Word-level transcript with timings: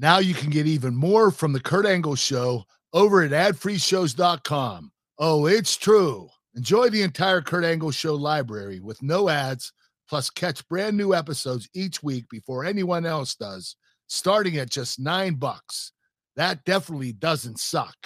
Now 0.00 0.18
you 0.18 0.32
can 0.32 0.50
get 0.50 0.68
even 0.68 0.94
more 0.94 1.32
from 1.32 1.52
the 1.52 1.58
Kurt 1.58 1.84
Angle 1.84 2.14
Show 2.14 2.62
over 2.92 3.20
at 3.22 3.32
adfreeshows.com. 3.32 4.92
Oh, 5.18 5.46
it's 5.46 5.76
true. 5.76 6.28
Enjoy 6.54 6.88
the 6.88 7.02
entire 7.02 7.40
Kurt 7.40 7.64
Angle 7.64 7.90
Show 7.90 8.14
library 8.14 8.78
with 8.78 9.02
no 9.02 9.28
ads, 9.28 9.72
plus 10.08 10.30
catch 10.30 10.66
brand 10.68 10.96
new 10.96 11.14
episodes 11.14 11.68
each 11.74 12.00
week 12.00 12.28
before 12.30 12.64
anyone 12.64 13.06
else 13.06 13.34
does, 13.34 13.74
starting 14.06 14.58
at 14.58 14.70
just 14.70 15.00
nine 15.00 15.34
bucks. 15.34 15.90
That 16.36 16.64
definitely 16.64 17.12
doesn't 17.14 17.58
suck. 17.58 17.96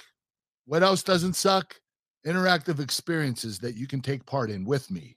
What 0.65 0.81
else 0.81 1.03
doesn't 1.03 1.35
suck? 1.35 1.75
Interactive 2.25 2.79
experiences 2.79 3.59
that 3.59 3.75
you 3.75 3.85
can 3.85 4.01
take 4.01 4.25
part 4.25 4.49
in 4.49 4.65
with 4.65 4.89
me. 4.89 5.15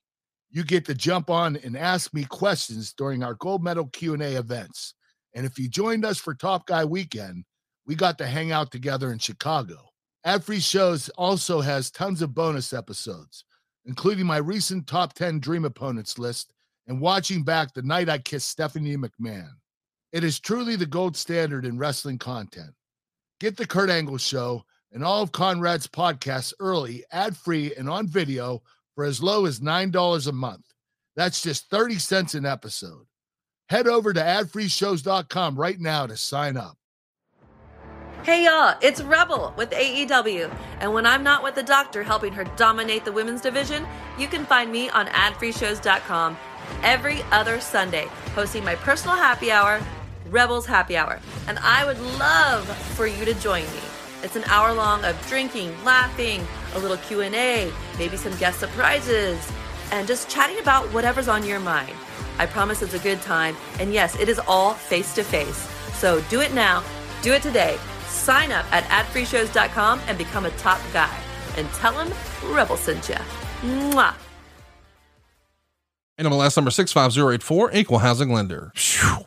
You 0.50 0.62
get 0.62 0.84
to 0.84 0.94
jump 0.94 1.30
on 1.30 1.56
and 1.56 1.74
ask 1.74 2.12
me 2.12 2.24
questions 2.24 2.92
during 2.92 3.22
our 3.22 3.34
gold 3.34 3.64
medal 3.64 3.86
Q&A 3.86 4.34
events. 4.34 4.92
And 5.36 5.44
if 5.44 5.58
you 5.58 5.68
joined 5.68 6.06
us 6.06 6.16
for 6.18 6.34
Top 6.34 6.66
Guy 6.66 6.86
Weekend, 6.86 7.44
we 7.86 7.94
got 7.94 8.16
to 8.18 8.26
hang 8.26 8.52
out 8.52 8.72
together 8.72 9.12
in 9.12 9.18
Chicago. 9.18 9.76
Ad 10.24 10.42
Free 10.42 10.60
Shows 10.60 11.10
also 11.10 11.60
has 11.60 11.90
tons 11.90 12.22
of 12.22 12.34
bonus 12.34 12.72
episodes, 12.72 13.44
including 13.84 14.24
my 14.24 14.38
recent 14.38 14.86
top 14.86 15.12
10 15.12 15.38
dream 15.38 15.66
opponents 15.66 16.18
list 16.18 16.54
and 16.86 17.02
watching 17.02 17.42
back 17.42 17.74
the 17.74 17.82
night 17.82 18.08
I 18.08 18.16
kissed 18.16 18.48
Stephanie 18.48 18.96
McMahon. 18.96 19.50
It 20.10 20.24
is 20.24 20.40
truly 20.40 20.74
the 20.74 20.86
gold 20.86 21.18
standard 21.18 21.66
in 21.66 21.76
wrestling 21.76 22.18
content. 22.18 22.72
Get 23.38 23.58
the 23.58 23.66
Kurt 23.66 23.90
Angle 23.90 24.16
Show 24.16 24.64
and 24.90 25.04
all 25.04 25.22
of 25.22 25.32
Conrad's 25.32 25.86
podcasts 25.86 26.54
early, 26.60 27.04
ad 27.12 27.36
free, 27.36 27.74
and 27.74 27.90
on 27.90 28.06
video 28.06 28.62
for 28.94 29.04
as 29.04 29.22
low 29.22 29.44
as 29.44 29.60
$9 29.60 30.26
a 30.26 30.32
month. 30.32 30.64
That's 31.14 31.42
just 31.42 31.68
30 31.68 31.98
cents 31.98 32.34
an 32.34 32.46
episode. 32.46 33.04
Head 33.68 33.88
over 33.88 34.12
to 34.12 34.20
adfreeshows.com 34.20 35.56
right 35.56 35.80
now 35.80 36.06
to 36.06 36.16
sign 36.16 36.56
up. 36.56 36.76
Hey 38.22 38.44
y'all, 38.44 38.76
it's 38.80 39.02
Rebel 39.02 39.54
with 39.56 39.70
AEW. 39.70 40.52
And 40.80 40.92
when 40.92 41.06
I'm 41.06 41.22
not 41.22 41.42
with 41.42 41.54
the 41.54 41.62
doctor 41.62 42.02
helping 42.02 42.32
her 42.32 42.44
dominate 42.56 43.04
the 43.04 43.12
women's 43.12 43.40
division, 43.40 43.86
you 44.18 44.26
can 44.26 44.44
find 44.44 44.70
me 44.70 44.88
on 44.90 45.06
adfreeshows.com 45.06 46.36
every 46.82 47.22
other 47.30 47.60
Sunday, 47.60 48.06
hosting 48.34 48.64
my 48.64 48.74
personal 48.76 49.16
happy 49.16 49.52
hour, 49.52 49.80
Rebels 50.28 50.66
Happy 50.66 50.96
Hour. 50.96 51.20
And 51.46 51.58
I 51.60 51.84
would 51.86 52.00
love 52.18 52.66
for 52.96 53.06
you 53.06 53.24
to 53.24 53.34
join 53.34 53.62
me. 53.62 53.80
It's 54.24 54.34
an 54.34 54.44
hour 54.44 54.72
long 54.74 55.04
of 55.04 55.24
drinking, 55.28 55.72
laughing, 55.84 56.44
a 56.74 56.80
little 56.80 56.96
Q&A, 56.96 57.72
maybe 57.96 58.16
some 58.16 58.36
guest 58.38 58.58
surprises, 58.58 59.38
and 59.92 60.06
just 60.06 60.28
chatting 60.28 60.58
about 60.58 60.86
whatever's 60.92 61.28
on 61.28 61.44
your 61.44 61.60
mind. 61.60 61.92
I 62.38 62.46
promise 62.46 62.82
it's 62.82 62.94
a 62.94 62.98
good 62.98 63.20
time. 63.22 63.56
And 63.80 63.92
yes, 63.92 64.18
it 64.18 64.28
is 64.28 64.38
all 64.46 64.74
face 64.74 65.14
to 65.14 65.22
face. 65.22 65.68
So 65.94 66.20
do 66.22 66.40
it 66.40 66.52
now. 66.52 66.82
Do 67.22 67.32
it 67.32 67.42
today. 67.42 67.78
Sign 68.06 68.52
up 68.52 68.70
at 68.72 68.84
adfreeshows.com 68.84 70.00
and 70.06 70.18
become 70.18 70.46
a 70.46 70.50
top 70.50 70.80
guy. 70.92 71.16
And 71.56 71.68
tell 71.70 71.92
them 71.92 72.12
Rebel 72.44 72.76
sent 72.76 73.08
you. 73.08 73.16
Mwah. 73.62 74.14
NMLS 76.18 76.56
number 76.56 76.70
65084, 76.70 77.72
equal 77.72 77.98
housing 77.98 78.32
lender. 78.32 78.72
Phew. 78.74 79.26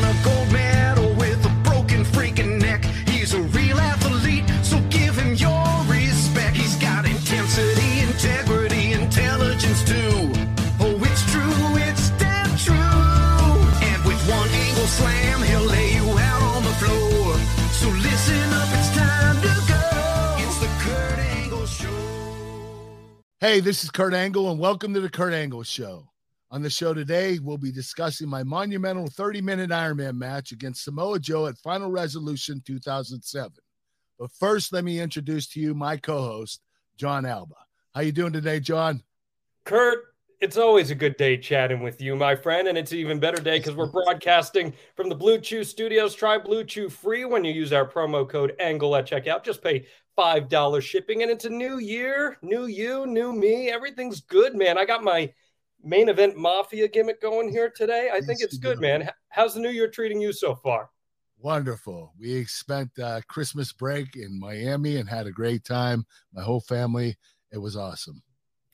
Hey, 23.41 23.59
this 23.59 23.83
is 23.83 23.89
Kurt 23.89 24.13
Angle, 24.13 24.51
and 24.51 24.59
welcome 24.59 24.93
to 24.93 24.99
the 24.99 25.09
Kurt 25.09 25.33
Angle 25.33 25.63
Show. 25.63 26.07
On 26.51 26.61
the 26.61 26.69
show 26.69 26.93
today, 26.93 27.39
we'll 27.39 27.57
be 27.57 27.71
discussing 27.71 28.29
my 28.29 28.43
monumental 28.43 29.07
30 29.07 29.41
minute 29.41 29.71
Ironman 29.71 30.15
match 30.15 30.51
against 30.51 30.83
Samoa 30.83 31.17
Joe 31.17 31.47
at 31.47 31.57
Final 31.57 31.89
Resolution 31.89 32.61
2007. 32.63 33.51
But 34.19 34.31
first, 34.33 34.71
let 34.71 34.83
me 34.83 34.99
introduce 34.99 35.47
to 35.47 35.59
you 35.59 35.73
my 35.73 35.97
co 35.97 36.21
host, 36.21 36.61
Jon 36.97 37.25
Alba. 37.25 37.55
How 37.95 38.01
you 38.01 38.11
doing 38.11 38.31
today, 38.31 38.59
Jon? 38.59 39.01
Kurt, 39.65 40.10
it's 40.41 40.57
always 40.57 40.89
a 40.89 40.95
good 40.95 41.15
day 41.17 41.37
chatting 41.37 41.81
with 41.81 42.01
you, 42.01 42.15
my 42.15 42.35
friend, 42.35 42.67
and 42.67 42.75
it's 42.75 42.91
an 42.91 42.97
even 42.97 43.19
better 43.19 43.39
day 43.41 43.59
because 43.59 43.75
we're 43.75 43.91
broadcasting 44.05 44.73
from 44.95 45.07
the 45.07 45.15
BlueChew 45.15 45.63
Studios. 45.63 46.15
Try 46.15 46.39
BlueChew 46.39 46.91
free 46.91 47.25
when 47.25 47.45
you 47.45 47.53
use 47.53 47.71
our 47.71 47.87
promo 47.87 48.27
code 48.27 48.55
ANGLE 48.59 48.95
at 48.95 49.07
checkout. 49.07 49.43
Just 49.43 49.63
pay 49.63 49.85
five 50.15 50.49
dollars 50.49 50.83
shipping, 50.83 51.21
and 51.21 51.31
it's 51.31 51.45
a 51.45 51.49
new 51.49 51.77
year, 51.77 52.37
new 52.41 52.65
you, 52.65 53.05
new 53.05 53.31
me. 53.31 53.69
Everything's 53.69 54.21
good, 54.21 54.55
man. 54.55 54.79
I 54.79 54.85
got 54.85 55.03
my 55.03 55.31
main 55.83 56.09
event 56.09 56.35
mafia 56.35 56.87
gimmick 56.87 57.21
going 57.21 57.49
here 57.49 57.69
today. 57.69 58.09
I 58.11 58.19
think 58.19 58.41
it's 58.41 58.57
good, 58.57 58.81
man. 58.81 59.09
How's 59.29 59.53
the 59.53 59.61
new 59.61 59.69
year 59.69 59.87
treating 59.87 60.19
you 60.19 60.33
so 60.33 60.55
far? 60.55 60.89
Wonderful. 61.37 62.13
We 62.19 62.45
spent 62.45 62.89
uh, 62.99 63.21
Christmas 63.27 63.73
break 63.73 64.15
in 64.15 64.39
Miami 64.39 64.97
and 64.97 65.07
had 65.07 65.27
a 65.27 65.31
great 65.31 65.63
time. 65.63 66.05
My 66.33 66.41
whole 66.41 66.61
family. 66.61 67.15
It 67.51 67.57
was 67.57 67.75
awesome. 67.75 68.23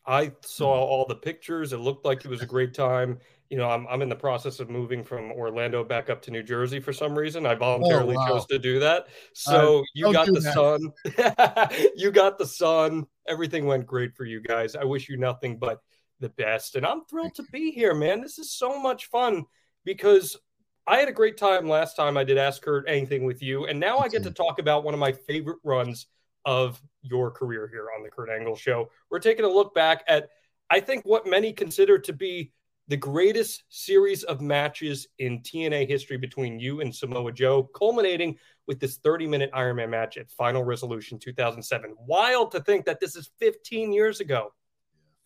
I 0.07 0.31
saw 0.41 0.72
all 0.73 1.06
the 1.06 1.16
pictures. 1.16 1.73
It 1.73 1.79
looked 1.79 2.06
like 2.06 2.23
it 2.23 2.29
was 2.29 2.41
a 2.41 2.45
great 2.45 2.73
time. 2.73 3.19
You 3.50 3.57
know, 3.57 3.69
I'm 3.69 3.85
I'm 3.88 4.01
in 4.01 4.09
the 4.09 4.16
process 4.16 4.59
of 4.59 4.69
moving 4.69 5.03
from 5.03 5.31
Orlando 5.31 5.84
back 5.84 6.09
up 6.09 6.22
to 6.23 6.31
New 6.31 6.44
Jersey 6.44 6.79
for 6.79 6.94
some 6.94 7.18
reason. 7.18 7.45
I 7.45 7.53
oh, 7.53 7.57
voluntarily 7.57 8.16
wow. 8.16 8.28
chose 8.28 8.45
to 8.47 8.59
do 8.59 8.79
that. 8.79 9.03
Uh, 9.03 9.07
so 9.34 9.84
you 9.94 10.12
got 10.12 10.28
the 10.28 10.40
that. 10.40 10.53
sun. 10.53 11.91
you 11.95 12.12
got 12.12 12.38
the 12.38 12.45
sun. 12.45 13.06
Everything 13.28 13.66
went 13.66 13.85
great 13.85 14.16
for 14.16 14.25
you 14.25 14.41
guys. 14.41 14.75
I 14.75 14.85
wish 14.85 15.09
you 15.09 15.18
nothing 15.18 15.59
but 15.59 15.81
the 16.19 16.29
best. 16.29 16.75
And 16.75 16.85
I'm 16.85 17.06
thrilled 17.06 17.35
to 17.35 17.44
be 17.51 17.72
here, 17.72 17.94
man. 17.94 18.22
This 18.22 18.39
is 18.39 18.51
so 18.51 18.81
much 18.81 19.06
fun 19.07 19.45
because 19.85 20.38
I 20.85 20.97
had 20.97 21.09
a 21.09 21.13
great 21.13 21.38
time 21.38 21.68
last 21.68 21.95
time 21.95 22.18
I 22.18 22.24
did 22.24 22.38
Ask 22.38 22.62
Kurt 22.62 22.85
Anything 22.88 23.25
with 23.25 23.44
you. 23.44 23.66
And 23.66 23.79
now 23.79 24.00
I 24.00 24.07
get 24.07 24.24
to 24.24 24.31
talk 24.31 24.59
about 24.59 24.84
one 24.84 24.94
of 24.94 25.00
my 25.00 25.12
favorite 25.12 25.59
runs 25.63 26.07
of 26.47 26.81
your 27.03 27.30
career 27.30 27.68
here 27.68 27.90
on 27.96 28.02
the 28.02 28.09
Kurt 28.09 28.30
Angle 28.30 28.56
Show. 28.56 28.90
We're 29.12 29.19
taking 29.19 29.44
a 29.44 29.50
look 29.50 29.75
back 29.75 30.03
at, 30.08 30.30
I 30.69 30.80
think, 30.80 31.06
what 31.06 31.28
many 31.28 31.52
consider 31.52 32.00
to 32.00 32.13
be 32.13 32.53
the 32.88 32.96
greatest 32.96 33.63
series 33.68 34.24
of 34.24 34.40
matches 34.40 35.07
in 35.19 35.41
TNA 35.41 35.90
history 35.90 36.16
between 36.16 36.57
you 36.57 36.80
and 36.80 36.96
Samoa 36.96 37.34
Joe, 37.34 37.63
culminating 37.63 38.38
with 38.66 38.80
this 38.80 38.96
30 38.96 39.28
minute 39.28 39.52
Ironman 39.52 39.90
match 39.90 40.16
at 40.16 40.31
Final 40.31 40.63
Resolution 40.63 41.19
2007. 41.19 41.94
Wild 42.00 42.52
to 42.53 42.62
think 42.62 42.86
that 42.86 43.02
this 43.02 43.18
is 43.18 43.30
15 43.40 43.91
years 43.91 44.22
ago. 44.22 44.53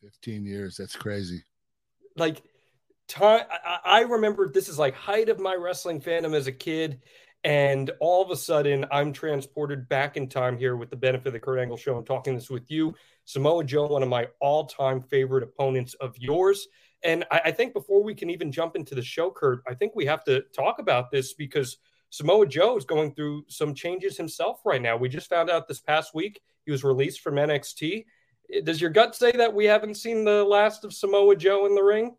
15 0.03 0.43
years. 0.43 0.75
That's 0.75 0.95
crazy. 0.95 1.43
like 2.17 2.41
time 3.07 3.45
I, 3.51 3.77
I 3.85 3.99
remember 4.01 4.49
this 4.49 4.69
is 4.69 4.79
like 4.79 4.95
height 4.95 5.29
of 5.29 5.39
my 5.39 5.53
wrestling 5.53 6.01
fandom 6.01 6.33
as 6.33 6.47
a 6.47 6.51
kid 6.51 7.01
and 7.43 7.89
all 7.99 8.23
of 8.23 8.29
a 8.29 8.35
sudden 8.35 8.85
i'm 8.91 9.11
transported 9.11 9.89
back 9.89 10.15
in 10.15 10.27
time 10.27 10.57
here 10.57 10.75
with 10.75 10.89
the 10.89 10.95
benefit 10.95 11.27
of 11.27 11.33
the 11.33 11.39
kurt 11.39 11.59
angle 11.59 11.77
show 11.77 11.97
I'm 11.97 12.05
talking 12.05 12.35
this 12.35 12.49
with 12.49 12.69
you. 12.69 12.93
Samoa 13.25 13.63
joe 13.63 13.87
one 13.87 14.03
of 14.03 14.09
my 14.09 14.27
all-time 14.39 15.01
favorite 15.01 15.43
opponents 15.43 15.93
of 15.95 16.17
yours. 16.17 16.67
And 17.03 17.25
I, 17.31 17.41
I 17.45 17.51
think 17.51 17.73
before 17.73 18.03
we 18.03 18.13
can 18.13 18.29
even 18.29 18.51
jump 18.51 18.75
into 18.75 18.95
the 18.95 19.01
show 19.01 19.31
kurt 19.31 19.63
i 19.67 19.73
think 19.73 19.95
we 19.95 20.05
have 20.05 20.23
to 20.25 20.41
talk 20.55 20.79
about 20.79 21.09
this 21.09 21.33
because 21.33 21.77
samoa 22.09 22.45
joe 22.45 22.77
is 22.77 22.85
going 22.85 23.15
through 23.15 23.45
some 23.47 23.73
changes 23.73 24.17
himself 24.17 24.61
right 24.65 24.81
now. 24.81 24.97
We 24.97 25.09
just 25.09 25.29
found 25.29 25.49
out 25.49 25.67
this 25.67 25.81
past 25.81 26.13
week 26.13 26.41
he 26.65 26.71
was 26.71 26.83
released 26.83 27.21
from 27.21 27.35
nxt 27.35 28.05
does 28.63 28.81
your 28.81 28.89
gut 28.89 29.15
say 29.15 29.31
that 29.31 29.53
we 29.53 29.65
haven't 29.65 29.95
seen 29.95 30.25
the 30.25 30.43
last 30.43 30.83
of 30.83 30.93
samoa 30.93 31.35
joe 31.35 31.65
in 31.65 31.73
the 31.73 31.83
ring 31.83 32.15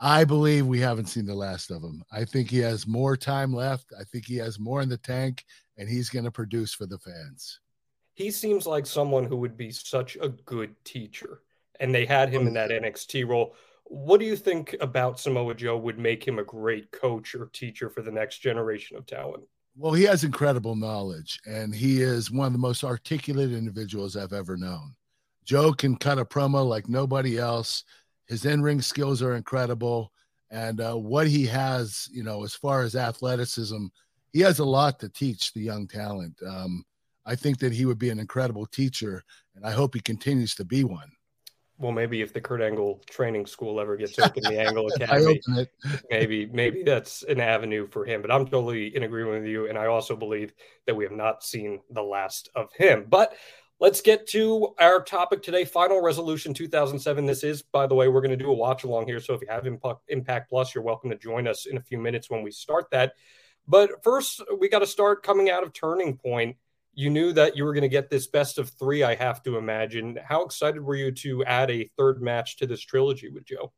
I 0.00 0.24
believe 0.24 0.66
we 0.66 0.80
haven't 0.80 1.06
seen 1.06 1.26
the 1.26 1.34
last 1.34 1.70
of 1.70 1.82
him. 1.82 2.02
I 2.10 2.24
think 2.24 2.50
he 2.50 2.58
has 2.58 2.86
more 2.86 3.16
time 3.16 3.52
left. 3.52 3.92
I 3.98 4.04
think 4.04 4.26
he 4.26 4.36
has 4.36 4.58
more 4.58 4.82
in 4.82 4.88
the 4.88 4.96
tank, 4.96 5.44
and 5.76 5.88
he's 5.88 6.08
going 6.08 6.24
to 6.24 6.30
produce 6.30 6.74
for 6.74 6.86
the 6.86 6.98
fans. 6.98 7.60
he 8.14 8.30
seems 8.30 8.66
like 8.66 8.86
someone 8.86 9.24
who 9.24 9.36
would 9.36 9.56
be 9.56 9.70
such 9.70 10.16
a 10.20 10.28
good 10.28 10.74
teacher 10.84 11.42
and 11.80 11.94
they 11.94 12.06
had 12.06 12.30
him 12.30 12.46
in 12.46 12.54
that 12.54 12.70
oh. 12.70 12.80
NXT 12.80 13.28
role. 13.28 13.54
What 13.84 14.20
do 14.20 14.26
you 14.26 14.36
think 14.36 14.76
about 14.80 15.18
Samoa 15.20 15.54
Joe 15.54 15.76
would 15.76 15.98
make 15.98 16.26
him 16.26 16.38
a 16.38 16.44
great 16.44 16.90
coach 16.92 17.34
or 17.34 17.50
teacher 17.52 17.90
for 17.90 18.02
the 18.02 18.10
next 18.10 18.38
generation 18.38 18.96
of 18.96 19.04
talent? 19.04 19.44
Well, 19.76 19.92
he 19.92 20.04
has 20.04 20.22
incredible 20.22 20.76
knowledge, 20.76 21.40
and 21.46 21.74
he 21.74 22.00
is 22.00 22.30
one 22.30 22.46
of 22.46 22.52
the 22.52 22.58
most 22.58 22.84
articulate 22.84 23.52
individuals 23.52 24.16
I've 24.16 24.32
ever 24.32 24.56
known. 24.56 24.94
Joe 25.44 25.72
can 25.72 25.96
cut 25.96 26.18
a 26.18 26.24
promo 26.24 26.66
like 26.66 26.88
nobody 26.88 27.38
else. 27.38 27.84
His 28.26 28.44
in 28.44 28.62
ring 28.62 28.80
skills 28.80 29.22
are 29.22 29.34
incredible. 29.34 30.12
And 30.50 30.80
uh, 30.80 30.94
what 30.94 31.26
he 31.26 31.46
has, 31.46 32.08
you 32.12 32.22
know, 32.22 32.44
as 32.44 32.54
far 32.54 32.82
as 32.82 32.94
athleticism, 32.94 33.86
he 34.32 34.40
has 34.40 34.58
a 34.58 34.64
lot 34.64 34.98
to 35.00 35.08
teach 35.08 35.52
the 35.52 35.60
young 35.60 35.86
talent. 35.86 36.34
Um, 36.46 36.84
I 37.24 37.34
think 37.34 37.58
that 37.58 37.72
he 37.72 37.84
would 37.84 37.98
be 37.98 38.10
an 38.10 38.18
incredible 38.18 38.66
teacher, 38.66 39.22
and 39.54 39.64
I 39.64 39.70
hope 39.70 39.94
he 39.94 40.00
continues 40.00 40.54
to 40.56 40.64
be 40.64 40.84
one. 40.84 41.10
Well, 41.78 41.92
maybe 41.92 42.20
if 42.20 42.32
the 42.32 42.40
Kurt 42.40 42.60
Angle 42.60 43.02
training 43.10 43.46
school 43.46 43.80
ever 43.80 43.96
gets 43.96 44.18
open, 44.18 44.42
the 44.42 44.60
Angle 44.60 44.88
Academy, 44.94 45.40
maybe 46.10 46.46
maybe 46.46 46.82
that's 46.82 47.22
an 47.24 47.40
avenue 47.40 47.88
for 47.88 48.04
him. 48.04 48.22
But 48.22 48.30
I'm 48.30 48.44
totally 48.44 48.94
in 48.94 49.02
agreement 49.02 49.42
with 49.42 49.50
you, 49.50 49.68
and 49.68 49.78
I 49.78 49.86
also 49.86 50.16
believe 50.16 50.52
that 50.86 50.94
we 50.94 51.04
have 51.04 51.12
not 51.12 51.42
seen 51.42 51.80
the 51.90 52.02
last 52.02 52.50
of 52.54 52.68
him. 52.74 53.06
But 53.08 53.34
let's 53.82 54.00
get 54.00 54.28
to 54.28 54.72
our 54.78 55.02
topic 55.02 55.42
today 55.42 55.64
final 55.64 56.00
resolution 56.00 56.54
2007 56.54 57.26
this 57.26 57.42
is 57.42 57.62
by 57.62 57.84
the 57.84 57.94
way 57.94 58.06
we're 58.06 58.20
going 58.20 58.30
to 58.30 58.36
do 58.36 58.48
a 58.48 58.54
watch 58.54 58.84
along 58.84 59.04
here 59.08 59.18
so 59.18 59.34
if 59.34 59.40
you 59.40 59.48
have 59.50 59.66
impact 60.08 60.48
plus 60.48 60.72
you're 60.72 60.84
welcome 60.84 61.10
to 61.10 61.18
join 61.18 61.48
us 61.48 61.66
in 61.66 61.76
a 61.76 61.82
few 61.82 61.98
minutes 61.98 62.30
when 62.30 62.44
we 62.44 62.50
start 62.52 62.88
that. 62.92 63.14
But 63.66 63.90
first 64.04 64.40
we 64.60 64.68
got 64.68 64.78
to 64.78 64.86
start 64.86 65.24
coming 65.24 65.50
out 65.50 65.64
of 65.64 65.72
turning 65.72 66.16
point. 66.16 66.56
You 66.94 67.10
knew 67.10 67.32
that 67.32 67.56
you 67.56 67.64
were 67.64 67.72
going 67.72 67.82
to 67.82 67.88
get 67.88 68.08
this 68.08 68.28
best 68.28 68.56
of 68.56 68.70
three 68.70 69.02
i 69.02 69.16
have 69.16 69.42
to 69.42 69.56
imagine. 69.56 70.16
How 70.24 70.44
excited 70.44 70.80
were 70.80 70.94
you 70.94 71.10
to 71.10 71.44
add 71.44 71.68
a 71.68 71.90
third 71.98 72.22
match 72.22 72.58
to 72.58 72.68
this 72.68 72.80
trilogy 72.80 73.30
with 73.30 73.44
joe? 73.44 73.72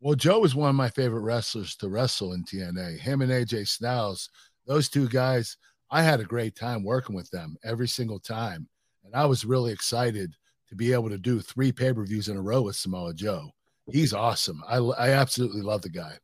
Well 0.00 0.14
joe 0.14 0.38
was 0.38 0.54
one 0.54 0.70
of 0.70 0.76
my 0.76 0.88
favorite 0.88 1.22
wrestlers 1.22 1.74
to 1.76 1.88
wrestle 1.88 2.34
in 2.34 2.44
tna 2.44 2.96
him 2.96 3.22
and 3.22 3.32
aj 3.32 3.66
styles 3.66 4.30
those 4.68 4.88
two 4.88 5.08
guys 5.08 5.56
i 5.90 6.00
had 6.00 6.20
a 6.20 6.24
great 6.24 6.54
time 6.54 6.84
working 6.84 7.16
with 7.16 7.28
them 7.30 7.56
every 7.64 7.88
single 7.88 8.20
time 8.20 8.68
and 9.04 9.14
I 9.14 9.26
was 9.26 9.44
really 9.44 9.72
excited 9.72 10.34
to 10.68 10.76
be 10.76 10.92
able 10.92 11.10
to 11.10 11.18
do 11.18 11.40
three 11.40 11.72
pay 11.72 11.92
per 11.92 12.04
views 12.04 12.28
in 12.28 12.36
a 12.36 12.42
row 12.42 12.62
with 12.62 12.76
Samoa 12.76 13.14
Joe. 13.14 13.50
He's 13.90 14.14
awesome. 14.14 14.62
I, 14.68 14.76
I 14.76 15.10
absolutely 15.10 15.62
love 15.62 15.82
the 15.82 15.88
guy. 15.88 16.18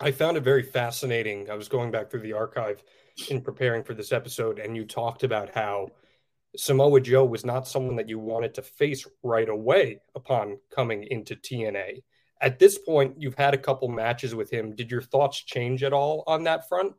I 0.00 0.12
found 0.12 0.36
it 0.36 0.42
very 0.42 0.62
fascinating. 0.62 1.50
I 1.50 1.54
was 1.54 1.68
going 1.68 1.90
back 1.90 2.10
through 2.10 2.20
the 2.20 2.32
archive 2.32 2.82
in 3.28 3.42
preparing 3.42 3.84
for 3.84 3.92
this 3.92 4.12
episode, 4.12 4.58
and 4.58 4.74
you 4.74 4.84
talked 4.84 5.24
about 5.24 5.50
how 5.50 5.88
Samoa 6.56 7.00
Joe 7.00 7.24
was 7.24 7.44
not 7.44 7.68
someone 7.68 7.96
that 7.96 8.08
you 8.08 8.18
wanted 8.18 8.54
to 8.54 8.62
face 8.62 9.06
right 9.22 9.48
away 9.48 10.00
upon 10.14 10.58
coming 10.74 11.04
into 11.04 11.36
TNA. 11.36 12.02
At 12.40 12.58
this 12.58 12.78
point, 12.78 13.16
you've 13.18 13.36
had 13.36 13.52
a 13.52 13.58
couple 13.58 13.88
matches 13.88 14.34
with 14.34 14.50
him. 14.50 14.74
Did 14.74 14.90
your 14.90 15.02
thoughts 15.02 15.44
change 15.44 15.82
at 15.82 15.92
all 15.92 16.24
on 16.26 16.44
that 16.44 16.66
front? 16.68 16.94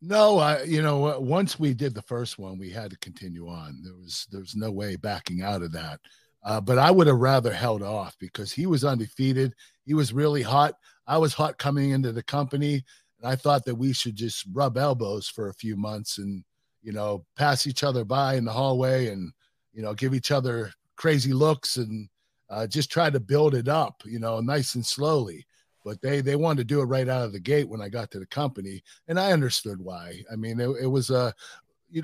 No, 0.00 0.38
I 0.38 0.62
you 0.62 0.80
know 0.82 1.18
once 1.20 1.58
we 1.58 1.74
did 1.74 1.94
the 1.94 2.02
first 2.02 2.38
one, 2.38 2.58
we 2.58 2.70
had 2.70 2.90
to 2.90 2.98
continue 2.98 3.48
on. 3.48 3.80
There 3.82 3.94
was 3.94 4.26
there 4.30 4.40
was 4.40 4.54
no 4.54 4.70
way 4.70 4.96
backing 4.96 5.42
out 5.42 5.62
of 5.62 5.72
that. 5.72 6.00
Uh, 6.44 6.60
but 6.60 6.78
I 6.78 6.90
would 6.90 7.08
have 7.08 7.16
rather 7.18 7.52
held 7.52 7.82
off 7.82 8.16
because 8.20 8.52
he 8.52 8.66
was 8.66 8.84
undefeated. 8.84 9.54
He 9.84 9.94
was 9.94 10.12
really 10.12 10.42
hot. 10.42 10.74
I 11.06 11.18
was 11.18 11.34
hot 11.34 11.58
coming 11.58 11.90
into 11.90 12.12
the 12.12 12.22
company, 12.22 12.74
and 13.20 13.30
I 13.30 13.34
thought 13.34 13.64
that 13.64 13.74
we 13.74 13.92
should 13.92 14.14
just 14.14 14.46
rub 14.52 14.76
elbows 14.78 15.28
for 15.28 15.48
a 15.48 15.54
few 15.54 15.76
months 15.76 16.18
and 16.18 16.44
you 16.82 16.92
know 16.92 17.26
pass 17.36 17.66
each 17.66 17.82
other 17.82 18.04
by 18.04 18.34
in 18.36 18.44
the 18.44 18.52
hallway 18.52 19.08
and 19.08 19.32
you 19.72 19.82
know 19.82 19.94
give 19.94 20.14
each 20.14 20.30
other 20.30 20.72
crazy 20.96 21.32
looks 21.32 21.76
and 21.76 22.08
uh, 22.50 22.66
just 22.68 22.90
try 22.90 23.10
to 23.10 23.20
build 23.20 23.54
it 23.54 23.68
up, 23.68 24.02
you 24.06 24.18
know, 24.18 24.40
nice 24.40 24.74
and 24.74 24.86
slowly 24.86 25.44
but 25.88 26.02
they 26.02 26.20
they 26.20 26.36
wanted 26.36 26.58
to 26.58 26.64
do 26.64 26.82
it 26.82 26.84
right 26.84 27.08
out 27.08 27.24
of 27.24 27.32
the 27.32 27.40
gate 27.40 27.66
when 27.66 27.80
I 27.80 27.88
got 27.88 28.10
to 28.10 28.18
the 28.18 28.26
company, 28.26 28.82
and 29.08 29.18
I 29.18 29.32
understood 29.32 29.80
why. 29.80 30.22
I 30.30 30.36
mean, 30.36 30.60
it, 30.60 30.68
it 30.82 30.86
was 30.86 31.08
a 31.08 31.18
uh, 31.18 31.32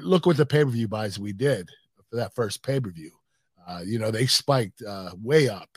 look 0.01 0.25
what 0.25 0.39
the 0.39 0.47
pay 0.47 0.65
per 0.65 0.71
view 0.71 0.89
buys 0.89 1.19
we 1.19 1.35
did 1.35 1.69
for 2.09 2.17
that 2.17 2.35
first 2.35 2.63
pay 2.63 2.81
per 2.81 2.91
view. 2.91 3.11
Uh, 3.69 3.83
you 3.85 3.99
know, 3.99 4.11
they 4.11 4.25
spiked 4.25 4.83
uh, 4.83 5.11
way 5.23 5.51
up 5.51 5.69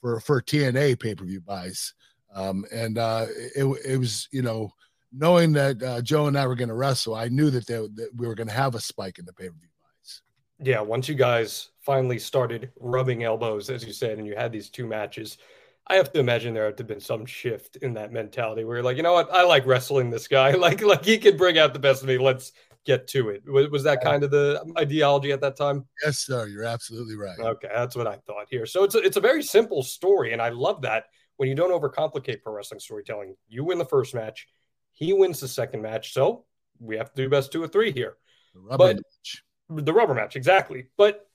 for 0.00 0.18
for 0.18 0.42
TNA 0.42 0.98
pay 0.98 1.14
per 1.14 1.24
view 1.24 1.40
buys, 1.40 1.94
um, 2.34 2.64
and 2.72 2.98
uh, 2.98 3.26
it 3.54 3.64
it 3.86 3.96
was 3.96 4.28
you 4.32 4.42
know 4.42 4.72
knowing 5.12 5.52
that 5.52 5.80
uh, 5.80 6.02
Joe 6.02 6.26
and 6.26 6.36
I 6.36 6.44
were 6.48 6.56
going 6.56 6.68
to 6.68 6.74
wrestle, 6.74 7.14
I 7.14 7.28
knew 7.28 7.50
that, 7.50 7.66
they, 7.66 7.74
that 7.74 8.10
we 8.16 8.26
were 8.26 8.34
going 8.34 8.48
to 8.48 8.54
have 8.54 8.74
a 8.74 8.80
spike 8.80 9.20
in 9.20 9.24
the 9.24 9.32
pay 9.32 9.50
per 9.50 9.54
view 9.54 9.68
buys. 9.80 10.22
Yeah, 10.58 10.80
once 10.80 11.08
you 11.08 11.14
guys 11.14 11.68
finally 11.80 12.18
started 12.18 12.72
rubbing 12.80 13.22
elbows, 13.22 13.70
as 13.70 13.84
you 13.84 13.92
said, 13.92 14.18
and 14.18 14.26
you 14.26 14.34
had 14.34 14.50
these 14.50 14.68
two 14.68 14.88
matches 14.88 15.38
I 15.86 15.96
have 15.96 16.12
to 16.12 16.20
imagine 16.20 16.54
there 16.54 16.66
had 16.66 16.76
to 16.76 16.82
have 16.82 16.88
been 16.88 17.00
some 17.00 17.26
shift 17.26 17.76
in 17.76 17.94
that 17.94 18.12
mentality 18.12 18.64
where 18.64 18.76
you're 18.76 18.84
like, 18.84 18.96
you 18.96 19.02
know 19.02 19.14
what, 19.14 19.32
I 19.32 19.42
like 19.44 19.66
wrestling 19.66 20.10
this 20.10 20.28
guy. 20.28 20.52
Like, 20.62 20.80
like 20.80 21.04
he 21.04 21.18
can 21.18 21.36
bring 21.36 21.58
out 21.58 21.72
the 21.72 21.80
best 21.80 22.02
of 22.02 22.08
me. 22.08 22.18
Let's 22.18 22.52
get 22.84 23.08
to 23.08 23.30
it. 23.30 23.42
Was, 23.46 23.68
was 23.68 23.82
that 23.82 24.00
kind 24.00 24.22
of 24.22 24.30
the 24.30 24.64
ideology 24.78 25.32
at 25.32 25.40
that 25.40 25.56
time? 25.56 25.86
Yes, 26.04 26.18
sir. 26.18 26.46
You're 26.46 26.64
absolutely 26.64 27.16
right. 27.16 27.38
Okay, 27.38 27.68
that's 27.74 27.96
what 27.96 28.06
I 28.06 28.16
thought 28.26 28.46
here. 28.48 28.66
So 28.66 28.84
it's 28.84 28.94
a, 28.94 28.98
it's 28.98 29.16
a 29.16 29.20
very 29.20 29.42
simple 29.42 29.82
story, 29.82 30.32
and 30.32 30.40
I 30.40 30.50
love 30.50 30.82
that 30.82 31.04
when 31.36 31.48
you 31.48 31.54
don't 31.54 31.70
overcomplicate 31.70 32.42
pro 32.42 32.52
wrestling 32.52 32.80
storytelling. 32.80 33.34
You 33.48 33.64
win 33.64 33.78
the 33.78 33.84
first 33.84 34.14
match, 34.14 34.46
he 34.92 35.12
wins 35.12 35.40
the 35.40 35.48
second 35.48 35.82
match. 35.82 36.12
So 36.12 36.44
we 36.78 36.96
have 36.96 37.12
to 37.12 37.22
do 37.22 37.28
best 37.28 37.52
two 37.52 37.62
or 37.62 37.68
three 37.68 37.92
here. 37.92 38.16
The 38.54 38.60
rubber 38.60 38.78
but, 38.78 38.96
match. 38.96 39.84
The 39.84 39.92
rubber 39.92 40.14
match, 40.14 40.36
exactly. 40.36 40.86
But 40.96 41.26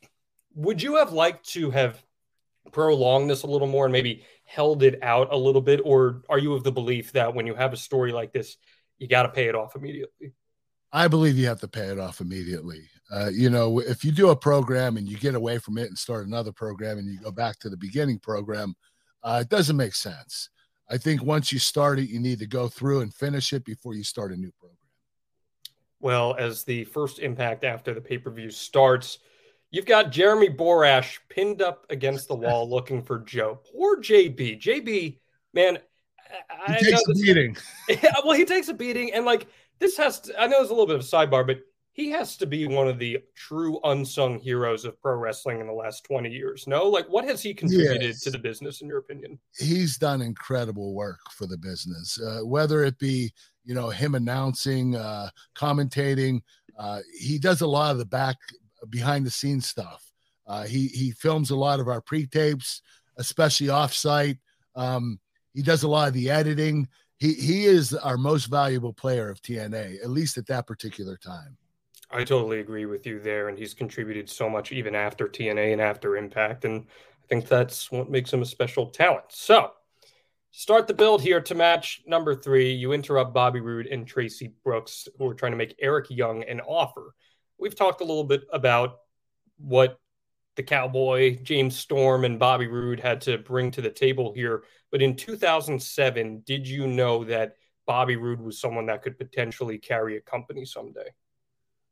would 0.56 0.82
you 0.82 0.96
have 0.96 1.12
liked 1.12 1.50
to 1.50 1.72
have 1.72 2.02
prolonged 2.72 3.30
this 3.30 3.44
a 3.44 3.48
little 3.48 3.68
more 3.68 3.86
and 3.86 3.94
maybe 3.94 4.26
held 4.48 4.82
it 4.82 4.98
out 5.04 5.28
a 5.32 5.38
little 5.38 5.62
bit, 5.62 5.82
or 5.84 6.24
are 6.30 6.40
you 6.40 6.54
of 6.54 6.64
the 6.64 6.72
belief 6.72 7.12
that 7.12 7.36
when 7.36 7.46
you 7.46 7.54
have 7.54 7.74
a 7.74 7.78
story 7.78 8.14
like 8.14 8.32
this, 8.32 8.56
you 8.98 9.08
got 9.08 9.24
to 9.24 9.30
pay 9.30 9.48
it 9.48 9.56
off 9.56 9.76
immediately? 9.76 10.32
I 10.92 11.10
believe 11.10 11.38
you 11.38 11.48
have 11.48 11.60
to 11.60 11.68
pay 11.68 11.88
it 11.88 12.00
off 12.00 12.22
immediately. 12.22 12.90
Uh, 13.14 13.30
you 13.32 13.50
know, 13.50 13.80
if 13.80 14.06
you 14.06 14.12
do 14.12 14.30
a 14.30 14.36
program 14.36 14.96
and 14.96 15.08
you 15.08 15.18
get 15.18 15.36
away 15.36 15.58
from 15.60 15.78
it 15.78 15.90
and 15.90 15.98
start 15.98 16.26
another 16.26 16.54
program 16.54 16.98
and 16.98 17.08
you 17.08 17.20
go 17.20 17.30
back 17.30 17.60
to 17.60 17.70
the 17.70 17.78
beginning 17.78 18.20
program, 18.20 18.74
uh, 19.22 19.40
it 19.42 19.50
doesn't 19.50 19.76
make 19.76 19.94
sense. 19.94 20.50
I 20.90 20.98
think 20.98 21.22
once 21.22 21.52
you 21.52 21.60
start 21.60 22.00
it, 22.00 22.10
you 22.10 22.20
need 22.22 22.40
to 22.40 22.48
go 22.48 22.70
through 22.70 23.02
and 23.02 23.14
finish 23.14 23.52
it 23.52 23.66
before 23.66 23.94
you 23.94 24.04
start 24.04 24.32
a 24.32 24.38
new 24.38 24.52
program. 24.58 24.78
Well, 26.00 26.36
as 26.40 26.64
the 26.64 26.86
first 26.86 27.20
impact 27.20 27.66
after 27.66 27.94
the 27.94 28.00
pay 28.00 28.18
per 28.18 28.32
view 28.32 28.50
starts, 28.50 29.20
You've 29.72 29.86
got 29.86 30.12
Jeremy 30.12 30.50
Borash 30.50 31.20
pinned 31.30 31.62
up 31.62 31.86
against 31.90 32.28
the 32.28 32.36
wall 32.36 32.70
looking 32.76 33.04
for 33.04 33.20
Joe. 33.20 33.60
Poor 33.72 33.98
JB. 33.98 34.62
JB, 34.62 35.18
man, 35.54 35.80
he 36.68 36.74
I 36.74 36.80
takes 36.80 37.02
a 37.08 37.14
beating. 37.14 37.58
Well, 38.24 38.34
he 38.34 38.46
takes 38.46 38.68
a 38.70 38.74
beating, 38.74 39.14
and 39.14 39.26
like 39.26 39.48
this 39.80 39.98
has 39.98 40.20
to, 40.22 40.42
I 40.42 40.48
know 40.48 40.62
it's 40.62 40.70
a 40.70 40.74
little 40.74 40.88
bit 40.88 40.96
of 40.96 41.02
a 41.02 41.04
sidebar, 41.04 41.46
but 41.46 41.60
he 41.98 42.12
has 42.12 42.38
to 42.38 42.46
be 42.46 42.68
one 42.68 42.88
of 42.88 43.00
the 43.00 43.18
true 43.36 43.80
unsung 43.84 44.40
heroes 44.40 44.86
of 44.86 45.02
pro 45.02 45.16
wrestling 45.16 45.60
in 45.60 45.68
the 45.68 45.74
last 45.74 46.04
20 46.04 46.30
years. 46.30 46.68
No, 46.68 46.84
like 46.86 47.08
what 47.08 47.26
has 47.26 47.42
he 47.42 47.54
contributed 47.54 48.04
yes. 48.04 48.22
to 48.22 48.30
the 48.30 48.38
business, 48.38 48.82
in 48.82 48.88
your 48.88 49.00
opinion? 49.00 49.40
He's 49.58 49.98
done 49.98 50.22
incredible 50.22 50.94
work 50.94 51.20
for 51.32 51.48
the 51.48 51.58
business, 51.58 52.20
uh, 52.22 52.42
whether 52.46 52.84
it 52.84 53.00
be, 53.00 53.34
you 53.66 53.74
know, 53.74 53.90
him 53.90 54.14
announcing, 54.14 54.96
uh, 54.96 55.30
commentating. 55.56 56.42
Uh, 56.78 57.00
he 57.20 57.40
does 57.40 57.62
a 57.62 57.68
lot 57.68 57.92
of 57.92 57.98
the 57.98 58.06
back 58.06 58.38
behind 58.90 59.26
the 59.26 59.32
scenes 59.32 59.68
stuff. 59.68 60.12
Uh, 60.48 60.64
he 60.64 60.88
he 60.88 61.12
films 61.12 61.52
a 61.52 61.56
lot 61.56 61.80
of 61.80 61.88
our 61.88 62.02
pre 62.02 62.26
tapes, 62.26 62.82
especially 63.18 63.68
offsite. 63.68 64.40
Um, 64.76 65.20
he 65.54 65.62
does 65.62 65.84
a 65.84 65.88
lot 65.88 66.08
of 66.08 66.14
the 66.14 66.30
editing. 66.30 66.88
He 67.18 67.34
he 67.34 67.66
is 67.66 67.94
our 67.94 68.18
most 68.18 68.46
valuable 68.46 68.94
player 68.94 69.30
of 69.30 69.42
TNA, 69.42 70.02
at 70.04 70.10
least 70.10 70.38
at 70.38 70.48
that 70.48 70.68
particular 70.68 71.18
time. 71.18 71.58
I 72.10 72.24
totally 72.24 72.62
agree 72.62 72.86
with 72.86 73.06
you 73.06 73.20
there, 73.20 73.50
and 73.50 73.58
he's 73.58 73.74
contributed 73.74 74.30
so 74.30 74.50
much 74.50 74.72
even 74.72 74.96
after 74.96 75.28
TNA 75.28 75.74
and 75.74 75.82
after 75.82 76.16
Impact, 76.16 76.64
and 76.64 76.86
I 77.24 77.28
think 77.28 77.48
that's 77.48 77.92
what 77.92 78.10
makes 78.10 78.32
him 78.32 78.42
a 78.42 78.46
special 78.46 78.86
talent. 78.88 79.26
So, 79.30 79.72
start 80.52 80.88
the 80.88 80.94
build 80.94 81.22
here 81.22 81.42
to 81.42 81.56
match 81.56 82.04
number 82.08 82.34
three. 82.34 82.72
You 82.72 82.94
interrupt 82.94 83.34
Bobby 83.34 83.60
Roode 83.60 83.88
and 83.88 84.08
Traci 84.08 84.54
Brooks, 84.64 85.10
who 85.18 85.28
are 85.28 85.34
trying 85.34 85.52
to 85.52 85.58
make 85.58 85.76
Eric 85.80 86.06
Young 86.10 86.44
an 86.44 86.62
offer 86.62 87.14
we've 87.58 87.76
talked 87.76 88.02
a 88.02 88.06
little 88.06 88.24
bit 88.24 88.44
about 88.52 89.00
what 89.58 90.00
the 90.56 90.64
Cowboy, 90.64 91.38
James 91.44 91.76
Storm, 91.78 92.26
and 92.26 92.40
Bobby 92.40 92.68
Roode 92.68 93.00
had 93.00 93.22
to 93.22 93.38
bring 93.38 93.72
to 93.72 93.82
the 93.82 93.90
table 93.90 94.34
here. 94.34 94.64
But 94.92 95.02
in 95.02 95.16
2007, 95.16 96.44
did 96.46 96.68
you 96.68 96.88
know 96.88 97.24
that 97.26 97.56
Bobby 97.86 98.16
Roode 98.16 98.42
was 98.42 98.60
someone 98.60 98.88
that 98.88 99.04
could 99.04 99.18
potentially 99.18 99.78
carry 99.78 100.18
a 100.18 100.22
company 100.22 100.66
someday? 100.66 101.10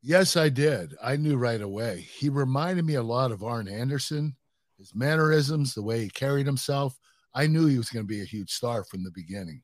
Yes, 0.02 0.36
I 0.36 0.50
did. 0.50 0.96
I 1.02 1.16
knew 1.16 1.36
right 1.36 1.62
away. 1.62 2.08
He 2.18 2.30
reminded 2.30 2.86
me 2.86 2.96
a 2.96 3.04
lot 3.04 3.32
of 3.32 3.44
Arn 3.44 3.68
Anderson, 3.68 4.36
his 4.78 4.94
mannerisms, 4.94 5.74
the 5.74 5.82
way 5.82 6.02
he 6.02 6.10
carried 6.10 6.46
himself. 6.46 6.98
I 7.34 7.48
knew 7.48 7.66
he 7.66 7.78
was 7.78 7.90
going 7.90 8.06
to 8.06 8.08
be 8.08 8.22
a 8.22 8.26
huge 8.26 8.52
star 8.52 8.84
from 8.84 9.04
the 9.04 9.12
beginning. 9.12 9.62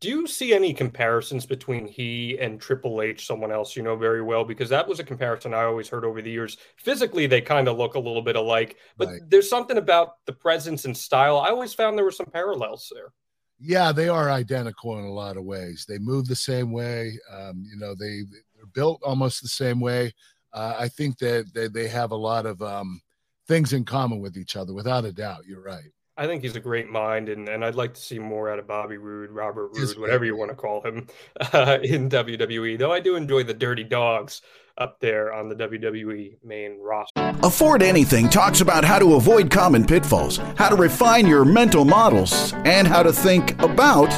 Do 0.00 0.10
you 0.10 0.26
see 0.26 0.52
any 0.52 0.74
comparisons 0.74 1.46
between 1.46 1.86
he 1.86 2.38
and 2.38 2.60
Triple 2.60 3.00
H, 3.00 3.26
someone 3.26 3.50
else 3.50 3.74
you 3.74 3.82
know 3.82 3.96
very 3.96 4.20
well? 4.20 4.44
Because 4.44 4.68
that 4.68 4.86
was 4.86 5.00
a 5.00 5.04
comparison 5.04 5.54
I 5.54 5.64
always 5.64 5.88
heard 5.88 6.04
over 6.04 6.20
the 6.20 6.30
years. 6.30 6.58
Physically, 6.76 7.26
they 7.26 7.40
kind 7.40 7.66
of 7.66 7.78
look 7.78 7.94
a 7.94 7.98
little 7.98 8.20
bit 8.20 8.36
alike, 8.36 8.76
but 8.98 9.08
right. 9.08 9.20
there's 9.28 9.48
something 9.48 9.78
about 9.78 10.24
the 10.26 10.34
presence 10.34 10.84
and 10.84 10.94
style. 10.94 11.38
I 11.38 11.48
always 11.48 11.72
found 11.72 11.96
there 11.96 12.04
were 12.04 12.10
some 12.10 12.26
parallels 12.26 12.92
there. 12.94 13.12
Yeah, 13.58 13.90
they 13.90 14.08
are 14.10 14.30
identical 14.30 14.98
in 14.98 15.06
a 15.06 15.12
lot 15.12 15.38
of 15.38 15.44
ways. 15.44 15.86
They 15.88 15.98
move 15.98 16.28
the 16.28 16.36
same 16.36 16.72
way. 16.72 17.18
Um, 17.32 17.64
you 17.66 17.78
know, 17.78 17.94
they 17.94 18.22
they're 18.54 18.66
built 18.74 19.00
almost 19.02 19.40
the 19.40 19.48
same 19.48 19.80
way. 19.80 20.12
Uh, 20.52 20.74
I 20.78 20.88
think 20.88 21.18
that 21.18 21.52
they, 21.54 21.68
they 21.68 21.88
have 21.88 22.10
a 22.10 22.16
lot 22.16 22.44
of 22.44 22.60
um, 22.60 23.00
things 23.48 23.72
in 23.72 23.84
common 23.84 24.20
with 24.20 24.36
each 24.36 24.56
other, 24.56 24.74
without 24.74 25.06
a 25.06 25.12
doubt. 25.12 25.46
You're 25.46 25.62
right. 25.62 25.90
I 26.18 26.26
think 26.26 26.42
he's 26.42 26.56
a 26.56 26.60
great 26.60 26.88
mind, 26.88 27.28
and, 27.28 27.48
and 27.48 27.64
I'd 27.64 27.74
like 27.74 27.92
to 27.94 28.00
see 28.00 28.18
more 28.18 28.50
out 28.50 28.58
of 28.58 28.66
Bobby 28.66 28.96
Roode, 28.96 29.30
Robert 29.30 29.72
He's 29.74 29.94
Roode, 29.94 29.98
whatever 29.98 30.24
you 30.24 30.34
want 30.34 30.50
to 30.50 30.56
call 30.56 30.80
him, 30.80 31.06
uh, 31.52 31.78
in 31.82 32.08
WWE. 32.08 32.78
Though 32.78 32.92
I 32.92 33.00
do 33.00 33.16
enjoy 33.16 33.42
the 33.42 33.52
Dirty 33.52 33.84
Dogs 33.84 34.40
up 34.78 34.98
there 35.00 35.32
on 35.32 35.48
the 35.48 35.54
WWE 35.54 36.36
main 36.44 36.78
roster. 36.80 37.34
Afford 37.42 37.82
Anything 37.82 38.28
talks 38.28 38.60
about 38.60 38.84
how 38.84 38.98
to 38.98 39.14
avoid 39.14 39.50
common 39.50 39.84
pitfalls, 39.84 40.38
how 40.56 40.68
to 40.68 40.76
refine 40.76 41.26
your 41.26 41.44
mental 41.44 41.84
models, 41.84 42.52
and 42.64 42.86
how 42.86 43.02
to 43.02 43.12
think 43.12 43.60
about 43.62 44.10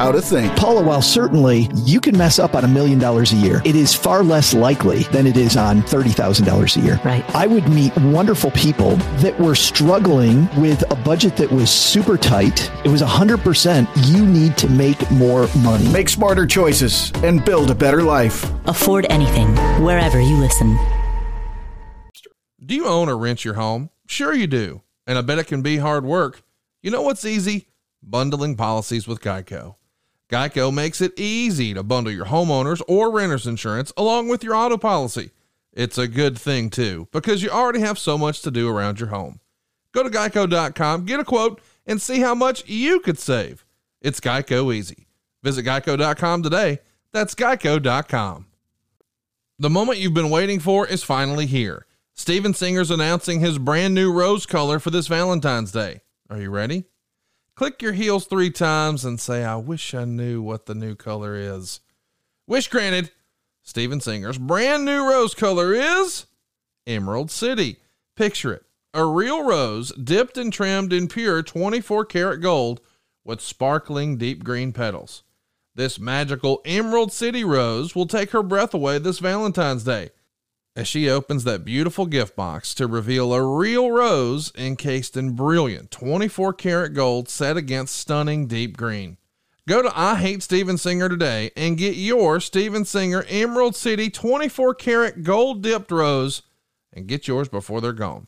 how 0.00 0.10
to 0.10 0.22
think. 0.22 0.56
Paula, 0.56 0.82
while 0.82 1.02
certainly 1.02 1.68
you 1.74 2.00
can 2.00 2.16
mess 2.16 2.38
up 2.38 2.54
on 2.54 2.64
a 2.64 2.68
million 2.68 2.98
dollars 2.98 3.32
a 3.32 3.36
year, 3.36 3.60
it 3.66 3.76
is 3.76 3.94
far 3.94 4.22
less 4.22 4.54
likely 4.54 5.02
than 5.12 5.26
it 5.26 5.36
is 5.36 5.58
on 5.58 5.82
$30,000 5.82 6.76
a 6.76 6.80
year. 6.80 6.98
Right. 7.04 7.22
I 7.36 7.46
would 7.46 7.68
meet 7.68 7.94
wonderful 7.98 8.50
people 8.52 8.96
that 9.20 9.38
were 9.38 9.54
struggling 9.54 10.48
with 10.58 10.90
a 10.90 10.94
budget 10.96 11.36
that 11.36 11.52
was 11.52 11.70
super 11.70 12.16
tight. 12.16 12.70
It 12.82 12.88
was 12.88 13.02
100% 13.02 13.86
you 14.10 14.24
need 14.24 14.56
to 14.56 14.70
make 14.70 15.10
more 15.10 15.48
money. 15.58 15.86
Make 15.92 16.08
smarter 16.08 16.46
choices 16.46 17.12
and 17.16 17.44
build 17.44 17.70
a 17.70 17.74
better 17.74 18.02
life. 18.02 18.50
Afford 18.64 19.04
anything, 19.10 19.54
wherever 19.84 20.18
you 20.18 20.36
listen. 20.36 20.78
Do 22.64 22.74
you 22.74 22.86
own 22.86 23.10
or 23.10 23.18
rent 23.18 23.44
your 23.44 23.54
home? 23.54 23.90
Sure 24.06 24.32
you 24.32 24.46
do. 24.46 24.80
And 25.06 25.18
I 25.18 25.20
bet 25.20 25.38
it 25.38 25.46
can 25.46 25.60
be 25.60 25.76
hard 25.76 26.06
work. 26.06 26.42
You 26.82 26.90
know 26.90 27.02
what's 27.02 27.26
easy? 27.26 27.66
Bundling 28.02 28.56
policies 28.56 29.06
with 29.06 29.20
Geico. 29.20 29.74
Geico 30.30 30.72
makes 30.72 31.00
it 31.00 31.18
easy 31.18 31.74
to 31.74 31.82
bundle 31.82 32.12
your 32.12 32.26
homeowners 32.26 32.80
or 32.86 33.10
renters 33.10 33.46
insurance 33.46 33.92
along 33.96 34.28
with 34.28 34.44
your 34.44 34.54
auto 34.54 34.76
policy. 34.76 35.30
It's 35.72 35.98
a 35.98 36.08
good 36.08 36.38
thing 36.38 36.70
too, 36.70 37.08
because 37.12 37.42
you 37.42 37.50
already 37.50 37.80
have 37.80 37.98
so 37.98 38.16
much 38.16 38.40
to 38.42 38.50
do 38.50 38.68
around 38.68 39.00
your 39.00 39.08
home. 39.08 39.40
Go 39.92 40.04
to 40.04 40.10
geico.com, 40.10 41.04
get 41.04 41.20
a 41.20 41.24
quote, 41.24 41.60
and 41.84 42.00
see 42.00 42.20
how 42.20 42.34
much 42.34 42.68
you 42.68 43.00
could 43.00 43.18
save. 43.18 43.64
It's 44.00 44.20
Geico 44.20 44.72
easy. 44.72 45.08
Visit 45.42 45.64
geico.com 45.64 46.42
today. 46.42 46.78
That's 47.12 47.34
geico.com. 47.34 48.46
The 49.58 49.70
moment 49.70 49.98
you've 49.98 50.14
been 50.14 50.30
waiting 50.30 50.60
for 50.60 50.86
is 50.86 51.02
finally 51.02 51.46
here. 51.46 51.86
Steven 52.14 52.54
Singer's 52.54 52.90
announcing 52.90 53.40
his 53.40 53.58
brand 53.58 53.94
new 53.94 54.12
rose 54.12 54.46
color 54.46 54.78
for 54.78 54.90
this 54.90 55.08
Valentine's 55.08 55.72
Day. 55.72 56.02
Are 56.28 56.40
you 56.40 56.50
ready? 56.50 56.84
Click 57.54 57.82
your 57.82 57.92
heels 57.92 58.26
three 58.26 58.50
times 58.50 59.04
and 59.04 59.20
say, 59.20 59.44
I 59.44 59.56
wish 59.56 59.94
I 59.94 60.04
knew 60.04 60.40
what 60.40 60.66
the 60.66 60.74
new 60.74 60.94
color 60.94 61.34
is. 61.36 61.80
Wish 62.46 62.68
granted. 62.68 63.10
Steven 63.62 64.00
Singer's 64.00 64.38
brand 64.38 64.84
new 64.84 65.08
rose 65.08 65.34
color 65.34 65.74
is 65.74 66.26
Emerald 66.86 67.30
City. 67.30 67.76
Picture 68.16 68.54
it 68.54 68.64
a 68.92 69.04
real 69.04 69.44
rose 69.44 69.92
dipped 69.92 70.36
and 70.36 70.52
trimmed 70.52 70.92
in 70.92 71.06
pure 71.06 71.42
24 71.42 72.04
karat 72.06 72.40
gold 72.40 72.80
with 73.24 73.40
sparkling 73.40 74.16
deep 74.16 74.42
green 74.42 74.72
petals. 74.72 75.22
This 75.74 75.98
magical 75.98 76.60
Emerald 76.64 77.12
City 77.12 77.44
rose 77.44 77.94
will 77.94 78.06
take 78.06 78.30
her 78.30 78.42
breath 78.42 78.74
away 78.74 78.98
this 78.98 79.20
Valentine's 79.20 79.84
Day 79.84 80.10
as 80.76 80.86
she 80.86 81.10
opens 81.10 81.44
that 81.44 81.64
beautiful 81.64 82.06
gift 82.06 82.36
box 82.36 82.74
to 82.74 82.86
reveal 82.86 83.32
a 83.34 83.44
real 83.44 83.90
rose 83.90 84.52
encased 84.56 85.16
in 85.16 85.34
brilliant 85.34 85.90
24 85.90 86.52
karat 86.52 86.94
gold 86.94 87.28
set 87.28 87.56
against 87.56 87.96
stunning 87.96 88.46
deep 88.46 88.76
green. 88.76 89.16
Go 89.68 89.82
to 89.82 89.92
I 89.94 90.16
Hate 90.16 90.42
Steven 90.42 90.78
Singer 90.78 91.08
today 91.08 91.50
and 91.56 91.76
get 91.76 91.94
your 91.94 92.40
Steven 92.40 92.84
Singer 92.84 93.24
Emerald 93.28 93.76
City 93.76 94.10
24 94.10 94.74
karat 94.74 95.22
gold 95.22 95.62
dipped 95.62 95.90
rose 95.90 96.42
and 96.92 97.06
get 97.06 97.28
yours 97.28 97.48
before 97.48 97.80
they're 97.80 97.92
gone. 97.92 98.26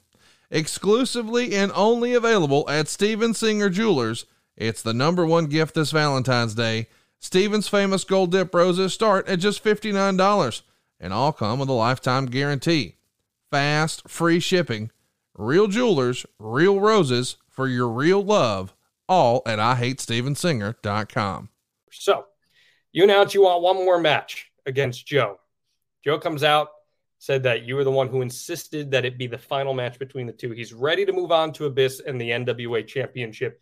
Exclusively 0.50 1.54
and 1.54 1.72
only 1.74 2.12
available 2.12 2.68
at 2.68 2.86
Steven 2.86 3.34
Singer 3.34 3.70
Jewelers. 3.70 4.26
It's 4.56 4.82
the 4.82 4.92
number 4.92 5.24
one 5.24 5.46
gift 5.46 5.74
this 5.74 5.90
Valentine's 5.90 6.54
Day. 6.54 6.88
Steven's 7.18 7.68
famous 7.68 8.04
gold 8.04 8.32
dip 8.32 8.54
roses 8.54 8.92
start 8.92 9.26
at 9.28 9.38
just 9.38 9.64
$59 9.64 10.62
and 11.02 11.12
all 11.12 11.32
come 11.32 11.58
with 11.58 11.68
a 11.68 11.74
lifetime 11.74 12.26
guarantee. 12.26 12.96
Fast, 13.50 14.08
free 14.08 14.40
shipping, 14.40 14.90
real 15.34 15.66
jewelers, 15.66 16.24
real 16.38 16.80
roses 16.80 17.36
for 17.50 17.68
your 17.68 17.88
real 17.88 18.22
love, 18.22 18.72
all 19.08 19.42
at 19.44 19.58
IHateStevenSinger.com. 19.58 21.50
So, 21.90 22.26
you 22.92 23.04
announce 23.04 23.34
you 23.34 23.42
want 23.42 23.62
one 23.62 23.76
more 23.76 23.98
match 23.98 24.50
against 24.64 25.06
Joe. 25.06 25.38
Joe 26.04 26.18
comes 26.18 26.44
out, 26.44 26.68
said 27.18 27.42
that 27.42 27.64
you 27.64 27.76
were 27.76 27.84
the 27.84 27.90
one 27.90 28.08
who 28.08 28.22
insisted 28.22 28.90
that 28.90 29.04
it 29.04 29.18
be 29.18 29.26
the 29.26 29.38
final 29.38 29.74
match 29.74 29.98
between 29.98 30.26
the 30.26 30.32
two. 30.32 30.52
He's 30.52 30.72
ready 30.72 31.04
to 31.04 31.12
move 31.12 31.32
on 31.32 31.52
to 31.54 31.66
Abyss 31.66 32.00
and 32.06 32.20
the 32.20 32.30
NWA 32.30 32.86
Championship. 32.86 33.60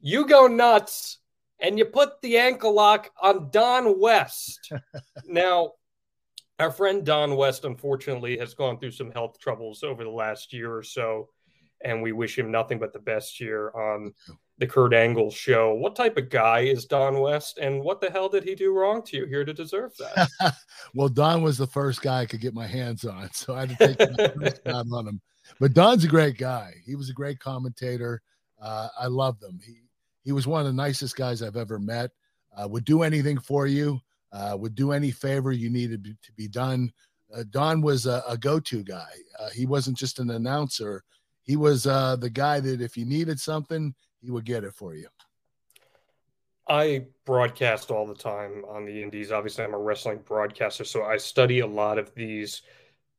You 0.00 0.26
go 0.26 0.46
nuts 0.46 1.18
and 1.60 1.78
you 1.78 1.84
put 1.84 2.20
the 2.22 2.38
ankle 2.38 2.74
lock 2.74 3.10
on 3.20 3.50
Don 3.50 4.00
West. 4.00 4.72
now, 5.26 5.72
our 6.58 6.70
friend 6.70 7.04
Don 7.04 7.36
West, 7.36 7.64
unfortunately, 7.64 8.38
has 8.38 8.54
gone 8.54 8.78
through 8.78 8.92
some 8.92 9.10
health 9.10 9.38
troubles 9.38 9.82
over 9.82 10.04
the 10.04 10.10
last 10.10 10.52
year 10.52 10.74
or 10.74 10.82
so, 10.82 11.28
and 11.84 12.02
we 12.02 12.12
wish 12.12 12.38
him 12.38 12.50
nothing 12.50 12.78
but 12.78 12.92
the 12.92 12.98
best 12.98 13.36
here 13.36 13.72
on 13.74 14.12
the 14.58 14.66
Kurt 14.66 14.94
Angle 14.94 15.30
show. 15.30 15.74
What 15.74 15.96
type 15.96 16.16
of 16.16 16.30
guy 16.30 16.60
is 16.60 16.84
Don 16.84 17.20
West, 17.20 17.58
and 17.58 17.82
what 17.82 18.00
the 18.00 18.10
hell 18.10 18.28
did 18.28 18.44
he 18.44 18.54
do 18.54 18.72
wrong 18.72 19.02
to 19.04 19.16
you 19.16 19.26
here 19.26 19.44
to 19.44 19.52
deserve 19.52 19.92
that? 19.98 20.54
well, 20.94 21.08
Don 21.08 21.42
was 21.42 21.58
the 21.58 21.66
first 21.66 22.02
guy 22.02 22.20
I 22.20 22.26
could 22.26 22.40
get 22.40 22.54
my 22.54 22.66
hands 22.66 23.04
on, 23.04 23.32
so 23.32 23.54
I 23.54 23.66
had 23.66 23.70
to 23.70 23.94
take 23.94 24.18
my 24.18 24.28
first 24.28 24.60
shot 24.66 24.86
on 24.92 25.08
him. 25.08 25.20
But 25.58 25.74
Don's 25.74 26.04
a 26.04 26.08
great 26.08 26.38
guy. 26.38 26.74
He 26.86 26.94
was 26.94 27.10
a 27.10 27.14
great 27.14 27.38
commentator. 27.40 28.22
Uh, 28.60 28.88
I 28.98 29.06
loved 29.08 29.42
him. 29.42 29.58
He 29.64 29.80
he 30.24 30.32
was 30.32 30.46
one 30.46 30.60
of 30.60 30.66
the 30.66 30.72
nicest 30.72 31.16
guys 31.16 31.42
I've 31.42 31.56
ever 31.56 31.78
met. 31.78 32.10
Uh, 32.56 32.68
would 32.68 32.84
do 32.84 33.02
anything 33.02 33.38
for 33.38 33.66
you. 33.66 34.00
Uh, 34.32 34.56
would 34.58 34.74
do 34.74 34.92
any 34.92 35.10
favor 35.10 35.52
you 35.52 35.68
needed 35.68 36.16
to 36.22 36.32
be 36.32 36.48
done. 36.48 36.90
Uh, 37.34 37.44
Don 37.50 37.82
was 37.82 38.06
a, 38.06 38.22
a 38.26 38.36
go-to 38.36 38.82
guy. 38.82 39.12
Uh, 39.38 39.50
he 39.50 39.66
wasn't 39.66 39.96
just 39.96 40.18
an 40.18 40.30
announcer. 40.30 41.04
He 41.42 41.56
was 41.56 41.86
uh, 41.86 42.16
the 42.16 42.30
guy 42.30 42.60
that 42.60 42.80
if 42.80 42.96
you 42.96 43.04
needed 43.04 43.38
something, 43.38 43.94
he 44.20 44.30
would 44.30 44.44
get 44.44 44.64
it 44.64 44.74
for 44.74 44.94
you. 44.94 45.08
I 46.68 47.06
broadcast 47.26 47.90
all 47.90 48.06
the 48.06 48.14
time 48.14 48.64
on 48.68 48.86
the 48.86 49.02
indies. 49.02 49.32
Obviously, 49.32 49.64
I'm 49.64 49.74
a 49.74 49.78
wrestling 49.78 50.20
broadcaster, 50.24 50.84
so 50.84 51.02
I 51.02 51.16
study 51.16 51.58
a 51.58 51.66
lot 51.66 51.98
of 51.98 52.14
these 52.14 52.62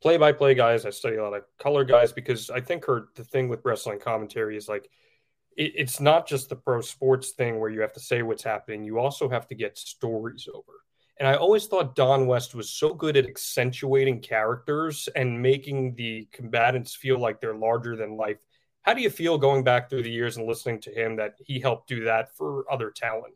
play-by-play 0.02 0.56
guys. 0.56 0.86
I 0.86 0.90
study 0.90 1.18
a 1.18 1.24
lot 1.24 1.34
of 1.34 1.44
color 1.60 1.84
guys 1.84 2.12
because 2.12 2.50
I 2.50 2.62
think 2.62 2.86
her 2.86 3.10
the 3.16 3.24
thing 3.24 3.50
with 3.50 3.64
wrestling 3.66 4.00
commentary 4.00 4.58
is 4.58 4.68
like 4.68 4.90
it's 5.56 6.00
not 6.00 6.28
just 6.28 6.50
the 6.50 6.56
pro 6.56 6.82
sports 6.82 7.32
thing 7.32 7.60
where 7.60 7.70
you 7.70 7.82
have 7.82 7.94
to 7.94 8.00
say 8.00 8.24
what's 8.24 8.44
happening. 8.44 8.84
You 8.84 8.98
also 8.98 9.30
have 9.30 9.48
to 9.50 9.56
get 9.56 9.78
stories 9.78 10.48
over. 10.52 10.74
And 11.20 11.28
I 11.28 11.36
always 11.36 11.68
thought 11.68 11.96
Don 11.96 12.26
West 12.26 12.56
was 12.56 12.70
so 12.70 12.94
good 12.94 13.16
at 13.16 13.28
accentuating 13.28 14.20
characters 14.20 15.08
and 15.16 15.42
making 15.42 15.96
the 15.96 16.28
combatants 16.32 16.96
feel 16.96 17.20
like 17.20 17.40
they're 17.40 17.56
larger 17.56 17.96
than 17.96 18.18
life. 18.18 18.40
How 18.82 18.94
do 18.94 19.02
you 19.02 19.10
feel 19.10 19.38
going 19.38 19.64
back 19.64 19.90
through 19.90 20.04
the 20.04 20.12
years 20.12 20.38
and 20.38 20.48
listening 20.48 20.82
to 20.82 20.92
him 20.92 21.16
that 21.18 21.36
he 21.40 21.60
helped 21.60 21.88
do 21.88 22.04
that 22.06 22.36
for 22.36 22.66
other 22.72 22.90
talent? 22.90 23.36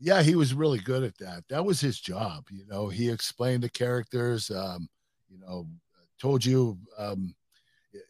Yeah, 0.00 0.22
he 0.22 0.34
was 0.34 0.54
really 0.54 0.80
good 0.80 1.04
at 1.04 1.18
that. 1.18 1.44
That 1.48 1.64
was 1.64 1.80
his 1.80 2.00
job. 2.00 2.46
You 2.50 2.66
know, 2.66 2.88
he 2.88 3.08
explained 3.10 3.62
the 3.62 3.68
characters. 3.68 4.50
Um, 4.50 4.88
you 5.28 5.38
know, 5.38 5.68
told 6.18 6.44
you 6.44 6.78
um, 6.98 7.34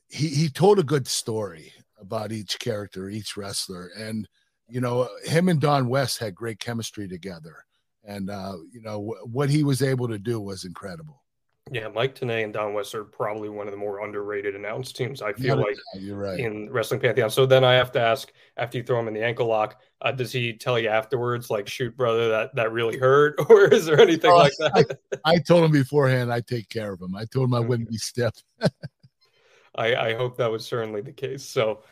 he 0.08 0.28
he 0.28 0.48
told 0.48 0.78
a 0.78 0.84
good 0.84 1.06
story 1.06 1.72
about 2.00 2.32
each 2.32 2.58
character, 2.58 3.10
each 3.10 3.36
wrestler, 3.36 3.90
and 3.98 4.26
you 4.68 4.80
know, 4.80 5.08
him 5.24 5.50
and 5.50 5.60
Don 5.60 5.88
West 5.88 6.18
had 6.18 6.34
great 6.34 6.58
chemistry 6.58 7.06
together 7.06 7.64
and 8.04 8.30
uh, 8.30 8.56
you 8.70 8.80
know 8.82 8.92
w- 8.92 9.26
what 9.30 9.50
he 9.50 9.64
was 9.64 9.82
able 9.82 10.08
to 10.08 10.18
do 10.18 10.40
was 10.40 10.64
incredible. 10.64 11.22
Yeah, 11.70 11.88
Mike 11.88 12.16
Tenay 12.16 12.42
and 12.42 12.52
Don 12.52 12.74
West 12.74 12.94
are 12.94 13.04
probably 13.04 13.48
one 13.48 13.68
of 13.68 13.70
the 13.70 13.78
more 13.78 14.04
underrated 14.04 14.56
announced 14.56 14.96
teams. 14.96 15.22
I 15.22 15.32
feel 15.32 15.56
Yeah, 15.56 15.62
like 15.62 15.76
you're 15.94 16.16
right. 16.16 16.38
in 16.38 16.68
wrestling 16.70 17.00
pantheon. 17.00 17.30
So 17.30 17.46
then 17.46 17.64
I 17.64 17.74
have 17.74 17.92
to 17.92 18.00
ask: 18.00 18.32
after 18.56 18.78
you 18.78 18.84
throw 18.84 18.98
him 18.98 19.08
in 19.08 19.14
the 19.14 19.24
ankle 19.24 19.46
lock, 19.46 19.80
uh, 20.00 20.10
does 20.12 20.32
he 20.32 20.52
tell 20.54 20.78
you 20.78 20.88
afterwards, 20.88 21.50
like, 21.50 21.68
"Shoot, 21.68 21.96
brother, 21.96 22.28
that 22.30 22.54
that 22.56 22.72
really 22.72 22.98
hurt," 22.98 23.36
or 23.48 23.72
is 23.72 23.86
there 23.86 24.00
anything 24.00 24.32
Oh, 24.32 24.36
like 24.38 24.52
that? 24.58 24.98
I 25.24 25.38
told 25.38 25.64
him 25.64 25.70
beforehand 25.70 26.32
I'd 26.32 26.48
take 26.48 26.68
care 26.68 26.92
of 26.92 27.00
him. 27.00 27.14
I 27.14 27.24
told 27.26 27.48
him 27.48 27.54
I 27.54 27.60
wouldn't 27.60 27.88
be 27.88 27.96
stiff. 27.98 28.34
I, 29.74 29.94
I 29.94 30.14
hope 30.14 30.36
that 30.36 30.50
was 30.50 30.66
certainly 30.66 31.00
the 31.00 31.12
case. 31.12 31.44
So 31.44 31.82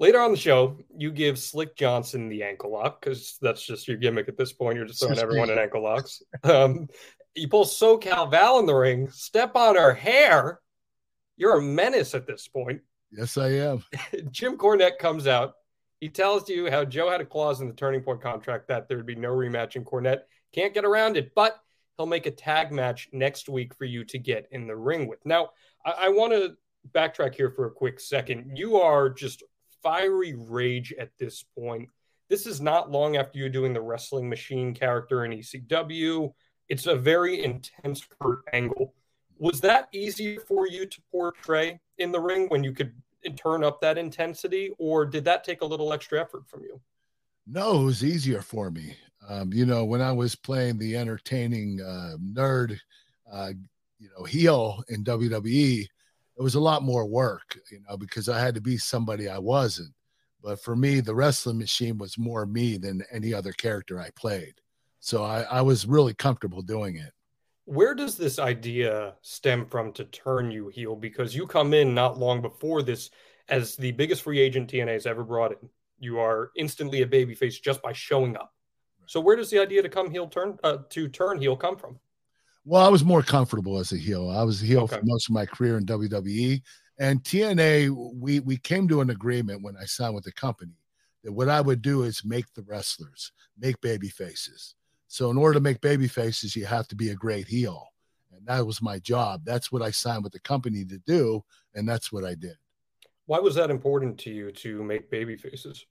later 0.00 0.18
on 0.18 0.32
the 0.32 0.36
show, 0.36 0.78
you 0.96 1.12
give 1.12 1.38
Slick 1.38 1.76
Johnson 1.76 2.28
the 2.28 2.42
ankle 2.42 2.72
lock 2.72 3.00
because 3.00 3.38
that's 3.40 3.64
just 3.64 3.86
your 3.86 3.98
gimmick 3.98 4.28
at 4.28 4.36
this 4.36 4.52
point. 4.52 4.76
You're 4.76 4.86
just 4.86 5.00
throwing 5.00 5.18
everyone 5.18 5.50
in 5.50 5.58
ankle 5.58 5.82
locks. 5.82 6.22
Um, 6.42 6.88
you 7.36 7.46
pull 7.46 7.64
SoCal 7.64 8.28
Val 8.30 8.58
in 8.58 8.66
the 8.66 8.74
ring, 8.74 9.08
step 9.10 9.54
on 9.54 9.76
her 9.76 9.94
hair. 9.94 10.60
You're 11.36 11.58
a 11.58 11.62
menace 11.62 12.14
at 12.14 12.26
this 12.26 12.48
point. 12.48 12.80
yes, 13.12 13.36
I 13.36 13.50
am. 13.50 13.84
Jim 14.30 14.56
Cornette 14.56 14.98
comes 14.98 15.26
out. 15.26 15.54
He 16.00 16.08
tells 16.08 16.48
you 16.48 16.70
how 16.70 16.84
Joe 16.84 17.10
had 17.10 17.20
a 17.20 17.26
clause 17.26 17.60
in 17.60 17.68
the 17.68 17.74
turning 17.74 18.00
point 18.00 18.22
contract 18.22 18.68
that 18.68 18.88
there 18.88 18.96
would 18.96 19.06
be 19.06 19.14
no 19.14 19.30
rematch 19.30 19.76
in 19.76 19.84
Cornette. 19.84 20.22
Can't 20.52 20.74
get 20.74 20.84
around 20.84 21.16
it, 21.16 21.34
but 21.34 21.60
he'll 21.96 22.06
make 22.06 22.26
a 22.26 22.30
tag 22.30 22.72
match 22.72 23.08
next 23.12 23.48
week 23.48 23.74
for 23.74 23.84
you 23.84 24.04
to 24.04 24.18
get 24.18 24.48
in 24.50 24.66
the 24.66 24.76
ring 24.76 25.06
with. 25.06 25.24
Now, 25.26 25.50
I, 25.84 26.06
I 26.06 26.08
want 26.08 26.32
to 26.32 26.56
backtrack 26.92 27.34
here 27.34 27.50
for 27.50 27.66
a 27.66 27.70
quick 27.70 28.00
second. 28.00 28.56
You 28.56 28.76
are 28.76 29.10
just 29.10 29.42
fiery 29.82 30.34
rage 30.34 30.92
at 30.98 31.10
this 31.18 31.44
point. 31.58 31.88
This 32.28 32.46
is 32.46 32.60
not 32.60 32.90
long 32.90 33.16
after 33.16 33.38
you're 33.38 33.48
doing 33.48 33.72
the 33.72 33.80
wrestling 33.80 34.28
machine 34.28 34.72
character 34.74 35.24
in 35.24 35.32
ECW. 35.32 36.32
It's 36.68 36.86
a 36.86 36.94
very 36.94 37.42
intense 37.42 38.06
Angle. 38.52 38.94
Was 39.38 39.60
that 39.62 39.88
easier 39.92 40.40
for 40.40 40.68
you 40.68 40.86
to 40.86 41.00
portray 41.10 41.80
in 41.98 42.12
the 42.12 42.20
ring 42.20 42.46
when 42.48 42.62
you 42.62 42.72
could 42.72 42.92
turn 43.36 43.64
up 43.64 43.80
that 43.80 43.98
intensity, 43.98 44.70
or 44.78 45.04
did 45.04 45.24
that 45.24 45.44
take 45.44 45.62
a 45.62 45.66
little 45.66 45.92
extra 45.92 46.20
effort 46.20 46.48
from 46.48 46.62
you? 46.62 46.80
No, 47.46 47.82
it 47.82 47.84
was 47.84 48.04
easier 48.04 48.42
for 48.42 48.70
me. 48.70 48.94
Um, 49.28 49.52
you 49.52 49.66
know, 49.66 49.84
when 49.84 50.00
I 50.00 50.12
was 50.12 50.34
playing 50.34 50.78
the 50.78 50.96
entertaining 50.96 51.80
uh, 51.80 52.16
nerd, 52.22 52.78
uh, 53.30 53.50
you 53.98 54.08
know, 54.16 54.24
heel 54.24 54.82
in 54.88 55.04
WWE, 55.04 55.86
it 56.40 56.42
was 56.42 56.54
a 56.54 56.60
lot 56.60 56.82
more 56.82 57.04
work, 57.04 57.60
you 57.70 57.80
know, 57.86 57.98
because 57.98 58.26
I 58.26 58.40
had 58.40 58.54
to 58.54 58.62
be 58.62 58.78
somebody 58.78 59.28
I 59.28 59.36
wasn't. 59.36 59.92
But 60.42 60.58
for 60.58 60.74
me, 60.74 61.00
the 61.00 61.14
wrestling 61.14 61.58
machine 61.58 61.98
was 61.98 62.16
more 62.16 62.46
me 62.46 62.78
than 62.78 63.04
any 63.12 63.34
other 63.34 63.52
character 63.52 64.00
I 64.00 64.08
played. 64.16 64.54
So 65.00 65.22
I, 65.22 65.42
I 65.42 65.60
was 65.60 65.86
really 65.86 66.14
comfortable 66.14 66.62
doing 66.62 66.96
it. 66.96 67.12
Where 67.66 67.94
does 67.94 68.16
this 68.16 68.38
idea 68.38 69.16
stem 69.20 69.66
from 69.66 69.92
to 69.92 70.04
turn 70.04 70.50
you 70.50 70.68
heel? 70.68 70.96
Because 70.96 71.34
you 71.34 71.46
come 71.46 71.74
in 71.74 71.94
not 71.94 72.18
long 72.18 72.40
before 72.40 72.82
this 72.82 73.10
as 73.50 73.76
the 73.76 73.92
biggest 73.92 74.22
free 74.22 74.40
agent 74.40 74.72
TNA 74.72 74.94
has 74.94 75.06
ever 75.06 75.24
brought 75.24 75.52
in. 75.52 75.68
You 75.98 76.20
are 76.20 76.52
instantly 76.56 77.02
a 77.02 77.06
babyface 77.06 77.60
just 77.60 77.82
by 77.82 77.92
showing 77.92 78.34
up. 78.34 78.54
So 79.04 79.20
where 79.20 79.36
does 79.36 79.50
the 79.50 79.58
idea 79.58 79.82
to 79.82 79.90
come 79.90 80.10
heel 80.10 80.26
turn 80.26 80.58
uh, 80.64 80.78
to 80.88 81.06
turn 81.08 81.38
heel 81.38 81.54
come 81.54 81.76
from? 81.76 81.98
Well, 82.64 82.84
I 82.84 82.88
was 82.88 83.04
more 83.04 83.22
comfortable 83.22 83.78
as 83.78 83.92
a 83.92 83.96
heel. 83.96 84.28
I 84.30 84.42
was 84.42 84.62
a 84.62 84.66
heel 84.66 84.82
Okay. 84.82 84.98
for 84.98 85.04
most 85.04 85.28
of 85.28 85.34
my 85.34 85.46
career 85.46 85.78
in 85.78 85.86
WWE. 85.86 86.62
And 86.98 87.22
TNA, 87.24 87.88
we 88.14 88.40
we 88.40 88.58
came 88.58 88.86
to 88.88 89.00
an 89.00 89.10
agreement 89.10 89.62
when 89.62 89.76
I 89.76 89.86
signed 89.86 90.14
with 90.14 90.24
the 90.24 90.32
company 90.32 90.74
that 91.24 91.32
what 91.32 91.48
I 91.48 91.60
would 91.60 91.80
do 91.82 92.02
is 92.02 92.24
make 92.24 92.52
the 92.54 92.62
wrestlers, 92.62 93.32
make 93.58 93.80
baby 93.80 94.08
faces. 94.08 94.74
So 95.08 95.30
in 95.30 95.38
order 95.38 95.54
to 95.54 95.60
make 95.60 95.80
baby 95.80 96.08
faces, 96.08 96.54
you 96.54 96.66
have 96.66 96.86
to 96.88 96.94
be 96.96 97.08
a 97.10 97.14
great 97.14 97.48
heel. 97.48 97.88
And 98.32 98.46
that 98.46 98.66
was 98.66 98.80
my 98.82 98.98
job. 98.98 99.42
That's 99.44 99.72
what 99.72 99.82
I 99.82 99.90
signed 99.90 100.22
with 100.24 100.32
the 100.32 100.40
company 100.40 100.84
to 100.84 100.98
do. 100.98 101.42
And 101.74 101.88
that's 101.88 102.12
what 102.12 102.24
I 102.24 102.34
did. 102.34 102.56
Why 103.26 103.38
was 103.38 103.54
that 103.54 103.70
important 103.70 104.18
to 104.20 104.30
you 104.30 104.52
to 104.52 104.82
make 104.82 105.10
baby 105.10 105.36
faces? 105.36 105.86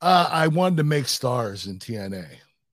Uh, 0.00 0.28
I 0.30 0.48
wanted 0.48 0.76
to 0.78 0.84
make 0.84 1.08
stars 1.08 1.66
in 1.66 1.78
TNA 1.78 2.26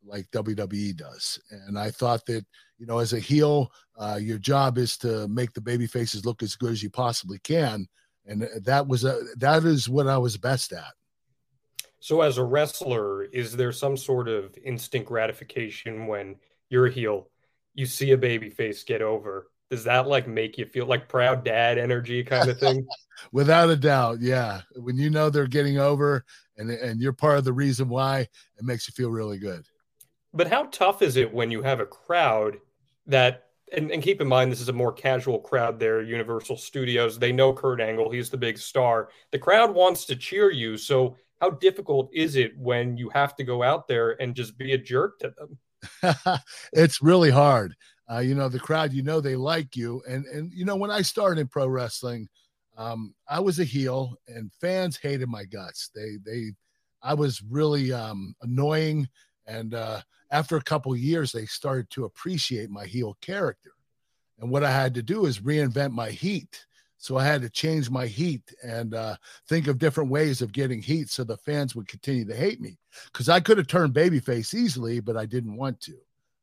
like 0.06 0.30
WWE 0.32 0.96
does. 0.96 1.40
And 1.50 1.78
I 1.78 1.92
thought 1.92 2.26
that, 2.28 2.46
you 2.78 2.86
know, 2.86 3.00
as 3.00 3.14
a 3.14 3.20
heel, 3.20 3.72
uh, 3.98 4.20
your 4.22 4.38
job 4.38 4.78
is 4.78 4.98
to 4.98 5.28
make 5.28 5.54
the 5.54 5.62
baby 5.62 5.88
faces 5.88 6.26
look 6.26 6.44
as 6.44 6.56
good 6.56 6.72
as 6.72 6.84
you 6.84 6.90
possibly 6.90 7.40
can. 7.40 7.88
And 8.26 8.48
that 8.64 8.88
was 8.88 9.04
a, 9.04 9.22
that 9.38 9.64
is 9.64 9.88
what 9.88 10.08
I 10.08 10.18
was 10.18 10.38
best 10.38 10.74
at. 10.74 10.94
So, 12.00 12.22
as 12.22 12.38
a 12.38 12.44
wrestler, 12.44 13.24
is 13.24 13.56
there 13.56 13.72
some 13.72 13.98
sort 13.98 14.28
of 14.28 14.56
instant 14.64 15.06
gratification 15.06 16.06
when 16.08 16.36
you're 16.70 16.88
a 16.88 16.92
heel, 16.92 17.30
you 17.74 17.86
see 17.86 18.12
a 18.12 18.18
baby 18.18 18.50
face 18.50 18.84
get 18.84 19.02
over? 19.02 19.48
Does 19.72 19.86
that 19.86 20.08
like 20.08 20.28
make 20.28 20.58
you 20.58 20.66
feel 20.66 20.86
like 20.86 21.10
proud 21.10 21.44
dad 21.44 21.80
energy 21.80 22.24
kind 22.24 22.50
of 22.50 22.60
thing? 22.60 22.86
Without 23.32 23.70
a 23.70 23.76
doubt. 23.76 24.20
Yeah. 24.22 24.62
When 24.76 24.98
you 24.98 25.10
know 25.10 25.30
they're 25.30 25.48
getting 25.48 25.80
over 25.80 26.24
and, 26.58 26.70
and 26.70 27.02
you're 27.02 27.14
part 27.14 27.40
of 27.40 27.44
the 27.44 27.54
reason 27.54 27.90
why, 27.90 28.20
it 28.20 28.64
makes 28.64 28.88
you 28.88 28.94
feel 28.94 29.10
really 29.10 29.40
good. 29.40 29.66
But 30.36 30.48
how 30.48 30.66
tough 30.66 31.02
is 31.02 31.16
it 31.16 31.34
when 31.34 31.50
you 31.50 31.62
have 31.62 31.80
a 31.80 31.86
crowd 31.86 32.58
that, 33.08 33.46
and, 33.72 33.90
and 33.90 34.04
keep 34.04 34.22
in 34.22 34.28
mind, 34.28 34.52
this 34.52 34.62
is 34.62 34.70
a 34.70 34.74
more 34.74 34.92
casual 34.92 35.40
crowd 35.40 35.80
there, 35.80 36.02
Universal 36.02 36.58
Studios. 36.58 37.18
They 37.18 37.32
know 37.32 37.54
Kurt 37.54 37.82
Angle, 37.82 38.12
he's 38.12 38.30
the 38.30 38.38
big 38.38 38.58
star. 38.58 39.10
The 39.32 39.40
crowd 39.40 39.74
wants 39.74 40.06
to 40.06 40.16
cheer 40.16 40.52
you. 40.52 40.78
So, 40.78 41.16
how 41.42 41.50
difficult 41.50 42.10
is 42.14 42.38
it 42.38 42.58
when 42.58 42.96
you 42.96 43.10
have 43.10 43.36
to 43.36 43.44
go 43.44 43.62
out 43.62 43.90
there 43.90 44.22
and 44.22 44.34
just 44.34 44.58
be 44.58 44.74
a 44.74 44.78
jerk 44.78 45.20
to 45.20 45.34
them? 45.38 46.40
it's 46.74 47.02
really 47.02 47.30
hard. 47.30 47.76
Uh, 48.10 48.20
you 48.20 48.36
know, 48.36 48.48
the 48.48 48.60
crowd, 48.60 48.94
you 48.94 49.04
know, 49.04 49.20
they 49.20 49.36
like 49.36 49.76
you. 49.76 50.02
And, 50.08 50.26
and, 50.28 50.52
you 50.54 50.64
know, 50.64 50.76
when 50.76 50.92
I 50.92 51.02
started 51.02 51.42
in 51.42 51.48
pro 51.48 51.68
wrestling, 51.68 52.30
um, 52.78 53.14
I 53.28 53.40
was 53.40 53.60
a 53.60 53.64
heel 53.64 54.16
and 54.28 54.52
fans 54.62 54.98
hated 54.98 55.28
my 55.28 55.44
guts. 55.44 55.90
They, 55.94 56.18
they, 56.26 56.52
I 57.02 57.14
was 57.14 57.42
really 57.42 57.92
um, 57.92 58.34
annoying. 58.42 59.08
And 59.48 59.74
uh, 59.74 60.02
after 60.36 60.58
a 60.58 60.62
couple 60.62 60.92
of 60.92 61.00
years, 61.00 61.32
they 61.32 61.46
started 61.46 61.90
to 61.92 62.04
appreciate 62.04 62.70
my 62.70 62.86
heel 62.86 63.18
character. 63.22 63.72
And 64.40 64.52
what 64.52 64.66
I 64.66 64.72
had 64.72 64.94
to 64.96 65.02
do 65.02 65.28
is 65.28 65.40
reinvent 65.40 65.92
my 65.92 66.10
heat. 66.10 66.66
So 66.98 67.18
I 67.18 67.24
had 67.24 67.42
to 67.44 67.50
change 67.50 67.90
my 67.90 68.06
heat 68.06 68.54
and 68.62 68.94
uh, 68.94 69.16
think 69.48 69.68
of 69.68 69.78
different 69.78 70.10
ways 70.10 70.42
of 70.42 70.52
getting 70.52 70.82
heat 70.82 71.10
so 71.10 71.24
the 71.24 71.38
fans 71.38 71.74
would 71.74 71.88
continue 71.88 72.26
to 72.26 72.36
hate 72.36 72.60
me. 72.60 72.78
Because 73.06 73.30
I 73.30 73.40
could 73.40 73.58
have 73.58 73.68
turned 73.68 73.94
babyface 73.94 74.54
easily, 74.54 75.00
but 75.00 75.16
I 75.16 75.26
didn't 75.26 75.56
want 75.56 75.80
to. 75.82 75.94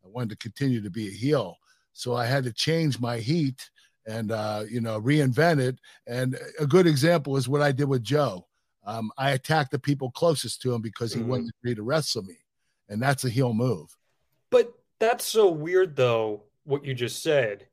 I 0.04 0.08
wanted 0.08 0.30
to 0.30 0.36
continue 0.36 0.80
to 0.80 0.90
be 0.90 1.08
a 1.08 1.10
heel. 1.10 1.58
So 1.92 2.14
I 2.14 2.24
had 2.24 2.44
to 2.44 2.52
change 2.52 2.98
my 2.98 3.18
heat 3.18 3.70
and, 4.06 4.32
uh, 4.32 4.64
you 4.70 4.80
know, 4.80 5.00
reinvent 5.00 5.60
it. 5.60 5.78
And 6.06 6.38
a 6.58 6.66
good 6.66 6.86
example 6.86 7.36
is 7.36 7.48
what 7.48 7.60
I 7.60 7.72
did 7.72 7.88
with 7.88 8.02
Joe. 8.02 8.46
Um, 8.84 9.12
I 9.18 9.32
attacked 9.32 9.70
the 9.70 9.78
people 9.78 10.10
closest 10.10 10.62
to 10.62 10.72
him 10.74 10.80
because 10.80 11.12
he 11.12 11.20
Mhm. 11.20 11.26
wouldn't 11.26 11.52
agree 11.58 11.74
to 11.74 11.82
wrestle 11.82 12.22
me. 12.22 12.38
And 12.88 13.00
that's 13.02 13.24
a 13.24 13.28
heel 13.30 13.52
move. 13.54 13.96
But 14.50 14.72
that's 14.98 15.24
so 15.24 15.50
weird, 15.50 15.96
though, 15.96 16.42
what 16.64 16.84
you 16.84 16.94
just 16.94 17.22
said, 17.22 17.66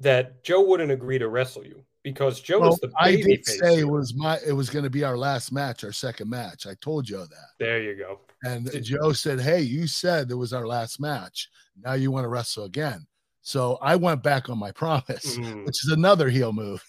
that 0.00 0.44
Joe 0.44 0.62
wouldn't 0.62 0.92
agree 0.92 1.18
to 1.18 1.28
wrestle 1.28 1.64
you 1.64 1.82
because 2.02 2.40
Joe 2.40 2.60
Well, 2.60 2.74
is 2.74 2.78
the 2.80 2.92
I 2.98 3.12
baby 3.16 3.36
did 3.36 3.46
say 3.46 3.78
it 3.80 3.88
was 3.88 4.14
my 4.14 4.38
it 4.46 4.52
was 4.52 4.70
going 4.70 4.84
to 4.84 4.90
be 4.90 5.04
our 5.04 5.16
last 5.16 5.52
match, 5.52 5.82
our 5.84 5.92
second 5.92 6.30
match. 6.30 6.66
I 6.66 6.74
told 6.80 7.06
Joe 7.06 7.24
that. 7.24 7.48
There 7.58 7.82
you 7.82 7.96
go. 7.96 8.20
And 8.44 8.70
Did- 8.70 8.84
Joe 8.84 9.12
said, 9.12 9.40
Hey, 9.40 9.62
you 9.62 9.86
said 9.86 10.30
it 10.30 10.34
was 10.34 10.52
our 10.52 10.66
last 10.66 11.00
match. 11.00 11.48
Now 11.82 11.94
you 11.94 12.10
want 12.10 12.24
to 12.24 12.28
wrestle 12.28 12.64
again. 12.64 13.06
So 13.42 13.78
I 13.80 13.96
went 13.96 14.22
back 14.22 14.48
on 14.50 14.58
my 14.58 14.70
promise, 14.72 15.36
Mm. 15.38 15.64
which 15.66 15.84
is 15.84 15.90
another 15.92 16.28
heel 16.28 16.52
move. 16.52 16.84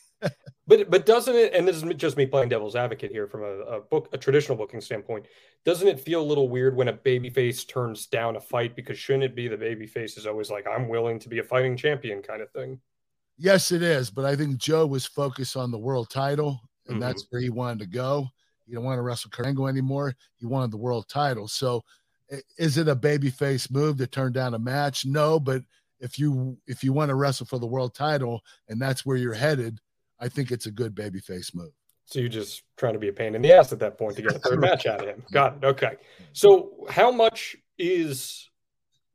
But 0.65 0.89
but 0.89 1.05
doesn't 1.05 1.35
it? 1.35 1.53
And 1.53 1.65
this 1.65 1.81
is 1.81 1.83
just 1.95 2.17
me 2.17 2.25
playing 2.25 2.49
devil's 2.49 2.75
advocate 2.75 3.09
here 3.09 3.25
from 3.27 3.43
a, 3.43 3.77
a 3.77 3.81
book, 3.81 4.09
a 4.11 4.17
traditional 4.17 4.57
booking 4.57 4.81
standpoint. 4.81 5.27
Doesn't 5.63 5.87
it 5.87 5.99
feel 5.99 6.21
a 6.21 6.25
little 6.27 6.49
weird 6.49 6.75
when 6.75 6.89
a 6.89 6.93
babyface 6.93 7.65
turns 7.65 8.05
down 8.07 8.35
a 8.35 8.41
fight 8.41 8.75
because 8.75 8.97
shouldn't 8.99 9.23
it 9.23 9.35
be 9.35 9.47
the 9.47 9.55
babyface 9.57 10.17
is 10.17 10.27
always 10.27 10.51
like 10.51 10.67
I'm 10.67 10.89
willing 10.89 11.19
to 11.19 11.29
be 11.29 11.39
a 11.39 11.43
fighting 11.43 11.77
champion 11.77 12.21
kind 12.21 12.41
of 12.41 12.51
thing? 12.51 12.81
Yes, 13.37 13.71
it 13.71 13.81
is. 13.81 14.09
But 14.09 14.25
I 14.25 14.35
think 14.35 14.57
Joe 14.57 14.85
was 14.87 15.05
focused 15.05 15.55
on 15.55 15.71
the 15.71 15.77
world 15.77 16.09
title, 16.09 16.59
and 16.87 16.97
Mhm. 16.97 17.01
that's 17.01 17.25
where 17.29 17.39
he 17.41 17.49
wanted 17.49 17.79
to 17.79 17.85
go. 17.85 18.27
He 18.65 18.71
didn't 18.73 18.83
want 18.85 18.97
to 18.97 19.03
wrestle 19.03 19.29
Kurt 19.31 19.45
Angle 19.45 19.67
anymore. 19.67 20.15
He 20.35 20.45
wanted 20.45 20.71
the 20.71 20.77
world 20.77 21.07
title. 21.07 21.47
So 21.47 21.83
is 22.57 22.77
it 22.77 22.89
a 22.89 22.95
babyface 22.95 23.71
move 23.71 23.97
to 23.97 24.07
turn 24.07 24.33
down 24.33 24.53
a 24.53 24.59
match? 24.59 25.05
No, 25.05 25.39
but 25.39 25.63
if 25.99 26.19
you 26.19 26.59
if 26.67 26.83
you 26.83 26.91
want 26.93 27.09
to 27.09 27.15
wrestle 27.15 27.45
for 27.45 27.57
the 27.57 27.65
world 27.67 27.95
title 27.95 28.41
and 28.67 28.81
that's 28.81 29.05
where 29.05 29.17
you're 29.17 29.33
headed, 29.33 29.79
I 30.19 30.29
think 30.29 30.51
it's 30.51 30.65
a 30.65 30.71
good 30.71 30.95
babyface 30.95 31.53
move. 31.53 31.71
So 32.05 32.19
you're 32.19 32.29
just 32.29 32.63
trying 32.77 32.93
to 32.93 32.99
be 32.99 33.09
a 33.09 33.13
pain 33.13 33.35
in 33.35 33.41
the 33.41 33.51
ass 33.51 33.73
at 33.73 33.79
that 33.79 33.97
point 33.97 34.15
to 34.15 34.21
get 34.21 34.35
a 34.35 34.39
third 34.47 34.61
match 34.61 34.85
out 34.85 35.01
of 35.01 35.07
him. 35.07 35.23
Got 35.31 35.57
it. 35.57 35.65
Okay. 35.65 35.95
So 36.33 36.85
how 36.89 37.11
much 37.11 37.57
is 37.77 38.49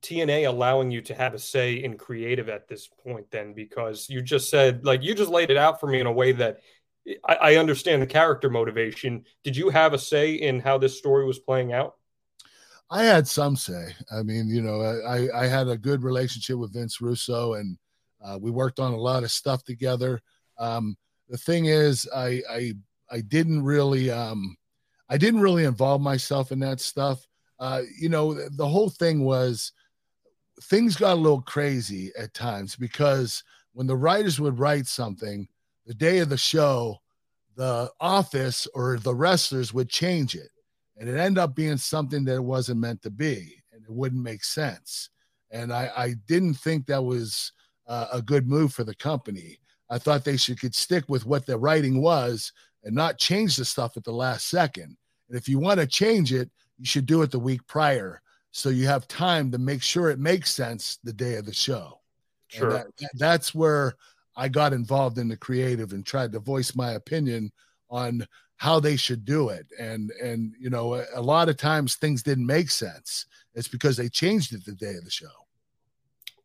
TNA 0.02 0.46
allowing 0.46 0.90
you 0.90 1.00
to 1.02 1.14
have 1.14 1.32
a 1.32 1.38
say 1.38 1.74
in 1.74 1.96
creative 1.96 2.48
at 2.48 2.68
this 2.68 2.88
point 3.02 3.30
then? 3.30 3.54
Because 3.54 4.08
you 4.10 4.20
just 4.20 4.50
said, 4.50 4.84
like, 4.84 5.02
you 5.02 5.14
just 5.14 5.30
laid 5.30 5.50
it 5.50 5.56
out 5.56 5.80
for 5.80 5.86
me 5.86 6.00
in 6.00 6.06
a 6.06 6.12
way 6.12 6.32
that 6.32 6.58
I, 7.26 7.34
I 7.34 7.56
understand 7.56 8.02
the 8.02 8.06
character 8.06 8.50
motivation. 8.50 9.24
Did 9.42 9.56
you 9.56 9.70
have 9.70 9.94
a 9.94 9.98
say 9.98 10.34
in 10.34 10.60
how 10.60 10.76
this 10.76 10.98
story 10.98 11.24
was 11.24 11.38
playing 11.38 11.72
out? 11.72 11.94
I 12.90 13.04
had 13.04 13.26
some 13.26 13.56
say. 13.56 13.94
I 14.14 14.22
mean, 14.22 14.48
you 14.48 14.60
know, 14.60 14.82
I 14.82 15.44
I 15.44 15.46
had 15.46 15.66
a 15.66 15.78
good 15.78 16.02
relationship 16.02 16.58
with 16.58 16.74
Vince 16.74 17.00
Russo, 17.00 17.54
and 17.54 17.78
uh, 18.22 18.38
we 18.38 18.50
worked 18.50 18.78
on 18.78 18.92
a 18.92 18.98
lot 18.98 19.22
of 19.22 19.30
stuff 19.30 19.64
together. 19.64 20.20
Um, 20.62 20.96
the 21.28 21.38
thing 21.38 21.66
is, 21.66 22.08
I 22.14 22.42
I 22.50 22.72
I 23.10 23.20
didn't 23.20 23.62
really 23.62 24.10
um, 24.10 24.56
I 25.08 25.18
didn't 25.18 25.40
really 25.40 25.64
involve 25.64 26.00
myself 26.00 26.52
in 26.52 26.60
that 26.60 26.80
stuff. 26.80 27.26
Uh, 27.58 27.82
you 27.98 28.08
know, 28.08 28.34
the, 28.48 28.66
whole 28.66 28.90
thing 28.90 29.22
was 29.22 29.72
things 30.62 30.96
got 30.96 31.12
a 31.12 31.20
little 31.20 31.42
crazy 31.42 32.10
at 32.18 32.34
times 32.34 32.74
because 32.74 33.44
when 33.72 33.86
the 33.86 33.96
writers 33.96 34.40
would 34.40 34.58
write 34.58 34.88
something, 34.88 35.46
the 35.86 35.94
day 35.94 36.18
of 36.18 36.28
the 36.28 36.36
show, 36.36 36.98
the 37.56 37.90
office 38.00 38.66
or 38.74 38.98
the 38.98 39.14
wrestlers 39.14 39.72
would 39.72 39.88
change 39.88 40.34
it 40.34 40.48
and 40.96 41.08
it 41.08 41.18
ended 41.18 41.38
up 41.38 41.54
being 41.54 41.76
something 41.76 42.24
that 42.24 42.36
it 42.36 42.44
wasn't 42.44 42.80
meant 42.80 43.02
to 43.02 43.10
be 43.10 43.62
and 43.72 43.82
it 43.82 43.90
wouldn't 43.90 44.22
make 44.22 44.42
sense 44.44 45.10
and 45.50 45.72
i, 45.72 45.90
I 45.96 46.14
didn't 46.26 46.54
think 46.54 46.86
that 46.86 47.02
was 47.02 47.52
uh, 47.86 48.06
a 48.12 48.22
good 48.22 48.48
move 48.48 48.72
for 48.72 48.84
the 48.84 48.94
company 48.94 49.58
i 49.94 49.98
thought 49.98 50.24
they 50.24 50.36
should 50.36 50.58
could 50.60 50.74
stick 50.74 51.04
with 51.08 51.24
what 51.26 51.44
the 51.46 51.56
writing 51.56 52.00
was 52.02 52.52
and 52.84 52.94
not 52.94 53.18
change 53.28 53.56
the 53.56 53.64
stuff 53.64 53.96
at 53.96 54.04
the 54.04 54.12
last 54.24 54.48
second 54.48 54.96
And 55.28 55.38
if 55.40 55.48
you 55.48 55.58
want 55.60 55.78
to 55.80 55.86
change 55.86 56.32
it, 56.32 56.50
you 56.78 56.86
should 56.86 57.06
do 57.06 57.22
it 57.22 57.30
the 57.30 57.38
week 57.50 57.62
prior. 57.66 58.20
So 58.50 58.68
you 58.70 58.86
have 58.88 59.06
time 59.06 59.50
to 59.52 59.58
make 59.58 59.82
sure 59.82 60.10
it 60.10 60.18
makes 60.18 60.50
sense 60.52 60.98
the 61.04 61.12
day 61.24 61.34
of 61.36 61.46
the 61.46 61.54
show. 61.54 62.00
Sure. 62.48 62.70
that- 62.72 62.86
that's 63.14 63.54
where 63.54 63.94
I 64.36 64.48
got 64.48 64.72
involved 64.72 65.18
in 65.18 65.28
the 65.28 65.36
creative 65.46 65.92
and 65.94 66.04
tried 66.04 66.32
to 66.32 66.40
voice 66.40 66.74
my 66.74 66.92
opinion 67.00 67.50
on 67.88 68.26
how 68.56 68.80
they 68.80 68.96
should 68.96 69.24
do 69.24 69.48
it. 69.50 69.66
And 69.78 70.10
and 70.22 70.54
you 70.58 70.70
know, 70.70 70.94
a, 70.94 71.04
a 71.14 71.22
lot 71.22 71.48
of 71.48 71.56
times 71.56 71.94
things 71.96 72.22
didn't 72.22 72.46
make 72.46 72.70
sense. 72.70 73.26
It's 73.54 73.68
because 73.68 73.96
they 73.96 74.08
changed 74.10 74.52
it 74.54 74.64
the 74.64 74.74
day 74.86 74.96
of 74.96 75.04
the 75.04 75.10
show. 75.10 75.41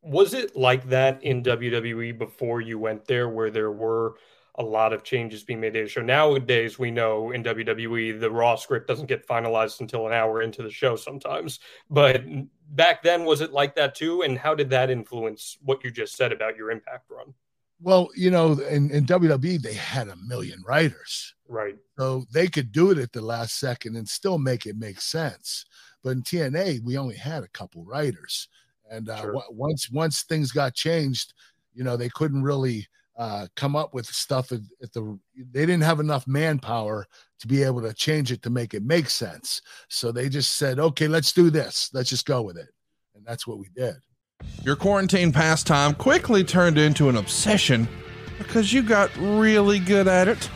Was 0.10 0.34
it 0.34 0.56
like 0.56 0.88
that 0.90 1.22
in 1.24 1.44
WWE 1.44 2.18
before 2.18 2.62
you 2.62 2.80
went 2.80 3.06
there, 3.06 3.30
where 3.30 3.50
there 3.52 3.72
were 3.72 4.16
a 4.56 4.64
lot 4.64 4.94
of 4.94 5.04
changes 5.04 5.44
being 5.44 5.60
made 5.60 5.74
to 5.74 5.84
the 5.84 5.88
show? 5.88 6.02
Nowadays, 6.02 6.80
we 6.80 6.92
know 6.92 7.32
in 7.32 7.44
WWE 7.44 8.20
the 8.20 8.32
Raw 8.32 8.56
script 8.56 8.88
doesn't 8.88 9.08
get 9.08 9.28
finalized 9.28 9.82
until 9.82 10.08
an 10.08 10.14
hour 10.14 10.42
into 10.42 10.64
the 10.64 10.72
show 10.72 10.96
sometimes. 10.96 11.60
But 11.90 12.24
back 12.70 13.04
then, 13.04 13.26
was 13.26 13.42
it 13.42 13.52
like 13.52 13.76
that 13.76 13.96
too? 13.96 14.22
And 14.24 14.38
how 14.38 14.56
did 14.56 14.70
that 14.72 14.90
influence 14.90 15.58
what 15.64 15.84
you 15.84 15.92
just 15.92 16.16
said 16.16 16.32
about 16.32 16.56
your 16.56 16.72
Impact 16.72 17.10
run? 17.10 17.34
Well, 17.80 18.10
you 18.16 18.32
know, 18.32 18.54
in, 18.54 18.90
in 18.90 19.06
WWE 19.06 19.62
they 19.62 19.74
had 19.74 20.08
a 20.08 20.16
million 20.16 20.64
writers. 20.66 21.36
Right. 21.48 21.76
So 21.98 22.26
they 22.32 22.48
could 22.48 22.72
do 22.72 22.92
it 22.92 22.98
at 22.98 23.12
the 23.12 23.22
last 23.22 23.60
second 23.60 23.96
and 23.96 24.08
still 24.08 24.40
make 24.40 24.66
it 24.66 24.78
make 24.78 25.00
sense. 25.00 25.66
But 26.04 26.12
in 26.12 26.24
TNA, 26.24 26.84
we 26.84 26.98
only 26.98 27.16
had 27.16 27.44
a 27.44 27.50
couple 27.50 27.84
writers, 27.84 28.48
and 28.92 29.10
uh, 29.10 29.18
Sure. 29.22 29.34
w- 29.34 29.46
once 29.52 29.90
once 29.92 30.24
things 30.24 30.52
got 30.52 30.74
changed, 30.74 31.34
you 31.74 31.84
know, 31.84 31.98
they 31.98 32.10
couldn't 32.10 32.44
really 32.44 32.88
uh, 33.18 33.48
come 33.56 33.76
up 33.76 33.94
with 33.94 34.06
stuff 34.06 34.52
at, 34.52 34.60
at 34.82 34.94
the. 34.94 35.18
They 35.52 35.66
didn't 35.66 35.84
have 35.84 36.00
enough 36.00 36.28
manpower 36.28 37.08
to 37.40 37.48
be 37.48 37.64
able 37.64 37.82
to 37.82 37.94
change 37.94 38.32
it 38.32 38.42
to 38.44 38.50
make 38.50 38.74
it 38.74 38.84
make 38.84 39.10
sense. 39.10 39.62
So 39.90 40.12
they 40.12 40.30
just 40.30 40.54
said, 40.54 40.80
"Okay, 40.80 41.08
let's 41.08 41.32
do 41.34 41.50
this. 41.50 41.90
Let's 41.94 42.10
just 42.10 42.26
go 42.26 42.42
with 42.44 42.58
it," 42.58 42.70
and 43.16 43.26
that's 43.26 43.48
what 43.48 43.58
we 43.58 43.70
did. 43.76 43.96
Your 44.64 44.76
quarantine 44.76 45.32
pastime 45.32 45.96
quickly 45.96 46.44
turned 46.44 46.78
into 46.78 47.10
an 47.10 47.18
obsession 47.18 47.88
because 48.38 48.72
you 48.72 48.84
got 48.84 49.10
really 49.18 49.80
good 49.80 50.08
at 50.08 50.28
it. 50.28 50.48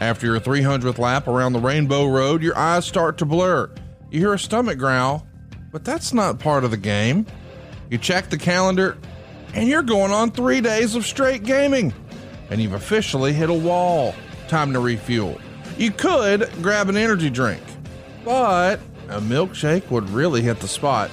After 0.00 0.26
your 0.26 0.40
300th 0.40 0.98
lap 0.98 1.28
around 1.28 1.52
the 1.52 1.60
Rainbow 1.60 2.06
Road, 2.06 2.42
your 2.42 2.56
eyes 2.58 2.86
start 2.86 3.18
to 3.18 3.24
blur. 3.24 3.70
You 4.10 4.18
hear 4.18 4.32
a 4.32 4.38
stomach 4.38 4.78
growl, 4.78 5.26
but 5.70 5.84
that's 5.84 6.12
not 6.12 6.40
part 6.40 6.64
of 6.64 6.70
the 6.72 6.76
game. 6.76 7.24
You 7.90 7.98
check 7.98 8.30
the 8.30 8.38
calendar, 8.38 8.96
and 9.52 9.68
you're 9.68 9.82
going 9.82 10.12
on 10.12 10.30
three 10.30 10.60
days 10.60 10.94
of 10.94 11.04
straight 11.04 11.42
gaming, 11.42 11.92
and 12.48 12.62
you've 12.62 12.72
officially 12.72 13.32
hit 13.32 13.50
a 13.50 13.54
wall. 13.54 14.14
Time 14.46 14.72
to 14.74 14.78
refuel. 14.78 15.40
You 15.76 15.90
could 15.90 16.48
grab 16.62 16.88
an 16.88 16.96
energy 16.96 17.30
drink, 17.30 17.60
but 18.24 18.78
a 19.08 19.20
milkshake 19.20 19.90
would 19.90 20.08
really 20.10 20.40
hit 20.40 20.60
the 20.60 20.68
spot. 20.68 21.10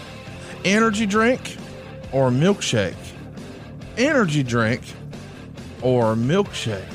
Energy 0.66 1.08
drink 1.08 1.58
or 2.12 2.30
milkshake? 2.30 2.96
Energy 3.98 4.44
drink 4.44 4.84
or 5.82 6.14
milkshake? 6.14 6.86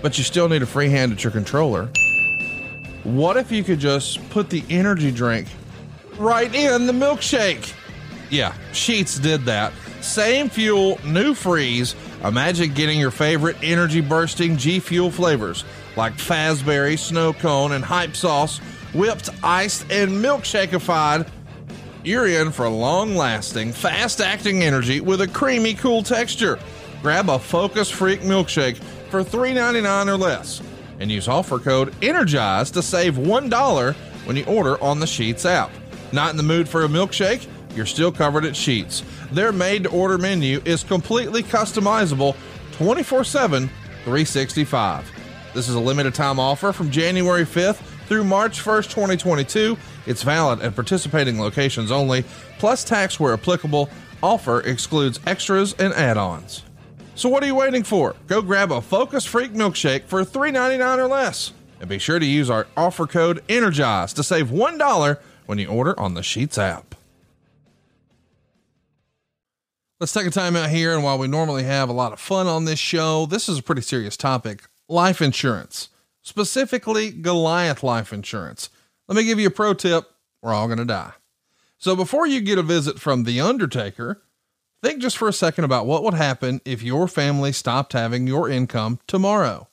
But 0.00 0.16
you 0.16 0.22
still 0.22 0.48
need 0.48 0.62
a 0.62 0.66
free 0.66 0.90
hand 0.90 1.10
at 1.10 1.24
your 1.24 1.32
controller. 1.32 1.86
What 3.02 3.36
if 3.36 3.50
you 3.50 3.64
could 3.64 3.80
just 3.80 4.30
put 4.30 4.48
the 4.48 4.62
energy 4.70 5.10
drink 5.10 5.48
right 6.18 6.54
in 6.54 6.86
the 6.86 6.92
milkshake? 6.92 7.74
Yeah, 8.30 8.54
Sheetz 8.72 9.20
did 9.20 9.44
that. 9.46 9.72
Same 10.00 10.48
fuel, 10.48 10.98
new 11.04 11.34
freeze. 11.34 11.94
Imagine 12.24 12.72
getting 12.72 12.98
your 12.98 13.10
favorite 13.10 13.56
energy 13.62 14.00
bursting 14.00 14.56
G 14.56 14.80
Fuel 14.80 15.10
flavors 15.10 15.64
like 15.96 16.14
FaZeberry, 16.14 16.98
Snow 16.98 17.32
Cone, 17.32 17.72
and 17.72 17.84
Hype 17.84 18.16
Sauce, 18.16 18.58
whipped, 18.94 19.28
iced, 19.42 19.90
and 19.90 20.12
milkshakefied. 20.12 21.28
You're 22.04 22.28
in 22.28 22.52
for 22.52 22.68
long 22.68 23.14
lasting, 23.16 23.72
fast 23.72 24.20
acting 24.20 24.62
energy 24.62 25.00
with 25.00 25.20
a 25.20 25.28
creamy, 25.28 25.74
cool 25.74 26.02
texture. 26.02 26.58
Grab 27.02 27.28
a 27.28 27.38
Focus 27.38 27.90
Freak 27.90 28.20
milkshake 28.20 28.76
for 29.10 29.22
$3.99 29.24 30.06
or 30.06 30.16
less 30.16 30.62
and 31.00 31.10
use 31.10 31.26
offer 31.26 31.58
code 31.58 31.94
ENERGIZE 32.02 32.70
to 32.72 32.82
save 32.82 33.14
$1 33.14 33.94
when 34.26 34.36
you 34.36 34.44
order 34.44 34.80
on 34.82 35.00
the 35.00 35.06
Sheetz 35.06 35.44
app. 35.44 35.70
Not 36.12 36.30
in 36.30 36.36
the 36.36 36.42
mood 36.42 36.68
for 36.68 36.84
a 36.84 36.88
milkshake? 36.88 37.48
You're 37.74 37.86
still 37.86 38.12
covered 38.12 38.44
at 38.44 38.54
Sheetz. 38.54 39.02
Their 39.30 39.52
made 39.52 39.84
to 39.84 39.90
order 39.90 40.18
menu 40.18 40.60
is 40.64 40.82
completely 40.82 41.42
customizable 41.42 42.36
24 42.72 43.24
7, 43.24 43.68
365. 44.04 45.10
This 45.54 45.68
is 45.68 45.74
a 45.74 45.80
limited 45.80 46.14
time 46.14 46.38
offer 46.38 46.72
from 46.72 46.90
January 46.90 47.44
5th 47.44 47.82
through 48.06 48.24
March 48.24 48.62
1st, 48.62 48.90
2022. 48.90 49.76
It's 50.06 50.22
valid 50.22 50.60
at 50.60 50.74
participating 50.74 51.40
locations 51.40 51.90
only, 51.90 52.24
plus 52.58 52.84
tax 52.84 53.20
where 53.20 53.34
applicable. 53.34 53.88
Offer 54.22 54.60
excludes 54.60 55.18
extras 55.26 55.74
and 55.74 55.94
add 55.94 56.16
ons. 56.16 56.64
So 57.14 57.28
what 57.28 57.42
are 57.42 57.46
you 57.46 57.54
waiting 57.54 57.82
for? 57.82 58.16
Go 58.26 58.42
grab 58.42 58.72
a 58.72 58.80
Focus 58.80 59.24
Freak 59.26 59.52
milkshake 59.52 60.04
for 60.04 60.24
$3.99 60.24 60.98
or 60.98 61.06
less. 61.06 61.52
And 61.80 61.88
be 61.88 61.98
sure 61.98 62.18
to 62.18 62.26
use 62.26 62.50
our 62.50 62.66
offer 62.76 63.06
code 63.06 63.42
ENERGIZE 63.48 64.12
to 64.14 64.22
save 64.22 64.48
$1 64.48 65.18
when 65.46 65.58
you 65.58 65.68
order 65.68 65.98
on 65.98 66.14
the 66.14 66.20
Sheetz 66.20 66.58
app. 66.58 66.89
Let's 70.00 70.14
take 70.14 70.26
a 70.26 70.30
time 70.30 70.56
out 70.56 70.70
here. 70.70 70.94
And 70.94 71.04
while 71.04 71.18
we 71.18 71.28
normally 71.28 71.64
have 71.64 71.90
a 71.90 71.92
lot 71.92 72.14
of 72.14 72.18
fun 72.18 72.46
on 72.46 72.64
this 72.64 72.78
show, 72.78 73.26
this 73.26 73.50
is 73.50 73.58
a 73.58 73.62
pretty 73.62 73.82
serious 73.82 74.16
topic 74.16 74.62
life 74.88 75.20
insurance, 75.20 75.90
specifically 76.22 77.10
Goliath 77.10 77.82
life 77.82 78.10
insurance. 78.10 78.70
Let 79.08 79.16
me 79.16 79.24
give 79.24 79.38
you 79.38 79.48
a 79.48 79.50
pro 79.50 79.74
tip 79.74 80.10
we're 80.40 80.54
all 80.54 80.68
going 80.68 80.78
to 80.78 80.86
die. 80.86 81.12
So 81.76 81.94
before 81.94 82.26
you 82.26 82.40
get 82.40 82.56
a 82.56 82.62
visit 82.62 82.98
from 82.98 83.24
The 83.24 83.42
Undertaker, 83.42 84.22
think 84.82 85.02
just 85.02 85.18
for 85.18 85.28
a 85.28 85.34
second 85.34 85.64
about 85.64 85.84
what 85.84 86.02
would 86.02 86.14
happen 86.14 86.62
if 86.64 86.82
your 86.82 87.06
family 87.06 87.52
stopped 87.52 87.92
having 87.92 88.26
your 88.26 88.48
income 88.48 89.00
tomorrow. 89.06 89.68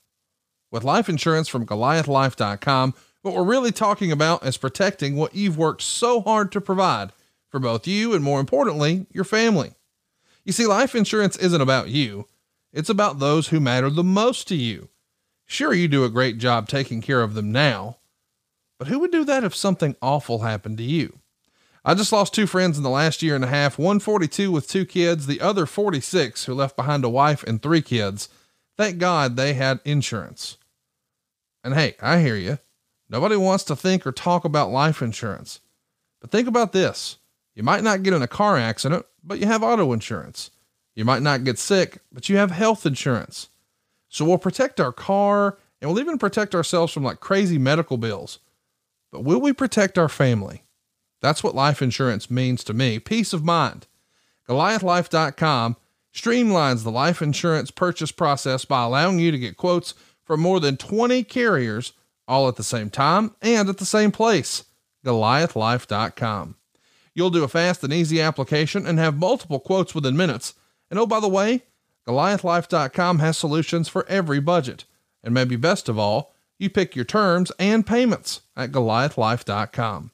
With 0.71 0.83
life 0.83 1.07
insurance 1.07 1.47
from 1.47 1.65
GoliathLife.com, 1.65 2.93
what 3.21 3.33
we're 3.33 3.43
really 3.43 3.71
talking 3.71 4.11
about 4.11 4.45
is 4.45 4.57
protecting 4.57 5.15
what 5.15 5.35
you've 5.35 5.57
worked 5.57 5.83
so 5.83 6.19
hard 6.19 6.51
to 6.51 6.59
provide 6.59 7.13
for 7.49 7.59
both 7.61 7.87
you 7.87 8.13
and, 8.13 8.21
more 8.21 8.41
importantly, 8.41 9.05
your 9.13 9.23
family. 9.23 9.71
You 10.47 10.53
see, 10.53 10.65
life 10.65 10.95
insurance 10.95 11.35
isn't 11.35 11.59
about 11.59 11.89
you, 11.89 12.29
it's 12.71 12.89
about 12.89 13.19
those 13.19 13.49
who 13.49 13.59
matter 13.59 13.89
the 13.89 14.01
most 14.01 14.47
to 14.47 14.55
you. 14.55 14.87
Sure, 15.45 15.73
you 15.73 15.89
do 15.89 16.05
a 16.05 16.09
great 16.09 16.37
job 16.37 16.69
taking 16.69 17.01
care 17.01 17.21
of 17.21 17.33
them 17.33 17.51
now, 17.51 17.97
but 18.79 18.87
who 18.87 18.99
would 18.99 19.11
do 19.11 19.25
that 19.25 19.43
if 19.43 19.53
something 19.53 19.97
awful 20.01 20.39
happened 20.39 20.77
to 20.77 20.85
you? 20.85 21.19
I 21.83 21.95
just 21.95 22.13
lost 22.13 22.33
two 22.33 22.47
friends 22.47 22.77
in 22.77 22.83
the 22.83 22.89
last 22.89 23.21
year 23.21 23.35
and 23.35 23.43
a 23.43 23.47
half, 23.47 23.77
one 23.77 23.99
42 23.99 24.49
with 24.49 24.69
two 24.69 24.85
kids, 24.85 25.27
the 25.27 25.41
other 25.41 25.65
46 25.65 26.45
who 26.45 26.53
left 26.53 26.77
behind 26.77 27.03
a 27.03 27.09
wife 27.09 27.43
and 27.43 27.61
three 27.61 27.81
kids. 27.81 28.29
Thank 28.77 28.99
God 28.99 29.35
they 29.35 29.53
had 29.53 29.81
insurance. 29.83 30.57
And 31.61 31.73
hey, 31.73 31.95
I 32.01 32.21
hear 32.21 32.37
you. 32.37 32.59
Nobody 33.09 33.35
wants 33.35 33.65
to 33.65 33.75
think 33.75 34.07
or 34.07 34.13
talk 34.13 34.45
about 34.45 34.71
life 34.71 35.01
insurance. 35.01 35.59
But 36.21 36.31
think 36.31 36.47
about 36.47 36.71
this. 36.71 37.17
You 37.57 37.63
might 37.63 37.83
not 37.83 38.03
get 38.03 38.13
in 38.13 38.21
a 38.21 38.27
car 38.27 38.55
accident, 38.55 39.07
but 39.23 39.39
you 39.39 39.47
have 39.47 39.63
auto 39.63 39.91
insurance. 39.91 40.51
You 40.93 41.03
might 41.05 41.23
not 41.23 41.43
get 41.43 41.57
sick, 41.57 41.97
but 42.11 42.29
you 42.29 42.37
have 42.37 42.51
health 42.51 42.85
insurance. 42.85 43.49
So 44.09 44.25
we'll 44.25 44.37
protect 44.37 44.79
our 44.79 44.91
car 44.91 45.57
and 45.81 45.89
we'll 45.89 45.99
even 45.99 46.19
protect 46.19 46.53
ourselves 46.53 46.93
from 46.93 47.03
like 47.03 47.19
crazy 47.19 47.57
medical 47.57 47.97
bills. 47.97 48.37
But 49.11 49.23
will 49.23 49.41
we 49.41 49.53
protect 49.53 49.97
our 49.97 50.07
family? 50.07 50.65
That's 51.19 51.43
what 51.43 51.55
life 51.55 51.81
insurance 51.81 52.29
means 52.29 52.63
to 52.63 52.75
me 52.75 52.99
peace 52.99 53.33
of 53.33 53.43
mind. 53.43 53.87
GoliathLife.com 54.47 55.77
streamlines 56.13 56.83
the 56.83 56.91
life 56.91 57.23
insurance 57.23 57.71
purchase 57.71 58.11
process 58.11 58.65
by 58.65 58.83
allowing 58.83 59.17
you 59.17 59.31
to 59.31 59.39
get 59.39 59.57
quotes 59.57 59.95
from 60.23 60.41
more 60.41 60.59
than 60.59 60.77
20 60.77 61.23
carriers 61.23 61.93
all 62.27 62.47
at 62.47 62.55
the 62.55 62.63
same 62.63 62.91
time 62.91 63.33
and 63.41 63.67
at 63.67 63.79
the 63.79 63.85
same 63.85 64.11
place. 64.11 64.65
GoliathLife.com. 65.03 66.56
You'll 67.17 67.31
do 67.31 67.43
a 67.43 67.47
fast 67.47 67.83
and 67.83 67.91
easy 67.91 68.21
application 68.21 68.85
and 68.85 68.99
have 68.99 69.17
multiple 69.17 69.59
quotes 69.59 69.95
within 69.95 70.15
minutes. 70.15 70.53
And 70.91 70.99
oh, 70.99 71.07
by 71.07 71.19
the 71.19 71.27
way, 71.27 71.63
GoliathLife.com 72.07 73.17
has 73.17 73.35
solutions 73.35 73.89
for 73.89 74.07
every 74.07 74.39
budget. 74.39 74.85
And 75.23 75.33
maybe 75.33 75.55
best 75.55 75.89
of 75.89 75.97
all, 75.97 76.35
you 76.59 76.69
pick 76.69 76.95
your 76.95 77.05
terms 77.05 77.51
and 77.57 77.87
payments 77.87 78.41
at 78.55 78.71
GoliathLife.com. 78.71 80.11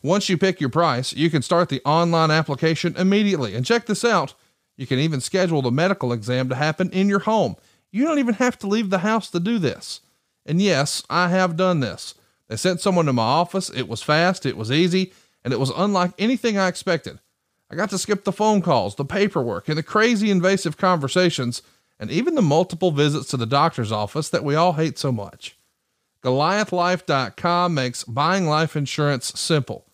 Once 0.00 0.28
you 0.28 0.38
pick 0.38 0.60
your 0.60 0.70
price, 0.70 1.12
you 1.12 1.28
can 1.28 1.42
start 1.42 1.70
the 1.70 1.82
online 1.84 2.30
application 2.30 2.94
immediately. 2.96 3.56
And 3.56 3.66
check 3.66 3.86
this 3.86 4.04
out 4.04 4.34
you 4.76 4.86
can 4.86 5.00
even 5.00 5.20
schedule 5.20 5.60
the 5.60 5.72
medical 5.72 6.12
exam 6.12 6.48
to 6.48 6.54
happen 6.54 6.88
in 6.90 7.08
your 7.08 7.20
home. 7.20 7.56
You 7.90 8.04
don't 8.04 8.20
even 8.20 8.34
have 8.34 8.58
to 8.60 8.68
leave 8.68 8.90
the 8.90 8.98
house 8.98 9.28
to 9.30 9.40
do 9.40 9.58
this. 9.58 10.02
And 10.46 10.62
yes, 10.62 11.02
I 11.10 11.28
have 11.30 11.56
done 11.56 11.80
this. 11.80 12.14
They 12.48 12.56
sent 12.56 12.80
someone 12.80 13.06
to 13.06 13.12
my 13.12 13.22
office. 13.22 13.70
It 13.70 13.88
was 13.88 14.02
fast, 14.02 14.46
it 14.46 14.56
was 14.56 14.70
easy, 14.70 15.12
and 15.44 15.52
it 15.52 15.60
was 15.60 15.70
unlike 15.76 16.12
anything 16.18 16.56
I 16.58 16.68
expected. 16.68 17.20
I 17.70 17.76
got 17.76 17.90
to 17.90 17.98
skip 17.98 18.24
the 18.24 18.32
phone 18.32 18.62
calls, 18.62 18.94
the 18.94 19.04
paperwork, 19.04 19.68
and 19.68 19.76
the 19.76 19.82
crazy 19.82 20.30
invasive 20.30 20.76
conversations, 20.76 21.62
and 21.98 22.10
even 22.10 22.34
the 22.34 22.42
multiple 22.42 22.90
visits 22.90 23.28
to 23.28 23.36
the 23.36 23.46
doctor's 23.46 23.92
office 23.92 24.28
that 24.30 24.44
we 24.44 24.54
all 24.54 24.74
hate 24.74 24.98
so 24.98 25.12
much. 25.12 25.56
Goliathlife.com 26.22 27.74
makes 27.74 28.04
buying 28.04 28.46
life 28.46 28.76
insurance 28.76 29.38
simple. 29.38 29.86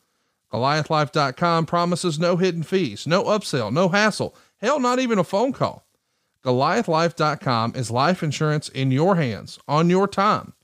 Goliathlife.com 0.52 1.66
promises 1.66 2.18
no 2.18 2.36
hidden 2.36 2.62
fees, 2.62 3.06
no 3.06 3.24
upsell, 3.24 3.72
no 3.72 3.88
hassle, 3.88 4.34
hell, 4.58 4.78
not 4.80 4.98
even 4.98 5.18
a 5.18 5.24
phone 5.24 5.52
call. 5.52 5.86
Goliathlife.com 6.44 7.74
is 7.74 7.90
life 7.90 8.22
insurance 8.22 8.68
in 8.68 8.90
your 8.90 9.16
hands 9.16 9.58
on 9.68 9.90
your 9.90 10.08
time. 10.08 10.54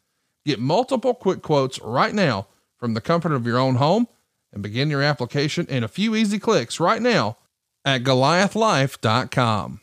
Get 0.45 0.59
multiple 0.59 1.15
quick 1.15 1.43
quotes 1.43 1.81
right 1.81 2.15
now 2.15 2.47
from 2.79 2.95
the 2.95 3.01
comfort 3.01 3.33
of 3.33 3.47
your 3.47 3.59
own 3.59 3.77
home 3.77 4.09
and 4.53 4.63
begin 4.63 4.91
your 4.91 5.03
application 5.03 5.67
in 5.67 5.85
a 5.85 5.89
few 5.89 6.15
easy 6.15 6.39
clicks 6.39 6.81
right 6.81 7.03
now 7.03 7.39
at 7.85 8.03
goliathlife.com. 8.03 9.81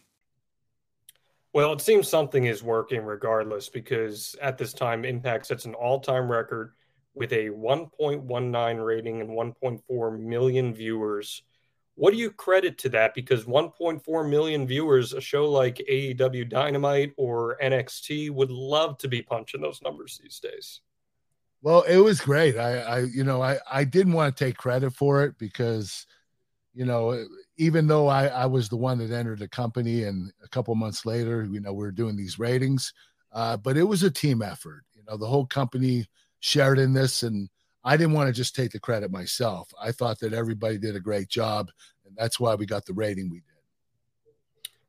Well, 1.54 1.72
it 1.74 1.82
seems 1.82 2.10
something 2.10 2.46
is 2.46 2.64
working 2.64 3.04
regardless 3.04 3.70
because 3.70 4.36
at 4.42 4.58
this 4.58 4.74
time, 4.74 5.06
Impact 5.06 5.46
sets 5.46 5.66
an 5.66 5.76
all 5.76 6.00
time 6.00 6.30
record 6.30 6.74
with 7.14 7.32
a 7.32 7.50
1.19 7.50 8.86
rating 8.86 9.22
and 9.22 9.30
1.4 9.30 10.20
million 10.20 10.74
viewers. 10.74 11.44
What 11.96 12.12
do 12.12 12.18
you 12.18 12.32
credit 12.32 12.80
to 12.80 12.90
that? 12.90 13.14
Because 13.14 13.46
1.4 13.46 14.28
million 14.28 14.66
viewers, 14.66 15.14
a 15.14 15.22
show 15.22 15.48
like 15.50 15.76
AEW 15.88 16.50
Dynamite 16.50 17.14
or 17.18 17.58
NXT 17.62 18.32
would 18.32 18.50
love 18.50 18.98
to 18.98 19.08
be 19.08 19.22
punching 19.22 19.62
those 19.62 19.82
numbers 19.84 20.20
these 20.22 20.40
days. 20.40 20.82
Well, 21.64 21.84
it 21.84 21.98
was 21.98 22.20
great. 22.20 22.58
I, 22.58 22.80
I, 22.80 23.00
you 23.00 23.24
know, 23.24 23.42
I, 23.42 23.58
I 23.72 23.86
didn't 23.86 24.12
want 24.12 24.36
to 24.36 24.46
take 24.46 24.58
credit 24.58 24.92
for 24.92 25.24
it 25.24 25.38
because, 25.38 26.06
you 26.74 26.84
know, 26.84 27.26
even 27.56 27.88
though 27.88 28.08
I, 28.08 28.28
I 28.28 28.46
was 28.48 28.68
the 28.68 28.76
one 28.76 28.98
that 28.98 29.12
entered 29.12 29.40
the 29.40 29.48
company 29.48 30.04
and 30.04 30.30
a 30.44 30.50
couple 30.50 30.76
months 30.76 31.06
later, 31.06 31.48
you 31.50 31.62
know, 31.62 31.72
we 31.72 31.86
were 31.86 31.92
doing 31.92 32.18
these 32.18 32.38
ratings, 32.38 32.94
uh, 33.32 33.56
but 33.56 33.78
it 33.78 33.84
was 33.84 34.04
a 34.04 34.12
team 34.12 34.42
effort. 34.42 34.84
You 34.94 35.04
know, 35.08 35.16
the 35.16 35.26
whole 35.26 35.46
company 35.46 36.06
shared 36.42 36.80
in 36.80 36.92
this, 36.92 37.24
and 37.24 37.48
I 37.86 37.96
didn't 37.96 38.14
want 38.14 38.28
to 38.28 38.34
just 38.34 38.58
take 38.58 38.72
the 38.72 38.80
credit 38.80 39.10
myself. 39.10 39.72
I 39.82 39.94
thought 39.94 40.20
that 40.20 40.34
everybody 40.34 40.78
did 40.78 40.98
a 40.98 41.00
great 41.00 41.30
job, 41.30 41.72
and 42.06 42.14
that's 42.18 42.42
why 42.42 42.56
we 42.56 42.66
got 42.66 42.86
the 42.86 42.94
rating 42.94 43.30
we 43.30 43.38
did. 43.38 43.46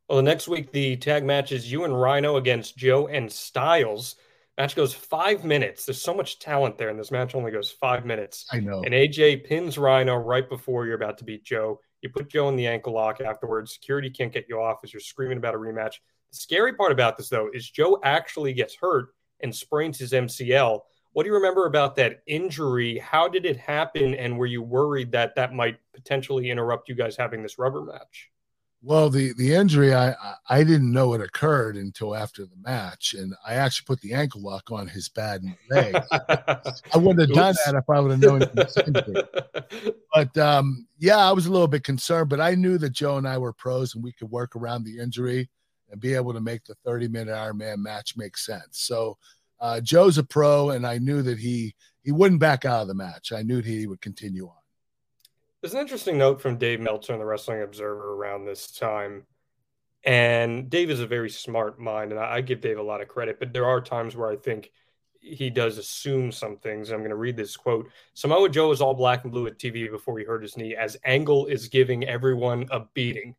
Well, 0.08 0.16
the 0.16 0.22
next 0.22 0.48
week, 0.48 0.72
the 0.72 0.96
tag 0.96 1.24
match 1.24 1.52
is 1.52 1.70
you 1.70 1.84
and 1.84 1.98
Rhino 1.98 2.36
against 2.36 2.76
Joe 2.76 3.06
and 3.06 3.30
Styles. 3.30 4.16
Match 4.56 4.76
goes 4.76 4.94
five 4.94 5.44
minutes. 5.44 5.84
There's 5.84 6.00
so 6.00 6.14
much 6.14 6.38
talent 6.38 6.78
there, 6.78 6.88
and 6.88 6.98
this 6.98 7.10
match 7.10 7.34
only 7.34 7.50
goes 7.50 7.72
five 7.72 8.06
minutes. 8.06 8.46
I 8.52 8.60
know. 8.60 8.82
And 8.84 8.94
AJ 8.94 9.44
pins 9.44 9.78
Rhino 9.78 10.14
right 10.14 10.48
before 10.48 10.86
you're 10.86 10.94
about 10.94 11.18
to 11.18 11.24
beat 11.24 11.44
Joe. 11.44 11.80
You 12.02 12.08
put 12.08 12.28
Joe 12.28 12.48
in 12.48 12.56
the 12.56 12.66
ankle 12.66 12.92
lock 12.92 13.20
afterwards. 13.20 13.74
Security 13.74 14.10
can't 14.10 14.32
get 14.32 14.46
you 14.48 14.60
off 14.60 14.78
as 14.84 14.92
you're 14.92 15.00
screaming 15.00 15.38
about 15.38 15.54
a 15.54 15.58
rematch. 15.58 15.94
The 16.30 16.36
scary 16.36 16.74
part 16.74 16.92
about 16.92 17.16
this, 17.16 17.28
though, 17.28 17.50
is 17.52 17.68
Joe 17.68 17.98
actually 18.04 18.52
gets 18.52 18.76
hurt 18.76 19.08
and 19.40 19.54
sprains 19.54 19.98
his 19.98 20.12
MCL. 20.12 20.80
What 21.14 21.22
do 21.22 21.28
you 21.28 21.34
remember 21.34 21.66
about 21.66 21.96
that 21.96 22.22
injury? 22.26 22.98
How 22.98 23.28
did 23.28 23.46
it 23.46 23.56
happen? 23.56 24.14
And 24.14 24.38
were 24.38 24.46
you 24.46 24.62
worried 24.62 25.12
that 25.12 25.34
that 25.34 25.52
might 25.52 25.78
potentially 25.94 26.50
interrupt 26.50 26.88
you 26.88 26.94
guys 26.94 27.16
having 27.16 27.42
this 27.42 27.58
rubber 27.58 27.82
match? 27.82 28.30
Well, 28.86 29.08
the 29.08 29.32
the 29.38 29.54
injury 29.54 29.94
I 29.94 30.14
I 30.50 30.62
didn't 30.62 30.92
know 30.92 31.14
it 31.14 31.22
occurred 31.22 31.76
until 31.76 32.14
after 32.14 32.44
the 32.44 32.56
match, 32.58 33.14
and 33.14 33.34
I 33.46 33.54
actually 33.54 33.86
put 33.86 34.02
the 34.02 34.12
ankle 34.12 34.42
lock 34.42 34.70
on 34.70 34.86
his 34.86 35.08
bad 35.08 35.42
leg. 35.70 35.96
I 36.12 36.96
wouldn't 36.96 37.20
have 37.20 37.32
done 37.32 37.54
that 37.64 37.76
if 37.76 37.88
I 37.88 37.98
would 37.98 38.10
have 38.10 38.20
known. 38.20 39.94
but 40.14 40.36
um, 40.36 40.86
yeah, 40.98 41.16
I 41.16 41.32
was 41.32 41.46
a 41.46 41.50
little 41.50 41.66
bit 41.66 41.82
concerned, 41.82 42.28
but 42.28 42.42
I 42.42 42.54
knew 42.54 42.76
that 42.76 42.90
Joe 42.90 43.16
and 43.16 43.26
I 43.26 43.38
were 43.38 43.54
pros, 43.54 43.94
and 43.94 44.04
we 44.04 44.12
could 44.12 44.30
work 44.30 44.54
around 44.54 44.84
the 44.84 44.98
injury 44.98 45.48
and 45.90 45.98
be 45.98 46.12
able 46.12 46.34
to 46.34 46.40
make 46.40 46.64
the 46.64 46.74
30 46.84 47.08
minute 47.08 47.34
Ironman 47.34 47.78
match 47.78 48.18
make 48.18 48.36
sense. 48.36 48.80
So 48.80 49.16
uh, 49.60 49.80
Joe's 49.80 50.18
a 50.18 50.24
pro, 50.24 50.70
and 50.70 50.86
I 50.86 50.98
knew 50.98 51.22
that 51.22 51.38
he 51.38 51.74
he 52.02 52.12
wouldn't 52.12 52.40
back 52.40 52.66
out 52.66 52.82
of 52.82 52.88
the 52.88 52.94
match. 52.94 53.32
I 53.32 53.40
knew 53.44 53.62
he 53.62 53.86
would 53.86 54.02
continue 54.02 54.46
on. 54.46 54.63
There's 55.64 55.72
an 55.72 55.80
interesting 55.80 56.18
note 56.18 56.42
from 56.42 56.58
Dave 56.58 56.78
Meltzer 56.78 57.14
in 57.14 57.18
the 57.18 57.24
Wrestling 57.24 57.62
Observer 57.62 58.12
around 58.12 58.44
this 58.44 58.70
time. 58.70 59.24
And 60.04 60.68
Dave 60.68 60.90
is 60.90 61.00
a 61.00 61.06
very 61.06 61.30
smart 61.30 61.80
mind, 61.80 62.12
and 62.12 62.20
I 62.20 62.42
give 62.42 62.60
Dave 62.60 62.76
a 62.78 62.82
lot 62.82 63.00
of 63.00 63.08
credit, 63.08 63.38
but 63.38 63.54
there 63.54 63.64
are 63.64 63.80
times 63.80 64.14
where 64.14 64.30
I 64.30 64.36
think 64.36 64.70
he 65.20 65.48
does 65.48 65.78
assume 65.78 66.32
some 66.32 66.58
things. 66.58 66.90
I'm 66.90 66.98
going 66.98 67.08
to 67.08 67.16
read 67.16 67.38
this 67.38 67.56
quote 67.56 67.88
Samoa 68.12 68.50
Joe 68.50 68.72
is 68.72 68.82
all 68.82 68.92
black 68.92 69.24
and 69.24 69.32
blue 69.32 69.46
at 69.46 69.58
TV 69.58 69.90
before 69.90 70.18
he 70.18 70.26
hurt 70.26 70.42
his 70.42 70.58
knee, 70.58 70.76
as 70.76 70.98
Angle 71.06 71.46
is 71.46 71.68
giving 71.68 72.04
everyone 72.04 72.66
a 72.70 72.80
beating. 72.92 73.34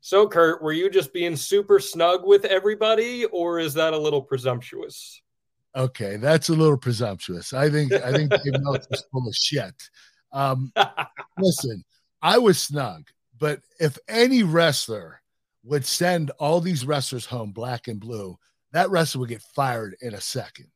So, 0.00 0.26
Kurt, 0.26 0.60
were 0.60 0.72
you 0.72 0.90
just 0.90 1.12
being 1.12 1.36
super 1.36 1.78
snug 1.78 2.26
with 2.26 2.46
everybody, 2.46 3.26
or 3.26 3.60
is 3.60 3.74
that 3.74 3.94
a 3.94 3.98
little 3.98 4.22
presumptuous? 4.22 5.22
Okay, 5.76 6.16
that's 6.16 6.48
a 6.48 6.54
little 6.54 6.78
presumptuous. 6.78 7.52
I 7.52 7.70
think 7.70 7.92
I 7.92 8.10
think 8.10 8.30
Dave 8.30 8.42
Meltzer's 8.60 9.04
full 9.12 9.28
of 9.28 9.34
shit. 9.36 9.88
Um, 10.34 10.72
listen, 11.38 11.82
I 12.20 12.36
was 12.38 12.60
snug, 12.60 13.08
but 13.38 13.60
if 13.80 13.96
any 14.08 14.42
wrestler 14.42 15.22
would 15.62 15.86
send 15.86 16.30
all 16.32 16.60
these 16.60 16.84
wrestlers 16.84 17.24
home 17.24 17.52
black 17.52 17.88
and 17.88 17.98
blue, 17.98 18.36
that 18.72 18.90
wrestler 18.90 19.20
would 19.20 19.30
get 19.30 19.42
fired 19.54 19.96
in 20.02 20.12
a 20.14 20.20
second. 20.20 20.66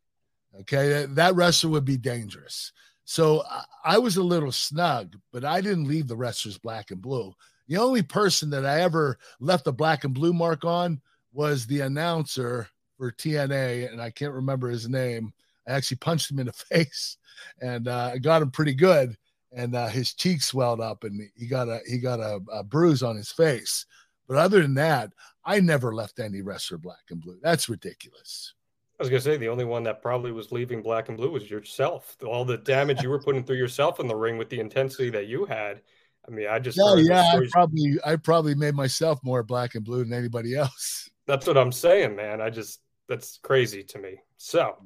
Okay, 0.60 0.88
that, 0.88 1.14
that 1.16 1.34
wrestler 1.34 1.70
would 1.70 1.84
be 1.84 1.98
dangerous. 1.98 2.72
So 3.04 3.42
I, 3.50 3.64
I 3.84 3.98
was 3.98 4.16
a 4.16 4.22
little 4.22 4.52
snug, 4.52 5.16
but 5.32 5.44
I 5.44 5.60
didn't 5.60 5.88
leave 5.88 6.08
the 6.08 6.16
wrestlers 6.16 6.58
black 6.58 6.90
and 6.90 7.02
blue. 7.02 7.34
The 7.66 7.76
only 7.76 8.02
person 8.02 8.48
that 8.50 8.64
I 8.64 8.80
ever 8.80 9.18
left 9.40 9.64
the 9.64 9.72
black 9.72 10.04
and 10.04 10.14
blue 10.14 10.32
mark 10.32 10.64
on 10.64 11.00
was 11.32 11.66
the 11.66 11.80
announcer 11.80 12.68
for 12.96 13.12
TNA, 13.12 13.92
and 13.92 14.00
I 14.00 14.10
can't 14.10 14.32
remember 14.32 14.68
his 14.68 14.88
name. 14.88 15.32
I 15.66 15.72
actually 15.72 15.98
punched 15.98 16.30
him 16.30 16.38
in 16.38 16.46
the 16.46 16.52
face, 16.70 17.18
and 17.60 17.88
uh, 17.88 18.12
I 18.14 18.18
got 18.18 18.42
him 18.42 18.50
pretty 18.50 18.74
good 18.74 19.16
and 19.52 19.74
uh, 19.74 19.88
his 19.88 20.14
cheek 20.14 20.42
swelled 20.42 20.80
up 20.80 21.04
and 21.04 21.20
he 21.36 21.46
got 21.46 21.68
a 21.68 21.80
he 21.86 21.98
got 21.98 22.20
a, 22.20 22.40
a, 22.52 22.62
bruise 22.62 23.02
on 23.02 23.16
his 23.16 23.32
face. 23.32 23.86
But 24.26 24.36
other 24.36 24.60
than 24.60 24.74
that, 24.74 25.12
I 25.44 25.60
never 25.60 25.94
left 25.94 26.20
any 26.20 26.42
wrestler 26.42 26.78
black 26.78 27.04
and 27.10 27.20
blue. 27.20 27.38
That's 27.42 27.68
ridiculous. 27.68 28.54
I 28.98 29.02
was 29.02 29.10
gonna 29.10 29.20
say 29.20 29.36
the 29.36 29.48
only 29.48 29.64
one 29.64 29.84
that 29.84 30.02
probably 30.02 30.32
was 30.32 30.52
leaving 30.52 30.82
black 30.82 31.08
and 31.08 31.16
blue 31.16 31.30
was 31.30 31.50
yourself. 31.50 32.16
All 32.26 32.44
the 32.44 32.58
damage 32.58 33.02
you 33.02 33.08
were 33.08 33.22
putting 33.22 33.44
through 33.44 33.56
yourself 33.56 34.00
in 34.00 34.06
the 34.06 34.16
ring 34.16 34.38
with 34.38 34.50
the 34.50 34.60
intensity 34.60 35.10
that 35.10 35.28
you 35.28 35.44
had. 35.46 35.80
I 36.26 36.30
mean, 36.30 36.48
I 36.48 36.58
just 36.58 36.76
yeah, 36.76 36.96
yeah. 36.96 37.32
I 37.36 37.40
probably 37.50 37.96
I 38.04 38.16
probably 38.16 38.54
made 38.54 38.74
myself 38.74 39.20
more 39.22 39.42
black 39.42 39.76
and 39.76 39.84
blue 39.84 40.04
than 40.04 40.12
anybody 40.12 40.54
else. 40.54 41.08
That's 41.26 41.46
what 41.46 41.56
I'm 41.56 41.72
saying, 41.72 42.16
man. 42.16 42.40
I 42.40 42.50
just 42.50 42.80
that's 43.08 43.38
crazy 43.42 43.82
to 43.84 43.98
me. 43.98 44.20
So 44.36 44.76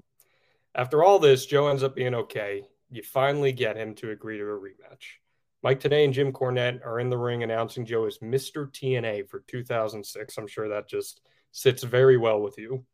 after 0.74 1.02
all 1.02 1.18
this, 1.18 1.46
Joe 1.46 1.68
ends 1.68 1.82
up 1.82 1.96
being 1.96 2.14
okay 2.14 2.62
you 2.92 3.02
finally 3.02 3.52
get 3.52 3.76
him 3.76 3.94
to 3.96 4.10
agree 4.10 4.38
to 4.38 4.44
a 4.44 4.58
rematch. 4.58 5.18
Mike 5.62 5.80
Tenay 5.80 6.04
and 6.04 6.12
Jim 6.12 6.32
Cornette 6.32 6.84
are 6.84 7.00
in 7.00 7.08
the 7.08 7.16
ring 7.16 7.42
announcing 7.42 7.86
Joe 7.86 8.04
as 8.06 8.18
Mr. 8.18 8.70
TNA 8.70 9.28
for 9.28 9.40
2006. 9.46 10.36
I'm 10.36 10.46
sure 10.46 10.68
that 10.68 10.88
just 10.88 11.22
sits 11.52 11.82
very 11.82 12.16
well 12.16 12.40
with 12.40 12.58
you. 12.58 12.84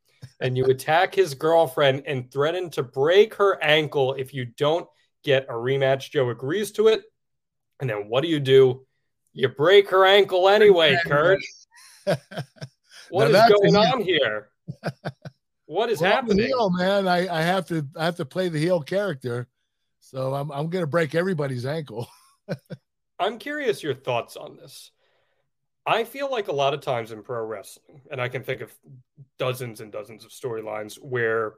And 0.41 0.57
you 0.57 0.65
attack 0.67 1.15
his 1.15 1.35
girlfriend 1.35 2.03
and 2.07 2.31
threaten 2.31 2.71
to 2.71 2.83
break 2.83 3.35
her 3.35 3.63
ankle 3.63 4.15
if 4.15 4.33
you 4.33 4.45
don't 4.45 4.89
get 5.25 5.47
a 5.49 5.53
rematch. 5.53 6.11
Joe 6.11 6.31
agrees 6.31 6.71
to 6.73 6.89
it. 6.89 7.03
And 7.81 7.91
then 7.91 8.09
what 8.09 8.23
do 8.23 8.29
you 8.29 8.41
do? 8.41 8.87
You 9.33 9.49
break 9.49 9.91
her 9.91 10.05
ankle 10.05 10.49
anyway, 10.49 10.99
Kurt. 11.05 11.41
What 13.11 13.31
is 13.31 13.37
going 13.49 13.75
on 13.75 14.03
here? 14.03 14.51
What 15.67 15.91
is 15.91 16.01
well, 16.01 16.11
happening? 16.11 16.47
Heel, 16.47 16.71
man. 16.71 17.07
I, 17.07 17.29
I 17.29 17.43
have 17.43 17.69
to 17.69 17.87
I 17.95 18.07
have 18.07 18.17
to 18.17 18.25
play 18.25 18.49
the 18.49 18.59
heel 18.59 18.81
character. 18.81 19.49
So 20.11 20.33
I'm 20.35 20.51
I'm 20.51 20.71
to 20.71 20.87
break 20.87 21.15
everybody's 21.15 21.67
ankle. 21.67 22.09
I'm 23.19 23.39
curious 23.39 23.83
your 23.83 23.95
thoughts 23.95 24.39
on 24.39 24.57
this. 24.57 24.91
I 25.85 26.05
feel 26.05 26.31
like 26.31 26.49
a 26.49 26.53
lot 26.53 26.73
of 26.73 26.81
times 26.81 27.13
in 27.13 27.23
pro 27.23 27.45
wrestling, 27.45 28.01
and 28.11 28.19
I 28.19 28.29
can 28.29 28.43
think 28.43 28.63
of 28.63 28.75
dozens 29.39 29.83
and 29.83 29.93
dozens 29.93 30.25
of 30.25 30.31
storylines 30.31 30.95
where 30.95 31.55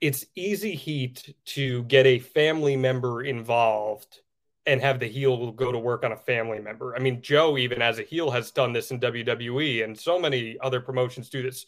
it's 0.00 0.24
easy 0.34 0.74
heat 0.74 1.34
to 1.44 1.82
get 1.82 2.06
a 2.06 2.18
family 2.18 2.76
member 2.76 3.22
involved 3.22 4.20
and 4.64 4.80
have 4.80 4.98
the 4.98 5.08
heel 5.08 5.52
go 5.52 5.70
to 5.70 5.78
work 5.78 6.02
on 6.02 6.12
a 6.12 6.16
family 6.16 6.60
member. 6.60 6.96
I 6.96 6.98
mean, 6.98 7.20
Joe, 7.20 7.58
even 7.58 7.82
as 7.82 7.98
a 7.98 8.04
heel, 8.04 8.30
has 8.30 8.52
done 8.52 8.72
this 8.72 8.90
in 8.90 9.00
WWE, 9.00 9.84
and 9.84 9.98
so 9.98 10.18
many 10.18 10.56
other 10.62 10.80
promotions 10.80 11.28
do 11.28 11.42
this. 11.42 11.66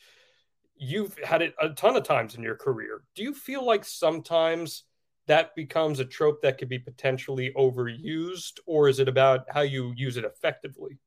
You've 0.74 1.18
had 1.18 1.42
it 1.42 1.54
a 1.60 1.68
ton 1.68 1.96
of 1.96 2.04
times 2.04 2.34
in 2.34 2.42
your 2.42 2.56
career. 2.56 3.02
Do 3.14 3.22
you 3.22 3.34
feel 3.34 3.64
like 3.66 3.84
sometimes 3.84 4.84
that 5.26 5.54
becomes 5.54 6.00
a 6.00 6.04
trope 6.04 6.42
that 6.42 6.58
could 6.58 6.68
be 6.68 6.78
potentially 6.78 7.52
overused, 7.56 8.58
or 8.66 8.88
is 8.88 8.98
it 8.98 9.08
about 9.08 9.44
how 9.48 9.60
you 9.60 9.92
use 9.96 10.16
it 10.16 10.24
effectively? 10.24 10.98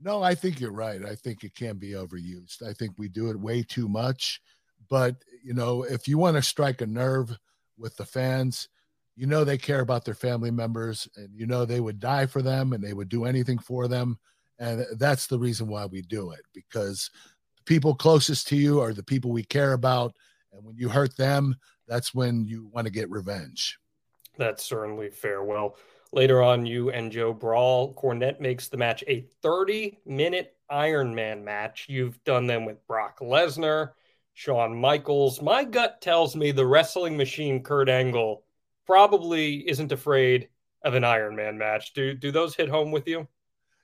No, 0.00 0.22
I 0.22 0.34
think 0.34 0.60
you're 0.60 0.72
right. 0.72 1.04
I 1.04 1.14
think 1.14 1.44
it 1.44 1.54
can 1.54 1.76
be 1.76 1.90
overused. 1.90 2.62
I 2.66 2.72
think 2.72 2.92
we 2.96 3.08
do 3.08 3.30
it 3.30 3.38
way 3.38 3.62
too 3.62 3.88
much. 3.88 4.40
But, 4.88 5.16
you 5.44 5.54
know, 5.54 5.82
if 5.82 6.08
you 6.08 6.18
want 6.18 6.36
to 6.36 6.42
strike 6.42 6.80
a 6.80 6.86
nerve 6.86 7.36
with 7.78 7.96
the 7.96 8.06
fans, 8.06 8.68
you 9.16 9.26
know 9.26 9.44
they 9.44 9.58
care 9.58 9.80
about 9.80 10.06
their 10.06 10.14
family 10.14 10.50
members 10.50 11.06
and 11.16 11.28
you 11.34 11.46
know 11.46 11.66
they 11.66 11.80
would 11.80 12.00
die 12.00 12.24
for 12.24 12.40
them 12.40 12.72
and 12.72 12.82
they 12.82 12.94
would 12.94 13.10
do 13.10 13.26
anything 13.26 13.58
for 13.58 13.86
them. 13.86 14.18
And 14.58 14.86
that's 14.98 15.26
the 15.26 15.38
reason 15.38 15.68
why 15.68 15.84
we 15.84 16.00
do 16.00 16.30
it 16.30 16.40
because 16.54 17.10
the 17.56 17.62
people 17.64 17.94
closest 17.94 18.48
to 18.48 18.56
you 18.56 18.80
are 18.80 18.94
the 18.94 19.02
people 19.02 19.30
we 19.30 19.44
care 19.44 19.74
about. 19.74 20.14
And 20.52 20.64
when 20.64 20.76
you 20.76 20.88
hurt 20.88 21.16
them, 21.18 21.56
that's 21.90 22.14
when 22.14 22.44
you 22.46 22.70
want 22.72 22.86
to 22.86 22.92
get 22.92 23.10
revenge. 23.10 23.76
That's 24.38 24.64
certainly 24.64 25.10
fair. 25.10 25.42
Well, 25.42 25.76
later 26.12 26.40
on, 26.40 26.64
you 26.64 26.90
and 26.90 27.10
Joe 27.10 27.32
brawl. 27.32 27.92
Cornette 27.94 28.40
makes 28.40 28.68
the 28.68 28.76
match 28.76 29.02
a 29.08 29.26
30 29.42 29.98
minute 30.06 30.54
Iron 30.70 31.12
Man 31.14 31.44
match. 31.44 31.86
You've 31.88 32.22
done 32.22 32.46
them 32.46 32.64
with 32.64 32.86
Brock 32.86 33.18
Lesnar, 33.18 33.90
Shawn 34.34 34.80
Michaels. 34.80 35.42
My 35.42 35.64
gut 35.64 36.00
tells 36.00 36.36
me 36.36 36.52
the 36.52 36.64
wrestling 36.64 37.16
machine, 37.16 37.60
Kurt 37.60 37.88
Angle, 37.88 38.44
probably 38.86 39.68
isn't 39.68 39.90
afraid 39.90 40.48
of 40.84 40.94
an 40.94 41.02
Iron 41.02 41.34
Man 41.34 41.58
match. 41.58 41.92
Do, 41.92 42.14
do 42.14 42.30
those 42.30 42.54
hit 42.54 42.68
home 42.68 42.92
with 42.92 43.08
you? 43.08 43.26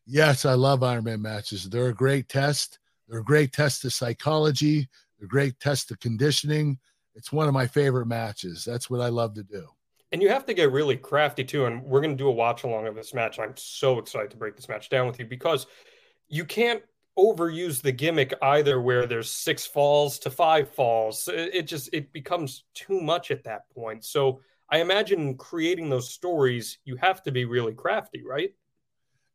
Yes, 0.07 0.45
I 0.45 0.55
love 0.55 0.85
Iron 0.85 1.05
Man 1.05 1.21
matches. 1.21 1.69
They're 1.69 1.88
a 1.88 1.95
great 1.95 2.29
test. 2.29 2.79
They're 3.09 3.19
a 3.19 3.25
great 3.25 3.53
test 3.53 3.85
of 3.85 3.92
psychology. 3.92 4.88
They're 5.19 5.27
a 5.27 5.29
great 5.29 5.59
test 5.59 5.90
of 5.90 5.99
conditioning. 5.99 6.79
It's 7.17 7.33
one 7.33 7.49
of 7.49 7.55
my 7.55 7.67
favorite 7.67 8.07
matches. 8.07 8.65
That's 8.65 8.89
what 8.91 9.01
I 9.01 9.09
love 9.09 9.35
to 9.35 9.43
do. 9.43 9.67
And 10.13 10.23
you 10.23 10.29
have 10.29 10.47
to 10.47 10.55
get 10.55 10.71
really 10.71 10.97
crafty 10.97 11.43
too. 11.43 11.67
And 11.67 11.83
we're 11.83 12.01
going 12.01 12.17
to 12.17 12.23
do 12.23 12.29
a 12.29 12.33
watch 12.33 12.63
along 12.63 12.87
of 12.87 12.95
this 12.95 13.13
match. 13.13 13.39
I'm 13.39 13.57
so 13.57 13.99
excited 13.99 14.31
to 14.31 14.37
break 14.37 14.55
this 14.55 14.69
match 14.69 14.89
down 14.89 15.07
with 15.07 15.19
you 15.19 15.27
because 15.27 15.67
you 16.29 16.45
can't 16.45 16.83
overuse 17.19 17.81
the 17.81 17.93
gimmick 17.93 18.35
either 18.43 18.81
where 18.81 19.07
there's 19.07 19.31
six 19.31 19.67
falls 19.67 20.19
to 20.21 20.31
five 20.31 20.71
falls. 20.71 21.29
It, 21.33 21.63
just 21.63 21.89
it 21.93 22.13
becomes 22.13 22.65
too 22.75 23.01
much 23.01 23.31
at 23.31 23.45
that 23.45 23.69
point. 23.71 24.05
So 24.05 24.41
I 24.71 24.81
imagine 24.81 25.37
creating 25.37 25.89
those 25.89 26.11
stories, 26.11 26.79
you 26.85 26.97
have 26.97 27.23
to 27.23 27.33
be 27.33 27.45
really 27.45 27.73
crafty, 27.73 28.23
right? 28.23 28.51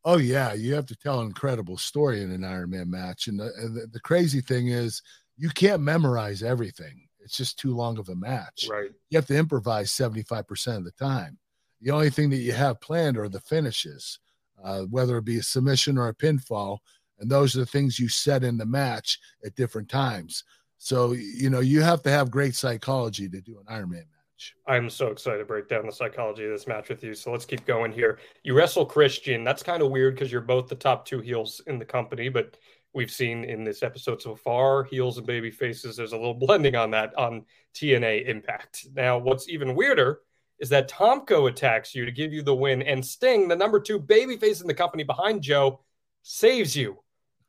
Oh 0.03 0.17
yeah, 0.17 0.53
you 0.53 0.73
have 0.73 0.87
to 0.87 0.95
tell 0.95 1.21
an 1.21 1.27
incredible 1.27 1.77
story 1.77 2.21
in 2.21 2.31
an 2.31 2.43
Iron 2.43 2.71
Man 2.71 2.89
match, 2.89 3.27
and 3.27 3.39
the, 3.39 3.51
and 3.57 3.75
the, 3.75 3.87
the 3.87 3.99
crazy 3.99 4.41
thing 4.41 4.69
is 4.69 5.01
you 5.37 5.49
can't 5.49 5.81
memorize 5.81 6.41
everything. 6.41 7.07
It's 7.23 7.37
just 7.37 7.59
too 7.59 7.75
long 7.75 7.97
of 7.97 8.09
a 8.09 8.15
match. 8.15 8.67
Right. 8.69 8.91
You 9.09 9.17
have 9.17 9.27
to 9.27 9.37
improvise 9.37 9.91
seventy 9.91 10.23
five 10.23 10.47
percent 10.47 10.77
of 10.77 10.85
the 10.85 10.91
time. 10.91 11.37
The 11.81 11.91
only 11.91 12.09
thing 12.09 12.29
that 12.29 12.37
you 12.37 12.51
have 12.53 12.81
planned 12.81 13.17
are 13.17 13.29
the 13.29 13.39
finishes, 13.39 14.19
uh, 14.63 14.83
whether 14.83 15.17
it 15.17 15.25
be 15.25 15.37
a 15.37 15.43
submission 15.43 15.97
or 15.97 16.09
a 16.09 16.15
pinfall, 16.15 16.79
and 17.19 17.29
those 17.29 17.55
are 17.55 17.59
the 17.59 17.65
things 17.65 17.99
you 17.99 18.09
set 18.09 18.43
in 18.43 18.57
the 18.57 18.65
match 18.65 19.19
at 19.45 19.55
different 19.55 19.89
times. 19.89 20.43
So 20.77 21.13
you 21.13 21.49
know 21.49 21.59
you 21.59 21.81
have 21.81 22.01
to 22.03 22.09
have 22.09 22.31
great 22.31 22.55
psychology 22.55 23.29
to 23.29 23.41
do 23.41 23.59
an 23.59 23.65
Iron 23.67 23.89
Man 23.89 23.99
match. 23.99 24.55
I'm 24.65 24.89
so 24.89 25.07
excited 25.07 25.37
to 25.39 25.45
break 25.45 25.69
down 25.69 25.85
the 25.85 25.91
psychology 25.91 26.45
of 26.45 26.51
this 26.51 26.65
match 26.65 26.89
with 26.89 27.03
you. 27.03 27.13
So 27.13 27.31
let's 27.31 27.45
keep 27.45 27.65
going 27.65 27.91
here. 27.91 28.17
You 28.43 28.55
wrestle 28.55 28.85
Christian. 28.85 29.43
That's 29.43 29.61
kind 29.61 29.83
of 29.83 29.91
weird 29.91 30.15
because 30.15 30.31
you're 30.31 30.41
both 30.41 30.67
the 30.67 30.75
top 30.75 31.05
two 31.05 31.19
heels 31.19 31.61
in 31.67 31.77
the 31.77 31.85
company, 31.85 32.29
but 32.29 32.57
we've 32.93 33.11
seen 33.11 33.43
in 33.43 33.63
this 33.63 33.83
episode 33.83 34.21
so 34.21 34.35
far, 34.35 34.83
heels 34.83 35.17
and 35.17 35.27
baby 35.27 35.51
faces. 35.51 35.95
There's 35.95 36.13
a 36.13 36.17
little 36.17 36.33
blending 36.33 36.75
on 36.75 36.91
that 36.91 37.13
on 37.17 37.45
TNA 37.75 38.27
Impact. 38.27 38.87
Now, 38.93 39.17
what's 39.17 39.49
even 39.49 39.75
weirder 39.75 40.19
is 40.59 40.69
that 40.69 40.89
Tomko 40.89 41.49
attacks 41.49 41.95
you 41.95 42.05
to 42.05 42.11
give 42.11 42.31
you 42.31 42.43
the 42.43 42.55
win, 42.55 42.81
and 42.83 43.05
Sting, 43.05 43.47
the 43.47 43.55
number 43.55 43.79
two 43.79 43.99
baby 43.99 44.37
face 44.37 44.61
in 44.61 44.67
the 44.67 44.73
company 44.73 45.03
behind 45.03 45.41
Joe, 45.41 45.81
saves 46.21 46.75
you. 46.75 46.97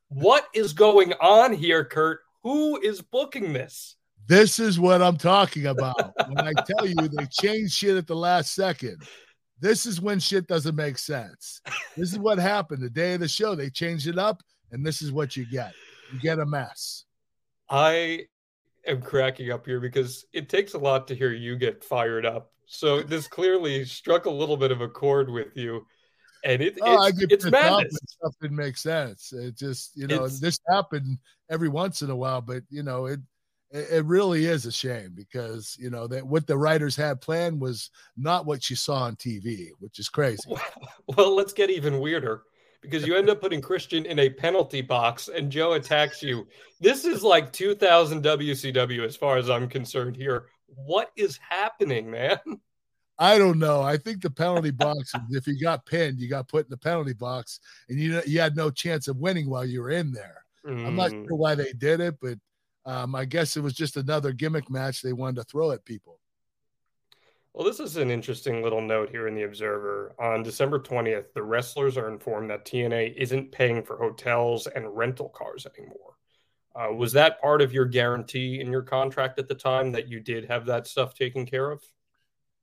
What 0.08 0.46
is 0.54 0.72
going 0.72 1.12
on 1.14 1.52
here, 1.52 1.84
Kurt? 1.84 2.20
Who 2.42 2.80
is 2.80 3.02
booking 3.02 3.52
this? 3.52 3.96
This 4.26 4.58
is 4.58 4.78
what 4.78 5.02
I'm 5.02 5.16
talking 5.16 5.66
about. 5.66 6.12
when 6.28 6.38
I 6.38 6.52
tell 6.62 6.86
you 6.86 6.94
they 7.08 7.26
change 7.30 7.72
shit 7.72 7.96
at 7.96 8.06
the 8.06 8.16
last 8.16 8.54
second, 8.54 8.96
this 9.60 9.84
is 9.86 10.00
when 10.00 10.18
shit 10.18 10.46
doesn't 10.46 10.74
make 10.74 10.98
sense. 10.98 11.60
This 11.96 12.12
is 12.12 12.18
what 12.18 12.38
happened 12.38 12.82
the 12.82 12.90
day 12.90 13.14
of 13.14 13.20
the 13.20 13.28
show. 13.28 13.54
They 13.54 13.70
changed 13.70 14.06
it 14.06 14.18
up, 14.18 14.42
and 14.72 14.84
this 14.84 15.02
is 15.02 15.12
what 15.12 15.36
you 15.36 15.44
get. 15.46 15.72
You 16.12 16.18
get 16.20 16.38
a 16.38 16.46
mess. 16.46 17.04
I 17.70 18.26
am 18.86 19.00
cracking 19.00 19.50
up 19.50 19.64
here 19.66 19.80
because 19.80 20.24
it 20.32 20.48
takes 20.48 20.74
a 20.74 20.78
lot 20.78 21.06
to 21.08 21.14
hear 21.14 21.32
you 21.32 21.56
get 21.56 21.84
fired 21.84 22.26
up. 22.26 22.52
So 22.66 23.02
this 23.02 23.28
clearly 23.28 23.84
struck 23.84 24.26
a 24.26 24.30
little 24.30 24.56
bit 24.56 24.70
of 24.72 24.80
a 24.80 24.88
chord 24.88 25.30
with 25.30 25.56
you. 25.56 25.86
And 26.44 26.60
it, 26.60 26.76
Oh, 26.80 27.00
I 27.00 27.08
it's, 27.08 27.18
get 27.18 27.32
it's 27.32 27.44
pissed 27.44 27.54
off 27.54 27.62
when 27.62 27.72
madness. 27.84 27.98
stuff 28.08 28.34
didn't 28.40 28.56
make 28.56 28.76
sense. 28.76 29.32
It 29.32 29.56
just, 29.56 29.92
you 29.96 30.08
know, 30.08 30.26
this 30.26 30.58
happened 30.68 31.18
every 31.48 31.68
once 31.68 32.02
in 32.02 32.10
a 32.10 32.16
while, 32.16 32.40
but 32.40 32.64
you 32.68 32.82
know, 32.82 33.06
it 33.06 33.20
it 33.70 33.86
it 33.90 34.04
really 34.06 34.46
is 34.46 34.66
a 34.66 34.72
shame 34.72 35.12
because 35.14 35.76
you 35.78 35.88
know 35.88 36.08
that 36.08 36.26
what 36.26 36.48
the 36.48 36.58
writers 36.58 36.96
had 36.96 37.20
planned 37.20 37.60
was 37.60 37.90
not 38.16 38.44
what 38.44 38.68
you 38.68 38.74
saw 38.74 39.04
on 39.04 39.14
TV, 39.14 39.68
which 39.78 39.98
is 40.00 40.08
crazy. 40.08 40.42
Well, 41.16 41.34
let's 41.36 41.52
get 41.52 41.70
even 41.70 42.00
weirder 42.00 42.42
because 42.82 43.06
you 43.06 43.16
end 43.16 43.30
up 43.30 43.40
putting 43.40 43.60
Christian 43.62 44.04
in 44.04 44.18
a 44.18 44.28
penalty 44.28 44.82
box 44.82 45.28
and 45.28 45.50
Joe 45.50 45.72
attacks 45.72 46.22
you. 46.22 46.46
This 46.80 47.04
is 47.04 47.22
like 47.22 47.52
2000 47.52 48.22
WCW 48.22 49.04
as 49.06 49.16
far 49.16 49.38
as 49.38 49.48
I'm 49.48 49.68
concerned 49.68 50.16
here. 50.16 50.46
What 50.66 51.10
is 51.16 51.38
happening, 51.48 52.10
man? 52.10 52.38
I 53.18 53.38
don't 53.38 53.58
know. 53.58 53.82
I 53.82 53.96
think 53.98 54.20
the 54.22 54.30
penalty 54.30 54.70
box, 54.86 55.12
if 55.30 55.46
you 55.46 55.58
got 55.60 55.86
pinned, 55.86 56.18
you 56.18 56.28
got 56.28 56.48
put 56.48 56.66
in 56.66 56.70
the 56.70 56.76
penalty 56.76 57.12
box, 57.12 57.60
and 57.88 57.98
you 57.98 58.20
you 58.26 58.40
had 58.40 58.56
no 58.56 58.70
chance 58.70 59.06
of 59.06 59.16
winning 59.18 59.48
while 59.48 59.64
you 59.64 59.80
were 59.80 59.90
in 59.90 60.12
there. 60.12 60.44
I'm 60.66 60.96
not 60.96 61.10
Mm. 61.10 61.26
sure 61.28 61.36
why 61.36 61.54
they 61.54 61.72
did 61.72 62.00
it, 62.00 62.16
but 62.20 62.38
um, 62.84 63.14
I 63.14 63.24
guess 63.24 63.56
it 63.56 63.62
was 63.62 63.74
just 63.74 63.96
another 63.96 64.32
gimmick 64.32 64.68
match 64.70 65.02
they 65.02 65.12
wanted 65.12 65.36
to 65.36 65.44
throw 65.44 65.70
at 65.72 65.84
people. 65.84 66.18
Well, 67.54 67.66
this 67.66 67.80
is 67.80 67.96
an 67.96 68.10
interesting 68.10 68.62
little 68.62 68.80
note 68.80 69.10
here 69.10 69.28
in 69.28 69.34
the 69.34 69.42
Observer. 69.42 70.14
On 70.18 70.42
December 70.42 70.78
20th, 70.78 71.34
the 71.34 71.42
wrestlers 71.42 71.98
are 71.98 72.08
informed 72.08 72.48
that 72.48 72.64
TNA 72.64 73.14
isn't 73.16 73.52
paying 73.52 73.82
for 73.82 73.98
hotels 73.98 74.66
and 74.66 74.96
rental 74.96 75.28
cars 75.28 75.66
anymore. 75.76 76.16
Uh, 76.74 76.94
was 76.94 77.12
that 77.12 77.42
part 77.42 77.60
of 77.60 77.72
your 77.72 77.84
guarantee 77.84 78.60
in 78.60 78.72
your 78.72 78.82
contract 78.82 79.38
at 79.38 79.48
the 79.48 79.54
time 79.54 79.92
that 79.92 80.08
you 80.08 80.18
did 80.18 80.46
have 80.46 80.64
that 80.64 80.86
stuff 80.86 81.12
taken 81.14 81.44
care 81.44 81.70
of? 81.70 81.82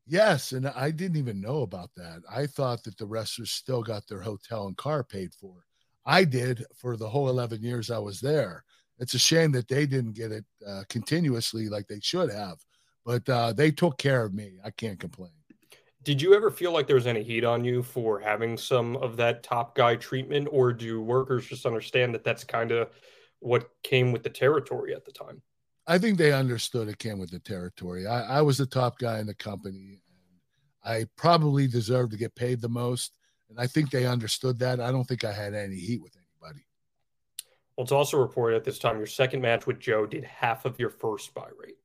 Yes, 0.08 0.54
and 0.54 0.68
I 0.68 0.90
didn't 0.90 1.18
even 1.18 1.40
know 1.40 1.62
about 1.62 1.92
that. 1.96 2.24
I 2.28 2.48
thought 2.48 2.84
that 2.86 2.98
the 2.98 3.06
wrestlers 3.06 3.52
still 3.52 3.84
got 3.84 4.08
their 4.08 4.22
hotel 4.22 4.66
and 4.66 4.76
car 4.76 5.04
paid 5.04 5.36
for. 5.36 5.66
I 6.04 6.24
did 6.24 6.66
for 6.76 6.98
the 6.98 7.08
whole 7.08 7.30
11 7.30 7.62
years 7.62 7.92
I 7.92 8.00
was 8.00 8.20
there. 8.20 8.64
It's 8.98 9.14
a 9.14 9.20
shame 9.20 9.52
that 9.52 9.68
they 9.68 9.86
didn't 9.86 10.14
get 10.14 10.32
it 10.32 10.46
uh, 10.68 10.82
continuously 10.90 11.70
like 11.70 11.88
they 11.88 12.00
should 12.02 12.32
have, 12.32 12.58
but 13.06 13.28
uh, 13.30 13.54
they 13.54 13.72
took 13.72 13.98
care 13.98 14.24
of 14.24 14.34
me. 14.34 14.60
I 14.64 14.72
can't 14.72 15.00
complain. 15.00 15.32
Did 16.04 16.22
you 16.22 16.34
ever 16.34 16.50
feel 16.50 16.72
like 16.72 16.88
there 16.88 16.96
was 16.96 17.08
any 17.08 17.24
heat 17.24 17.44
on 17.44 17.66
you 17.66 17.84
for 17.84 18.20
having 18.20 18.58
some 18.58 18.96
of 18.98 19.18
that 19.18 19.44
top 19.44 19.76
guy 19.76 19.96
treatment, 19.96 20.48
or 20.52 20.72
do 20.72 21.02
workers 21.02 21.46
just 21.46 21.66
understand 21.66 22.14
that 22.14 22.24
that's 22.24 22.44
kind 22.44 22.72
of 22.72 22.90
what 23.40 23.70
came 23.84 24.12
with 24.12 24.24
the 24.24 24.30
territory 24.30 24.94
at 24.96 25.06
the 25.06 25.12
time? 25.12 25.42
I 25.88 25.98
think 25.98 26.18
they 26.18 26.32
understood 26.32 26.88
it 26.88 27.00
came 27.00 27.20
with 27.20 27.32
the 27.32 27.40
territory. 27.40 28.08
I, 28.08 28.38
I 28.38 28.42
was 28.42 28.58
the 28.58 28.66
top 28.66 29.00
guy 29.00 29.20
in 29.20 29.28
the 29.28 29.34
company, 29.34 30.02
and 30.86 30.94
I 30.94 31.06
probably 31.18 31.68
deserved 31.68 32.12
to 32.12 32.18
get 32.18 32.36
paid 32.36 32.62
the 32.62 32.70
most. 32.70 33.12
And 33.50 33.60
I 33.60 33.66
think 33.66 33.90
they 33.90 34.06
understood 34.06 34.60
that. 34.60 34.80
I 34.80 34.92
don't 34.92 35.06
think 35.06 35.24
I 35.24 35.34
had 35.34 35.56
any 35.56 35.78
heat 35.78 36.02
with 36.02 36.16
anybody. 36.16 36.64
Well, 37.76 37.84
it's 37.84 37.92
also 37.92 38.18
reported 38.18 38.56
at 38.58 38.64
this 38.64 38.78
time 38.78 38.98
your 38.98 39.08
second 39.08 39.42
match 39.42 39.66
with 39.66 39.80
Joe 39.80 40.06
did 40.06 40.24
half 40.24 40.66
of 40.66 40.80
your 40.80 40.92
first 40.92 41.34
buy 41.34 41.48
rate. 41.58 41.78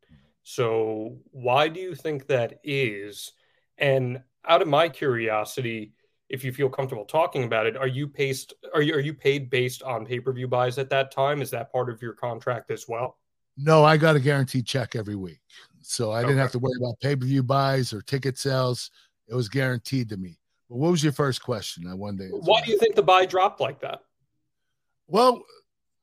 So, 0.44 1.16
why 1.33 1.68
do 1.68 1.80
you 1.80 1.94
think 1.94 2.26
that 2.26 2.61
is? 2.62 3.33
And 3.78 4.22
out 4.46 4.62
of 4.62 4.68
my 4.68 4.90
curiosity, 4.90 5.94
if 6.28 6.44
you 6.44 6.52
feel 6.52 6.68
comfortable 6.68 7.07
talking 7.07 7.44
about 7.44 7.66
it, 7.66 7.76
are 7.76 7.87
you 7.87 8.07
paced? 8.07 8.52
Are 8.74 8.83
you 8.83 8.94
are 8.94 9.00
you 9.00 9.14
paid 9.14 9.48
based 9.48 9.83
on 9.83 10.04
pay 10.04 10.20
per 10.20 10.33
view 10.33 10.46
buys 10.46 10.78
at 10.78 10.90
that 10.90 11.11
time? 11.11 11.40
Is 11.40 11.50
that 11.50 11.72
part 11.72 11.88
of 11.88 12.00
your 12.02 12.12
contract 12.12 12.70
as 12.70 12.87
well? 12.87 13.18
No, 13.57 13.85
I 13.85 13.96
got 13.96 14.16
a 14.16 14.20
guaranteed 14.20 14.66
check 14.66 14.94
every 14.94 15.16
week. 15.16 15.40
So 15.80 16.12
I 16.12 16.22
didn't 16.22 16.38
have 16.38 16.52
to 16.52 16.59
worry 16.59 16.74
about 16.78 17.00
pay 17.00 17.16
per 17.16 17.24
view 17.24 17.42
buys 17.42 17.92
or 17.92 18.02
ticket 18.02 18.37
sales. 18.37 18.90
It 19.28 19.35
was 19.35 19.48
guaranteed 19.48 20.11
to 20.11 20.18
me. 20.18 20.38
But 20.68 20.76
what 20.76 20.90
was 20.90 21.02
your 21.02 21.12
first 21.12 21.42
question? 21.42 21.87
I 21.88 21.94
wonder. 21.94 22.28
Why 22.28 22.61
do 22.61 22.70
you 22.70 22.78
think 22.78 22.96
the 22.96 23.02
buy 23.02 23.24
dropped 23.24 23.61
like 23.61 23.80
that? 23.80 24.00
Well, 25.07 25.42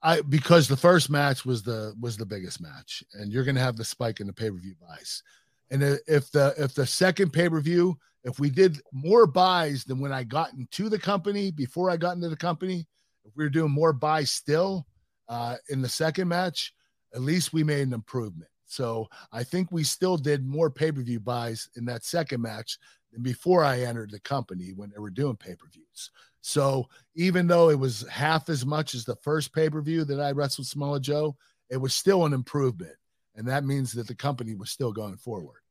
I 0.04 0.22
because 0.22 0.68
the 0.68 0.78
first 0.78 1.10
match 1.10 1.46
was 1.46 1.64
the 1.64 1.94
was 2.00 2.18
the 2.18 2.26
biggest 2.26 2.62
match, 2.62 3.04
and 3.14 3.32
you're 3.32 3.44
going 3.44 3.56
to 3.56 3.62
have 3.62 3.78
the 3.78 3.86
spike 3.86 4.20
in 4.20 4.28
the 4.28 4.34
pay 4.34 4.50
per 4.50 4.58
view 4.58 4.76
buys. 4.82 5.22
And 5.70 5.84
if 6.08 6.32
the 6.32 6.54
if 6.58 6.74
the 6.74 6.86
second 6.86 7.32
pay 7.32 7.50
per 7.50 7.62
view, 7.62 7.98
if 8.24 8.40
we 8.40 8.50
did 8.50 8.82
more 8.92 9.28
buys 9.28 9.84
than 9.84 10.00
when 10.00 10.12
I 10.12 10.24
got 10.24 10.54
into 10.54 10.90
the 10.90 11.00
company 11.00 11.52
before 11.52 11.90
I 11.90 11.98
got 11.98 12.16
into 12.16 12.30
the 12.30 12.36
company, 12.36 12.88
if 13.26 13.32
we 13.36 13.44
were 13.44 13.50
doing 13.50 13.72
more 13.72 13.94
buys 13.94 14.32
still 14.32 14.86
uh, 15.30 15.56
in 15.70 15.82
the 15.82 15.90
second 15.90 16.28
match, 16.28 16.74
at 17.14 17.22
least 17.22 17.54
we 17.54 17.64
made 17.64 17.88
an 17.88 17.94
improvement. 17.94 18.50
So 18.66 19.08
I 19.32 19.44
think 19.44 19.72
we 19.72 19.84
still 19.84 20.18
did 20.18 20.46
more 20.46 20.70
pay 20.70 20.92
per 20.92 21.02
view 21.02 21.20
buys 21.20 21.70
in 21.76 21.86
that 21.86 22.06
second 22.06 22.42
match 22.42 22.78
than 23.12 23.22
before 23.22 23.64
I 23.64 23.82
entered 23.82 24.12
the 24.12 24.20
company 24.20 24.72
when 24.76 24.90
they 24.90 25.00
were 25.00 25.10
doing 25.10 25.36
pay 25.36 25.56
per 25.56 25.68
views. 25.72 26.12
So 26.42 26.90
even 27.16 27.48
though 27.48 27.70
it 27.70 27.80
was 27.80 28.08
half 28.10 28.50
as 28.50 28.66
much 28.66 28.96
as 28.96 29.06
the 29.06 29.16
first 29.18 29.54
pay 29.54 29.70
per 29.70 29.82
view 29.82 30.04
that 30.06 30.20
I 30.20 30.32
wrestled 30.32 30.68
Samoa 30.68 31.00
Joe, 31.00 31.38
it 31.70 31.78
was 31.78 31.94
still 31.94 32.26
an 32.26 32.34
improvement. 32.34 32.96
And 33.36 33.48
that 33.48 33.64
means 33.64 33.94
that 33.94 34.08
the 34.08 34.16
company 34.16 34.56
was 34.56 34.72
still 34.72 34.92
going 34.92 35.18
forward. 35.18 35.62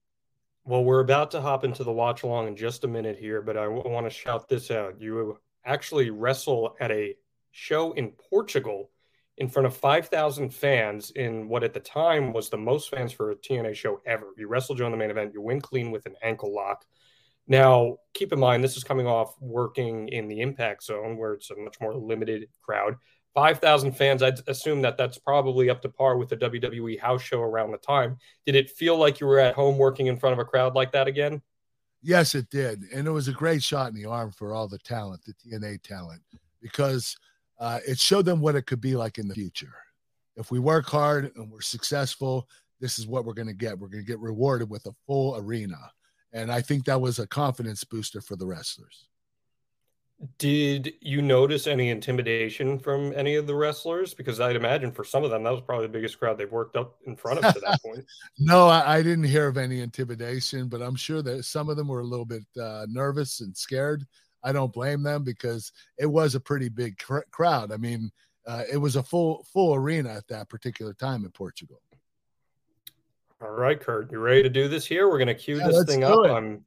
Well, 0.64 0.84
we're 0.84 1.00
about 1.00 1.30
to 1.32 1.40
hop 1.40 1.64
into 1.64 1.84
the 1.84 1.92
watch 1.92 2.22
along 2.22 2.48
in 2.48 2.56
just 2.56 2.84
a 2.84 2.88
minute 2.88 3.18
here, 3.18 3.42
but 3.42 3.56
I 3.56 3.66
want 3.68 4.06
to 4.06 4.10
shout 4.10 4.48
this 4.48 4.70
out. 4.70 5.00
You 5.00 5.38
actually 5.64 6.10
wrestle 6.10 6.76
at 6.80 6.90
a 6.90 7.16
show 7.50 7.92
in 7.92 8.12
Portugal 8.30 8.90
in 9.36 9.48
front 9.48 9.66
of 9.66 9.76
5,000 9.76 10.52
fans 10.52 11.10
in 11.10 11.48
what 11.48 11.64
at 11.64 11.72
the 11.72 11.80
time 11.80 12.32
was 12.32 12.50
the 12.50 12.58
most 12.58 12.90
fans 12.90 13.10
for 13.10 13.30
a 13.30 13.36
TNA 13.36 13.74
show 13.74 14.00
ever. 14.06 14.28
You 14.36 14.48
wrestle 14.48 14.80
in 14.80 14.90
the 14.90 14.96
main 14.98 15.10
event, 15.10 15.32
you 15.32 15.40
win 15.40 15.60
clean 15.60 15.90
with 15.90 16.06
an 16.06 16.14
ankle 16.22 16.54
lock. 16.54 16.84
Now, 17.50 17.96
keep 18.14 18.32
in 18.32 18.38
mind, 18.38 18.62
this 18.62 18.76
is 18.76 18.84
coming 18.84 19.08
off 19.08 19.34
working 19.40 20.08
in 20.08 20.28
the 20.28 20.40
impact 20.40 20.84
zone 20.84 21.16
where 21.16 21.32
it's 21.32 21.50
a 21.50 21.56
much 21.56 21.80
more 21.80 21.92
limited 21.92 22.46
crowd. 22.62 22.94
5,000 23.34 23.90
fans, 23.90 24.22
I'd 24.22 24.38
assume 24.46 24.82
that 24.82 24.96
that's 24.96 25.18
probably 25.18 25.68
up 25.68 25.82
to 25.82 25.88
par 25.88 26.16
with 26.16 26.28
the 26.28 26.36
WWE 26.36 27.00
house 27.00 27.22
show 27.22 27.40
around 27.40 27.72
the 27.72 27.78
time. 27.78 28.18
Did 28.46 28.54
it 28.54 28.70
feel 28.70 28.96
like 28.96 29.18
you 29.18 29.26
were 29.26 29.40
at 29.40 29.56
home 29.56 29.78
working 29.78 30.06
in 30.06 30.16
front 30.16 30.32
of 30.32 30.38
a 30.38 30.44
crowd 30.44 30.76
like 30.76 30.92
that 30.92 31.08
again? 31.08 31.42
Yes, 32.02 32.36
it 32.36 32.48
did. 32.50 32.84
And 32.94 33.08
it 33.08 33.10
was 33.10 33.26
a 33.26 33.32
great 33.32 33.64
shot 33.64 33.88
in 33.88 33.96
the 33.96 34.08
arm 34.08 34.30
for 34.30 34.54
all 34.54 34.68
the 34.68 34.78
talent, 34.78 35.22
the 35.24 35.34
TNA 35.34 35.82
talent, 35.82 36.22
because 36.62 37.16
uh, 37.58 37.80
it 37.86 37.98
showed 37.98 38.26
them 38.26 38.40
what 38.40 38.54
it 38.54 38.66
could 38.66 38.80
be 38.80 38.94
like 38.94 39.18
in 39.18 39.26
the 39.26 39.34
future. 39.34 39.74
If 40.36 40.52
we 40.52 40.60
work 40.60 40.86
hard 40.86 41.32
and 41.34 41.50
we're 41.50 41.62
successful, 41.62 42.48
this 42.78 43.00
is 43.00 43.08
what 43.08 43.24
we're 43.24 43.34
going 43.34 43.48
to 43.48 43.54
get. 43.54 43.76
We're 43.76 43.88
going 43.88 44.04
to 44.04 44.08
get 44.08 44.20
rewarded 44.20 44.70
with 44.70 44.86
a 44.86 44.94
full 45.08 45.36
arena. 45.36 45.90
And 46.32 46.52
I 46.52 46.60
think 46.60 46.84
that 46.84 47.00
was 47.00 47.18
a 47.18 47.26
confidence 47.26 47.84
booster 47.84 48.20
for 48.20 48.36
the 48.36 48.46
wrestlers. 48.46 49.08
Did 50.36 50.92
you 51.00 51.22
notice 51.22 51.66
any 51.66 51.88
intimidation 51.88 52.78
from 52.78 53.14
any 53.16 53.36
of 53.36 53.46
the 53.46 53.54
wrestlers? 53.54 54.12
Because 54.12 54.38
I'd 54.38 54.54
imagine 54.54 54.92
for 54.92 55.02
some 55.02 55.24
of 55.24 55.30
them, 55.30 55.44
that 55.44 55.50
was 55.50 55.62
probably 55.62 55.86
the 55.86 55.92
biggest 55.92 56.18
crowd 56.18 56.36
they've 56.36 56.52
worked 56.52 56.76
up 56.76 56.96
in 57.06 57.16
front 57.16 57.42
of 57.42 57.54
to 57.54 57.60
that 57.60 57.80
point. 57.84 58.04
no, 58.38 58.68
I, 58.68 58.98
I, 58.98 59.02
didn't 59.02 59.24
hear 59.24 59.46
of 59.46 59.56
any 59.56 59.80
intimidation, 59.80 60.68
but 60.68 60.82
I'm 60.82 60.94
sure 60.94 61.22
that 61.22 61.46
some 61.46 61.70
of 61.70 61.78
them 61.78 61.88
were 61.88 62.00
a 62.00 62.04
little 62.04 62.26
bit 62.26 62.44
uh, 62.60 62.84
nervous 62.86 63.40
and 63.40 63.56
scared. 63.56 64.06
I 64.44 64.52
don't 64.52 64.72
blame 64.72 65.02
them 65.02 65.24
because 65.24 65.72
it 65.98 66.06
was 66.06 66.34
a 66.34 66.40
pretty 66.40 66.68
big 66.68 66.98
cr- 66.98 67.20
crowd. 67.30 67.72
I 67.72 67.78
mean, 67.78 68.10
uh, 68.46 68.64
it 68.70 68.76
was 68.76 68.96
a 68.96 69.02
full 69.02 69.46
full 69.52 69.74
arena 69.74 70.10
at 70.10 70.28
that 70.28 70.50
particular 70.50 70.92
time 70.92 71.24
in 71.24 71.30
Portugal. 71.30 71.80
All 73.42 73.50
right, 73.50 73.80
Kurt, 73.80 74.12
you 74.12 74.18
ready 74.18 74.42
to 74.42 74.50
do 74.50 74.68
this 74.68 74.84
here? 74.86 75.08
We're 75.08 75.16
going 75.16 75.28
to 75.28 75.34
cue 75.34 75.58
Yeah, 75.58 75.68
this 75.68 75.84
thing 75.84 76.04
up. 76.04 76.26
it. 76.26 76.30
I'm 76.30 76.62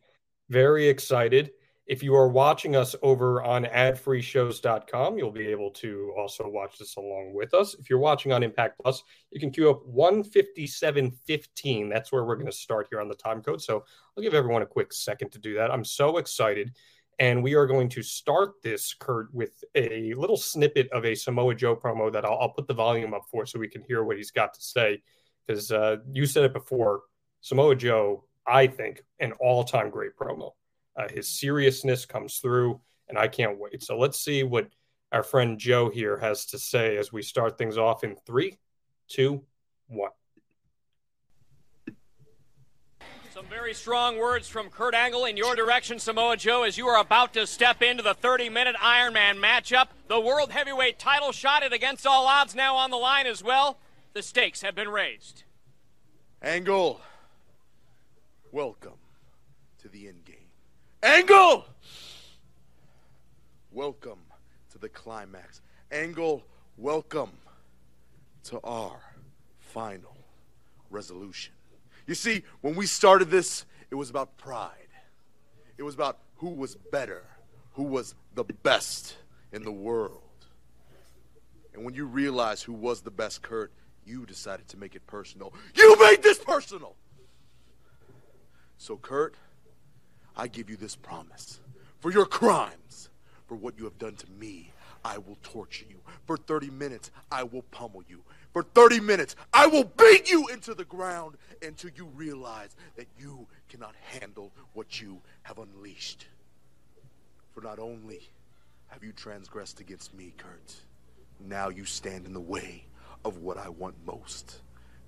very 0.49 0.87
excited. 0.87 1.51
If 1.85 2.01
you 2.01 2.15
are 2.15 2.29
watching 2.29 2.75
us 2.75 2.95
over 3.03 3.43
on 3.43 3.65
adfreeshows.com, 3.65 5.17
you'll 5.17 5.31
be 5.31 5.47
able 5.47 5.69
to 5.71 6.13
also 6.17 6.47
watch 6.47 6.79
this 6.79 6.95
along 6.95 7.33
with 7.35 7.53
us. 7.53 7.75
If 7.75 7.89
you're 7.89 7.99
watching 7.99 8.31
on 8.31 8.41
Impact 8.41 8.79
Plus, 8.81 9.03
you 9.31 9.39
can 9.39 9.51
queue 9.51 9.69
up 9.69 9.85
157.15. 9.85 11.89
That's 11.91 12.11
where 12.11 12.23
we're 12.23 12.37
going 12.37 12.47
to 12.47 12.51
start 12.51 12.87
here 12.89 13.01
on 13.01 13.07
the 13.07 13.15
time 13.15 13.43
code. 13.43 13.61
So 13.61 13.83
I'll 14.17 14.23
give 14.23 14.33
everyone 14.33 14.63
a 14.63 14.67
quick 14.67 14.93
second 14.93 15.31
to 15.33 15.39
do 15.39 15.53
that. 15.55 15.69
I'm 15.69 15.85
so 15.85 16.17
excited. 16.17 16.71
And 17.19 17.43
we 17.43 17.53
are 17.53 17.67
going 17.67 17.89
to 17.89 18.01
start 18.01 18.53
this, 18.63 18.95
Kurt, 18.95 19.31
with 19.31 19.63
a 19.75 20.11
little 20.15 20.37
snippet 20.37 20.91
of 20.91 21.05
a 21.05 21.13
Samoa 21.13 21.53
Joe 21.53 21.75
promo 21.75 22.11
that 22.11 22.25
I'll, 22.25 22.39
I'll 22.39 22.49
put 22.49 22.67
the 22.67 22.73
volume 22.73 23.13
up 23.13 23.25
for 23.29 23.45
so 23.45 23.59
we 23.59 23.67
can 23.67 23.83
hear 23.83 24.03
what 24.03 24.17
he's 24.17 24.31
got 24.31 24.55
to 24.55 24.61
say. 24.61 25.03
Because 25.45 25.71
uh, 25.71 25.97
you 26.11 26.25
said 26.25 26.45
it 26.45 26.53
before, 26.53 27.01
Samoa 27.41 27.75
Joe, 27.75 28.23
I 28.47 28.67
think, 28.67 29.03
an 29.19 29.33
all 29.33 29.63
time 29.63 29.89
great 29.89 30.15
promo. 30.15 30.51
Uh, 30.95 31.07
his 31.09 31.27
seriousness 31.27 32.05
comes 32.05 32.37
through, 32.37 32.79
and 33.09 33.17
I 33.17 33.27
can't 33.27 33.59
wait. 33.59 33.83
So 33.83 33.97
let's 33.97 34.19
see 34.19 34.43
what 34.43 34.69
our 35.11 35.23
friend 35.23 35.59
Joe 35.59 35.89
here 35.89 36.17
has 36.17 36.45
to 36.47 36.59
say 36.59 36.97
as 36.97 37.11
we 37.11 37.21
start 37.21 37.57
things 37.57 37.77
off 37.77 38.03
in 38.03 38.15
three, 38.25 38.57
two, 39.07 39.43
one. 39.87 40.11
Some 43.33 43.45
very 43.47 43.73
strong 43.73 44.19
words 44.19 44.47
from 44.47 44.69
Kurt 44.69 44.93
Angle 44.93 45.25
in 45.25 45.37
your 45.37 45.55
direction, 45.55 45.97
Samoa 45.97 46.37
Joe, 46.37 46.63
as 46.63 46.77
you 46.77 46.87
are 46.87 47.01
about 47.01 47.33
to 47.33 47.47
step 47.47 47.81
into 47.81 48.03
the 48.03 48.13
30 48.13 48.49
minute 48.49 48.75
Iron 48.79 49.13
Man 49.13 49.37
matchup. 49.37 49.87
The 50.07 50.19
World 50.19 50.51
Heavyweight 50.51 50.99
title 50.99 51.31
shot 51.31 51.63
at 51.63 51.73
against 51.73 52.05
all 52.05 52.27
odds 52.27 52.53
now 52.53 52.75
on 52.75 52.91
the 52.91 52.97
line 52.97 53.25
as 53.25 53.43
well. 53.43 53.79
The 54.13 54.21
stakes 54.21 54.61
have 54.61 54.75
been 54.75 54.89
raised. 54.89 55.43
Angle, 56.43 57.01
welcome 58.51 58.99
to 59.81 59.87
the 59.89 60.07
end 60.07 60.23
game. 60.23 60.35
Angle, 61.01 61.65
welcome 63.71 64.19
to 64.71 64.77
the 64.77 64.87
climax. 64.87 65.61
Angle, 65.91 66.43
welcome 66.77 67.31
to 68.43 68.59
our 68.63 68.99
final 69.57 70.15
resolution. 70.91 71.55
You 72.05 72.13
see, 72.13 72.43
when 72.61 72.75
we 72.75 72.85
started 72.85 73.31
this, 73.31 73.65
it 73.89 73.95
was 73.95 74.11
about 74.11 74.37
pride. 74.37 74.69
It 75.79 75.83
was 75.83 75.95
about 75.95 76.19
who 76.35 76.49
was 76.49 76.75
better, 76.75 77.23
who 77.73 77.81
was 77.81 78.13
the 78.35 78.43
best 78.43 79.15
in 79.51 79.63
the 79.63 79.71
world. 79.71 80.19
And 81.73 81.83
when 81.83 81.95
you 81.95 82.05
realize 82.05 82.61
who 82.61 82.73
was 82.73 83.01
the 83.01 83.09
best, 83.09 83.41
Kurt, 83.41 83.71
you 84.05 84.25
decided 84.25 84.67
to 84.69 84.77
make 84.77 84.95
it 84.95 85.05
personal. 85.07 85.53
You 85.75 85.97
made 85.99 86.23
this 86.23 86.39
personal! 86.39 86.95
So, 88.77 88.97
Kurt, 88.97 89.35
I 90.35 90.47
give 90.47 90.69
you 90.69 90.75
this 90.75 90.95
promise. 90.95 91.59
For 91.99 92.11
your 92.11 92.25
crimes, 92.25 93.09
for 93.47 93.55
what 93.55 93.77
you 93.77 93.85
have 93.85 93.97
done 93.97 94.15
to 94.15 94.29
me, 94.31 94.73
I 95.05 95.17
will 95.17 95.37
torture 95.43 95.85
you. 95.89 95.99
For 96.25 96.37
30 96.37 96.69
minutes, 96.69 97.11
I 97.31 97.43
will 97.43 97.63
pummel 97.63 98.03
you. 98.07 98.23
For 98.53 98.63
30 98.63 98.99
minutes, 98.99 99.35
I 99.53 99.67
will 99.67 99.83
beat 99.83 100.29
you 100.29 100.47
into 100.47 100.73
the 100.73 100.85
ground 100.85 101.37
until 101.61 101.91
you 101.95 102.05
realize 102.05 102.75
that 102.95 103.07
you 103.17 103.47
cannot 103.69 103.95
handle 104.19 104.51
what 104.73 105.01
you 105.01 105.21
have 105.43 105.57
unleashed. 105.57 106.27
For 107.51 107.61
not 107.61 107.79
only 107.79 108.29
have 108.87 109.03
you 109.03 109.11
transgressed 109.11 109.79
against 109.79 110.13
me, 110.13 110.33
Kurt, 110.37 110.75
now 111.39 111.69
you 111.69 111.85
stand 111.85 112.25
in 112.25 112.33
the 112.33 112.39
way 112.39 112.85
of 113.25 113.37
what 113.37 113.57
I 113.57 113.69
want 113.69 113.95
most 114.05 114.61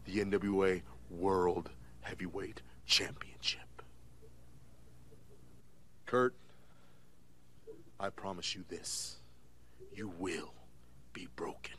the 0.06 0.20
NWA 0.20 0.82
World 1.10 1.72
Heavyweight 2.02 2.62
Championship. 2.86 3.82
Kurt, 6.06 6.36
I 8.00 8.10
promise 8.10 8.54
you 8.54 8.64
this 8.70 9.18
you 9.94 10.12
will 10.20 10.54
be 11.14 11.28
broken. 11.36 11.76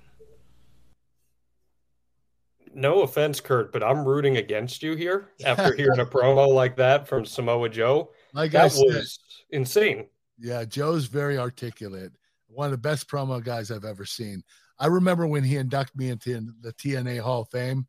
No 2.75 3.03
offense, 3.03 3.41
Kurt, 3.41 3.73
but 3.73 3.83
I'm 3.83 4.05
rooting 4.05 4.37
against 4.39 4.83
you 4.83 4.97
here 4.97 5.29
after 5.45 5.75
hearing 5.75 6.01
a 6.01 6.07
promo 6.07 6.49
like 6.49 6.77
that 6.77 7.07
from 7.07 7.25
Samoa 7.25 7.69
Joe. 7.69 8.11
Like 8.35 8.55
I 8.55 8.65
That 8.65 8.73
said, 8.73 8.85
was 8.87 9.19
insane. 9.51 10.07
Yeah, 10.39 10.65
Joe's 10.65 11.07
very 11.07 11.39
articulate. 11.39 12.13
One 12.49 12.67
of 12.67 12.73
the 12.73 12.79
best 12.79 13.09
promo 13.09 13.43
guys 13.43 13.71
I've 13.71 13.85
ever 13.85 14.05
seen. 14.05 14.43
I 14.79 14.87
remember 14.87 15.27
when 15.27 15.45
he 15.45 15.57
inducted 15.57 15.97
me 15.97 16.11
into 16.11 16.53
the 16.61 16.73
TNA 16.73 17.21
Hall 17.21 17.43
of 17.43 17.49
Fame 17.49 17.87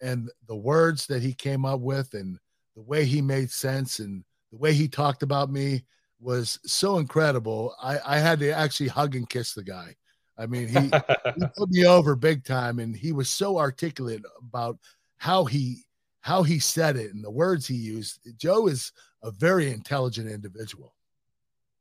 and 0.00 0.30
the 0.46 0.56
words 0.56 1.06
that 1.06 1.22
he 1.22 1.32
came 1.32 1.64
up 1.64 1.80
with 1.80 2.14
and 2.14 2.38
the 2.74 2.82
way 2.82 3.04
he 3.04 3.20
made 3.20 3.50
sense 3.50 3.98
and 3.98 4.24
the 4.50 4.58
way 4.58 4.72
he 4.72 4.88
talked 4.88 5.22
about 5.22 5.50
me 5.50 5.84
was 6.18 6.58
so 6.64 6.98
incredible. 6.98 7.74
I, 7.82 7.98
I 8.06 8.18
had 8.18 8.38
to 8.40 8.52
actually 8.52 8.88
hug 8.88 9.14
and 9.16 9.28
kiss 9.28 9.54
the 9.54 9.64
guy. 9.64 9.94
I 10.38 10.46
mean, 10.46 10.68
he, 10.68 10.78
he 11.36 11.46
put 11.56 11.70
me 11.70 11.84
over 11.84 12.16
big 12.16 12.44
time 12.44 12.78
and 12.78 12.96
he 12.96 13.12
was 13.12 13.28
so 13.28 13.58
articulate 13.58 14.22
about 14.38 14.78
how 15.18 15.44
he 15.44 15.84
how 16.22 16.42
he 16.42 16.58
said 16.58 16.96
it 16.96 17.14
and 17.14 17.24
the 17.24 17.30
words 17.30 17.66
he 17.66 17.74
used. 17.74 18.20
Joe 18.36 18.66
is 18.66 18.92
a 19.22 19.30
very 19.30 19.70
intelligent 19.70 20.30
individual. 20.30 20.94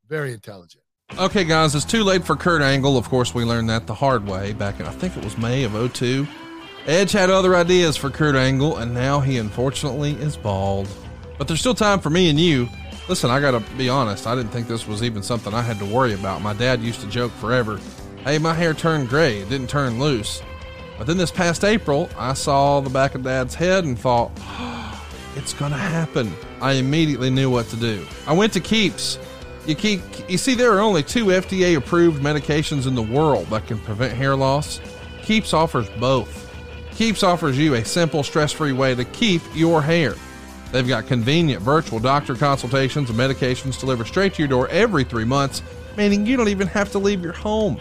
Very 0.07 0.31
intelligent. 0.33 0.83
Okay, 1.17 1.43
guys, 1.43 1.75
it's 1.75 1.85
too 1.85 2.03
late 2.03 2.23
for 2.23 2.35
Kurt 2.35 2.61
Angle. 2.61 2.97
Of 2.97 3.09
course, 3.09 3.33
we 3.33 3.43
learned 3.43 3.69
that 3.69 3.87
the 3.87 3.93
hard 3.93 4.25
way 4.25 4.53
back 4.53 4.79
in, 4.79 4.85
I 4.85 4.91
think 4.91 5.17
it 5.17 5.23
was 5.23 5.37
May 5.37 5.63
of 5.63 5.93
02. 5.93 6.27
Edge 6.85 7.11
had 7.11 7.29
other 7.29 7.55
ideas 7.55 7.97
for 7.97 8.09
Kurt 8.09 8.35
Angle, 8.35 8.77
and 8.77 8.93
now 8.93 9.19
he 9.19 9.37
unfortunately 9.37 10.11
is 10.13 10.37
bald. 10.37 10.87
But 11.37 11.47
there's 11.47 11.59
still 11.59 11.75
time 11.75 11.99
for 11.99 12.09
me 12.09 12.29
and 12.29 12.39
you. 12.39 12.69
Listen, 13.07 13.31
I 13.31 13.39
gotta 13.41 13.59
be 13.75 13.89
honest, 13.89 14.27
I 14.27 14.35
didn't 14.35 14.51
think 14.51 14.67
this 14.67 14.87
was 14.87 15.03
even 15.03 15.23
something 15.23 15.53
I 15.53 15.61
had 15.61 15.79
to 15.79 15.85
worry 15.85 16.13
about. 16.13 16.41
My 16.41 16.53
dad 16.53 16.81
used 16.81 17.01
to 17.01 17.07
joke 17.07 17.31
forever 17.33 17.79
hey, 18.23 18.37
my 18.37 18.53
hair 18.53 18.73
turned 18.73 19.09
gray, 19.09 19.39
it 19.39 19.49
didn't 19.49 19.69
turn 19.69 19.99
loose. 19.99 20.41
But 20.97 21.07
then 21.07 21.17
this 21.17 21.31
past 21.31 21.63
April, 21.63 22.09
I 22.17 22.33
saw 22.33 22.81
the 22.81 22.89
back 22.89 23.15
of 23.15 23.23
dad's 23.23 23.55
head 23.55 23.85
and 23.85 23.97
thought, 23.97 24.31
it's 25.35 25.53
gonna 25.53 25.77
happen. 25.77 26.33
I 26.61 26.73
immediately 26.73 27.29
knew 27.29 27.49
what 27.49 27.67
to 27.69 27.75
do. 27.75 28.05
I 28.27 28.33
went 28.33 28.53
to 28.53 28.59
Keeps. 28.59 29.17
You 29.65 29.75
keep 29.75 30.01
you 30.27 30.37
see 30.37 30.55
there 30.55 30.73
are 30.73 30.79
only 30.79 31.03
two 31.03 31.25
FDA 31.25 31.77
approved 31.77 32.23
medications 32.23 32.87
in 32.87 32.95
the 32.95 33.03
world 33.03 33.47
that 33.47 33.67
can 33.67 33.77
prevent 33.79 34.13
hair 34.13 34.35
loss. 34.35 34.79
Keeps 35.23 35.53
offers 35.53 35.89
both. 35.99 36.47
Keeps 36.95 37.23
offers 37.23 37.57
you 37.57 37.75
a 37.75 37.85
simple, 37.85 38.23
stress-free 38.23 38.73
way 38.73 38.95
to 38.95 39.05
keep 39.05 39.41
your 39.53 39.81
hair. 39.81 40.15
They've 40.71 40.87
got 40.87 41.07
convenient 41.07 41.61
virtual 41.61 41.99
doctor 41.99 42.35
consultations 42.35 43.09
and 43.09 43.17
medications 43.17 43.79
delivered 43.79 44.07
straight 44.07 44.33
to 44.35 44.41
your 44.41 44.49
door 44.49 44.67
every 44.69 45.03
3 45.03 45.23
months, 45.25 45.61
meaning 45.97 46.25
you 46.25 46.35
don't 46.35 46.49
even 46.49 46.67
have 46.67 46.91
to 46.91 46.99
leave 46.99 47.23
your 47.23 47.33
home. 47.33 47.79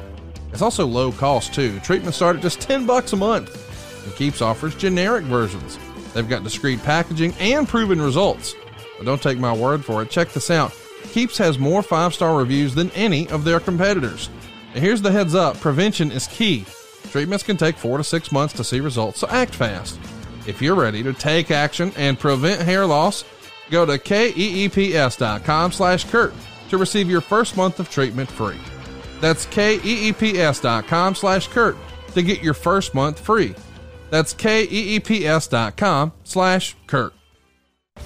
It's 0.53 0.63
also 0.63 0.87
low 0.87 1.13
cost 1.13 1.55
too. 1.55 1.79
Treatments 1.81 2.17
start 2.17 2.37
at 2.37 2.43
just 2.43 2.61
10 2.61 2.87
bucks 2.87 3.13
a 3.13 3.17
month. 3.17 4.05
And 4.05 4.15
Keeps 4.15 4.41
offers 4.41 4.75
generic 4.75 5.25
versions. 5.25 5.79
They've 6.15 6.29
got 6.29 6.45
discreet 6.45 6.83
packaging 6.83 7.35
and 7.41 7.69
proven 7.69 8.01
results. 8.01 8.55
But 8.97 9.05
don't 9.05 9.23
take 9.23 9.39
my 9.39 9.53
word 9.53 9.85
for 9.85 10.03
it. 10.03 10.11
Check 10.11 10.31
this 10.31 10.51
out. 10.51 10.73
Keeps 11.19 11.39
has 11.39 11.59
more 11.59 11.83
five 11.83 12.15
star 12.15 12.37
reviews 12.37 12.77
than 12.77 12.93
any 12.93 13.29
of 13.31 13.43
their 13.43 13.59
competitors. 13.59 14.31
And 14.73 14.85
here's 14.85 15.03
the 15.03 15.11
heads 15.11 15.35
up 15.35 15.59
prevention 15.59 16.13
is 16.13 16.29
key. 16.29 16.65
Treatments 17.11 17.43
can 17.43 17.57
take 17.57 17.77
four 17.77 17.99
to 17.99 18.05
six 18.05 18.31
months 18.31 18.55
to 18.55 18.63
see 18.63 18.79
results, 18.79 19.19
so 19.19 19.27
act 19.27 19.53
fast. 19.53 19.99
If 20.47 20.63
you're 20.63 20.77
ready 20.77 21.03
to 21.03 21.13
take 21.13 21.51
action 21.51 21.91
and 21.97 22.21
prevent 22.21 22.63
hair 22.63 22.87
loss, 22.87 23.25
go 23.69 23.85
to 23.85 23.99
keeps.com 23.99 25.73
slash 25.73 26.05
Kurt 26.05 26.35
to 26.69 26.79
receive 26.79 27.11
your 27.11 27.21
first 27.21 27.57
month 27.57 27.81
of 27.81 27.91
treatment 27.91 28.31
free. 28.31 28.61
That's 29.21 29.45
keeps.com 29.47 31.15
slash 31.17 31.49
Kurt 31.49 31.77
to 32.15 32.23
get 32.23 32.45
your 32.45 32.55
first 32.55 32.95
month 32.95 33.19
free. 33.19 33.57
That's 34.11 34.35
keeps.com 34.35 36.13
slash 36.23 36.77
Kurt. 36.87 37.13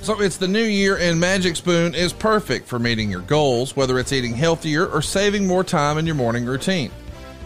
So 0.01 0.21
it's 0.21 0.37
the 0.37 0.49
new 0.49 0.65
year, 0.65 0.97
and 0.97 1.21
Magic 1.21 1.55
Spoon 1.55 1.95
is 1.95 2.13
perfect 2.13 2.67
for 2.67 2.79
meeting 2.79 3.11
your 3.11 3.21
goals, 3.21 3.77
whether 3.77 3.99
it's 3.99 4.13
eating 4.13 4.35
healthier 4.35 4.87
or 4.87 5.01
saving 5.01 5.47
more 5.47 5.63
time 5.63 5.97
in 5.97 6.07
your 6.07 6.17
morning 6.17 6.45
routine. 6.45 6.91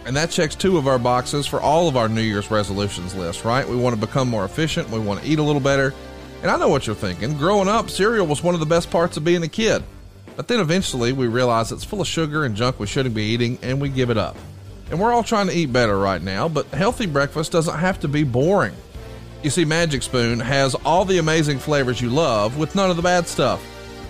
And 0.05 0.15
that 0.15 0.31
checks 0.31 0.55
two 0.55 0.77
of 0.77 0.87
our 0.87 0.97
boxes 0.97 1.45
for 1.45 1.59
all 1.59 1.87
of 1.87 1.97
our 1.97 2.09
New 2.09 2.21
Year's 2.21 2.49
resolutions 2.49 3.13
list, 3.13 3.45
right? 3.45 3.67
We 3.67 3.75
want 3.75 3.93
to 3.93 3.99
become 3.99 4.29
more 4.29 4.45
efficient, 4.45 4.89
we 4.89 4.99
want 4.99 5.21
to 5.21 5.27
eat 5.27 5.37
a 5.37 5.43
little 5.43 5.61
better. 5.61 5.93
And 6.41 6.49
I 6.49 6.57
know 6.57 6.69
what 6.69 6.87
you're 6.87 6.95
thinking. 6.95 7.37
Growing 7.37 7.67
up, 7.67 7.89
cereal 7.89 8.25
was 8.25 8.41
one 8.41 8.53
of 8.53 8.59
the 8.59 8.65
best 8.65 8.89
parts 8.89 9.17
of 9.17 9.23
being 9.23 9.43
a 9.43 9.47
kid. 9.47 9.83
But 10.35 10.47
then 10.47 10.59
eventually 10.59 11.13
we 11.13 11.27
realize 11.27 11.71
it's 11.71 11.83
full 11.83 11.99
of 11.99 12.07
sugar 12.07 12.45
and 12.45 12.55
junk 12.55 12.79
we 12.79 12.87
shouldn't 12.87 13.15
be 13.15 13.23
eating, 13.23 13.59
and 13.61 13.81
we 13.81 13.89
give 13.89 14.09
it 14.09 14.17
up. 14.17 14.37
And 14.89 14.99
we're 14.99 15.11
all 15.11 15.23
trying 15.23 15.47
to 15.47 15.53
eat 15.53 15.73
better 15.73 15.97
right 15.97 16.21
now, 16.21 16.47
but 16.47 16.67
healthy 16.67 17.07
breakfast 17.07 17.51
doesn't 17.51 17.77
have 17.77 17.99
to 17.99 18.07
be 18.07 18.23
boring. 18.23 18.75
You 19.43 19.51
see, 19.51 19.65
Magic 19.65 20.01
Spoon 20.01 20.39
has 20.39 20.73
all 20.83 21.05
the 21.05 21.19
amazing 21.19 21.59
flavors 21.59 22.01
you 22.01 22.09
love 22.09 22.57
with 22.57 22.75
none 22.75 22.89
of 22.89 22.95
the 22.95 23.03
bad 23.03 23.27
stuff. 23.27 23.63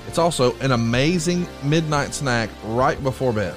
It's 0.07 0.17
also 0.17 0.57
an 0.59 0.71
amazing 0.71 1.45
midnight 1.63 2.13
snack 2.13 2.49
right 2.63 3.01
before 3.03 3.34
bed. 3.34 3.53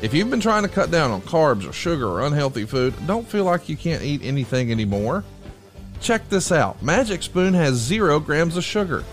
If 0.00 0.14
you've 0.14 0.30
been 0.30 0.40
trying 0.40 0.62
to 0.62 0.68
cut 0.68 0.90
down 0.90 1.10
on 1.10 1.20
carbs 1.20 1.68
or 1.68 1.72
sugar 1.72 2.08
or 2.08 2.22
unhealthy 2.22 2.64
food, 2.64 2.94
don't 3.06 3.28
feel 3.28 3.44
like 3.44 3.68
you 3.68 3.76
can't 3.76 4.02
eat 4.02 4.22
anything 4.24 4.72
anymore. 4.72 5.22
Check 6.00 6.28
this 6.28 6.50
out 6.50 6.82
Magic 6.82 7.22
Spoon 7.22 7.54
has 7.54 7.74
zero 7.74 8.18
grams 8.18 8.56
of 8.56 8.64
sugar. 8.64 9.04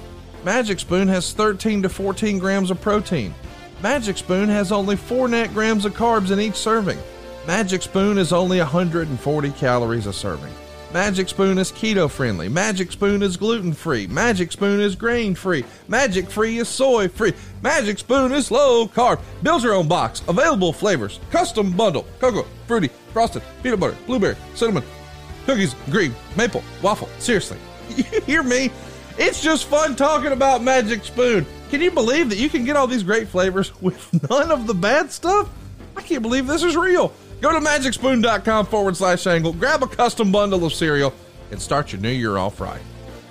Magic 0.45 0.79
Spoon 0.79 1.07
has 1.09 1.33
13 1.33 1.83
to 1.83 1.89
14 1.89 2.39
grams 2.39 2.71
of 2.71 2.79
protein. 2.79 3.35
Magic 3.83 4.17
Spoon 4.17 4.47
has 4.47 4.71
only 4.71 4.95
4 4.95 5.27
net 5.27 5.53
grams 5.53 5.83
of 5.83 5.93
carbs 5.93 6.31
in 6.31 6.39
each 6.39 6.55
serving. 6.55 6.97
Magic 7.45 7.81
Spoon 7.81 8.17
is 8.17 8.31
only 8.31 8.57
140 8.59 9.51
calories 9.51 10.07
a 10.07 10.13
serving. 10.13 10.53
Magic 10.91 11.29
Spoon 11.29 11.59
is 11.59 11.71
keto 11.71 12.09
friendly. 12.09 12.49
Magic 12.49 12.91
Spoon 12.91 13.21
is 13.21 13.37
gluten 13.37 13.73
free. 13.73 14.07
Magic 14.07 14.51
Spoon 14.51 14.79
is 14.79 14.95
grain 14.95 15.35
free. 15.35 15.63
Magic 15.87 16.31
Free 16.31 16.57
is 16.57 16.67
soy 16.67 17.07
free. 17.07 17.31
Magic 17.61 17.99
Spoon 17.99 18.31
is 18.31 18.49
low 18.49 18.87
carb. 18.87 19.19
Build 19.43 19.61
your 19.61 19.75
own 19.75 19.87
box. 19.87 20.23
Available 20.27 20.73
flavors. 20.73 21.19
Custom 21.29 21.71
bundle. 21.77 22.07
Cocoa, 22.19 22.47
fruity, 22.65 22.89
frosted, 23.13 23.43
peanut 23.61 23.79
butter, 23.79 23.95
blueberry, 24.07 24.35
cinnamon, 24.55 24.83
cookies, 25.45 25.75
green, 25.91 26.15
maple, 26.35 26.63
waffle. 26.81 27.09
Seriously, 27.19 27.59
you 27.95 28.03
hear 28.21 28.41
me? 28.41 28.71
It's 29.19 29.43
just 29.43 29.65
fun 29.65 29.95
talking 29.95 30.31
about 30.31 30.63
Magic 30.63 31.03
Spoon. 31.03 31.45
Can 31.69 31.81
you 31.81 31.91
believe 31.91 32.29
that 32.31 32.39
you 32.39 32.49
can 32.49 32.65
get 32.65 32.75
all 32.75 32.87
these 32.87 33.03
great 33.03 33.27
flavors 33.27 33.79
with 33.81 34.27
none 34.27 34.49
of 34.49 34.65
the 34.65 34.73
bad 34.73 35.11
stuff? 35.11 35.49
I 35.95 36.01
can't 36.01 36.23
believe 36.23 36.47
this 36.47 36.63
is 36.63 36.75
real. 36.75 37.13
Go 37.41 37.53
to 37.53 37.59
magicspoon.com 37.59 38.65
forward 38.65 38.97
slash 38.97 39.25
angle, 39.25 39.53
grab 39.53 39.81
a 39.81 39.87
custom 39.87 40.31
bundle 40.31 40.65
of 40.65 40.73
cereal, 40.73 41.13
and 41.51 41.61
start 41.61 41.93
your 41.93 42.01
new 42.01 42.09
year 42.09 42.37
off 42.37 42.59
right. 42.59 42.81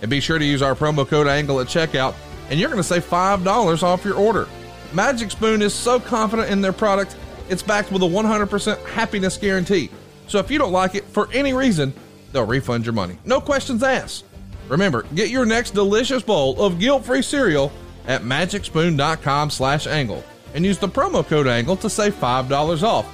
And 0.01 0.11
be 0.11 0.21
sure 0.21 0.39
to 0.39 0.45
use 0.45 0.63
our 0.63 0.75
promo 0.75 1.07
code 1.07 1.27
ANGLE 1.27 1.61
at 1.61 1.67
checkout, 1.67 2.15
and 2.49 2.59
you're 2.59 2.71
going 2.71 2.81
to 2.81 2.89
save 2.89 3.05
$5 3.05 3.83
off 3.83 4.05
your 4.05 4.15
order. 4.15 4.49
Magic 4.95 5.31
Spoon 5.31 5.61
is 5.61 5.75
so 5.75 6.01
confident 6.01 6.51
in 6.51 6.63
their 6.63 6.73
product, 6.73 7.17
it's 7.51 7.63
backed 7.63 7.93
with 7.93 8.03
a 8.03 8.07
100% 8.07 8.85
happiness 8.87 9.37
guarantee. 9.37 9.91
So 10.27 10.39
if 10.39 10.51
you 10.51 10.59
don't 10.59 10.73
like 10.73 10.95
it 10.95 11.05
for 11.05 11.29
any 11.33 11.53
reason, 11.53 11.93
they'll 12.33 12.47
refund 12.47 12.87
your 12.87 12.95
money. 12.95 13.19
No 13.25 13.41
questions 13.41 13.83
asked. 13.83 14.25
Remember, 14.69 15.03
get 15.15 15.31
your 15.31 15.45
next 15.45 15.73
delicious 15.73 16.23
bowl 16.23 16.61
of 16.63 16.79
guilt-free 16.79 17.23
cereal 17.23 17.73
at 18.07 18.23
magicspoon.com 18.23 19.51
slash 19.51 19.87
angle 19.87 20.25
and 20.55 20.65
use 20.65 20.79
the 20.79 20.89
promo 20.89 21.27
code 21.27 21.47
ANGLE 21.47 21.77
to 21.77 21.91
save 21.91 22.15
$5 22.15 22.83
off. 22.83 23.07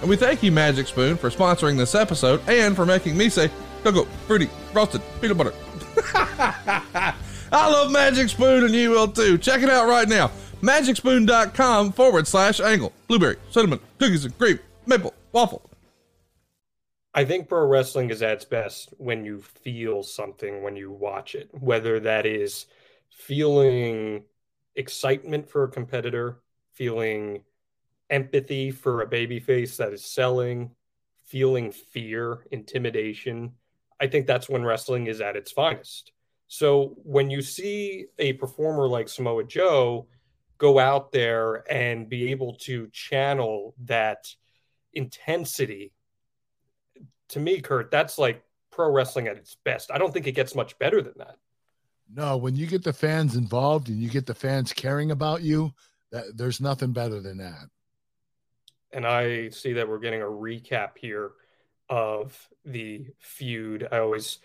And 0.00 0.08
we 0.08 0.16
thank 0.16 0.42
you, 0.42 0.52
Magic 0.52 0.86
Spoon, 0.86 1.16
for 1.16 1.30
sponsoring 1.30 1.76
this 1.76 1.94
episode 1.94 2.40
and 2.48 2.76
for 2.76 2.86
making 2.86 3.16
me 3.16 3.28
say 3.28 3.50
cocoa, 3.82 4.04
fruity, 4.26 4.48
frosted, 4.72 5.02
peanut 5.20 5.36
butter. 5.36 5.52
I 7.50 7.70
love 7.70 7.90
Magic 7.90 8.28
Spoon 8.28 8.64
and 8.64 8.74
you 8.74 8.90
will 8.90 9.08
too. 9.08 9.38
Check 9.38 9.62
it 9.62 9.70
out 9.70 9.88
right 9.88 10.08
now. 10.08 10.30
MagicSpoon.com 10.62 11.92
forward 11.92 12.26
slash 12.26 12.60
angle. 12.60 12.92
Blueberry, 13.06 13.36
cinnamon, 13.50 13.80
cookies 13.98 14.24
and 14.24 14.36
cream, 14.38 14.58
maple, 14.86 15.14
waffle. 15.32 15.62
I 17.14 17.24
think 17.24 17.48
pro 17.48 17.66
wrestling 17.66 18.10
is 18.10 18.22
at 18.22 18.34
its 18.34 18.44
best 18.44 18.94
when 18.98 19.24
you 19.24 19.40
feel 19.40 20.02
something 20.02 20.62
when 20.62 20.76
you 20.76 20.92
watch 20.92 21.34
it, 21.34 21.48
whether 21.52 21.98
that 22.00 22.26
is 22.26 22.66
feeling 23.10 24.24
excitement 24.76 25.48
for 25.48 25.64
a 25.64 25.68
competitor, 25.68 26.38
feeling 26.74 27.42
empathy 28.10 28.70
for 28.70 29.02
a 29.02 29.06
babyface 29.06 29.76
that 29.76 29.92
is 29.92 30.04
selling, 30.04 30.70
feeling 31.26 31.72
fear, 31.72 32.46
intimidation. 32.50 33.52
I 34.00 34.06
think 34.06 34.26
that's 34.26 34.48
when 34.48 34.64
wrestling 34.64 35.06
is 35.06 35.20
at 35.20 35.36
its 35.36 35.52
finest. 35.52 36.12
So 36.46 36.96
when 37.02 37.30
you 37.30 37.42
see 37.42 38.06
a 38.18 38.32
performer 38.34 38.88
like 38.88 39.08
Samoa 39.08 39.44
Joe 39.44 40.08
go 40.56 40.78
out 40.78 41.12
there 41.12 41.70
and 41.70 42.08
be 42.08 42.30
able 42.30 42.54
to 42.54 42.88
channel 42.88 43.74
that 43.84 44.34
intensity, 44.94 45.92
to 47.30 47.40
me, 47.40 47.60
Kurt, 47.60 47.90
that's 47.90 48.16
like 48.16 48.42
pro 48.70 48.90
wrestling 48.90 49.26
at 49.26 49.36
its 49.36 49.56
best. 49.64 49.90
I 49.90 49.98
don't 49.98 50.12
think 50.12 50.26
it 50.26 50.32
gets 50.32 50.54
much 50.54 50.78
better 50.78 51.02
than 51.02 51.14
that. 51.18 51.36
No, 52.10 52.38
when 52.38 52.56
you 52.56 52.66
get 52.66 52.82
the 52.82 52.92
fans 52.94 53.36
involved 53.36 53.90
and 53.90 54.00
you 54.00 54.08
get 54.08 54.24
the 54.24 54.34
fans 54.34 54.72
caring 54.72 55.10
about 55.10 55.42
you, 55.42 55.74
that 56.10 56.38
there's 56.38 56.58
nothing 56.58 56.92
better 56.92 57.20
than 57.20 57.36
that 57.36 57.68
and 58.92 59.06
I 59.06 59.50
see 59.50 59.74
that 59.74 59.88
we're 59.88 59.98
getting 59.98 60.22
a 60.22 60.26
recap 60.26 60.96
here 60.96 61.32
of 61.88 62.48
the 62.64 63.06
feud. 63.18 63.88
I 63.90 63.98
always 63.98 64.38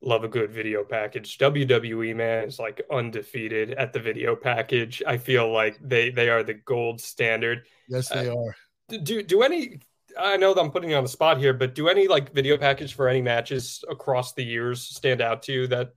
love 0.00 0.24
a 0.24 0.28
good 0.28 0.50
video 0.50 0.84
package. 0.84 1.38
WWE 1.38 2.14
man 2.14 2.44
is 2.44 2.58
like 2.58 2.82
undefeated 2.90 3.72
at 3.72 3.92
the 3.92 4.00
video 4.00 4.36
package. 4.36 5.02
I 5.06 5.16
feel 5.16 5.52
like 5.52 5.78
they 5.82 6.10
they 6.10 6.28
are 6.28 6.42
the 6.42 6.54
gold 6.54 7.00
standard. 7.00 7.66
Yes, 7.88 8.08
they 8.08 8.28
uh, 8.28 8.36
are. 8.36 8.56
Do 8.88 9.22
do 9.22 9.42
any 9.42 9.80
I 10.18 10.36
know 10.36 10.54
that 10.54 10.60
I'm 10.60 10.70
putting 10.70 10.90
you 10.90 10.96
on 10.96 11.02
the 11.02 11.08
spot 11.08 11.38
here, 11.38 11.52
but 11.52 11.74
do 11.74 11.88
any 11.88 12.06
like 12.06 12.32
video 12.32 12.56
package 12.56 12.94
for 12.94 13.08
any 13.08 13.22
matches 13.22 13.84
across 13.88 14.32
the 14.32 14.44
years 14.44 14.80
stand 14.80 15.20
out 15.20 15.42
to 15.44 15.52
you 15.52 15.66
that 15.68 15.94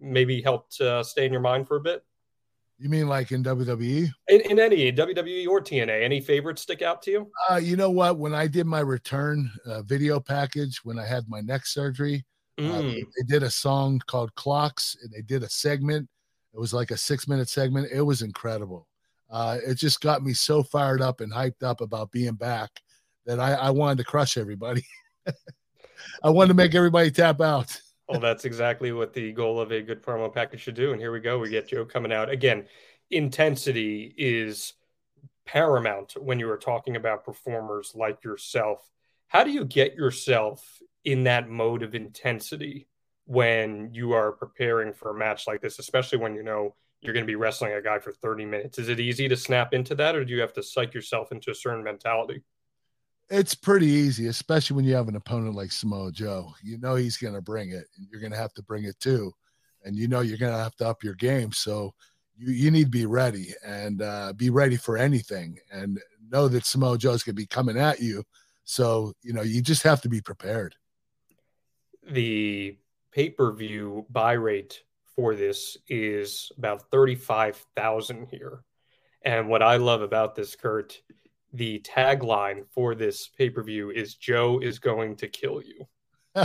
maybe 0.00 0.42
helped 0.42 0.80
uh, 0.80 1.02
stay 1.02 1.26
in 1.26 1.32
your 1.32 1.40
mind 1.40 1.68
for 1.68 1.76
a 1.76 1.80
bit? 1.80 2.04
You 2.82 2.88
mean 2.88 3.06
like 3.06 3.30
in 3.30 3.44
WWE? 3.44 4.10
In, 4.26 4.40
in, 4.40 4.58
any 4.58 4.90
WWE 4.90 5.46
or 5.46 5.60
TNA, 5.60 6.02
any 6.02 6.20
favorites 6.20 6.62
stick 6.62 6.82
out 6.82 7.00
to 7.02 7.12
you? 7.12 7.30
Uh, 7.48 7.58
you 7.58 7.76
know 7.76 7.92
what? 7.92 8.18
When 8.18 8.34
I 8.34 8.48
did 8.48 8.66
my 8.66 8.80
return 8.80 9.48
uh, 9.64 9.82
video 9.82 10.18
package, 10.18 10.80
when 10.82 10.98
I 10.98 11.06
had 11.06 11.28
my 11.28 11.40
neck 11.42 11.64
surgery, 11.64 12.24
uh, 12.58 12.62
mm. 12.62 13.02
uh, 13.02 13.04
they 13.16 13.22
did 13.28 13.44
a 13.44 13.50
song 13.50 14.02
called 14.08 14.34
Clocks, 14.34 14.96
and 15.00 15.12
they 15.12 15.22
did 15.22 15.44
a 15.44 15.48
segment. 15.48 16.08
It 16.52 16.58
was 16.58 16.74
like 16.74 16.90
a 16.90 16.96
six 16.96 17.28
minute 17.28 17.48
segment. 17.48 17.86
It 17.92 18.02
was 18.02 18.22
incredible. 18.22 18.88
Uh, 19.30 19.58
it 19.64 19.76
just 19.76 20.00
got 20.00 20.24
me 20.24 20.32
so 20.32 20.64
fired 20.64 21.00
up 21.00 21.20
and 21.20 21.32
hyped 21.32 21.62
up 21.62 21.82
about 21.82 22.10
being 22.10 22.34
back 22.34 22.68
that 23.26 23.38
I, 23.38 23.52
I 23.52 23.70
wanted 23.70 23.98
to 23.98 24.04
crush 24.04 24.36
everybody. 24.36 24.84
I 26.24 26.30
wanted 26.30 26.48
to 26.48 26.54
make 26.54 26.74
everybody 26.74 27.12
tap 27.12 27.40
out 27.40 27.80
well, 28.12 28.20
that's 28.20 28.44
exactly 28.44 28.92
what 28.92 29.12
the 29.12 29.32
goal 29.32 29.60
of 29.60 29.72
a 29.72 29.82
good 29.82 30.02
promo 30.02 30.32
package 30.32 30.60
should 30.60 30.74
do. 30.74 30.92
And 30.92 31.00
here 31.00 31.12
we 31.12 31.20
go. 31.20 31.38
We 31.38 31.50
get 31.50 31.68
Joe 31.68 31.84
coming 31.84 32.12
out 32.12 32.30
again. 32.30 32.66
Intensity 33.10 34.14
is 34.16 34.74
paramount 35.44 36.14
when 36.20 36.38
you 36.38 36.50
are 36.50 36.58
talking 36.58 36.96
about 36.96 37.24
performers 37.24 37.92
like 37.94 38.22
yourself. 38.24 38.88
How 39.28 39.44
do 39.44 39.50
you 39.50 39.64
get 39.64 39.94
yourself 39.94 40.80
in 41.04 41.24
that 41.24 41.48
mode 41.48 41.82
of 41.82 41.94
intensity 41.94 42.86
when 43.24 43.90
you 43.92 44.12
are 44.12 44.32
preparing 44.32 44.92
for 44.92 45.10
a 45.10 45.18
match 45.18 45.46
like 45.46 45.60
this, 45.60 45.78
especially 45.78 46.18
when 46.18 46.34
you 46.34 46.42
know 46.42 46.74
you're 47.00 47.14
going 47.14 47.24
to 47.24 47.30
be 47.30 47.36
wrestling 47.36 47.72
a 47.72 47.82
guy 47.82 47.98
for 47.98 48.12
30 48.12 48.44
minutes? 48.44 48.78
Is 48.78 48.88
it 48.88 49.00
easy 49.00 49.28
to 49.28 49.36
snap 49.36 49.74
into 49.74 49.94
that, 49.96 50.14
or 50.14 50.24
do 50.24 50.32
you 50.32 50.40
have 50.40 50.52
to 50.54 50.62
psych 50.62 50.94
yourself 50.94 51.32
into 51.32 51.50
a 51.50 51.54
certain 51.54 51.82
mentality? 51.82 52.42
It's 53.32 53.54
pretty 53.54 53.86
easy, 53.86 54.26
especially 54.26 54.76
when 54.76 54.84
you 54.84 54.94
have 54.94 55.08
an 55.08 55.16
opponent 55.16 55.54
like 55.54 55.72
Samoa 55.72 56.12
Joe. 56.12 56.52
You 56.62 56.78
know 56.78 56.96
he's 56.96 57.16
going 57.16 57.32
to 57.32 57.40
bring 57.40 57.70
it, 57.70 57.86
and 57.96 58.06
you're 58.10 58.20
going 58.20 58.32
to 58.32 58.38
have 58.38 58.52
to 58.54 58.62
bring 58.62 58.84
it 58.84 59.00
too, 59.00 59.32
and 59.84 59.96
you 59.96 60.06
know 60.06 60.20
you're 60.20 60.38
going 60.38 60.52
to 60.52 60.58
have 60.58 60.76
to 60.76 60.88
up 60.88 61.02
your 61.02 61.14
game. 61.14 61.50
So 61.50 61.94
you 62.36 62.52
you 62.52 62.70
need 62.70 62.84
to 62.84 62.90
be 62.90 63.06
ready 63.06 63.54
and 63.66 64.02
uh, 64.02 64.34
be 64.34 64.50
ready 64.50 64.76
for 64.76 64.98
anything, 64.98 65.58
and 65.72 65.98
know 66.30 66.46
that 66.48 66.66
Samoa 66.66 66.98
Joe's 66.98 67.22
going 67.22 67.34
to 67.34 67.42
be 67.42 67.46
coming 67.46 67.78
at 67.78 68.00
you. 68.00 68.22
So 68.64 69.14
you 69.22 69.32
know 69.32 69.42
you 69.42 69.62
just 69.62 69.82
have 69.82 70.02
to 70.02 70.10
be 70.10 70.20
prepared. 70.20 70.76
The 72.10 72.76
pay 73.12 73.30
per 73.30 73.50
view 73.52 74.06
buy 74.10 74.32
rate 74.32 74.82
for 75.16 75.34
this 75.34 75.78
is 75.88 76.52
about 76.58 76.90
thirty 76.90 77.14
five 77.14 77.56
thousand 77.76 78.28
here, 78.30 78.62
and 79.22 79.48
what 79.48 79.62
I 79.62 79.76
love 79.76 80.02
about 80.02 80.34
this, 80.34 80.54
Kurt 80.54 81.00
the 81.52 81.80
tagline 81.80 82.64
for 82.70 82.94
this 82.94 83.28
pay 83.28 83.50
per 83.50 83.62
view 83.62 83.90
is 83.90 84.14
Joe 84.14 84.58
is 84.60 84.78
going 84.78 85.16
to 85.16 85.28
kill 85.28 85.62
you. 85.62 85.86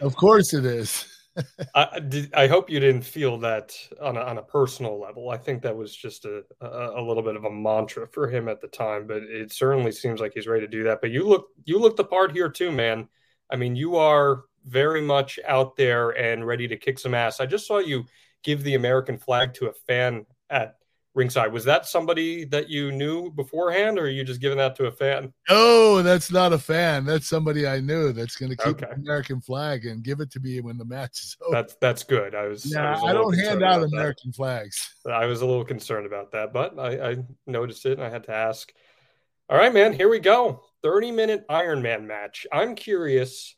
of 0.00 0.16
course 0.16 0.54
it 0.54 0.64
is. 0.64 1.06
I, 1.74 2.00
did, 2.00 2.34
I 2.34 2.46
hope 2.46 2.70
you 2.70 2.80
didn't 2.80 3.02
feel 3.02 3.38
that 3.38 3.76
on 4.00 4.16
a, 4.16 4.20
on 4.20 4.38
a 4.38 4.42
personal 4.42 5.00
level. 5.00 5.30
I 5.30 5.36
think 5.36 5.62
that 5.62 5.76
was 5.76 5.94
just 5.94 6.24
a, 6.24 6.42
a, 6.60 7.00
a 7.00 7.02
little 7.02 7.22
bit 7.22 7.36
of 7.36 7.44
a 7.44 7.50
mantra 7.50 8.08
for 8.08 8.28
him 8.28 8.48
at 8.48 8.60
the 8.60 8.68
time, 8.68 9.06
but 9.06 9.22
it 9.22 9.52
certainly 9.52 9.92
seems 9.92 10.20
like 10.20 10.32
he's 10.34 10.46
ready 10.46 10.66
to 10.66 10.70
do 10.70 10.84
that. 10.84 11.00
But 11.00 11.10
you 11.10 11.26
look 11.26 11.48
you 11.64 11.78
look 11.78 11.96
the 11.96 12.04
part 12.04 12.32
here 12.32 12.48
too, 12.48 12.72
man. 12.72 13.08
I 13.50 13.56
mean, 13.56 13.76
you 13.76 13.96
are 13.96 14.44
very 14.66 15.00
much 15.00 15.38
out 15.46 15.76
there 15.76 16.10
and 16.10 16.46
ready 16.46 16.68
to 16.68 16.76
kick 16.76 16.98
some 16.98 17.14
ass. 17.14 17.40
I 17.40 17.46
just 17.46 17.66
saw 17.66 17.78
you 17.78 18.04
give 18.42 18.62
the 18.62 18.74
American 18.74 19.18
flag 19.18 19.54
to 19.54 19.66
a 19.66 19.72
fan 19.72 20.26
at 20.50 20.77
ringside. 21.18 21.52
Was 21.52 21.64
that 21.64 21.84
somebody 21.86 22.44
that 22.46 22.70
you 22.70 22.90
knew 22.92 23.30
beforehand, 23.30 23.98
or 23.98 24.04
are 24.04 24.08
you 24.08 24.24
just 24.24 24.40
giving 24.40 24.56
that 24.58 24.74
to 24.76 24.86
a 24.86 24.90
fan? 24.90 25.32
No, 25.50 26.00
that's 26.02 26.30
not 26.30 26.52
a 26.54 26.58
fan. 26.58 27.04
That's 27.04 27.28
somebody 27.28 27.66
I 27.66 27.80
knew 27.80 28.12
that's 28.12 28.36
going 28.36 28.50
to 28.50 28.56
keep 28.56 28.68
Okay. 28.82 28.86
the 28.86 28.94
American 29.02 29.40
flag 29.40 29.84
and 29.84 30.02
give 30.02 30.20
it 30.20 30.30
to 30.32 30.40
me 30.40 30.60
when 30.60 30.78
the 30.78 30.84
match 30.84 31.20
is 31.22 31.36
over. 31.44 31.54
That's 31.56 31.74
that's 31.80 32.04
good. 32.04 32.34
I 32.34 32.46
was. 32.46 32.64
yeah, 32.72 32.92
was 32.92 33.02
a 33.02 33.06
I, 33.06 33.12
don't 33.12 33.38
hand 33.38 33.62
out 33.62 33.78
about 33.80 33.90
that. 33.90 33.96
American 33.96 34.32
flags. 34.32 34.94
I 35.10 35.26
was 35.26 35.42
a 35.42 35.46
little 35.46 35.64
concerned 35.64 36.06
about 36.06 36.30
that, 36.32 36.52
but 36.52 36.78
I, 36.78 37.10
I 37.10 37.16
noticed 37.46 37.84
it 37.84 37.92
and 37.98 38.02
I 38.02 38.08
had 38.08 38.24
to 38.24 38.32
ask. 38.32 38.72
All 39.50 39.58
right, 39.58 39.72
man, 39.72 39.92
here 39.92 40.08
we 40.08 40.20
go. 40.20 40.62
30 40.82 41.10
minute 41.10 41.44
Iron 41.48 41.82
Man 41.82 42.06
match. 42.06 42.46
I'm 42.52 42.74
curious 42.74 43.56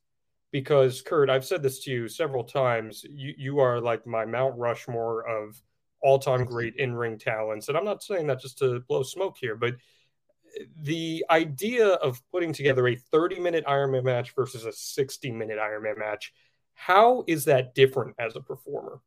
because, 0.52 1.02
Kurt, 1.02 1.28
I've 1.28 1.44
said 1.44 1.62
this 1.62 1.80
to 1.84 1.90
you 1.90 2.08
several 2.08 2.44
times. 2.44 3.04
You, 3.08 3.34
you 3.36 3.58
are 3.60 3.80
like 3.80 4.06
my 4.06 4.24
Mount 4.24 4.56
Rushmore 4.58 5.26
of 5.28 5.60
all 6.02 6.18
time 6.18 6.44
great 6.44 6.76
in 6.76 6.94
ring 6.94 7.18
talents. 7.18 7.68
And 7.68 7.76
I'm 7.76 7.84
not 7.84 8.02
saying 8.02 8.26
that 8.28 8.40
just 8.40 8.58
to 8.58 8.80
blow 8.88 9.02
smoke 9.02 9.36
here, 9.40 9.56
but 9.56 9.74
the 10.82 11.24
idea 11.30 11.88
of 11.88 12.20
putting 12.30 12.52
together 12.52 12.88
a 12.88 12.96
30 12.96 13.40
minute 13.40 13.64
Ironman 13.66 14.04
match 14.04 14.34
versus 14.34 14.64
a 14.64 14.72
60 14.72 15.30
minute 15.32 15.58
Ironman 15.58 15.98
match, 15.98 16.32
how 16.74 17.24
is 17.26 17.44
that 17.44 17.74
different 17.74 18.14
as 18.18 18.36
a 18.36 18.40
performer? 18.40 19.00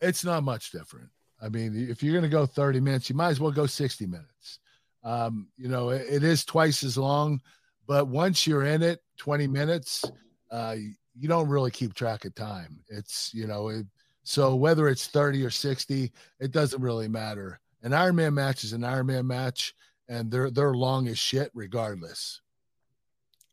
It's 0.00 0.24
not 0.24 0.42
much 0.42 0.70
different. 0.70 1.08
I 1.42 1.48
mean, 1.48 1.88
if 1.90 2.02
you're 2.02 2.12
going 2.12 2.22
to 2.22 2.28
go 2.28 2.46
30 2.46 2.80
minutes, 2.80 3.08
you 3.08 3.16
might 3.16 3.30
as 3.30 3.40
well 3.40 3.50
go 3.50 3.66
60 3.66 4.06
minutes. 4.06 4.58
Um, 5.02 5.48
you 5.56 5.68
know, 5.68 5.90
it, 5.90 6.06
it 6.08 6.24
is 6.24 6.44
twice 6.44 6.84
as 6.84 6.98
long, 6.98 7.40
but 7.86 8.08
once 8.08 8.46
you're 8.46 8.64
in 8.64 8.82
it, 8.82 9.00
20 9.16 9.46
minutes, 9.46 10.04
uh, 10.50 10.76
you 11.18 11.28
don't 11.28 11.48
really 11.48 11.70
keep 11.70 11.94
track 11.94 12.24
of 12.24 12.34
time. 12.34 12.80
It's, 12.88 13.32
you 13.32 13.46
know, 13.46 13.68
it, 13.68 13.86
so 14.22 14.54
whether 14.54 14.88
it's 14.88 15.06
30 15.06 15.44
or 15.44 15.50
60, 15.50 16.12
it 16.38 16.52
doesn't 16.52 16.80
really 16.80 17.08
matter. 17.08 17.60
An 17.82 17.92
Iron 17.92 18.16
Man 18.16 18.34
match 18.34 18.64
is 18.64 18.72
an 18.72 18.84
Iron 18.84 19.06
Man 19.06 19.26
match, 19.26 19.74
and 20.08 20.30
they're 20.30 20.50
they're 20.50 20.74
long 20.74 21.08
as 21.08 21.18
shit 21.18 21.50
regardless. 21.54 22.40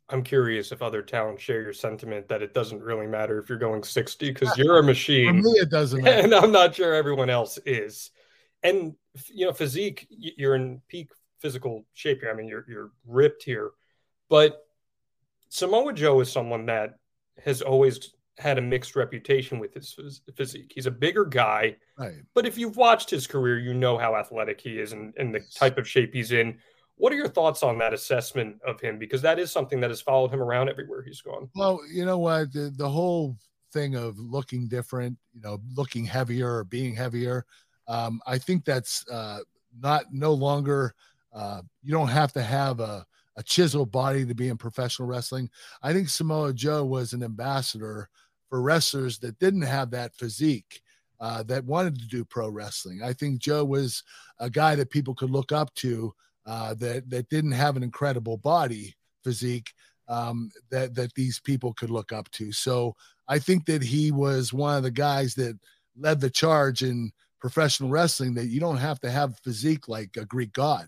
I'm 0.09 0.23
curious 0.23 0.71
if 0.71 0.81
other 0.81 1.01
talents 1.01 1.43
share 1.43 1.61
your 1.61 1.73
sentiment 1.73 2.29
that 2.29 2.41
it 2.41 2.53
doesn't 2.53 2.81
really 2.81 3.07
matter 3.07 3.39
if 3.39 3.49
you're 3.49 3.57
going 3.57 3.83
60 3.83 4.31
because 4.31 4.49
uh, 4.49 4.53
you're 4.55 4.79
a 4.79 4.83
machine. 4.83 5.41
For 5.41 5.49
me, 5.49 5.59
it 5.59 5.69
doesn't 5.69 6.01
matter. 6.03 6.23
and 6.23 6.33
I'm 6.33 6.51
not 6.51 6.75
sure 6.75 6.93
everyone 6.93 7.29
else 7.29 7.59
is. 7.65 8.11
And 8.63 8.95
you 9.27 9.45
know, 9.45 9.53
physique, 9.53 10.07
you're 10.09 10.55
in 10.55 10.81
peak 10.87 11.09
physical 11.39 11.85
shape 11.93 12.21
here. 12.21 12.31
I 12.31 12.35
mean, 12.35 12.47
you're 12.47 12.65
you're 12.67 12.91
ripped 13.05 13.43
here, 13.43 13.71
but 14.29 14.65
Samoa 15.49 15.93
Joe 15.93 16.19
is 16.19 16.31
someone 16.31 16.65
that 16.65 16.95
has 17.43 17.61
always 17.61 18.13
had 18.37 18.57
a 18.57 18.61
mixed 18.61 18.95
reputation 18.95 19.59
with 19.59 19.73
his 19.73 19.95
phys- 19.97 20.21
physique. 20.35 20.71
He's 20.73 20.85
a 20.85 20.91
bigger 20.91 21.25
guy, 21.25 21.75
Right. 21.97 22.21
but 22.35 22.45
if 22.45 22.57
you've 22.57 22.77
watched 22.77 23.09
his 23.09 23.25
career, 23.25 23.57
you 23.59 23.73
know 23.73 23.97
how 23.97 24.15
athletic 24.15 24.61
he 24.61 24.79
is 24.79 24.91
and, 24.91 25.13
and 25.17 25.33
the 25.33 25.41
type 25.55 25.77
of 25.77 25.87
shape 25.87 26.13
he's 26.13 26.31
in. 26.31 26.57
What 26.97 27.11
are 27.13 27.15
your 27.15 27.27
thoughts 27.29 27.63
on 27.63 27.77
that 27.79 27.93
assessment 27.93 28.57
of 28.65 28.79
him? 28.79 28.97
Because 28.99 29.21
that 29.23 29.39
is 29.39 29.51
something 29.51 29.79
that 29.81 29.89
has 29.91 30.01
followed 30.01 30.31
him 30.31 30.41
around 30.41 30.69
everywhere 30.69 31.01
he's 31.03 31.21
gone. 31.21 31.49
Well, 31.55 31.79
you 31.91 32.05
know 32.05 32.17
what? 32.19 32.51
The, 32.53 32.71
the 32.75 32.89
whole 32.89 33.37
thing 33.73 33.95
of 33.95 34.17
looking 34.19 34.67
different, 34.67 35.17
you 35.33 35.41
know, 35.41 35.59
looking 35.75 36.05
heavier 36.05 36.57
or 36.57 36.63
being 36.63 36.95
heavier, 36.95 37.45
um, 37.87 38.19
I 38.27 38.37
think 38.37 38.65
that's 38.65 39.07
uh, 39.09 39.39
not 39.79 40.05
no 40.11 40.33
longer. 40.33 40.93
Uh, 41.33 41.61
you 41.83 41.91
don't 41.91 42.07
have 42.07 42.33
to 42.33 42.41
have 42.41 42.79
a, 42.79 43.05
a 43.35 43.43
chiseled 43.43 43.91
body 43.91 44.25
to 44.25 44.33
be 44.33 44.47
in 44.49 44.57
professional 44.57 45.07
wrestling. 45.07 45.49
I 45.83 45.93
think 45.93 46.09
Samoa 46.09 46.53
Joe 46.53 46.83
was 46.85 47.13
an 47.13 47.21
ambassador 47.23 48.09
for 48.49 48.61
wrestlers 48.61 49.19
that 49.19 49.39
didn't 49.39 49.63
have 49.63 49.91
that 49.91 50.15
physique. 50.15 50.81
Uh, 51.19 51.41
that 51.41 51.65
wanted 51.65 51.97
to 51.97 52.07
do 52.07 52.23
pro 52.23 52.47
wrestling. 52.47 53.01
I 53.03 53.11
think 53.11 53.39
Joe 53.39 53.65
was 53.65 54.03
a 54.39 54.51
guy 54.51 54.75
that 54.75 54.91
people 54.91 55.15
could 55.15 55.31
look 55.31 55.51
up 55.51 55.73
to 55.75 56.13
uh, 56.45 56.75
that 56.75 57.09
that 57.09 57.27
didn't 57.29 57.53
have 57.53 57.75
an 57.75 57.81
incredible 57.81 58.37
body 58.37 58.95
physique 59.23 59.73
um, 60.07 60.49
that 60.69 60.95
that 60.95 61.13
these 61.13 61.39
people 61.39 61.73
could 61.73 61.89
look 61.89 62.11
up 62.11 62.29
to. 62.31 62.51
So 62.51 62.95
I 63.27 63.39
think 63.39 63.65
that 63.65 63.81
he 63.81 64.11
was 64.11 64.53
one 64.53 64.77
of 64.77 64.83
the 64.83 64.91
guys 64.91 65.35
that 65.35 65.59
led 65.97 66.21
the 66.21 66.29
charge 66.29 66.83
in 66.83 67.11
professional 67.39 67.89
wrestling. 67.89 68.33
That 68.35 68.47
you 68.47 68.59
don't 68.59 68.77
have 68.77 68.99
to 69.01 69.11
have 69.11 69.39
physique 69.43 69.87
like 69.87 70.15
a 70.17 70.25
Greek 70.25 70.53
god. 70.53 70.87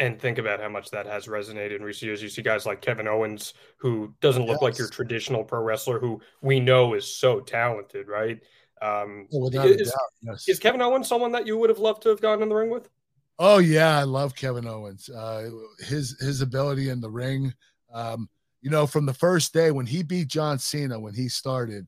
And 0.00 0.20
think 0.20 0.38
about 0.38 0.60
how 0.60 0.68
much 0.68 0.90
that 0.90 1.06
has 1.06 1.26
resonated 1.26 1.76
in 1.76 1.82
recent 1.82 2.08
years. 2.08 2.20
You 2.20 2.28
see 2.28 2.42
guys 2.42 2.66
like 2.66 2.80
Kevin 2.80 3.06
Owens, 3.06 3.54
who 3.76 4.12
doesn't 4.20 4.44
look 4.44 4.60
like 4.60 4.76
your 4.76 4.88
traditional 4.88 5.44
pro 5.44 5.62
wrestler, 5.62 6.00
who 6.00 6.20
we 6.42 6.58
know 6.58 6.94
is 6.94 7.06
so 7.06 7.38
talented, 7.38 8.08
right? 8.08 8.40
Um, 8.82 9.28
Oh, 9.32 9.46
is, 9.46 9.52
doubt, 9.52 9.98
yes. 10.22 10.48
is 10.48 10.58
Kevin 10.58 10.82
Owens 10.82 11.06
someone 11.06 11.30
that 11.32 11.46
you 11.46 11.56
would 11.56 11.70
have 11.70 11.78
loved 11.78 12.02
to 12.02 12.08
have 12.08 12.20
gotten 12.20 12.42
in 12.42 12.48
the 12.48 12.56
ring 12.56 12.70
with? 12.70 12.88
Oh 13.38 13.58
yeah, 13.58 13.98
I 13.98 14.02
love 14.02 14.34
Kevin 14.34 14.66
Owens. 14.66 15.08
Uh, 15.08 15.50
his 15.78 16.18
his 16.20 16.40
ability 16.40 16.88
in 16.88 17.00
the 17.00 17.10
ring. 17.10 17.54
Um, 17.92 18.28
you 18.62 18.70
know, 18.70 18.86
from 18.86 19.06
the 19.06 19.14
first 19.14 19.52
day 19.52 19.70
when 19.70 19.86
he 19.86 20.02
beat 20.02 20.28
John 20.28 20.58
Cena 20.58 20.98
when 20.98 21.14
he 21.14 21.28
started, 21.28 21.86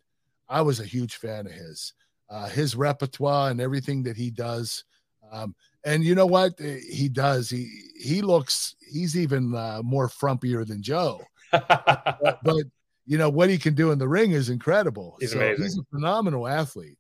I 0.49 0.63
was 0.63 0.79
a 0.79 0.85
huge 0.85 1.17
fan 1.17 1.47
of 1.47 1.53
his. 1.53 1.93
Uh, 2.29 2.49
his 2.49 2.75
repertoire 2.75 3.51
and 3.51 3.61
everything 3.61 4.03
that 4.03 4.17
he 4.17 4.31
does. 4.31 4.85
Um, 5.33 5.55
and 5.85 6.05
you 6.05 6.15
know 6.15 6.27
what 6.27 6.53
Uh, 6.61 6.75
he 6.89 7.09
does? 7.09 7.51
He 7.51 7.91
he 7.99 8.23
looks 8.23 8.77
he's 8.93 9.17
even 9.17 9.55
uh, 9.55 9.81
more 9.83 10.09
frumpier 10.09 10.67
than 10.67 10.83
Joe. 10.83 11.21
but, 11.53 12.39
but 12.45 12.65
you 13.07 13.19
know 13.19 13.31
what 13.31 13.51
he 13.51 13.59
can 13.59 13.75
do 13.75 13.91
in 13.93 13.99
the 13.99 14.09
ring 14.09 14.33
is 14.33 14.49
incredible. 14.49 15.17
He's 15.21 15.33
so 15.33 15.39
amazing. 15.39 15.65
he's 15.65 15.79
a 15.79 15.85
phenomenal 15.91 16.47
athlete. 16.49 16.99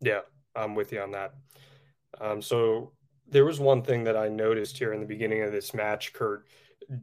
Yeah, 0.00 0.20
I'm 0.54 0.74
with 0.74 0.92
you 0.92 1.00
on 1.00 1.10
that. 1.12 1.34
Um, 2.20 2.42
so 2.42 2.92
there 3.28 3.44
was 3.44 3.58
one 3.60 3.82
thing 3.82 4.04
that 4.04 4.16
I 4.16 4.28
noticed 4.28 4.78
here 4.78 4.92
in 4.92 5.00
the 5.00 5.06
beginning 5.06 5.42
of 5.42 5.52
this 5.52 5.74
match, 5.74 6.12
Kurt. 6.12 6.46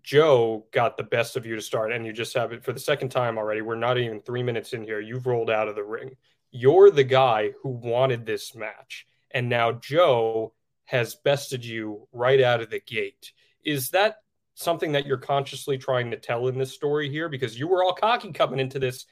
Joe 0.03 0.66
got 0.72 0.97
the 0.97 1.03
best 1.03 1.36
of 1.36 1.45
you 1.45 1.55
to 1.55 1.62
start, 1.62 1.91
and 1.91 2.05
you 2.05 2.14
just 2.14 2.36
have 2.36 2.51
it 2.51 2.64
for 2.64 2.74
the 2.74 2.80
second 2.80 3.10
time 3.10 3.38
already. 3.38 3.62
We're 3.62 3.76
not 3.76 3.97
even 3.97 4.22
three 4.22 4.43
minutes 4.43 4.74
in 4.74 4.84
here. 4.84 4.99
You've 4.99 5.26
rolled 5.26 5.49
out 5.49 5.68
of 5.68 5.76
the 5.76 5.84
ring. 5.84 6.12
You're 6.51 6.91
the 6.91 7.03
guy 7.03 7.51
who 7.64 7.70
wanted 7.70 8.26
this 8.26 8.55
match, 8.55 9.07
and 9.32 9.50
now 9.50 9.72
Joe 9.74 10.54
has 10.86 11.16
bested 11.16 11.64
you 11.64 12.08
right 12.12 12.42
out 12.42 12.62
of 12.62 12.70
the 12.70 12.80
gate. 12.80 13.32
Is 13.64 13.90
that 13.92 14.18
something 14.56 14.94
that 14.94 15.06
you're 15.06 15.18
consciously 15.18 15.78
trying 15.78 16.12
to 16.12 16.18
tell 16.18 16.48
in 16.48 16.58
this 16.58 16.74
story 16.74 17.10
here? 17.10 17.30
Because 17.30 17.60
you 17.60 17.68
were 17.68 17.84
all 17.84 17.94
cocky 17.94 18.32
coming 18.32 18.60
into 18.60 18.80
this, 18.80 19.06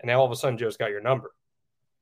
and 0.00 0.08
now 0.08 0.20
all 0.20 0.26
of 0.26 0.32
a 0.32 0.36
sudden 0.36 0.58
Joe's 0.58 0.76
got 0.76 0.90
your 0.90 1.00
number. 1.00 1.32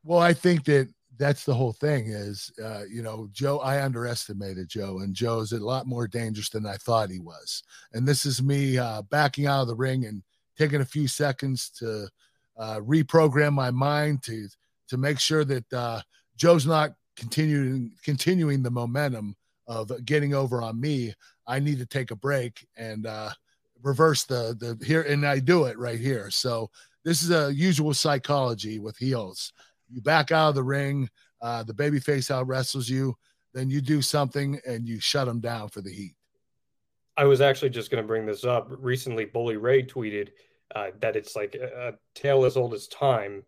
Well, 0.05 0.18
I 0.18 0.35
think 0.35 0.64
that 0.64 0.93
that's 1.18 1.45
the 1.45 1.55
whole 1.55 1.73
thing 1.73 2.07
is, 2.09 2.51
uh, 2.62 2.83
you 2.91 3.03
know, 3.03 3.29
Joe, 3.33 3.59
I 3.59 3.83
underestimated 3.83 4.68
Joe, 4.68 5.01
and 5.01 5.14
Joe's 5.14 5.53
a 5.53 5.64
lot 5.64 5.87
more 5.87 6.09
dangerous 6.09 6.49
than 6.49 6.66
I 6.66 6.77
thought 6.77 7.11
he 7.11 7.20
was. 7.20 7.62
And 7.93 8.07
this 8.07 8.27
is 8.27 8.43
me 8.43 8.79
uh, 8.79 9.03
backing 9.03 9.47
out 9.47 9.62
of 9.62 9.68
the 9.68 9.75
ring 9.75 10.07
and 10.07 10.23
taking 10.59 10.81
a 10.81 10.87
few 10.87 11.07
seconds 11.07 11.70
to 11.79 12.09
uh, 12.57 12.81
reprogram 12.81 13.53
my 13.53 13.70
mind 13.70 14.23
to 14.25 14.49
to 14.89 14.97
make 14.97 15.18
sure 15.18 15.45
that 15.45 15.73
uh, 15.73 16.01
Joe's 16.37 16.66
not 16.66 16.93
continuing 17.16 17.92
continuing 18.04 18.62
the 18.62 18.70
momentum 18.70 19.36
of 19.66 19.90
getting 20.04 20.34
over 20.34 20.62
on 20.62 20.80
me. 20.80 21.14
I 21.46 21.58
need 21.58 21.78
to 21.78 21.86
take 21.86 22.10
a 22.10 22.16
break 22.16 22.66
and 22.76 23.06
uh, 23.06 23.30
reverse 23.82 24.24
the 24.24 24.56
the 24.58 24.84
here, 24.84 25.02
and 25.02 25.26
I 25.26 25.38
do 25.38 25.64
it 25.64 25.78
right 25.78 26.00
here. 26.00 26.30
So 26.30 26.70
this 27.04 27.22
is 27.22 27.30
a 27.30 27.52
usual 27.52 27.94
psychology 27.94 28.78
with 28.78 28.96
heels 28.96 29.52
you 29.92 30.00
back 30.00 30.32
out 30.32 30.50
of 30.50 30.54
the 30.54 30.62
ring, 30.62 31.08
uh, 31.40 31.62
the 31.62 31.74
babyface 31.74 32.30
out 32.30 32.46
wrestles 32.46 32.88
you, 32.88 33.14
then 33.52 33.68
you 33.68 33.80
do 33.80 34.00
something 34.00 34.58
and 34.66 34.88
you 34.88 34.98
shut 34.98 35.26
them 35.26 35.40
down 35.40 35.68
for 35.68 35.82
the 35.82 35.92
heat. 35.92 36.14
I 37.16 37.24
was 37.24 37.42
actually 37.42 37.70
just 37.70 37.90
going 37.90 38.02
to 38.02 38.08
bring 38.08 38.24
this 38.24 38.44
up. 38.44 38.68
Recently, 38.70 39.26
Bully 39.26 39.58
Ray 39.58 39.82
tweeted 39.82 40.30
uh, 40.74 40.88
that 41.00 41.14
it's 41.14 41.36
like 41.36 41.54
a 41.54 41.94
tale 42.14 42.46
as 42.46 42.56
old 42.56 42.72
as 42.72 42.88
time. 42.88 43.44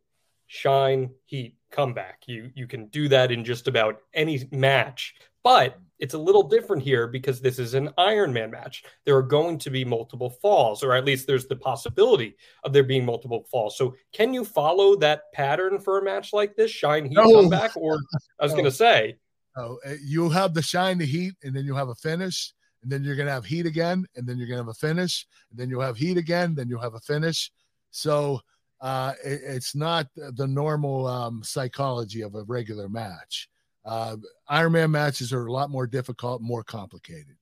Shine, 0.47 1.11
heat, 1.24 1.57
comeback. 1.70 2.22
You 2.26 2.51
you 2.55 2.66
can 2.66 2.86
do 2.88 3.09
that 3.09 3.32
in 3.32 3.45
just 3.45 3.68
about 3.68 4.01
any 4.12 4.49
match, 4.53 5.14
but 5.42 5.78
it's 5.99 6.14
a 6.14 6.18
little 6.18 6.42
different 6.42 6.82
here 6.82 7.07
because 7.07 7.40
this 7.40 7.59
is 7.59 7.74
an 7.74 7.90
Iron 7.97 8.32
Man 8.32 8.51
match. 8.51 8.84
There 9.05 9.16
are 9.16 9.22
going 9.22 9.59
to 9.59 9.70
be 9.70 9.84
multiple 9.84 10.30
falls, 10.30 10.82
or 10.82 10.92
at 10.92 11.05
least 11.05 11.26
there's 11.26 11.47
the 11.47 11.57
possibility 11.57 12.36
of 12.62 12.72
there 12.72 12.82
being 12.82 13.05
multiple 13.05 13.47
falls. 13.51 13.76
So, 13.78 13.95
can 14.12 14.34
you 14.34 14.45
follow 14.45 14.97
that 14.97 15.32
pattern 15.32 15.78
for 15.78 15.99
a 15.99 16.05
match 16.05 16.32
like 16.32 16.57
this? 16.57 16.70
Shine, 16.70 17.07
heat, 17.07 17.14
No. 17.14 17.32
comeback, 17.32 17.76
or 17.76 17.99
I 18.38 18.45
was 18.45 18.53
No. 18.53 18.57
going 18.57 18.64
to 18.64 18.70
say, 18.70 19.16
No, 19.57 19.78
uh, 19.86 19.95
you 20.03 20.28
have 20.30 20.53
the 20.53 20.62
shine, 20.62 20.99
the 20.99 21.07
heat, 21.07 21.34
and 21.42 21.55
then 21.55 21.64
you 21.64 21.74
have 21.74 21.88
a 21.88 21.95
finish, 21.95 22.53
and 22.82 22.90
then 22.90 23.03
you're 23.03 23.16
gonna 23.16 23.30
have 23.30 23.47
heat 23.47 23.66
again, 23.66 24.07
and 24.14 24.26
then 24.26 24.36
you're 24.36 24.47
gonna 24.49 24.61
have 24.61 24.68
a 24.68 24.74
finish, 24.74 25.26
and 25.51 25.59
then 25.59 25.70
you'll 25.70 25.80
have 25.80 25.97
heat 25.97 26.18
again, 26.18 26.55
then 26.55 26.68
you'll 26.68 26.80
have 26.80 26.95
a 26.95 27.01
finish. 27.01 27.51
So 27.90 28.40
uh, 28.85 29.14
it, 29.24 29.41
it's 29.45 29.74
not 29.74 30.09
the 30.14 30.47
normal 30.47 31.07
um, 31.07 31.43
psychology 31.43 32.20
of 32.20 32.35
a 32.35 32.43
regular 32.43 32.87
match. 32.87 33.49
Uh, 33.82 34.16
Ironman 34.51 34.91
matches 34.91 35.32
are 35.32 35.47
a 35.47 35.53
lot 35.53 35.70
more 35.70 35.87
difficult, 35.87 36.43
more 36.43 36.62
complicated. 36.62 37.37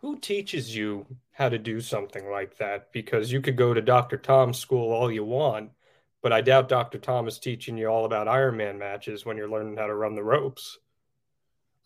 Who 0.00 0.18
teaches 0.18 0.74
you 0.74 1.06
how 1.30 1.50
to 1.50 1.58
do 1.58 1.80
something 1.80 2.28
like 2.28 2.56
that? 2.58 2.92
Because 2.92 3.30
you 3.30 3.40
could 3.40 3.56
go 3.56 3.72
to 3.72 3.80
Dr. 3.80 4.16
Tom's 4.16 4.58
school 4.58 4.90
all 4.90 5.10
you 5.10 5.24
want, 5.24 5.70
but 6.20 6.32
I 6.32 6.40
doubt 6.40 6.68
Dr. 6.68 6.98
Tom 6.98 7.28
is 7.28 7.38
teaching 7.38 7.78
you 7.78 7.86
all 7.86 8.04
about 8.04 8.26
Ironman 8.26 8.76
matches 8.76 9.24
when 9.24 9.36
you're 9.36 9.48
learning 9.48 9.76
how 9.76 9.86
to 9.86 9.94
run 9.94 10.16
the 10.16 10.24
ropes. 10.24 10.78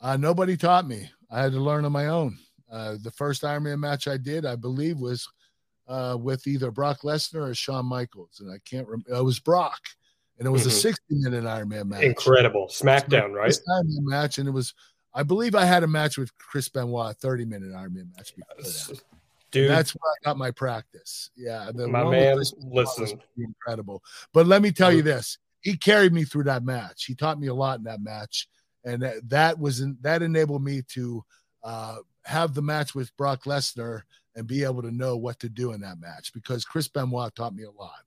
Uh, 0.00 0.16
nobody 0.16 0.56
taught 0.56 0.88
me. 0.88 1.10
I 1.30 1.42
had 1.42 1.52
to 1.52 1.60
learn 1.60 1.84
on 1.84 1.92
my 1.92 2.06
own. 2.06 2.38
Uh, 2.72 2.96
the 3.02 3.10
first 3.10 3.42
Ironman 3.42 3.80
match 3.80 4.08
I 4.08 4.16
did, 4.16 4.46
I 4.46 4.56
believe, 4.56 4.98
was 4.98 5.28
uh, 5.88 6.16
with 6.20 6.46
either 6.46 6.70
Brock 6.70 7.00
Lesnar 7.02 7.50
or 7.50 7.54
Shawn 7.54 7.86
Michaels, 7.86 8.40
and 8.40 8.50
I 8.52 8.58
can't 8.64 8.86
remember. 8.86 9.14
It 9.14 9.24
was 9.24 9.38
Brock, 9.40 9.80
and 10.38 10.46
it 10.46 10.50
was 10.50 10.62
Mhm. 10.64 10.66
a 10.66 10.70
60 10.70 11.02
minute 11.10 11.44
Ironman 11.44 11.86
match. 11.86 12.02
Incredible. 12.02 12.68
SmackDown, 12.68 13.32
right? 13.32 13.56
Match, 14.02 14.38
and 14.38 14.48
it 14.48 14.52
was. 14.52 14.74
I 15.14 15.22
believe 15.22 15.54
I 15.54 15.64
had 15.64 15.82
a 15.82 15.88
match 15.88 16.18
with 16.18 16.36
Chris 16.38 16.68
Benoit, 16.68 17.10
a 17.10 17.14
30 17.14 17.44
minute 17.46 17.70
Ironman 17.72 18.14
match 18.16 18.36
before 18.36 18.54
that. 18.62 19.00
Dude, 19.50 19.70
And 19.70 19.78
that's 19.78 19.92
where 19.92 20.12
I 20.12 20.16
got 20.28 20.36
my 20.36 20.50
practice. 20.50 21.30
Yeah, 21.34 21.70
the 21.74 21.88
My 21.88 22.04
man, 22.04 22.36
Chris 22.36 22.52
Benoit 22.52 22.70
was 22.72 22.98
listen. 22.98 23.22
incredible. 23.38 24.02
But 24.34 24.46
let 24.46 24.60
me 24.60 24.70
tell 24.70 24.92
you 24.92 25.00
this: 25.02 25.38
he 25.60 25.76
carried 25.76 26.12
me 26.12 26.24
through 26.24 26.44
that 26.44 26.62
match. 26.62 27.04
He 27.06 27.14
taught 27.14 27.40
me 27.40 27.46
a 27.46 27.54
lot 27.54 27.78
in 27.78 27.84
that 27.84 28.02
match, 28.02 28.46
and 28.84 29.00
that, 29.02 29.26
that 29.30 29.58
was 29.58 29.80
in, 29.80 29.96
that 30.02 30.22
enabled 30.22 30.62
me 30.62 30.82
to 30.88 31.24
uh, 31.64 31.96
have 32.26 32.52
the 32.52 32.60
match 32.62 32.94
with 32.94 33.16
Brock 33.16 33.44
Lesnar 33.44 34.02
and 34.38 34.46
be 34.46 34.62
able 34.62 34.82
to 34.82 34.92
know 34.92 35.16
what 35.16 35.40
to 35.40 35.48
do 35.48 35.72
in 35.72 35.80
that 35.80 35.98
match 35.98 36.32
because 36.32 36.64
Chris 36.64 36.88
Benoit 36.88 37.34
taught 37.34 37.54
me 37.54 37.64
a 37.64 37.70
lot. 37.70 38.04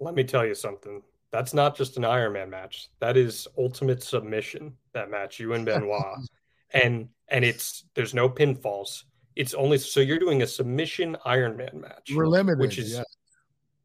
let 0.00 0.14
me 0.14 0.24
tell 0.24 0.44
you 0.44 0.54
something. 0.54 1.02
That's 1.30 1.54
not 1.54 1.76
just 1.76 1.96
an 1.96 2.04
Iron 2.04 2.32
Man 2.32 2.50
match. 2.50 2.88
That 3.00 3.16
is 3.16 3.46
ultimate 3.56 4.02
submission. 4.02 4.74
That 4.92 5.10
match, 5.10 5.38
you 5.38 5.52
and 5.52 5.64
Benoit, 5.64 6.18
and 6.70 7.08
and 7.28 7.44
it's 7.44 7.84
there's 7.94 8.14
no 8.14 8.28
pinfalls. 8.28 9.04
It's 9.36 9.54
only 9.54 9.78
so 9.78 10.00
you're 10.00 10.18
doing 10.18 10.42
a 10.42 10.46
submission 10.46 11.16
Iron 11.24 11.56
Man 11.56 11.80
match, 11.80 12.10
We're 12.14 12.26
limited, 12.26 12.60
which 12.60 12.78
is 12.78 12.94
yeah. 12.94 13.02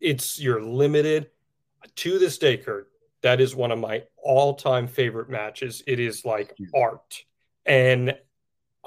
it's 0.02 0.40
you're 0.42 0.64
limited 0.64 1.28
to 1.96 2.20
this 2.20 2.38
day, 2.38 2.58
Kurt. 2.58 2.90
That 3.22 3.40
is 3.42 3.56
one 3.56 3.72
of 3.72 3.80
my 3.80 4.04
all-time 4.18 4.88
favorite 4.88 5.30
matches. 5.30 5.84
It 5.88 6.00
is 6.00 6.26
like 6.26 6.56
art, 6.76 7.24
and 7.66 8.18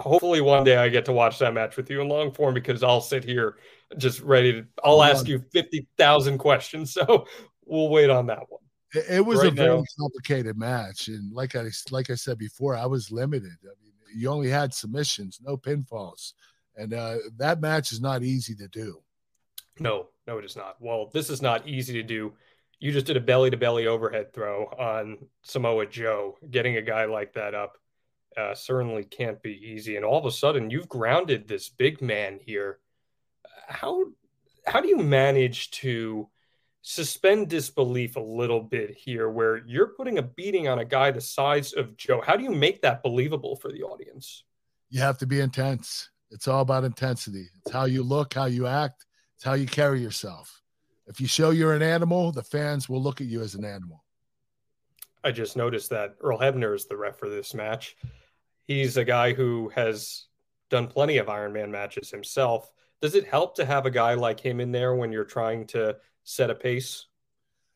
hopefully 0.01 0.41
one 0.41 0.65
day 0.65 0.77
I 0.77 0.89
get 0.89 1.05
to 1.07 1.13
watch 1.13 1.39
that 1.39 1.55
match 1.55 1.77
with 1.77 1.91
you 1.91 2.01
in 2.01 2.09
long 2.09 2.33
form 2.33 2.55
because 2.55 2.83
I'll 2.83 3.01
sit 3.01 3.25
here 3.25 3.57
just 3.99 4.21
ready 4.21 4.53
to. 4.53 4.67
I'll 4.85 5.03
ask 5.03 5.27
you 5.29 5.45
fifty 5.53 5.87
thousand 5.97 6.39
questions. 6.39 6.97
So 7.07 7.27
we'll 7.65 7.89
wait 7.89 8.11
on 8.11 8.27
that 8.27 8.43
one. 8.49 8.61
It, 8.95 9.05
it 9.19 9.21
was 9.21 9.41
a 9.41 9.45
Right 9.45 9.53
very 9.55 9.77
now. 9.77 9.85
complicated 9.99 10.57
match, 10.59 11.09
and 11.09 11.33
like 11.33 11.55
I 11.57 11.67
like 11.91 12.11
I 12.11 12.15
said 12.15 12.39
before, 12.39 12.77
I 12.77 12.87
was 12.87 13.11
limited. 13.11 13.57
I 13.63 13.75
mean, 13.83 13.93
you 14.15 14.29
only 14.29 14.49
had 14.49 14.75
submissions, 14.75 15.41
no 15.43 15.57
pinfalls, 15.57 16.33
and 16.77 16.93
uh, 16.95 17.17
that 17.37 17.61
match 17.61 17.93
is 17.93 18.01
not 18.01 18.23
easy 18.23 18.55
to 18.57 18.69
do. 18.69 19.01
No, 19.79 20.09
no, 20.27 20.39
it 20.39 20.45
is 20.45 20.57
not. 20.57 20.77
Well, 20.81 21.11
this 21.13 21.31
is 21.31 21.41
not 21.41 21.67
easy 21.67 21.93
to 21.95 22.03
do. 22.03 22.33
You 22.81 22.93
just 22.93 23.07
did 23.07 23.17
a 23.17 23.21
belly 23.21 23.51
to 23.51 23.57
belly 23.57 23.87
overhead 23.87 24.33
throw 24.33 24.65
on 24.79 25.19
Samoa 25.43 25.87
Joe. 25.87 26.37
Getting 26.51 26.77
a 26.77 26.83
guy 26.83 27.05
like 27.05 27.35
that 27.35 27.55
up 27.55 27.77
uh, 28.37 28.55
certainly 28.55 29.05
can't 29.05 29.43
be 29.43 29.53
easy. 29.53 29.97
And 29.97 30.05
all 30.05 30.19
of 30.19 30.27
a 30.27 30.31
sudden, 30.31 30.71
you've 30.71 30.89
grounded 30.89 31.47
this 31.47 31.69
big 31.69 32.01
man 32.01 32.39
here. 32.41 32.79
How 33.69 34.05
how 34.67 34.81
do 34.81 34.89
you 34.89 34.99
manage 34.99 35.71
to 35.73 36.29
suspend 36.83 37.49
disbelief 37.49 38.17
a 38.17 38.21
little 38.21 38.63
bit 38.63 38.91
here, 38.91 39.31
where 39.31 39.59
you're 39.67 39.89
putting 39.89 40.19
a 40.19 40.23
beating 40.23 40.69
on 40.69 40.79
a 40.79 40.85
guy 40.85 41.11
the 41.11 41.21
size 41.21 41.73
of 41.73 41.97
Joe? 41.97 42.23
How 42.25 42.37
do 42.37 42.45
you 42.45 42.51
make 42.51 42.83
that 42.83 43.03
believable 43.03 43.57
for 43.57 43.71
the 43.71 43.83
audience? 43.83 44.45
You 44.91 45.01
have 45.01 45.19
to 45.19 45.27
be 45.27 45.41
intense. 45.41 46.11
It's 46.31 46.49
all 46.49 46.63
about 46.63 46.85
intensity. 46.85 47.49
It's 47.63 47.73
how 47.73 47.85
you 47.85 48.03
look, 48.03 48.35
how 48.35 48.47
you 48.47 48.67
act, 48.67 49.07
it's 49.35 49.45
how 49.45 49.55
you 49.55 49.67
carry 49.67 50.01
yourself. 50.01 50.63
If 51.07 51.21
you 51.21 51.27
show 51.27 51.51
you're 51.51 51.75
an 51.75 51.83
animal, 51.83 52.31
the 52.31 52.43
fans 52.43 52.89
will 52.89 53.03
look 53.03 53.21
at 53.21 53.27
you 53.27 53.41
as 53.41 53.57
an 53.57 53.65
animal. 53.65 54.05
I 55.25 55.33
just 55.33 55.57
noticed 55.57 55.91
that 55.91 56.15
Earl 56.21 56.39
Hebner 56.39 56.75
is 56.75 56.87
the 56.87 56.97
ref 56.97 57.19
for 57.19 57.29
this 57.29 57.53
match. 57.53 57.97
He's 58.71 58.97
a 58.97 59.05
guy 59.05 59.33
who 59.33 59.69
has 59.75 60.27
done 60.69 60.87
plenty 60.87 61.17
of 61.17 61.27
Ironman 61.27 61.71
matches 61.71 62.09
himself. 62.09 62.71
Does 63.03 63.17
it 63.17 63.27
help 63.27 63.57
to 63.57 63.65
have 63.65 63.85
a 63.85 63.91
guy 63.91 64.15
like 64.15 64.39
him 64.39 64.61
in 64.61 64.71
there 64.71 64.95
when 64.95 65.11
you're 65.11 65.25
trying 65.25 65.67
to 65.69 65.97
set 66.23 66.51
a 66.51 66.55
pace? 66.55 67.07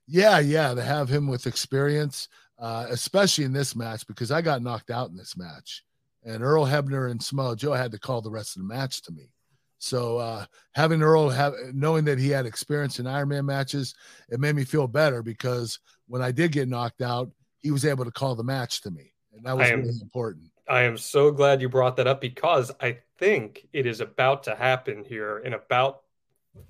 Yeah, 0.07 0.39
yeah, 0.39 0.73
to 0.73 0.83
have 0.85 1.09
him 1.09 1.27
with 1.27 1.49
experience, 1.49 2.29
uh, 2.61 2.87
especially 2.91 3.43
in 3.43 3.53
this 3.53 3.75
match 3.75 4.07
because 4.07 4.31
I 4.31 4.41
got 4.41 4.63
knocked 4.63 4.93
out 4.93 5.11
in 5.11 5.17
this 5.17 5.37
match, 5.37 5.83
and 6.23 6.45
Earl 6.45 6.65
Hebner 6.65 7.11
and 7.11 7.21
Samoa 7.21 7.57
Joe 7.57 7.73
had 7.73 7.91
to 7.91 7.99
call 7.99 8.23
the 8.23 8.31
rest 8.31 8.55
of 8.55 8.63
the 8.63 8.69
match 8.69 9.03
to 9.03 9.11
me. 9.11 9.33
So 9.79 10.19
uh, 10.19 10.47
having 10.77 11.03
Earl 11.03 11.29
have 11.29 11.55
knowing 11.73 12.05
that 12.05 12.21
he 12.21 12.29
had 12.29 12.47
experience 12.47 13.01
in 13.01 13.07
Ironman 13.07 13.47
matches, 13.47 13.97
it 14.29 14.39
made 14.39 14.55
me 14.55 14.63
feel 14.63 14.87
better 14.87 15.25
because 15.25 15.81
when 16.07 16.23
I 16.23 16.31
did 16.31 16.53
get 16.53 16.69
knocked 16.69 17.03
out, 17.03 17.33
he 17.63 17.73
was 17.73 17.85
able 17.85 18.05
to 18.05 18.13
call 18.13 18.37
the 18.37 18.45
match 18.45 18.81
to 18.83 18.93
me, 18.93 19.13
and 19.33 19.45
that 19.45 19.59
was 19.59 19.71
am- 19.71 19.81
really 19.81 20.01
important. 20.01 20.53
I 20.69 20.83
am 20.83 20.97
so 20.97 21.31
glad 21.31 21.61
you 21.61 21.69
brought 21.69 21.97
that 21.97 22.07
up 22.07 22.21
because 22.21 22.73
I 22.81 22.99
think 23.19 23.67
it 23.73 23.87
is 23.87 24.01
about 24.01 24.45
to 24.45 24.55
happen 24.55 25.05
here 25.05 25.39
in 25.39 25.53
about 25.55 26.03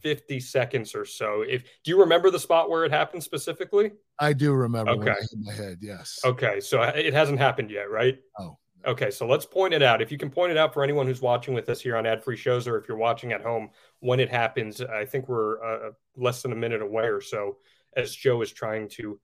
50 0.01 0.40
seconds 0.40 0.95
or 0.95 1.05
so. 1.05 1.42
If 1.42 1.62
do 1.84 1.90
you 1.90 2.01
remember 2.01 2.30
the 2.30 2.38
spot 2.38 2.70
where 2.70 2.84
it 2.84 2.90
happened 2.90 3.22
specifically? 3.22 3.92
I 4.18 4.32
do 4.32 4.53
remember 4.53 4.92
Okay. 4.92 5.14
hit 5.20 5.38
my 5.40 5.53
head. 5.53 5.78
Yes. 5.80 6.20
Okay, 6.24 6.61
so 6.61 6.82
it 6.82 7.12
hasn't 7.12 7.38
happened 7.38 7.70
yet, 7.70 7.90
right? 7.90 8.18
Oh. 8.38 8.59
Okay, 8.86 9.11
so 9.11 9.26
let's 9.26 9.47
point 9.47 9.72
it 9.72 9.82
out. 9.82 10.03
If 10.03 10.12
you 10.12 10.18
can 10.18 10.28
point 10.30 10.51
it 10.53 10.59
out 10.59 10.74
for 10.74 10.82
anyone 10.82 11.07
who's 11.07 11.22
watching 11.22 11.55
with 11.55 11.68
us 11.70 11.80
here 11.80 11.97
on 11.97 12.05
ad 12.05 12.22
free 12.22 12.36
shows, 12.36 12.68
or 12.68 12.76
if 12.76 12.86
you're 12.86 12.99
watching 12.99 13.32
at 13.32 13.42
home 13.42 13.70
when 14.01 14.20
it 14.20 14.28
happens, 14.30 14.80
I 14.82 15.07
think 15.07 15.28
we're 15.28 15.62
uh, 15.64 15.90
less 16.16 16.42
than 16.42 16.53
a 16.53 16.57
minute 16.57 16.82
away 16.82 17.05
or 17.05 17.20
so 17.20 17.59
as 17.97 18.14
Joe 18.14 18.42
is 18.42 18.53
trying 18.53 18.88
to 18.90 19.18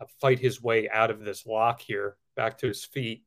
uh, 0.00 0.06
fight 0.20 0.38
his 0.40 0.60
way 0.62 0.88
out 0.88 1.10
of 1.10 1.20
this 1.20 1.46
lock 1.46 1.80
here, 1.80 2.16
back 2.34 2.58
to 2.58 2.66
his 2.66 2.84
feet. 2.84 3.22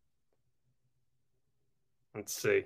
Let's 2.16 2.34
see. 2.34 2.64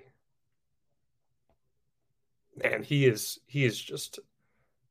Man, 2.64 2.84
he 2.84 3.06
is 3.06 3.40
he 3.48 3.66
is 3.66 3.80
just 3.80 4.20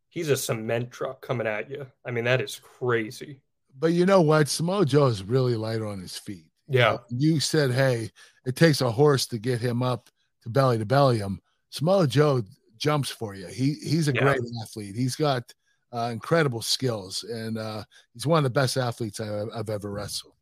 he's 0.08 0.28
a 0.28 0.36
cement 0.36 0.90
truck 0.90 1.20
coming 1.22 1.46
at 1.46 1.70
you. 1.70 1.86
I 2.04 2.10
mean, 2.10 2.24
that 2.24 2.40
is 2.40 2.60
crazy. 2.62 3.40
But 3.78 3.92
you 3.92 4.04
know 4.04 4.20
what? 4.20 4.48
Samoa 4.48 4.84
Joe 4.84 5.06
is 5.06 5.22
really 5.22 5.56
light 5.56 5.80
on 5.80 6.00
his 6.00 6.18
feet. 6.18 6.46
Yeah. 6.68 6.98
You 7.08 7.40
said, 7.40 7.70
hey, 7.70 8.10
it 8.44 8.56
takes 8.56 8.80
a 8.80 8.90
horse 8.90 9.26
to 9.28 9.38
get 9.38 9.60
him 9.60 9.82
up 9.82 10.10
to 10.42 10.48
belly 10.50 10.78
to 10.78 10.84
belly 10.86 11.18
him. 11.18 11.40
Samoa 11.70 12.06
Joe 12.06 12.42
jumps 12.76 13.08
for 13.08 13.34
you. 13.34 13.46
He 13.46 13.74
he's 13.74 14.08
a 14.08 14.14
Yeah. 14.14 14.22
great 14.22 14.40
athlete. 14.62 14.96
He's 14.96 15.16
got 15.16 15.44
uh, 15.92 16.10
incredible 16.12 16.62
skills, 16.62 17.22
and 17.24 17.58
uh, 17.58 17.84
he's 18.12 18.26
one 18.26 18.38
of 18.38 18.44
the 18.44 18.50
best 18.50 18.76
athletes 18.76 19.20
I, 19.20 19.44
I've 19.54 19.70
ever 19.70 19.90
wrestled. 19.90 20.34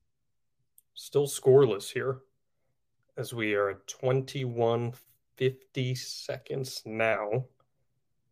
still 0.94 1.26
scoreless 1.26 1.90
here 1.90 2.20
as 3.20 3.34
we 3.34 3.54
are 3.54 3.68
at 3.70 3.86
21 3.86 4.94
50 5.36 5.94
seconds 5.94 6.82
now. 6.86 7.44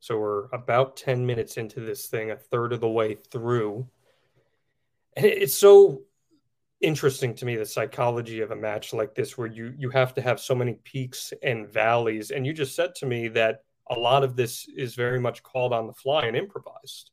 So 0.01 0.19
we're 0.19 0.47
about 0.47 0.97
10 0.97 1.25
minutes 1.27 1.57
into 1.59 1.81
this 1.81 2.07
thing 2.07 2.31
a 2.31 2.37
third 2.37 2.73
of 2.73 2.81
the 2.81 2.89
way 2.89 3.15
through. 3.15 3.87
And 5.17 5.27
it's 5.27 5.55
so 5.55 6.03
interesting 6.81 7.35
to 7.35 7.45
me 7.45 7.57
the 7.57 7.67
psychology 7.67 8.41
of 8.41 8.51
a 8.51 8.57
match 8.57 8.93
like 8.95 9.15
this 9.15 9.37
where 9.37 9.49
you 9.49 9.75
you 9.77 9.91
have 9.91 10.15
to 10.15 10.23
have 10.23 10.39
so 10.41 10.55
many 10.55 10.75
peaks 10.85 11.33
and 11.43 11.69
valleys. 11.69 12.31
And 12.31 12.47
you 12.47 12.53
just 12.53 12.75
said 12.75 12.95
to 12.97 13.07
me 13.07 13.29
that 13.29 13.65
a 13.91 13.99
lot 13.99 14.23
of 14.25 14.37
this 14.37 14.69
is 14.75 14.95
very 14.95 15.21
much 15.21 15.43
called 15.43 15.73
on 15.73 15.87
the 15.87 15.95
fly 15.95 16.27
and 16.27 16.37
improvised. 16.37 17.11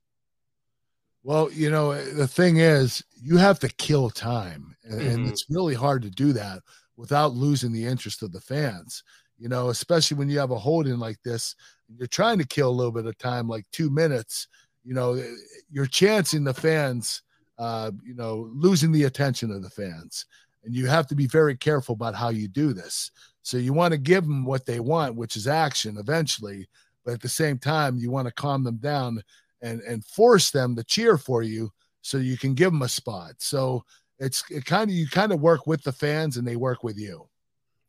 Well, 1.23 1.51
you 1.51 1.71
know, 1.71 1.99
the 2.13 2.27
thing 2.27 2.57
is, 2.57 3.03
you 3.19 3.37
have 3.37 3.59
to 3.59 3.69
kill 3.69 4.11
time, 4.11 4.75
and, 4.83 5.25
Mhm. 5.25 5.29
it's 5.31 5.49
really 5.49 5.73
hard 5.73 6.03
to 6.03 6.11
do 6.11 6.33
that 6.33 6.61
without 6.97 7.33
losing 7.33 7.71
the 7.71 7.85
interest 7.85 8.23
of 8.23 8.31
the 8.31 8.41
fans. 8.41 9.03
You 9.37 9.49
know, 9.49 9.69
especially 9.69 10.17
when 10.17 10.29
you 10.29 10.39
have 10.39 10.51
a 10.51 10.57
hold 10.57 10.87
in 10.87 10.99
like 10.99 11.21
this, 11.23 11.55
you're 11.97 12.07
trying 12.07 12.37
to 12.39 12.47
kill 12.47 12.69
a 12.69 12.71
little 12.71 12.91
bit 12.91 13.05
of 13.05 13.17
time, 13.17 13.47
like 13.47 13.65
two 13.71 13.89
minutes. 13.89 14.47
You 14.83 14.93
know, 14.93 15.21
you're 15.69 15.87
chancing 15.87 16.43
the 16.43 16.53
fans, 16.53 17.21
uh, 17.57 17.91
you 18.03 18.15
know, 18.15 18.49
losing 18.53 18.91
the 18.91 19.03
attention 19.03 19.51
of 19.51 19.61
the 19.61 19.69
fans, 19.69 20.25
and 20.63 20.73
you 20.73 20.87
have 20.87 21.07
to 21.07 21.15
be 21.15 21.27
very 21.27 21.55
careful 21.55 21.93
about 21.93 22.15
how 22.15 22.29
you 22.29 22.47
do 22.47 22.73
this. 22.73 23.11
So 23.41 23.57
you 23.57 23.73
want 23.73 23.91
to 23.91 23.97
give 23.97 24.23
them 24.23 24.45
what 24.45 24.65
they 24.65 24.79
want, 24.79 25.15
which 25.15 25.35
is 25.35 25.47
action 25.47 25.97
eventually, 25.97 26.67
but 27.03 27.13
at 27.15 27.21
the 27.21 27.29
same 27.29 27.57
time, 27.57 27.97
you 27.97 28.09
want 28.09 28.27
to 28.27 28.33
calm 28.33 28.63
them 28.63 28.77
down 28.77 29.21
and 29.61 29.81
and 29.81 30.05
force 30.05 30.51
them 30.51 30.75
to 30.75 30.83
cheer 30.83 31.17
for 31.17 31.43
you 31.43 31.71
so 32.01 32.17
you 32.17 32.37
can 32.37 32.53
give 32.53 32.71
them 32.71 32.83
a 32.83 32.89
spot. 32.89 33.33
So 33.39 33.83
it's 34.19 34.43
it 34.49 34.65
kind 34.65 34.89
of 34.89 34.95
you 34.95 35.07
kind 35.07 35.31
of 35.31 35.41
work 35.41 35.67
with 35.67 35.83
the 35.83 35.91
fans 35.91 36.37
and 36.37 36.47
they 36.47 36.55
work 36.55 36.83
with 36.83 36.97
you. 36.97 37.27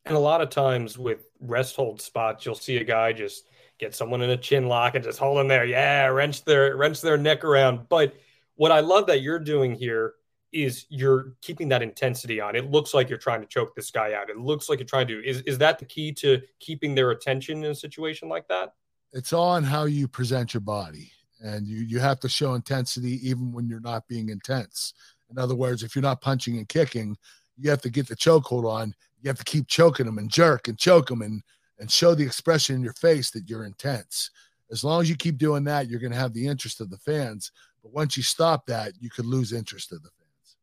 And 0.05 0.17
a 0.17 0.21
lot 0.21 0.41
of 0.41 0.51
times 0.51 0.97
with 0.97 1.27
rest 1.41 1.77
hold 1.77 2.01
spots, 2.01 2.47
you'll 2.47 2.55
see 2.55 2.77
a 2.77 2.85
guy 2.85 3.13
just 3.13 3.49
get 3.79 3.95
someone 3.95 4.23
in 4.23 4.31
a 4.31 4.37
chin 4.37 4.69
lock 4.69 4.95
and 4.95 5.05
just 5.05 5.19
hold 5.19 5.39
them 5.39 5.49
there. 5.49 5.65
Yeah, 5.65 6.07
wrench 6.07 6.45
their 6.45 6.77
wrench 6.77 7.01
their 7.01 7.19
neck 7.19 7.45
around. 7.45 7.89
But 7.89 8.15
what 8.55 8.73
I 8.73 8.81
love 8.81 9.07
that 9.09 9.21
you're 9.21 9.39
doing 9.39 9.75
here 9.75 10.15
is 10.53 10.87
you're 10.89 11.35
keeping 11.43 11.69
that 11.69 11.83
intensity 11.83 12.41
on. 12.41 12.57
It 12.57 12.71
looks 12.71 12.95
like 12.95 13.09
you're 13.09 13.19
trying 13.19 13.41
to 13.41 13.47
choke 13.47 13.75
this 13.75 13.91
guy 13.91 14.15
out. 14.15 14.31
It 14.31 14.39
looks 14.39 14.69
like 14.69 14.79
you're 14.79 14.87
trying 14.87 15.09
to. 15.09 15.25
Is 15.25 15.43
is 15.43 15.59
that 15.59 15.79
the 15.79 15.85
key 15.85 16.13
to 16.13 16.41
keeping 16.61 16.95
their 16.95 17.11
attention 17.11 17.65
in 17.65 17.71
a 17.71 17.75
situation 17.75 18.29
like 18.29 18.49
that? 18.49 18.75
It's 19.13 19.33
all 19.33 19.51
on 19.51 19.65
how 19.65 19.85
you 19.85 20.09
present 20.09 20.55
your 20.55 20.61
body, 20.61 21.13
and 21.41 21.67
you 21.67 21.79
you 21.79 21.99
have 21.99 22.21
to 22.21 22.29
show 22.29 22.55
intensity 22.55 23.29
even 23.29 23.53
when 23.53 23.69
you're 23.69 23.81
not 23.81 24.09
being 24.09 24.29
intense. 24.29 24.95
In 25.31 25.39
other 25.39 25.55
words, 25.55 25.83
if 25.83 25.95
you're 25.95 26.03
not 26.03 26.21
punching 26.21 26.57
and 26.59 26.69
kicking, 26.69 27.17
you 27.57 27.71
have 27.71 27.83
to 27.83 27.91
get 27.91 28.07
the 28.07 28.17
chokehold 28.17 28.71
on. 28.71 28.95
You 29.21 29.29
have 29.29 29.39
to 29.39 29.45
keep 29.45 29.67
choking 29.67 30.07
them 30.07 30.19
and 30.19 30.31
jerk 30.31 30.69
and 30.69 30.79
choke 30.79 31.09
them 31.09 31.23
and 31.23 31.43
and 31.79 31.91
show 31.91 32.15
the 32.15 32.25
expression 32.25 32.77
in 32.77 32.83
your 32.83 32.95
face 32.95 33.31
that 33.31 33.49
you're 33.49 33.65
intense. 33.65 34.31
As 34.71 34.83
long 34.83 35.03
as 35.03 35.09
you 35.09 35.17
keep 35.17 35.39
doing 35.39 35.65
that, 35.65 35.89
you're 35.89 36.01
going 36.01 36.13
to 36.13 36.19
have 36.19 36.33
the 36.33 36.47
interest 36.47 36.81
of 36.81 36.91
the 36.91 36.99
fans. 36.99 37.53
But 37.83 37.93
once 37.93 38.17
you 38.17 38.23
stop 38.23 38.67
that, 38.67 38.93
you 39.01 39.11
could 39.11 39.27
lose 39.27 39.53
interest 39.53 39.93
of 39.93 40.03
the 40.03 40.11
fans. 40.19 40.57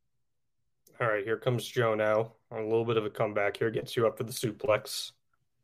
All 0.99 1.07
right, 1.07 1.24
here 1.24 1.38
comes 1.38 1.66
Joe 1.66 1.95
now. 1.95 2.34
A 2.51 2.61
little 2.61 2.86
bit 2.86 2.97
of 2.97 3.05
a 3.05 3.09
comeback 3.09 3.57
here 3.57 3.72
gets 3.72 3.95
you 3.95 4.05
up 4.05 4.18
for 4.18 4.24
the 4.24 4.32
suplex. 4.32 5.11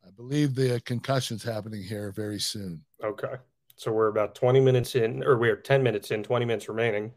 I 0.06 0.12
believe 0.12 0.56
the 0.56 0.82
concussion's 0.86 1.44
happening 1.44 1.84
here 1.84 2.12
very 2.12 2.40
soon. 2.40 2.84
Okay. 3.04 3.36
So 3.76 3.92
we're 3.92 4.08
about 4.08 4.36
20 4.36 4.60
minutes 4.60 4.96
in, 4.96 5.24
or 5.24 5.38
we're 5.38 5.56
10 5.56 5.84
minutes 5.84 6.12
in, 6.12 6.24
20 6.24 6.46
minutes 6.46 6.68
remaining. 6.68 7.12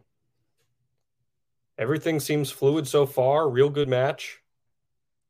Everything 1.79 2.21
seems 2.21 2.51
fluid 2.51 2.87
so 2.87 3.07
far. 3.07 3.49
Real 3.49 3.71
good 3.71 3.89
match. 3.89 4.41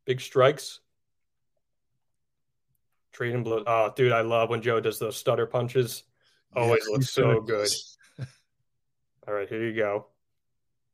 Big 0.04 0.20
strikes. 0.20 0.80
Trading 3.12 3.42
blow. 3.42 3.62
Oh, 3.66 3.92
dude, 3.94 4.12
I 4.12 4.22
love 4.22 4.48
when 4.50 4.62
Joe 4.62 4.80
does 4.80 4.98
those 4.98 5.16
stutter 5.16 5.46
punches. 5.46 6.04
Always 6.54 6.84
Yeah, 6.88 6.92
looks 6.94 7.10
so 7.10 7.40
good. 7.40 7.68
good. 8.18 8.26
All 9.28 9.34
right, 9.34 9.48
here 9.48 9.64
you 9.64 9.74
go. 9.74 10.06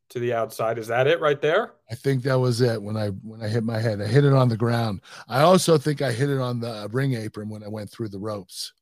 To 0.09 0.19
the 0.19 0.33
outside. 0.33 0.79
Is 0.79 0.87
that 0.87 1.05
it 1.07 1.19
right 1.21 1.39
there? 1.39 1.73
I 1.91 1.93
think 1.95 2.23
that 2.23 2.39
was 2.39 2.61
it 2.61 2.81
when 2.81 2.97
I 2.97 3.09
when 3.09 3.43
I 3.43 3.47
hit 3.47 3.63
my 3.63 3.79
head. 3.79 4.01
I 4.01 4.07
hit 4.07 4.25
it 4.25 4.33
on 4.33 4.49
the 4.49 4.57
ground. 4.57 5.01
I 5.27 5.41
also 5.41 5.77
think 5.77 6.01
I 6.01 6.11
hit 6.11 6.31
it 6.31 6.39
on 6.39 6.59
the 6.59 6.69
uh, 6.83 6.87
ring 6.91 7.13
apron 7.13 7.47
when 7.47 7.63
I 7.63 7.67
went 7.67 7.91
through 7.91 8.09
the 8.09 8.17
ropes. 8.17 8.73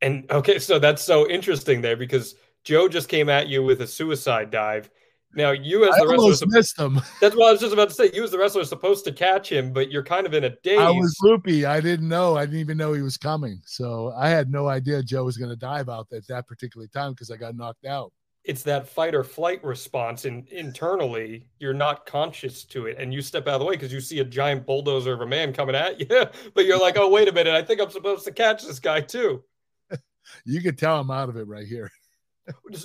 And 0.00 0.30
okay, 0.30 0.58
so 0.58 0.78
that's 0.78 1.02
so 1.02 1.28
interesting 1.28 1.82
there 1.82 1.96
because 1.96 2.34
Joe 2.64 2.88
just 2.88 3.10
came 3.10 3.28
at 3.28 3.48
you 3.48 3.62
with 3.62 3.82
a 3.82 3.86
suicide 3.86 4.50
dive. 4.50 4.90
Now 5.36 5.50
you 5.50 5.84
as 5.84 5.94
I 5.94 6.00
the 6.00 6.06
wrestler, 6.08 6.22
almost 6.22 6.46
missed 6.48 6.78
him. 6.78 7.00
that's 7.20 7.34
what 7.36 7.48
I 7.48 7.52
was 7.52 7.60
just 7.60 7.72
about 7.72 7.88
to 7.88 7.94
say. 7.94 8.10
You 8.12 8.22
as 8.24 8.30
the 8.30 8.38
wrestler 8.38 8.62
are 8.62 8.64
supposed 8.64 9.04
to 9.06 9.12
catch 9.12 9.50
him, 9.50 9.72
but 9.72 9.90
you're 9.90 10.02
kind 10.04 10.26
of 10.26 10.34
in 10.34 10.44
a 10.44 10.50
daze. 10.62 10.78
I 10.78 10.90
was 10.90 11.16
loopy. 11.22 11.64
I 11.66 11.80
didn't 11.80 12.08
know. 12.08 12.36
I 12.36 12.44
didn't 12.46 12.60
even 12.60 12.76
know 12.76 12.92
he 12.92 13.02
was 13.02 13.16
coming. 13.16 13.60
So 13.64 14.12
I 14.16 14.28
had 14.28 14.50
no 14.50 14.68
idea 14.68 15.02
Joe 15.02 15.24
was 15.24 15.36
going 15.36 15.50
to 15.50 15.56
dive 15.56 15.88
out 15.88 16.06
at 16.12 16.26
that 16.28 16.46
particular 16.46 16.86
time 16.86 17.12
because 17.12 17.30
I 17.30 17.36
got 17.36 17.56
knocked 17.56 17.84
out. 17.86 18.12
it's 18.44 18.62
that 18.64 18.86
fight 18.88 19.14
or 19.14 19.24
flight 19.24 19.64
response 19.64 20.26
and 20.26 20.46
internally 20.48 21.46
you're 21.58 21.72
not 21.72 22.04
conscious 22.04 22.62
to 22.64 22.84
it 22.86 22.96
and 22.98 23.12
you 23.14 23.22
step 23.22 23.48
out 23.48 23.54
of 23.54 23.60
the 23.60 23.64
way 23.64 23.72
because 23.74 23.90
you 23.92 24.00
see 24.00 24.20
a 24.20 24.24
giant 24.24 24.66
bulldozer 24.66 25.14
of 25.14 25.22
a 25.22 25.26
man 25.26 25.50
coming 25.52 25.74
at 25.74 25.98
you 25.98 26.06
but 26.54 26.66
you're 26.66 26.78
like 26.78 26.98
oh 26.98 27.08
wait 27.08 27.26
a 27.26 27.32
minute 27.32 27.54
i 27.54 27.62
think 27.62 27.80
i'm 27.80 27.90
supposed 27.90 28.22
to 28.24 28.30
catch 28.32 28.62
this 28.62 28.78
guy 28.78 29.00
too 29.00 29.42
You 30.44 30.60
could 30.62 30.76
tell 30.78 30.98
I'm 31.00 31.10
out 31.10 31.28
of 31.28 31.36
it 31.36 31.46
right 31.46 31.66
here. 31.66 31.90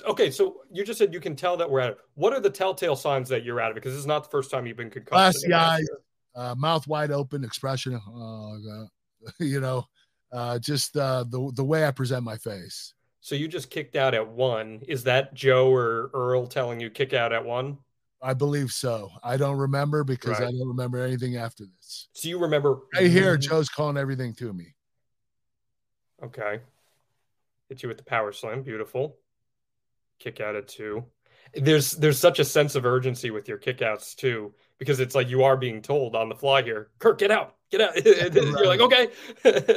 Okay 0.06 0.32
so 0.32 0.62
you 0.72 0.86
just 0.86 0.98
said 1.00 1.14
you 1.14 1.20
can 1.20 1.36
tell 1.36 1.58
that 1.58 1.70
we're 1.70 1.82
out 1.82 1.92
of 1.92 1.96
it 1.98 2.02
what 2.16 2.32
are 2.32 2.40
the 2.40 2.50
telltale 2.50 2.96
signs 2.96 3.28
that 3.30 3.44
you're 3.44 3.60
out 3.60 3.72
of 3.72 3.78
it 3.78 3.82
because 3.82 3.94
this 3.94 4.00
is 4.00 4.06
not 4.06 4.24
the 4.24 4.30
first 4.30 4.50
time 4.52 4.66
you've 4.66 4.78
been 4.78 4.90
concussed 4.90 5.46
Glassy 5.46 5.54
eyes, 5.54 5.88
uh, 6.36 6.56
mouth 6.58 6.88
wide 6.88 7.12
open, 7.12 7.44
expression. 7.44 8.00
Oh, 8.08 8.88
you 9.40 9.60
know, 9.60 9.86
uh, 10.32 10.60
just 10.60 10.96
uh, 10.96 11.26
the 11.28 11.52
the 11.56 11.64
way 11.64 11.86
I 11.86 11.92
present 11.92 12.24
my 12.24 12.38
face. 12.38 12.94
so 13.20 13.36
you 13.36 13.50
just 13.50 13.70
kicked 13.70 13.98
out 13.98 14.14
at 14.14 14.26
one 14.26 14.82
is 14.88 15.04
that 15.04 15.34
joe 15.34 15.70
or 15.74 16.10
earl 16.14 16.48
telling 16.48 16.80
you 16.80 16.90
kick 16.90 17.14
out 17.14 17.34
at 17.34 17.44
one 17.44 17.78
I 18.22 18.34
believe 18.34 18.72
so. 18.72 19.12
I 19.24 19.38
don't 19.38 19.58
remember 19.58 20.04
because 20.04 20.40
I 20.40 20.52
don't 20.52 20.68
remember 20.68 21.02
anything 21.02 21.38
after 21.38 21.64
this. 21.66 22.10
so 22.12 22.28
you 22.28 22.38
remember 22.40 22.80
Right 22.94 23.10
here, 23.10 23.38
Joe's 23.38 23.70
calling 23.70 23.98
everything 23.98 24.34
to 24.36 24.52
me. 24.52 24.76
Okay. 26.22 26.60
Hit 27.70 27.82
you 27.82 27.88
with 27.88 27.98
the 27.98 28.04
power 28.04 28.32
slam. 28.34 28.62
Beautiful. 28.64 29.16
Kick 30.20 30.42
out 30.42 30.56
at 30.56 30.68
two. 30.68 31.06
There's 31.54 31.92
there's 31.94 32.20
such 32.20 32.40
a 32.40 32.46
sense 32.46 32.76
of 32.76 32.86
urgency 32.86 33.32
with 33.32 33.48
your 33.48 33.58
kickouts 33.58 34.16
too, 34.16 34.54
because 34.78 35.00
it's 35.00 35.16
like 35.16 35.30
you 35.30 35.44
are 35.44 35.58
being 35.58 35.82
told 35.82 36.16
on 36.16 36.30
the 36.30 36.36
fly 36.36 36.62
here, 36.62 36.90
Kurt, 37.00 37.18
get 37.18 37.32
out, 37.32 37.56
get 37.72 37.82
out. 37.82 38.06
You're 38.06 38.68
like, 38.68 38.82
okay. 38.82 39.08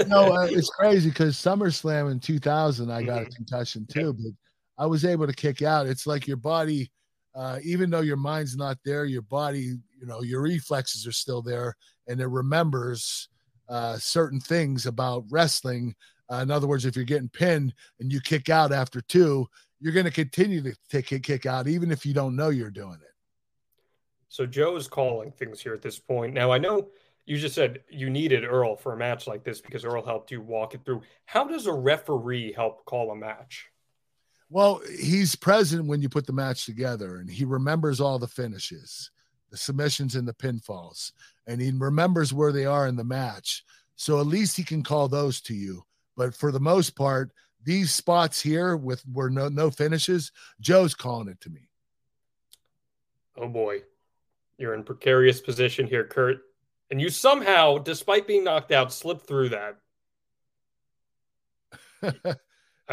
no, 0.06 0.32
uh, 0.32 0.46
it's 0.50 0.68
crazy 0.68 1.08
because 1.08 1.36
SummerSlam 1.36 2.10
in 2.10 2.20
2000, 2.20 2.90
I 2.90 3.02
got 3.02 3.22
a 3.22 3.26
Mhm. 3.26 3.36
concussion 3.36 3.86
too, 3.86 4.12
but 4.12 4.32
I 4.76 4.86
was 4.86 5.04
able 5.04 5.26
to 5.26 5.32
kick 5.32 5.62
out. 5.62 5.86
It's 5.86 6.06
like 6.06 6.26
your 6.26 6.36
body, 6.36 6.90
uh, 7.34 7.60
even 7.62 7.88
though 7.88 8.00
your 8.00 8.16
mind's 8.16 8.56
not 8.56 8.78
there, 8.84 9.04
your 9.04 9.22
body, 9.22 9.76
you 9.98 10.06
know, 10.06 10.22
your 10.22 10.42
reflexes 10.42 11.06
are 11.06 11.12
still 11.12 11.40
there 11.40 11.74
and 12.08 12.20
it 12.20 12.26
remembers 12.26 13.28
uh, 13.68 13.96
certain 13.96 14.40
things 14.40 14.86
about 14.86 15.24
wrestling. 15.30 15.94
Uh, 16.30 16.36
in 16.36 16.50
other 16.50 16.66
words, 16.66 16.84
if 16.84 16.96
you're 16.96 17.04
getting 17.04 17.28
pinned 17.28 17.72
and 18.00 18.12
you 18.12 18.20
kick 18.20 18.48
out 18.50 18.72
after 18.72 19.00
two, 19.02 19.46
you're 19.82 19.92
going 19.92 20.06
to 20.06 20.12
continue 20.12 20.62
to 20.62 20.74
take 20.88 21.10
a 21.10 21.18
kick 21.18 21.44
out, 21.44 21.66
even 21.66 21.90
if 21.90 22.06
you 22.06 22.14
don't 22.14 22.36
know 22.36 22.50
you're 22.50 22.70
doing 22.70 22.98
it. 23.02 23.14
So 24.28 24.46
Joe's 24.46 24.86
calling 24.86 25.32
things 25.32 25.60
here 25.60 25.74
at 25.74 25.82
this 25.82 25.98
point. 25.98 26.32
Now 26.32 26.52
I 26.52 26.58
know 26.58 26.88
you 27.26 27.36
just 27.36 27.54
said 27.54 27.80
you 27.90 28.08
needed 28.08 28.44
Earl 28.44 28.76
for 28.76 28.92
a 28.92 28.96
match 28.96 29.26
like 29.26 29.44
this 29.44 29.60
because 29.60 29.84
Earl 29.84 30.04
helped 30.04 30.30
you 30.30 30.40
walk 30.40 30.74
it 30.74 30.84
through. 30.84 31.02
How 31.26 31.44
does 31.44 31.66
a 31.66 31.72
referee 31.72 32.52
help 32.52 32.84
call 32.84 33.10
a 33.10 33.16
match? 33.16 33.66
Well, 34.48 34.80
he's 35.00 35.34
present 35.34 35.86
when 35.86 36.00
you 36.00 36.08
put 36.08 36.26
the 36.26 36.32
match 36.32 36.64
together 36.64 37.16
and 37.16 37.28
he 37.28 37.44
remembers 37.44 38.00
all 38.00 38.18
the 38.18 38.28
finishes, 38.28 39.10
the 39.50 39.56
submissions 39.56 40.14
and 40.14 40.28
the 40.28 40.34
pinfalls, 40.34 41.12
and 41.46 41.60
he 41.60 41.72
remembers 41.72 42.32
where 42.32 42.52
they 42.52 42.66
are 42.66 42.86
in 42.86 42.96
the 42.96 43.04
match. 43.04 43.64
So 43.96 44.20
at 44.20 44.26
least 44.26 44.56
he 44.56 44.62
can 44.62 44.82
call 44.82 45.08
those 45.08 45.40
to 45.42 45.54
you. 45.54 45.82
But 46.16 46.34
for 46.34 46.52
the 46.52 46.60
most 46.60 46.94
part, 46.94 47.32
these 47.64 47.92
spots 47.94 48.40
here 48.40 48.76
with 48.76 49.02
where 49.12 49.30
no 49.30 49.48
no 49.48 49.70
finishes, 49.70 50.32
Joe's 50.60 50.94
calling 50.94 51.28
it 51.28 51.40
to 51.42 51.50
me. 51.50 51.68
Oh 53.36 53.48
boy, 53.48 53.82
you're 54.58 54.74
in 54.74 54.84
precarious 54.84 55.40
position 55.40 55.86
here, 55.86 56.04
Kurt. 56.04 56.38
And 56.90 57.00
you 57.00 57.08
somehow, 57.08 57.78
despite 57.78 58.26
being 58.26 58.44
knocked 58.44 58.72
out, 58.72 58.92
slipped 58.92 59.26
through 59.26 59.50
that. 59.50 59.78
All 62.02 62.10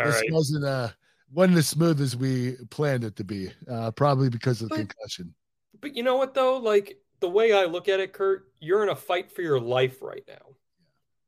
this 0.05 0.15
right. 0.15 0.31
wasn't 0.31 0.65
uh 0.65 0.89
wasn't 1.31 1.57
as 1.57 1.67
smooth 1.67 2.01
as 2.01 2.15
we 2.15 2.55
planned 2.69 3.03
it 3.03 3.15
to 3.17 3.23
be, 3.23 3.51
uh, 3.69 3.91
probably 3.91 4.29
because 4.29 4.61
of 4.61 4.69
the 4.69 4.75
But- 4.75 4.89
concussion. 4.89 5.33
But 5.81 5.95
you 5.95 6.03
know 6.03 6.17
what 6.17 6.33
though? 6.33 6.57
Like 6.57 6.97
the 7.19 7.29
way 7.29 7.53
I 7.53 7.65
look 7.65 7.87
at 7.89 7.99
it, 7.99 8.13
Kurt, 8.13 8.51
you're 8.59 8.83
in 8.83 8.89
a 8.89 8.95
fight 8.95 9.31
for 9.31 9.41
your 9.41 9.59
life 9.59 10.01
right 10.01 10.23
now. 10.27 10.55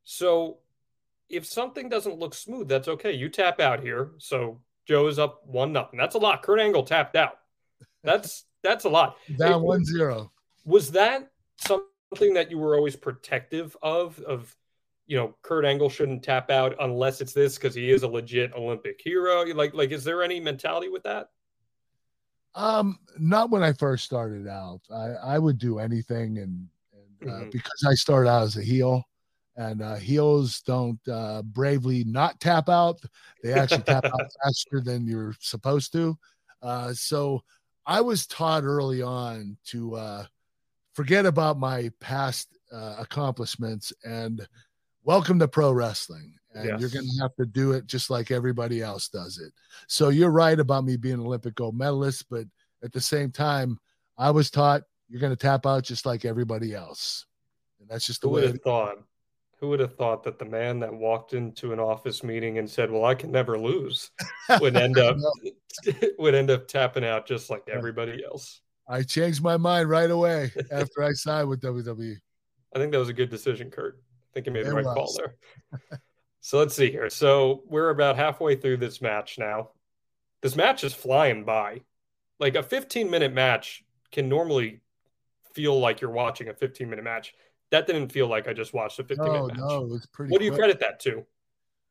So 0.04 0.58
if 1.32 1.46
something 1.46 1.88
doesn't 1.88 2.18
look 2.18 2.34
smooth, 2.34 2.68
that's 2.68 2.88
okay. 2.88 3.12
You 3.12 3.28
tap 3.28 3.58
out 3.60 3.80
here. 3.80 4.10
So 4.18 4.60
Joe 4.86 5.06
is 5.08 5.18
up 5.18 5.40
one 5.46 5.72
nothing. 5.72 5.98
That's 5.98 6.14
a 6.14 6.18
lot. 6.18 6.42
Kurt 6.42 6.60
Angle 6.60 6.84
tapped 6.84 7.16
out. 7.16 7.38
That's 8.04 8.44
that's 8.62 8.84
a 8.84 8.88
lot. 8.88 9.16
Down 9.38 9.52
Hey, 9.52 9.58
one 9.58 9.84
zero. 9.84 10.30
Was 10.64 10.92
that 10.92 11.30
something 11.56 12.34
that 12.34 12.50
you 12.50 12.58
were 12.58 12.76
always 12.76 12.94
protective 12.96 13.76
of? 13.82 14.18
Of 14.20 14.54
you 15.06 15.16
know, 15.16 15.34
Kurt 15.42 15.64
Angle 15.64 15.90
shouldn't 15.90 16.22
tap 16.22 16.50
out 16.50 16.76
unless 16.80 17.20
it's 17.20 17.32
this 17.32 17.56
because 17.56 17.74
he 17.74 17.90
is 17.90 18.02
a 18.04 18.08
legit 18.08 18.52
Olympic 18.54 19.00
hero. 19.02 19.44
Like, 19.52 19.74
like, 19.74 19.90
is 19.90 20.04
there 20.04 20.22
any 20.22 20.38
mentality 20.38 20.88
with 20.88 21.02
that? 21.02 21.28
Um, 22.54 22.98
not 23.18 23.50
when 23.50 23.62
I 23.62 23.72
first 23.72 24.04
started 24.04 24.46
out. 24.46 24.80
I, 24.94 25.34
I 25.34 25.38
would 25.38 25.58
do 25.58 25.78
anything, 25.78 26.38
and, 26.38 26.68
and 27.22 27.30
uh, 27.30 27.34
Mhm. 27.44 27.50
because 27.50 27.84
I 27.88 27.94
started 27.94 28.28
out 28.30 28.42
as 28.42 28.56
a 28.56 28.62
heel, 28.62 29.02
and 29.56 29.82
uh, 29.82 29.96
heels 29.96 30.60
don't 30.62 31.00
uh, 31.08 31.42
bravely 31.42 32.04
not 32.04 32.40
tap 32.40 32.68
out. 32.68 33.00
They 33.42 33.52
actually 33.52 33.82
tap 33.82 34.04
out 34.04 34.30
faster 34.44 34.80
than 34.80 35.06
you're 35.06 35.34
supposed 35.40 35.92
to. 35.92 36.16
Uh, 36.62 36.92
so 36.94 37.42
I 37.86 38.00
was 38.00 38.26
taught 38.26 38.64
early 38.64 39.02
on 39.02 39.56
to 39.66 39.96
uh, 39.96 40.24
forget 40.94 41.26
about 41.26 41.58
my 41.58 41.90
past 42.00 42.56
uh, 42.72 42.96
accomplishments 42.98 43.92
and 44.04 44.46
welcome 45.04 45.38
to 45.40 45.48
pro 45.48 45.72
wrestling. 45.72 46.34
And 46.54 46.78
you're 46.78 46.90
going 46.90 47.06
to 47.06 47.22
have 47.22 47.34
to 47.36 47.46
do 47.46 47.72
it 47.72 47.86
just 47.86 48.10
like 48.10 48.30
everybody 48.30 48.82
else 48.82 49.08
does 49.08 49.38
it. 49.38 49.54
So 49.86 50.10
you're 50.10 50.30
right 50.30 50.58
about 50.58 50.84
me 50.84 50.96
being 50.96 51.14
an 51.14 51.20
Olympic 51.20 51.54
gold 51.54 51.76
medalist, 51.76 52.26
but 52.28 52.44
at 52.84 52.92
the 52.92 53.00
same 53.00 53.30
time, 53.30 53.78
I 54.18 54.30
was 54.30 54.50
taught 54.50 54.82
you're 55.08 55.20
going 55.20 55.32
to 55.32 55.36
tap 55.36 55.64
out 55.64 55.84
just 55.84 56.04
like 56.04 56.26
everybody 56.26 56.74
else. 56.74 57.24
And 57.80 57.88
that's 57.88 58.06
just 58.06 58.20
the 58.20 58.28
Who 58.28 58.34
way 58.34 58.40
would 58.42 58.50
it 58.50 58.52
have 58.52 58.62
thought? 58.62 58.98
Who 59.62 59.68
would 59.68 59.78
have 59.78 59.94
thought 59.94 60.24
that 60.24 60.40
the 60.40 60.44
man 60.44 60.80
that 60.80 60.92
walked 60.92 61.34
into 61.34 61.72
an 61.72 61.78
office 61.78 62.24
meeting 62.24 62.58
and 62.58 62.68
said, 62.68 62.90
"Well, 62.90 63.04
I 63.04 63.14
can 63.14 63.30
never 63.30 63.56
lose," 63.56 64.10
would 64.60 64.76
end 64.76 64.98
up 64.98 65.16
would 66.18 66.34
end 66.34 66.50
up 66.50 66.66
tapping 66.66 67.04
out 67.04 67.28
just 67.28 67.48
like 67.48 67.62
everybody 67.72 68.24
else? 68.24 68.60
I 68.88 69.04
changed 69.04 69.40
my 69.40 69.56
mind 69.56 69.88
right 69.88 70.10
away 70.10 70.50
after 70.72 71.04
I 71.04 71.12
signed 71.12 71.48
with 71.48 71.60
WWE. 71.60 72.16
I 72.74 72.78
think 72.80 72.90
that 72.90 72.98
was 72.98 73.08
a 73.08 73.12
good 73.12 73.30
decision, 73.30 73.70
Kurt. 73.70 74.02
I 74.02 74.34
think 74.34 74.46
you 74.46 74.52
made 74.52 74.66
the 74.66 74.74
right 74.74 74.84
was. 74.84 74.94
call 74.94 75.16
there. 75.16 76.00
so 76.40 76.58
let's 76.58 76.74
see 76.74 76.90
here. 76.90 77.08
So 77.08 77.62
we're 77.68 77.90
about 77.90 78.16
halfway 78.16 78.56
through 78.56 78.78
this 78.78 79.00
match 79.00 79.38
now. 79.38 79.68
This 80.40 80.56
match 80.56 80.82
is 80.82 80.92
flying 80.92 81.44
by. 81.44 81.82
Like 82.40 82.56
a 82.56 82.64
15 82.64 83.08
minute 83.08 83.32
match 83.32 83.84
can 84.10 84.28
normally 84.28 84.80
feel 85.54 85.78
like 85.78 86.00
you're 86.00 86.10
watching 86.10 86.48
a 86.48 86.54
15 86.54 86.90
minute 86.90 87.04
match. 87.04 87.32
That 87.72 87.86
didn't 87.88 88.10
feel 88.12 88.28
like 88.28 88.46
I 88.46 88.52
just 88.52 88.72
watched 88.72 88.98
a 89.00 89.04
15 89.04 89.26
No, 89.26 89.32
minute 89.32 89.48
match. 89.48 89.56
no, 89.58 89.82
it 89.82 89.88
was 89.88 90.06
pretty. 90.06 90.30
what 90.30 90.38
do 90.38 90.44
you 90.44 90.52
credit 90.52 90.78
that 90.80 91.00
to? 91.00 91.24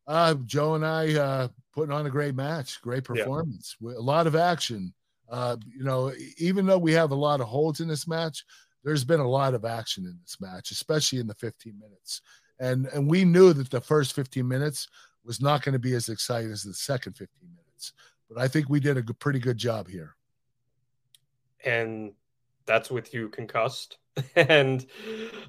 Uh, 0.07 0.35
Joe 0.45 0.75
and 0.75 0.85
I 0.85 1.13
uh, 1.15 1.47
putting 1.73 1.93
on 1.93 2.05
a 2.05 2.09
great 2.09 2.35
match, 2.35 2.81
great 2.81 3.03
performance, 3.03 3.75
with 3.81 3.97
a 3.97 4.01
lot 4.01 4.27
of 4.27 4.35
action. 4.35 4.93
Uh, 5.29 5.57
you 5.67 5.83
know, 5.83 6.13
even 6.37 6.65
though 6.65 6.77
we 6.77 6.91
have 6.93 7.11
a 7.11 7.15
lot 7.15 7.41
of 7.41 7.47
holds 7.47 7.79
in 7.81 7.87
this 7.87 8.07
match, 8.07 8.45
there's 8.83 9.03
been 9.03 9.19
a 9.19 9.27
lot 9.29 9.53
of 9.53 9.63
action 9.65 10.05
in 10.05 10.17
this 10.21 10.37
match, 10.39 10.71
especially 10.71 11.19
in 11.19 11.27
the 11.27 11.35
15 11.35 11.77
minutes. 11.79 12.21
And 12.59 12.85
and 12.87 13.09
we 13.09 13.25
knew 13.25 13.53
that 13.53 13.69
the 13.71 13.81
first 13.81 14.13
15 14.13 14.47
minutes 14.47 14.87
was 15.23 15.41
not 15.41 15.63
going 15.63 15.73
to 15.73 15.79
be 15.79 15.93
as 15.93 16.09
exciting 16.09 16.51
as 16.51 16.63
the 16.63 16.73
second 16.73 17.13
15 17.13 17.27
minutes. 17.49 17.93
But 18.29 18.37
I 18.39 18.47
think 18.47 18.69
we 18.69 18.79
did 18.79 18.97
a 18.97 19.03
pretty 19.13 19.39
good 19.39 19.57
job 19.57 19.87
here. 19.87 20.15
and 21.63 22.13
that's 22.65 22.91
with 22.91 23.13
you 23.13 23.29
concussed. 23.29 23.97
and 24.35 24.85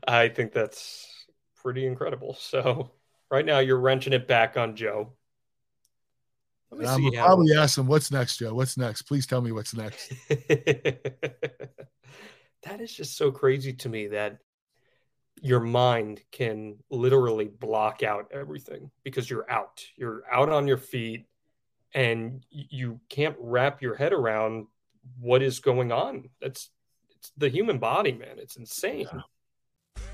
I 0.07 0.29
think 0.29 0.53
that's 0.53 1.09
pretty 1.57 1.87
incredible. 1.87 2.35
So 2.35 2.91
right 3.31 3.45
now 3.45 3.61
you're 3.61 3.81
wrenching 3.81 4.13
it 4.13 4.29
back 4.29 4.57
on 4.57 4.77
Joe. 4.77 5.13
Let 6.71 6.81
me 6.81 6.87
I'm 6.87 6.97
see 6.97 7.17
how- 7.17 7.27
probably 7.27 7.55
ask 7.55 7.77
him, 7.77 7.87
"What's 7.87 8.11
next, 8.11 8.39
Joe? 8.39 8.55
What's 8.55 8.79
next? 8.79 9.03
Please 9.03 9.27
tell 9.27 9.43
me 9.43 9.53
what's 9.53 9.75
next." 9.75 10.13
that 10.29 11.41
is 12.81 12.93
just 12.93 13.17
so 13.17 13.31
crazy 13.31 13.75
to 13.75 13.89
me 13.89 14.09
that 14.09 14.39
your 15.43 15.61
mind 15.61 16.21
can 16.31 16.77
literally 16.89 17.49
block 17.49 18.03
out 18.03 18.31
everything 18.33 18.91
because 19.03 19.29
you're 19.29 19.51
out. 19.51 19.85
You're 19.97 20.23
out 20.31 20.49
on 20.49 20.69
your 20.69 20.77
feet 20.77 21.27
and 21.95 22.45
you 22.51 23.01
can't 23.09 23.37
wrap 23.39 23.83
your 23.83 23.97
head 23.97 24.13
around 24.13 24.67
what 25.19 25.43
is 25.43 25.61
going 25.61 25.91
on. 25.91 26.29
That's 26.41 26.71
the 27.37 27.49
human 27.49 27.79
body, 27.79 28.13
man. 28.13 28.39
It's 28.39 28.57
insane. 28.57 29.09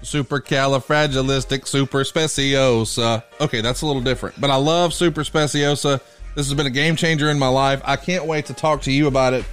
Supercalifragilistic 0.03 1.65
superspeciosa. 1.65 3.23
Okay, 3.41 3.61
that's 3.61 3.83
a 3.83 3.87
little 3.87 4.03
different, 4.03 4.41
but 4.41 4.51
I 4.51 4.57
love 4.57 4.93
superspeciosa. 4.93 6.01
This 6.35 6.47
has 6.47 6.55
been 6.55 6.67
a 6.67 6.71
game 6.71 6.95
changer 6.97 7.31
in 7.31 7.39
my 7.39 7.49
life. 7.49 7.81
I 7.85 7.97
can't 7.97 8.27
wait 8.27 8.47
to 8.47 8.55
talk 8.55 8.83
to 8.83 8.93
you 8.93 9.07
about 9.07 9.35
it. 9.35 9.45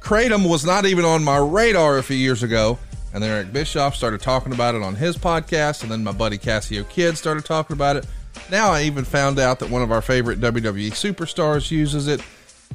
Kratom 0.00 0.48
was 0.48 0.64
not 0.64 0.86
even 0.86 1.04
on 1.04 1.22
my 1.22 1.38
radar 1.38 1.98
a 1.98 2.02
few 2.02 2.16
years 2.16 2.42
ago, 2.42 2.78
and 3.14 3.22
then 3.22 3.30
Eric 3.30 3.52
Bischoff 3.52 3.94
started 3.94 4.20
talking 4.20 4.52
about 4.52 4.74
it 4.74 4.82
on 4.82 4.96
his 4.96 5.16
podcast, 5.16 5.82
and 5.82 5.92
then 5.92 6.02
my 6.02 6.10
buddy 6.10 6.38
Cassio 6.38 6.82
Kid 6.84 7.16
started 7.16 7.44
talking 7.44 7.74
about 7.74 7.96
it. 7.96 8.06
Now 8.50 8.72
I 8.72 8.82
even 8.82 9.04
found 9.04 9.38
out 9.38 9.60
that 9.60 9.70
one 9.70 9.82
of 9.82 9.92
our 9.92 10.02
favorite 10.02 10.40
WWE 10.40 10.90
superstars 10.90 11.70
uses 11.70 12.08
it. 12.08 12.20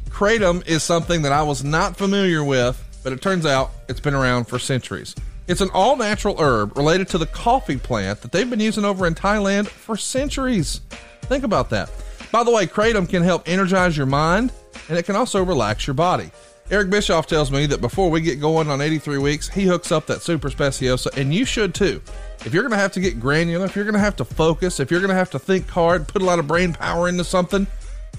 Kratom 0.10 0.66
is 0.66 0.84
something 0.84 1.24
that 1.24 1.34
I 1.34 1.44
was 1.44 1.64
not 1.64 1.98
familiar 1.98 2.44
with, 2.44 2.82
but 3.08 3.14
it 3.14 3.22
turns 3.22 3.46
out 3.46 3.72
it's 3.88 4.02
been 4.02 4.14
around 4.14 4.50
for 4.50 4.60
centuries. 4.60 5.16
It's 5.48 5.62
an 5.62 5.70
all 5.74 5.96
natural 5.96 6.36
herb 6.42 6.76
related 6.76 7.08
to 7.12 7.18
the 7.18 7.26
coffee 7.26 7.78
plant 7.78 8.20
that 8.20 8.34
they've 8.34 8.50
been 8.50 8.60
using 8.60 8.84
over 8.84 9.08
in 9.08 9.16
Thailand 9.16 9.68
for 9.68 9.96
centuries. 9.96 10.82
Think 11.22 11.46
about 11.46 11.70
that. 11.70 11.90
By 12.34 12.44
the 12.44 12.52
way, 12.52 12.68
Kratom 12.68 13.08
can 13.08 13.24
help 13.24 13.48
energize 13.48 13.96
your 13.96 14.08
mind 14.08 14.52
and 14.90 14.98
it 14.98 15.04
can 15.04 15.16
also 15.16 15.42
relax 15.42 15.88
your 15.88 15.94
body. 15.94 16.32
Eric 16.70 16.90
Bischoff 16.90 17.28
tells 17.28 17.50
me 17.50 17.66
that 17.68 17.80
before 17.80 18.10
we 18.10 18.20
get 18.20 18.42
going 18.42 18.70
on 18.70 18.82
83 18.82 19.20
weeks, 19.20 19.48
he 19.48 19.64
hooks 19.64 19.90
up 19.90 20.06
that 20.08 20.22
Super 20.22 20.50
Speciosa, 20.50 21.16
and 21.16 21.34
you 21.34 21.46
should 21.46 21.74
too. 21.74 22.02
If 22.46 22.54
you're 22.54 22.64
going 22.64 22.74
to 22.74 22.78
have 22.78 22.92
to 22.92 23.00
get 23.00 23.22
granular, 23.22 23.68
if 23.68 23.74
you're 23.78 23.86
going 23.86 23.94
to 23.94 24.02
have 24.02 24.18
to 24.18 24.26
focus, 24.26 24.82
if 24.82 24.92
you're 24.92 25.00
going 25.00 25.12
to 25.12 25.16
have 25.16 25.32
to 25.32 25.40
think 25.40 25.70
hard, 25.70 26.10
put 26.10 26.22
a 26.22 26.26
lot 26.26 26.40
of 26.40 26.48
brain 26.48 26.74
power 26.74 27.08
into 27.08 27.24
something, 27.24 27.68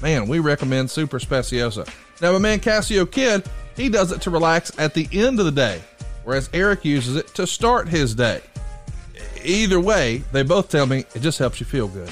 man, 0.02 0.28
we 0.28 0.38
recommend 0.38 0.90
Super 0.90 1.18
Speciosa. 1.18 1.86
Now, 2.20 2.32
my 2.32 2.38
man 2.38 2.60
Cassio 2.60 3.06
Kid, 3.06 3.48
he 3.76 3.88
does 3.88 4.12
it 4.12 4.20
to 4.22 4.30
relax 4.30 4.72
at 4.78 4.94
the 4.94 5.08
end 5.12 5.38
of 5.38 5.44
the 5.44 5.52
day, 5.52 5.80
whereas 6.24 6.50
Eric 6.52 6.84
uses 6.84 7.16
it 7.16 7.28
to 7.34 7.46
start 7.46 7.88
his 7.88 8.14
day. 8.14 8.40
Either 9.44 9.80
way, 9.80 10.18
they 10.32 10.42
both 10.42 10.68
tell 10.68 10.86
me 10.86 11.04
it 11.14 11.20
just 11.20 11.38
helps 11.38 11.60
you 11.60 11.66
feel 11.66 11.88
good. 11.88 12.10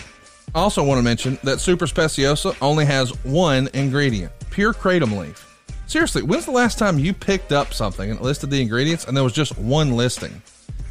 I 0.54 0.60
also 0.60 0.82
want 0.82 0.98
to 0.98 1.02
mention 1.02 1.38
that 1.42 1.60
Super 1.60 1.86
Speciosa 1.86 2.56
only 2.62 2.84
has 2.84 3.10
one 3.24 3.68
ingredient 3.74 4.32
pure 4.50 4.72
kratom 4.72 5.18
leaf. 5.18 5.42
Seriously, 5.86 6.22
when's 6.22 6.46
the 6.46 6.50
last 6.50 6.78
time 6.78 6.98
you 6.98 7.12
picked 7.12 7.52
up 7.52 7.74
something 7.74 8.10
and 8.10 8.20
listed 8.20 8.50
the 8.50 8.60
ingredients 8.60 9.04
and 9.04 9.16
there 9.16 9.22
was 9.22 9.34
just 9.34 9.58
one 9.58 9.92
listing? 9.92 10.40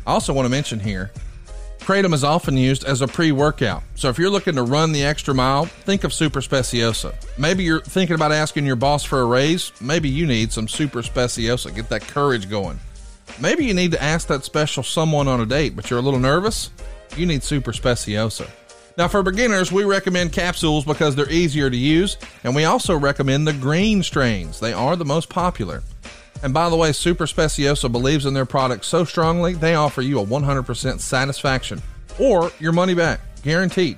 I 0.06 0.12
also 0.12 0.34
want 0.34 0.46
to 0.46 0.52
mention 0.52 0.80
here 0.80 1.12
Kratom 1.86 2.16
is 2.16 2.24
often 2.24 2.58
used 2.58 2.84
as 2.84 3.04
a 3.04 3.08
pre 3.08 3.32
workout. 3.32 3.84
So 3.94 4.10
if 4.10 4.18
you're 4.18 4.32
looking 4.32 4.56
to 4.56 4.64
run 4.64 4.92
the 4.92 5.04
extra 5.04 5.36
mile, 5.36 5.66
think 5.66 6.04
of 6.04 6.12
Super 6.12 6.42
Speciosa. 6.42 7.14
Maybe 7.38 7.64
you're 7.64 7.82
thinking 7.82 8.16
about 8.16 8.32
asking 8.32 8.66
your 8.66 8.76
boss 8.76 9.04
for 9.04 9.22
a 9.22 9.26
raise. 9.26 9.72
Maybe 9.80 10.10
you 10.10 10.26
need 10.26 10.52
some 10.52 10.68
Super 10.68 11.04
Speciosa. 11.04 11.76
Get 11.76 11.90
that 11.90 12.02
courage 12.02 12.50
going. 12.50 12.80
Maybe 13.40 13.66
you 13.66 13.76
need 13.76 13.92
to 13.92 14.02
ask 14.02 14.28
that 14.30 14.44
special 14.44 14.82
someone 14.82 15.28
on 15.28 15.42
a 15.42 15.46
date, 15.46 15.76
but 15.76 15.92
you're 15.92 16.00
a 16.00 16.02
little 16.02 16.20
nervous. 16.20 16.72
You 17.18 17.28
need 17.28 17.44
Super 17.44 17.72
Speciosa. 17.72 18.50
Now, 18.98 19.08
for 19.08 19.22
beginners, 19.22 19.72
we 19.72 19.84
recommend 19.84 20.32
capsules 20.32 20.86
because 20.86 21.16
they're 21.16 21.30
easier 21.30 21.70
to 21.70 21.78
use, 21.78 22.18
and 22.44 22.56
we 22.56 22.64
also 22.64 22.98
recommend 22.98 23.46
the 23.46 23.54
green 23.54 24.02
strains. 24.02 24.60
They 24.60 24.74
are 24.74 24.96
the 24.96 25.06
most 25.06 25.30
popular. 25.30 25.84
And 26.44 26.54
by 26.54 26.70
the 26.70 26.76
way, 26.76 26.92
Super 26.92 27.26
Speciosa 27.26 27.92
believes 27.92 28.26
in 28.26 28.34
their 28.34 28.46
product 28.46 28.86
so 28.86 29.04
strongly, 29.04 29.54
they 29.54 29.76
offer 29.76 30.02
you 30.02 30.20
a 30.20 30.26
100% 30.26 31.00
satisfaction 31.00 31.82
or 32.20 32.52
your 32.60 32.72
money 32.72 32.94
back, 32.94 33.20
guaranteed. 33.42 33.98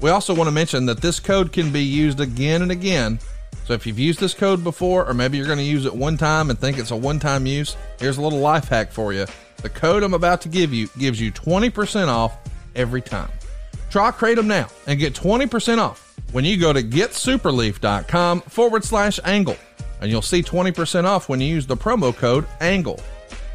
We 0.00 0.10
also 0.10 0.34
want 0.34 0.48
to 0.48 0.52
mention 0.52 0.86
that 0.86 1.00
this 1.00 1.20
code 1.20 1.52
can 1.52 1.72
be 1.72 1.82
used 1.82 2.20
again 2.20 2.62
and 2.62 2.72
again. 2.72 3.18
So 3.64 3.74
if 3.74 3.86
you've 3.86 3.98
used 3.98 4.18
this 4.20 4.34
code 4.34 4.64
before, 4.64 5.06
or 5.08 5.14
maybe 5.14 5.36
you're 5.36 5.46
going 5.46 5.58
to 5.58 5.64
use 5.64 5.86
it 5.86 5.94
one 5.94 6.16
time 6.16 6.50
and 6.50 6.58
think 6.58 6.78
it's 6.78 6.90
a 6.90 6.96
one 6.96 7.20
time 7.20 7.46
use, 7.46 7.76
here's 8.00 8.18
a 8.18 8.22
little 8.22 8.40
life 8.40 8.68
hack 8.68 8.90
for 8.90 9.12
you. 9.12 9.26
The 9.58 9.68
code 9.68 10.02
I'm 10.02 10.14
about 10.14 10.40
to 10.42 10.48
give 10.48 10.74
you 10.74 10.88
gives 10.98 11.20
you 11.20 11.30
20% 11.30 12.08
off 12.08 12.36
every 12.74 13.00
time. 13.00 13.30
Try 13.90 14.10
Kratom 14.10 14.46
now 14.46 14.68
and 14.86 14.98
get 14.98 15.14
20% 15.14 15.78
off 15.78 16.16
when 16.32 16.44
you 16.44 16.56
go 16.56 16.72
to 16.72 16.82
getsuperleaf.com 16.82 18.40
forward 18.40 18.84
slash 18.84 19.20
angle. 19.24 19.56
And 20.02 20.10
you'll 20.10 20.20
see 20.20 20.42
20% 20.42 21.04
off 21.04 21.28
when 21.28 21.40
you 21.40 21.46
use 21.46 21.66
the 21.66 21.76
promo 21.76 22.14
code 22.14 22.46
ANGLE. 22.60 23.00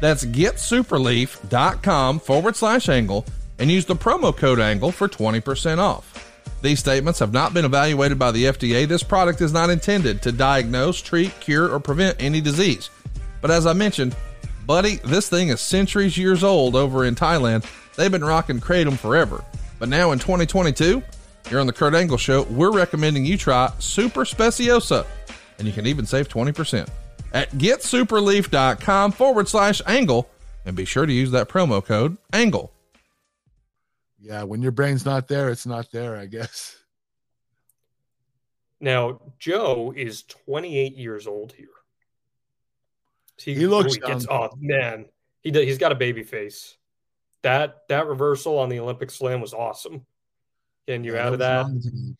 That's 0.00 0.24
getsuperleaf.com 0.24 2.20
forward 2.20 2.56
slash 2.56 2.88
angle 2.88 3.26
and 3.58 3.70
use 3.70 3.84
the 3.84 3.94
promo 3.94 4.34
code 4.34 4.58
ANGLE 4.58 4.92
for 4.92 5.08
20% 5.08 5.78
off. 5.78 6.24
These 6.62 6.80
statements 6.80 7.18
have 7.18 7.34
not 7.34 7.52
been 7.52 7.66
evaluated 7.66 8.18
by 8.18 8.32
the 8.32 8.44
FDA. 8.44 8.88
This 8.88 9.02
product 9.02 9.42
is 9.42 9.52
not 9.52 9.68
intended 9.68 10.22
to 10.22 10.32
diagnose, 10.32 11.02
treat, 11.02 11.38
cure, 11.38 11.70
or 11.70 11.78
prevent 11.78 12.16
any 12.18 12.40
disease. 12.40 12.88
But 13.42 13.50
as 13.50 13.66
I 13.66 13.74
mentioned, 13.74 14.16
buddy, 14.66 14.96
this 15.04 15.28
thing 15.28 15.48
is 15.48 15.60
centuries 15.60 16.16
years 16.16 16.42
old 16.42 16.74
over 16.74 17.04
in 17.04 17.14
Thailand. 17.14 17.66
They've 17.96 18.10
been 18.10 18.24
rocking 18.24 18.58
Kratom 18.58 18.98
forever. 18.98 19.44
But 19.78 19.90
now 19.90 20.12
in 20.12 20.18
2022, 20.18 21.02
here 21.48 21.60
on 21.60 21.66
the 21.66 21.72
Kurt 21.72 21.94
Angle 21.94 22.18
Show, 22.18 22.42
we're 22.44 22.72
recommending 22.72 23.24
you 23.24 23.36
try 23.36 23.72
Super 23.78 24.24
Speciosa, 24.24 25.06
and 25.58 25.66
you 25.66 25.72
can 25.72 25.86
even 25.86 26.06
save 26.06 26.28
20% 26.28 26.88
at 27.32 27.50
getsuperleaf.com 27.52 29.12
forward 29.12 29.48
slash 29.48 29.82
angle, 29.86 30.28
and 30.64 30.76
be 30.76 30.84
sure 30.84 31.06
to 31.06 31.12
use 31.12 31.30
that 31.32 31.48
promo 31.48 31.84
code 31.84 32.16
ANGLE. 32.32 32.72
Yeah, 34.20 34.42
when 34.42 34.62
your 34.62 34.72
brain's 34.72 35.04
not 35.04 35.28
there, 35.28 35.48
it's 35.50 35.66
not 35.66 35.90
there, 35.92 36.16
I 36.16 36.26
guess. 36.26 36.76
Now, 38.80 39.20
Joe 39.38 39.92
is 39.96 40.22
28 40.22 40.96
years 40.96 41.26
old 41.26 41.52
here. 41.52 41.66
He 43.36 43.66
looks 43.66 43.96
really 43.96 44.14
gets, 44.14 44.26
young. 44.26 44.50
oh 44.52 44.56
man, 44.58 45.06
he 45.42 45.50
does, 45.50 45.64
he's 45.64 45.78
got 45.78 45.92
a 45.92 45.96
baby 45.96 46.22
face. 46.24 46.76
That 47.42 47.82
that 47.88 48.06
reversal 48.08 48.58
on 48.58 48.68
the 48.68 48.80
Olympic 48.80 49.10
slam 49.10 49.40
was 49.40 49.54
awesome. 49.54 50.04
Getting 50.86 51.04
you 51.04 51.14
Yeah, 51.14 51.26
out 51.26 51.34
of 51.34 51.38
was 51.38 51.84
that. 51.84 52.14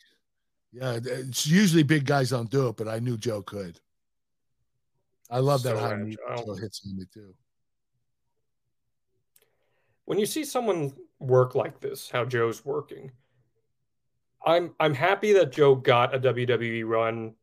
Wrong 0.72 0.94
to 0.94 1.00
me. 1.00 1.10
Yeah, 1.10 1.20
it's 1.20 1.46
usually 1.46 1.82
big 1.82 2.04
guys 2.04 2.30
don't 2.30 2.50
do 2.50 2.68
it, 2.68 2.76
but 2.76 2.88
I 2.88 2.98
knew 2.98 3.16
Joe 3.16 3.42
could. 3.42 3.80
I 5.30 5.40
love 5.40 5.62
that 5.64 5.76
So 5.76 5.80
high 5.80 5.96
knee. 5.96 6.16
Joe 6.36 6.54
hits 6.54 6.82
on 6.86 6.96
me 6.96 7.04
too. 7.12 7.34
when 10.04 10.18
you 10.18 10.24
see 10.26 10.44
someone 10.44 10.92
work 11.18 11.54
like 11.54 11.80
this, 11.80 12.10
how 12.10 12.24
Joe's 12.24 12.64
working, 12.64 13.10
I'm 14.44 14.74
I'm 14.80 14.94
happy 14.94 15.32
that 15.34 15.52
Joe 15.52 15.74
got 15.74 16.14
a 16.14 16.18
WWE 16.18 16.86
run. 16.86 17.34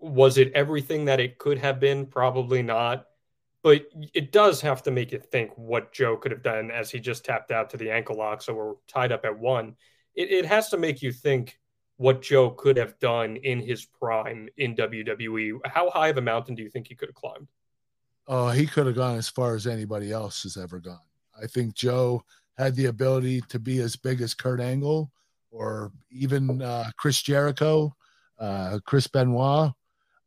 Was 0.00 0.36
it 0.38 0.52
everything 0.54 1.06
that 1.06 1.20
it 1.20 1.38
could 1.38 1.58
have 1.58 1.80
been? 1.80 2.06
Probably 2.06 2.62
not. 2.62 3.06
But 3.62 3.86
it 4.12 4.32
does 4.32 4.60
have 4.60 4.82
to 4.82 4.90
make 4.90 5.12
you 5.12 5.18
think 5.18 5.56
what 5.56 5.92
Joe 5.92 6.18
could 6.18 6.32
have 6.32 6.42
done 6.42 6.70
as 6.70 6.90
he 6.90 7.00
just 7.00 7.24
tapped 7.24 7.50
out 7.50 7.70
to 7.70 7.78
the 7.78 7.90
ankle 7.90 8.16
lock, 8.18 8.42
so 8.42 8.52
we're 8.52 8.74
tied 8.86 9.10
up 9.10 9.24
at 9.24 9.38
one. 9.38 9.76
It, 10.14 10.30
it 10.30 10.44
has 10.44 10.68
to 10.70 10.76
make 10.76 11.00
you 11.00 11.12
think 11.12 11.58
what 11.96 12.22
Joe 12.22 12.50
could 12.50 12.76
have 12.76 12.98
done 12.98 13.36
in 13.36 13.60
his 13.60 13.84
prime 13.84 14.48
in 14.56 14.74
WWE. 14.74 15.60
How 15.66 15.90
high 15.90 16.08
of 16.08 16.18
a 16.18 16.22
mountain 16.22 16.54
do 16.54 16.62
you 16.62 16.70
think 16.70 16.88
he 16.88 16.94
could 16.94 17.08
have 17.08 17.14
climbed? 17.14 17.48
Oh, 18.26 18.48
he 18.48 18.66
could 18.66 18.86
have 18.86 18.96
gone 18.96 19.16
as 19.16 19.28
far 19.28 19.54
as 19.54 19.66
anybody 19.66 20.10
else 20.10 20.42
has 20.44 20.56
ever 20.56 20.80
gone. 20.80 20.98
I 21.40 21.46
think 21.46 21.74
Joe 21.74 22.24
had 22.56 22.74
the 22.74 22.86
ability 22.86 23.42
to 23.48 23.58
be 23.58 23.80
as 23.80 23.96
big 23.96 24.20
as 24.20 24.34
Kurt 24.34 24.60
Angle 24.60 25.10
or 25.50 25.92
even 26.10 26.62
uh, 26.62 26.90
Chris 26.96 27.22
Jericho, 27.22 27.94
uh, 28.38 28.78
Chris 28.84 29.06
Benoit. 29.06 29.72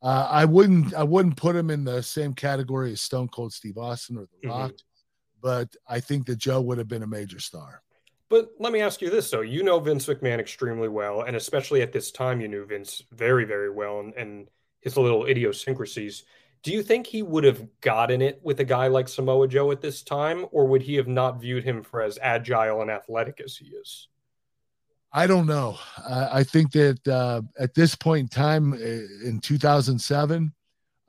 Uh, 0.02 0.28
I 0.30 0.46
wouldn't 0.46 0.94
I 0.94 1.04
wouldn't 1.04 1.38
put 1.38 1.56
him 1.56 1.72
in 1.72 1.84
the 1.84 2.04
same 2.04 2.34
category 2.34 2.92
as 2.92 3.02
Stone 3.02 3.30
Cold 3.30 3.52
Steve 3.52 3.78
Austin 3.78 4.18
or 4.18 4.28
The 4.42 4.48
Rock, 4.48 4.74
but 5.42 5.76
I 5.88 6.00
think 6.00 6.28
that 6.28 6.38
Joe 6.38 6.62
would 6.62 6.78
have 6.78 6.88
been 6.88 7.04
a 7.04 7.08
major 7.08 7.40
star. 7.40 7.82
But 8.30 8.50
let 8.60 8.74
me 8.74 8.82
ask 8.82 9.02
you 9.02 9.10
this 9.10 9.30
though: 9.30 9.42
you 9.42 9.64
know 9.64 9.80
Vince 9.80 10.06
McMahon 10.06 10.40
extremely 10.40 10.90
well, 10.90 11.22
and 11.22 11.36
especially 11.36 11.82
at 11.82 11.92
this 11.92 12.12
time, 12.12 12.42
you 12.42 12.48
knew 12.48 12.66
Vince 12.66 13.04
very, 13.12 13.46
very 13.46 13.70
well, 13.70 14.00
and, 14.00 14.14
and 14.16 14.50
his 14.82 14.98
little 14.98 15.26
idiosyncrasies. 15.26 16.24
Do 16.64 16.74
you 16.74 16.84
think 16.84 17.08
he 17.08 17.22
would 17.22 17.44
have 17.44 17.66
gotten 17.82 18.22
it 18.22 18.40
with 18.44 18.60
a 18.60 18.66
guy 18.66 18.88
like 18.88 19.08
Samoa 19.08 19.48
Joe 19.48 19.72
at 19.72 19.82
this 19.82 20.02
time, 20.02 20.46
or 20.52 20.66
would 20.66 20.82
he 20.82 20.96
have 20.96 21.08
not 21.08 21.40
viewed 21.40 21.64
him 21.64 21.84
for 21.84 22.02
as 22.02 22.20
agile 22.22 22.82
and 22.82 22.92
athletic 22.92 23.40
as 23.40 23.56
he 23.56 23.68
is? 23.68 24.08
I 25.14 25.28
don't 25.28 25.46
know. 25.46 25.78
I, 25.98 26.40
I 26.40 26.44
think 26.44 26.72
that 26.74 27.08
uh, 27.08 27.42
at 27.58 27.74
this 27.74 27.96
point 27.96 28.22
in 28.22 28.28
time 28.28 28.74
uh, 28.74 28.78
in 29.28 29.40
2007, 29.42 30.54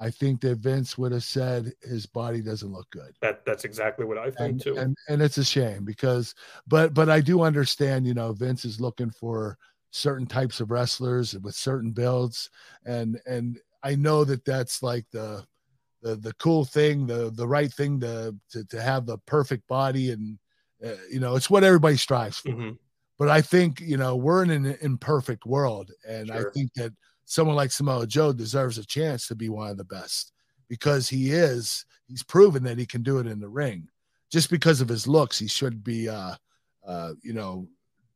I 0.01 0.11
think 0.11 0.41
that 0.43 0.59
Vince 0.59 0.97
would 0.97 1.13
have 1.13 1.25
said 1.25 1.73
his 1.83 2.07
body 2.07 2.41
doesn't 2.41 2.73
look 2.73 2.89
good. 2.91 3.15
That 3.21 3.45
that's 3.45 3.65
exactly 3.65 4.05
what 4.05 4.19
I 4.19 4.31
think 4.31 4.39
and, 4.39 4.61
too. 4.61 4.77
And 4.79 4.97
and 5.09 5.21
it's 5.21 5.39
a 5.39 5.45
shame 5.45 5.85
because 5.85 6.35
but 6.67 6.95
but 6.95 7.09
I 7.09 7.21
do 7.21 7.43
understand, 7.43 8.07
you 8.07 8.15
know, 8.15 8.33
Vince 8.33 8.65
is 8.65 8.81
looking 8.81 9.11
for 9.11 9.59
certain 9.91 10.27
types 10.27 10.61
of 10.61 10.71
wrestlers 10.71 11.37
with 11.39 11.55
certain 11.55 11.91
builds 11.93 12.51
and 12.85 13.21
and 13.27 13.59
I 13.83 13.95
know 13.95 14.25
that 14.25 14.45
that's 14.45 14.83
like 14.83 15.07
the 15.11 15.45
the 16.03 16.17
the 16.17 16.35
cool 16.35 16.65
thing, 16.65 17.07
the 17.07 17.31
the 17.31 17.47
right 17.47 17.73
thing 17.73 18.01
to 18.01 18.35
to, 18.51 18.65
to 18.67 18.81
have 18.81 19.07
the 19.07 19.19
perfect 19.19 19.67
body 19.67 20.13
and 20.13 20.39
uh, 20.85 20.91
you 21.11 21.19
know, 21.19 21.35
it's 21.35 21.51
what 21.51 21.65
everybody 21.65 21.97
strives 21.97 22.39
for. 22.39 22.51
Mm-hmm. 22.51 22.71
But 23.19 23.29
I 23.31 23.41
think, 23.41 23.81
you 23.81 23.97
know, 23.97 24.15
we're 24.15 24.45
in 24.45 24.51
an 24.51 24.77
imperfect 24.81 25.45
world 25.45 25.91
and 26.07 26.29
Sure. 26.29 26.37
I 26.37 26.53
think 26.53 26.73
that 26.75 26.93
someone 27.29 27.57
like 27.57 27.71
Samoa 27.71 28.07
Joe 28.07 28.33
deserves 28.33 28.79
a 28.79 28.87
chance 28.87 29.29
to 29.29 29.35
be 29.35 29.51
one 29.51 29.69
of 29.69 29.77
the 29.77 29.85
best 29.85 30.33
because 30.69 31.09
he 31.09 31.31
is 31.31 31.85
he's 32.07 32.23
proven 32.23 32.65
that 32.65 32.79
he 32.79 32.87
can 32.87 33.03
do 33.03 33.19
it 33.19 33.27
in 33.27 33.39
the 33.39 33.49
ring. 33.49 33.89
Just 34.33 34.51
because 34.51 34.81
of 34.81 34.89
his 34.89 35.07
looks, 35.07 35.39
he 35.39 35.47
should 35.47 35.85
be 35.85 36.09
uh 36.09 36.35
uh 36.87 37.13
you 37.23 37.35
know 37.35 37.69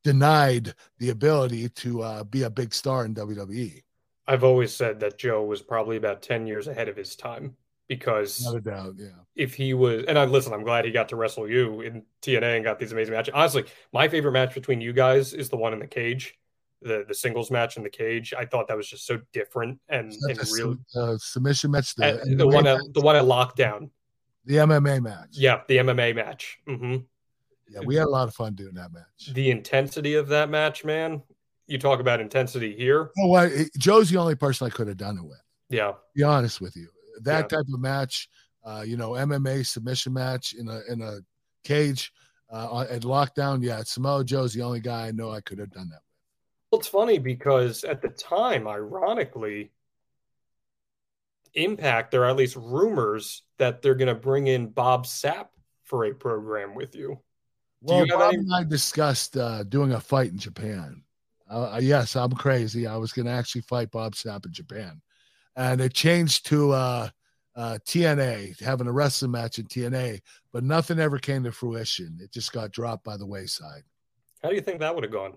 denied 0.02 0.74
the 0.98 1.10
ability 1.10 1.68
to 1.68 2.02
uh 2.02 2.24
be 2.24 2.42
a 2.42 2.50
big 2.50 2.72
star 2.74 3.04
in. 3.04 3.14
WWE. 3.14 3.82
I've 4.26 4.44
always 4.44 4.74
said 4.74 5.00
that 5.00 5.18
Joe 5.18 5.44
was 5.44 5.62
probably 5.62 5.96
about 5.96 6.22
10 6.22 6.46
years 6.46 6.66
ahead 6.68 6.88
of 6.88 6.96
his 6.96 7.16
time 7.16 7.56
because 7.88 8.42
Not 8.44 8.56
a 8.56 8.60
doubt, 8.60 8.94
yeah. 8.96 9.08
if 9.34 9.54
he 9.54 9.74
was, 9.74 10.04
and 10.06 10.18
I 10.18 10.24
listen, 10.24 10.54
I'm 10.54 10.62
glad 10.62 10.84
he 10.86 10.90
got 10.90 11.10
to 11.10 11.16
wrestle 11.16 11.50
you 11.50 11.82
in 11.82 12.04
TNA 12.22 12.56
and 12.56 12.64
got 12.64 12.78
these 12.78 12.92
amazing 12.92 13.12
matches. 13.12 13.34
Honestly, 13.34 13.64
my 13.92 14.08
favorite 14.08 14.32
match 14.32 14.54
between 14.54 14.80
you 14.80 14.94
guys 14.94 15.34
is 15.34 15.50
the 15.50 15.56
one 15.56 15.74
in 15.74 15.80
the 15.80 15.86
cage, 15.86 16.38
the 16.82 17.04
the 17.08 17.14
singles 17.14 17.50
match 17.50 17.76
in 17.76 17.82
the 17.82 17.90
cage. 17.90 18.34
I 18.36 18.44
thought 18.44 18.68
that 18.68 18.76
was 18.76 18.88
just 18.88 19.06
so 19.06 19.20
different 19.32 19.78
and, 19.88 20.12
and 20.28 20.36
That's 20.38 20.52
real. 20.58 20.76
the 20.94 21.00
uh, 21.00 21.18
submission 21.18 21.70
match, 21.70 21.94
the, 21.94 22.20
Uh, 22.20 22.24
the 22.36 22.46
one 22.46 22.66
at 22.66 22.80
the 22.94 23.00
one 23.00 23.16
at 23.16 23.24
lockdown. 23.24 23.90
the 24.44 24.56
MMA 24.56 25.02
match. 25.02 25.28
Yeah, 25.32 25.60
the 25.68 25.76
MMA 25.78 26.14
match. 26.14 26.58
hmm 26.66 26.96
Yeah, 27.68 27.80
we 27.84 27.94
had 27.96 28.06
a 28.06 28.10
lot 28.10 28.28
of 28.28 28.34
fun 28.34 28.54
doing 28.54 28.74
that 28.74 28.92
match. 28.92 29.32
The 29.32 29.50
intensity 29.50 30.14
of 30.14 30.28
that 30.28 30.50
match, 30.50 30.84
man. 30.84 31.22
You 31.68 31.78
talk 31.78 32.00
about 32.00 32.20
intensity 32.20 32.74
here. 32.76 33.10
Know? 33.16 33.48
Joe's 33.78 34.10
the 34.10 34.18
only 34.18 34.34
person 34.34 34.66
I 34.66 34.70
could 34.70 34.88
have 34.88 34.96
done 34.96 35.16
it 35.16 35.24
with. 35.24 35.40
Yeah. 35.70 35.92
be 36.14 36.22
honest 36.22 36.60
with 36.60 36.76
you. 36.76 36.88
That 37.22 37.42
Yeah. 37.50 37.58
type 37.58 37.66
of 37.72 37.80
match, 37.80 38.28
uh, 38.64 38.84
you 38.86 38.96
know, 38.96 39.12
MMA 39.12 39.64
submission 39.64 40.12
match 40.12 40.52
in 40.54 40.68
a 40.68 40.80
in 40.92 41.00
a 41.00 41.20
cage 41.64 42.12
uh, 42.50 42.84
at 42.90 43.02
lockdown. 43.02 43.62
Yeah, 43.62 43.82
Samoa 43.84 44.24
Joe's 44.24 44.52
the 44.52 44.60
only 44.62 44.80
guy 44.80 45.06
I 45.06 45.12
know 45.12 45.30
I 45.30 45.40
could 45.40 45.58
have 45.58 45.70
done 45.70 45.88
that. 45.90 46.00
Well, 46.02 46.11
it's 46.72 46.88
funny 46.88 47.18
because 47.18 47.84
at 47.84 48.02
the 48.02 48.08
time, 48.08 48.66
ironically, 48.66 49.72
Impact, 51.54 52.10
there 52.10 52.22
are 52.22 52.30
at 52.30 52.36
least 52.36 52.56
rumors 52.56 53.42
that 53.58 53.82
they're 53.82 53.94
going 53.94 54.08
to 54.08 54.14
bring 54.14 54.46
in 54.46 54.68
Bob 54.68 55.04
Sapp 55.04 55.48
for 55.84 56.06
a 56.06 56.14
program 56.14 56.74
with 56.74 56.94
you. 56.94 57.08
Do 57.08 57.18
Well, 57.82 58.06
you 58.06 58.12
have 58.12 58.20
Bob 58.20 58.32
any? 58.32 58.38
and 58.42 58.54
I 58.54 58.64
discussed 58.64 59.36
uh, 59.36 59.62
doing 59.64 59.92
a 59.92 60.00
fight 60.00 60.30
in 60.30 60.38
Japan. 60.38 61.02
Uh, 61.50 61.78
yes, 61.82 62.16
I'm 62.16 62.32
crazy. 62.32 62.86
I 62.86 62.96
was 62.96 63.12
going 63.12 63.26
to 63.26 63.32
actually 63.32 63.60
fight 63.62 63.90
Bob 63.90 64.14
Sapp 64.14 64.46
in 64.46 64.52
Japan, 64.52 65.02
and 65.54 65.82
it 65.82 65.92
changed 65.92 66.46
to 66.46 66.70
uh, 66.72 67.08
uh, 67.54 67.76
TNA, 67.86 68.58
having 68.62 68.86
a 68.86 68.92
wrestling 68.92 69.32
match 69.32 69.58
in 69.58 69.66
TNA, 69.66 70.20
but 70.54 70.64
nothing 70.64 70.98
ever 70.98 71.18
came 71.18 71.44
to 71.44 71.52
fruition. 71.52 72.16
It 72.22 72.32
just 72.32 72.52
got 72.52 72.70
dropped 72.70 73.04
by 73.04 73.18
the 73.18 73.26
wayside. 73.26 73.82
How 74.42 74.48
do 74.48 74.54
you 74.54 74.62
think 74.62 74.80
that 74.80 74.94
would 74.94 75.04
have 75.04 75.12
gone? 75.12 75.36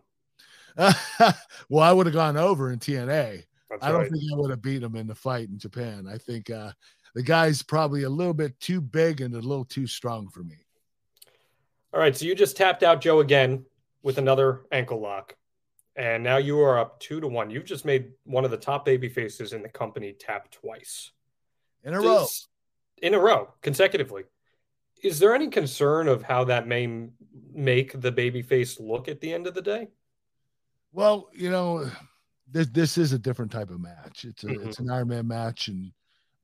well, 1.69 1.83
I 1.83 1.91
would 1.91 2.05
have 2.05 2.15
gone 2.15 2.37
over 2.37 2.71
in 2.71 2.79
TNA. 2.79 3.43
That's 3.69 3.83
I 3.83 3.91
don't 3.91 4.01
right. 4.01 4.11
think 4.11 4.23
I 4.31 4.37
would 4.37 4.51
have 4.51 4.61
beat 4.61 4.83
him 4.83 4.95
in 4.95 5.07
the 5.07 5.15
fight 5.15 5.49
in 5.49 5.57
Japan. 5.57 6.07
I 6.07 6.17
think 6.17 6.49
uh, 6.49 6.71
the 7.13 7.23
guy's 7.23 7.63
probably 7.63 8.03
a 8.03 8.09
little 8.09 8.33
bit 8.33 8.59
too 8.59 8.81
big 8.81 9.21
and 9.21 9.33
a 9.33 9.39
little 9.39 9.65
too 9.65 9.87
strong 9.87 10.29
for 10.29 10.43
me. 10.43 10.57
All 11.93 11.99
right, 11.99 12.15
so 12.15 12.25
you 12.25 12.35
just 12.35 12.57
tapped 12.57 12.83
out 12.83 12.99
Joe 12.99 13.21
again 13.21 13.65
with 14.03 14.17
another 14.17 14.63
ankle 14.71 14.99
lock, 14.99 15.35
and 15.95 16.21
now 16.23 16.37
you 16.37 16.59
are 16.59 16.77
up 16.77 16.99
two 16.99 17.21
to 17.21 17.27
one. 17.27 17.49
You've 17.49 17.65
just 17.65 17.85
made 17.85 18.11
one 18.25 18.43
of 18.43 18.51
the 18.51 18.57
top 18.57 18.83
baby 18.83 19.07
faces 19.07 19.53
in 19.53 19.61
the 19.61 19.69
company 19.69 20.11
tap 20.11 20.51
twice 20.51 21.11
In 21.83 21.93
a 21.93 22.01
row. 22.01 22.27
In 23.01 23.13
a 23.13 23.19
row 23.19 23.53
consecutively. 23.61 24.23
Is 25.03 25.19
there 25.19 25.33
any 25.33 25.47
concern 25.49 26.07
of 26.07 26.23
how 26.23 26.45
that 26.45 26.67
may 26.67 27.07
make 27.53 27.99
the 27.99 28.11
baby 28.11 28.41
face 28.41 28.79
look 28.79 29.07
at 29.07 29.21
the 29.21 29.33
end 29.33 29.47
of 29.47 29.53
the 29.53 29.61
day? 29.61 29.87
Well, 30.95 31.29
you 31.33 31.49
know, 31.49 31.91
this 32.49 32.67
this 32.67 32.97
is 32.97 33.11
a 33.11 33.19
different 33.19 33.51
type 33.51 33.69
of 33.69 33.81
match. 33.81 34.23
It's 34.23 34.45
a 34.45 34.47
Mhm. 34.47 34.65
it's 34.65 34.79
an 34.79 34.89
Iron 34.89 35.09
Man 35.09 35.27
match, 35.27 35.67
and 35.67 35.91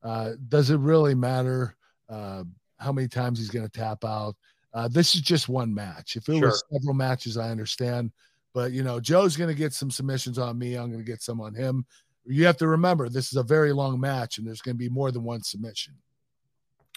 uh, 0.02 0.32
does 0.48 0.68
it 0.68 0.76
really 0.76 1.14
matter 1.14 1.74
uh, 2.10 2.44
how 2.76 2.92
many 2.92 3.08
times 3.08 3.38
he's 3.38 3.48
going 3.48 3.66
to 3.66 3.72
tap 3.72 4.04
out? 4.04 4.36
Uh, 4.74 4.88
this 4.88 5.14
is 5.14 5.22
just 5.22 5.48
one 5.48 5.72
match. 5.72 6.16
If 6.16 6.28
it 6.28 6.38
was 6.38 6.62
several 6.70 6.92
matches, 6.92 7.38
I 7.38 7.48
understand. 7.48 8.12
But 8.52 8.72
you 8.72 8.82
know, 8.82 9.00
Joe's 9.00 9.38
going 9.38 9.48
to 9.48 9.54
get 9.54 9.72
some 9.72 9.90
submissions 9.90 10.38
on 10.38 10.58
me. 10.58 10.74
I'm 10.74 10.88
going 10.88 11.02
to 11.02 11.10
get 11.10 11.22
some 11.22 11.40
on 11.40 11.54
him. 11.54 11.86
You 12.26 12.44
have 12.44 12.58
to 12.58 12.68
remember 12.68 13.08
this 13.08 13.32
is 13.32 13.38
a 13.38 13.42
very 13.42 13.72
long 13.72 13.98
match, 13.98 14.36
and 14.36 14.46
there's 14.46 14.60
going 14.60 14.74
to 14.74 14.78
be 14.78 14.90
more 14.90 15.10
than 15.10 15.24
one 15.24 15.42
submission. 15.42 15.94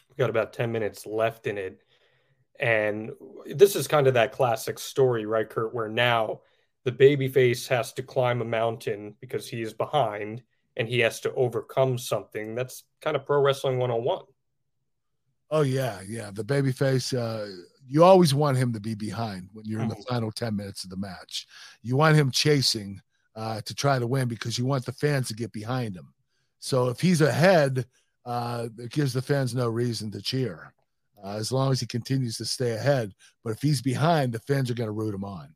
We've 0.10 0.18
got 0.18 0.30
about 0.30 0.52
10 0.52 0.74
minutes 0.74 1.06
left 1.06 1.48
in 1.48 1.58
it. 1.58 1.80
And 2.60 3.14
this 3.46 3.78
is 3.78 3.88
kind 3.88 4.08
of 4.08 4.14
that 4.16 4.34
classic 4.34 4.78
story, 4.78 5.26
right, 5.26 5.50
Kurt, 5.50 5.74
where 5.74 5.88
now 5.88 6.42
the 6.86 6.92
babyface 6.92 7.68
has 7.68 7.92
to 7.94 8.04
climb 8.04 8.42
a 8.42 8.46
mountain 8.46 9.16
because 9.20 9.48
he 9.50 9.62
is 9.62 9.74
behind 9.74 10.42
and 10.78 10.88
he 10.88 11.00
has 11.00 11.20
to 11.22 11.34
overcome 11.34 11.98
something. 11.98 12.56
That's 12.56 12.84
kind 13.02 13.16
of 13.18 13.26
pro 13.26 13.42
wrestling 13.42 13.78
101. 13.80 14.24
Oh 15.52 15.62
yeah, 15.62 16.02
yeah. 16.08 16.32
The 16.32 16.44
babyface, 16.44 17.16
uh, 17.18 17.48
you 17.88 18.04
always 18.04 18.34
want 18.34 18.58
him 18.58 18.74
to 18.74 18.80
be 18.80 18.96
behind 18.96 19.50
when 19.54 19.66
you're 19.66 19.82
in 19.82 19.88
the 19.90 19.96
Mhm. 19.96 20.08
final 20.08 20.32
10 20.32 20.56
minutes 20.56 20.84
of 20.84 20.90
the 20.90 20.98
match. 20.98 21.48
You 21.82 21.96
want 21.96 22.16
him 22.16 22.32
chasing 22.32 23.02
uh, 23.36 23.60
to 23.62 23.74
try 23.76 24.00
to 24.00 24.08
win 24.08 24.28
because 24.30 24.58
you 24.58 24.66
want 24.66 24.86
the 24.86 24.94
fans 24.94 25.28
to 25.28 25.34
get 25.34 25.52
behind 25.52 25.96
him. 25.96 26.14
So 26.60 26.88
if 26.90 27.02
he's 27.02 27.22
ahead, 27.22 27.86
uh, 28.26 28.70
it 28.78 28.92
gives 28.92 29.12
the 29.14 29.22
fans 29.22 29.54
no 29.54 29.68
reason 29.70 30.10
to 30.12 30.22
cheer. 30.22 30.74
Uh, 31.24 31.36
as 31.38 31.52
long 31.52 31.72
as 31.72 31.80
he 31.80 31.88
continues 31.88 32.38
to 32.38 32.46
stay 32.46 32.72
ahead. 32.74 33.14
But 33.44 33.52
if 33.52 33.62
he's 33.62 33.82
behind, 33.82 34.34
the 34.34 34.40
fans 34.40 34.70
are 34.70 34.76
going 34.76 34.88
to 34.88 34.92
root 34.92 35.16
him 35.16 35.24
on. 35.24 35.55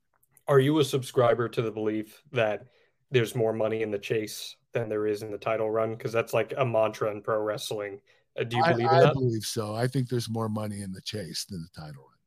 Are 0.50 0.60
you 0.60 0.80
a 0.80 0.84
subscriber 0.84 1.48
to 1.48 1.62
the 1.62 1.70
belief 1.72 2.24
that 2.32 2.66
there's 3.12 3.36
more 3.36 3.54
money 3.54 3.84
in 3.84 3.92
the 3.92 4.00
chase 4.00 4.56
than 4.74 4.90
there 4.90 5.06
is 5.06 5.22
in 5.22 5.30
the 5.32 5.38
title 5.38 5.70
run? 5.70 5.92
Because 5.92 6.12
that's 6.12 6.34
like 6.34 6.56
a 6.58 6.66
mantra 6.66 7.12
in 7.12 7.22
pro 7.22 7.40
wrestling. 7.40 8.02
Uh, 8.38 8.46
do 8.46 8.58
you 8.58 8.64
I, 8.64 8.72
believe 8.74 8.88
I 8.88 9.02
that? 9.02 9.14
believe 9.14 9.44
so. 9.44 9.76
I 9.76 9.86
think 9.86 10.10
there's 10.10 10.28
more 10.28 10.50
money 10.50 10.82
in 10.82 10.92
the 10.92 11.02
chase 11.02 11.46
than 11.46 11.62
the 11.62 11.80
title 11.80 12.02
run. 12.02 12.18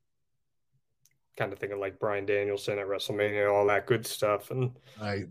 Kind 1.37 1.53
of 1.53 1.59
thinking 1.59 1.81
like 1.81 1.99
Bryan 1.99 2.25
Danielson 2.25 2.79
at 2.79 2.87
WrestleMania, 2.87 3.53
all 3.53 3.67
that 3.67 3.89
good 3.89 4.07
stuff. 4.07 4.53
And 4.53 4.71
I 5.01 5.25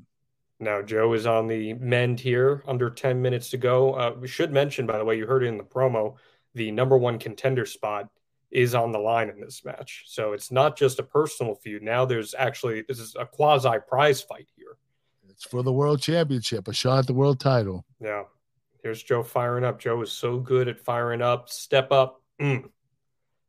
Now, 0.59 0.81
Joe 0.81 1.13
is 1.13 1.26
on 1.26 1.47
the 1.47 1.73
mend 1.76 2.19
here, 2.19 2.61
under 2.68 2.89
10 2.89 3.22
minutes 3.22 3.51
to 3.51 3.57
go. 3.57 3.93
Uh, 3.93 4.15
we 4.19 4.27
should 4.27 4.51
mention, 4.51 4.85
by 4.85 4.97
the 4.97 5.05
way, 5.05 5.18
you 5.18 5.26
heard 5.26 5.43
it 5.43 5.47
in 5.47 5.57
the 5.57 5.63
promo, 5.63 6.15
the 6.55 6.72
number 6.72 6.97
one 6.97 7.19
contender 7.19 7.65
spot 7.65 8.09
is 8.51 8.75
on 8.75 8.91
the 8.91 8.99
line 8.99 9.29
in 9.29 9.39
this 9.39 9.63
match. 9.63 10.03
So 10.07 10.33
it's 10.33 10.51
not 10.51 10.77
just 10.77 10.99
a 10.99 11.03
personal 11.03 11.55
feud. 11.55 11.83
Now 11.83 12.05
there's 12.05 12.35
actually, 12.37 12.83
this 12.87 12.99
is 12.99 13.15
a 13.17 13.25
quasi 13.25 13.77
prize 13.87 14.21
fight 14.21 14.47
here. 14.55 14.77
it's 15.29 15.45
for 15.45 15.63
the 15.63 15.71
world 15.71 16.01
championship, 16.01 16.67
a 16.67 16.73
shot 16.73 16.99
at 16.99 17.07
the 17.07 17.13
world 17.13 17.39
title. 17.39 17.85
Yeah. 17.99 18.23
Here's 18.83 19.03
Joe 19.03 19.23
firing 19.23 19.63
up. 19.63 19.79
Joe 19.79 20.01
is 20.01 20.11
so 20.11 20.39
good 20.39 20.67
at 20.67 20.79
firing 20.79 21.21
up. 21.21 21.49
Step 21.49 21.91
up. 21.91 22.21
Mm. 22.41 22.69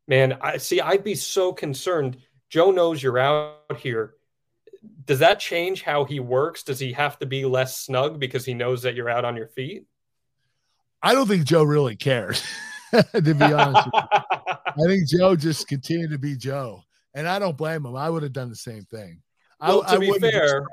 Man, 0.06 0.38
I 0.40 0.58
see. 0.58 0.80
I'd 0.80 1.04
be 1.04 1.14
so 1.14 1.52
concerned. 1.52 2.18
Joe 2.50 2.70
knows 2.70 3.02
you're 3.02 3.18
out 3.18 3.78
here. 3.78 4.14
Does 5.06 5.20
that 5.20 5.40
change 5.40 5.82
how 5.82 6.04
he 6.04 6.20
works? 6.20 6.64
Does 6.64 6.78
he 6.78 6.92
have 6.92 7.18
to 7.20 7.26
be 7.26 7.44
less 7.44 7.76
snug 7.76 8.20
because 8.20 8.44
he 8.44 8.52
knows 8.52 8.82
that 8.82 8.94
you're 8.94 9.08
out 9.08 9.24
on 9.24 9.36
your 9.36 9.48
feet? 9.48 9.86
I 11.02 11.14
don't 11.14 11.26
think 11.26 11.44
Joe 11.44 11.62
really 11.62 11.96
cares. 11.96 12.44
to 13.14 13.34
be 13.34 13.44
honest, 13.44 13.86
with 13.86 13.94
you. 13.94 14.00
I 14.84 14.86
think 14.86 15.08
Joe 15.08 15.36
just 15.36 15.68
continued 15.68 16.10
to 16.10 16.18
be 16.18 16.36
Joe, 16.36 16.82
and 17.14 17.26
I 17.28 17.38
don't 17.38 17.56
blame 17.56 17.84
him. 17.86 17.96
I 17.96 18.08
would 18.10 18.22
have 18.22 18.32
done 18.32 18.48
the 18.50 18.56
same 18.56 18.84
thing. 18.84 19.22
Well, 19.60 19.84
I, 19.86 19.94
to 19.94 20.00
be 20.00 20.10
wouldn't 20.10 20.32
have 20.32 20.42
fair- 20.42 20.66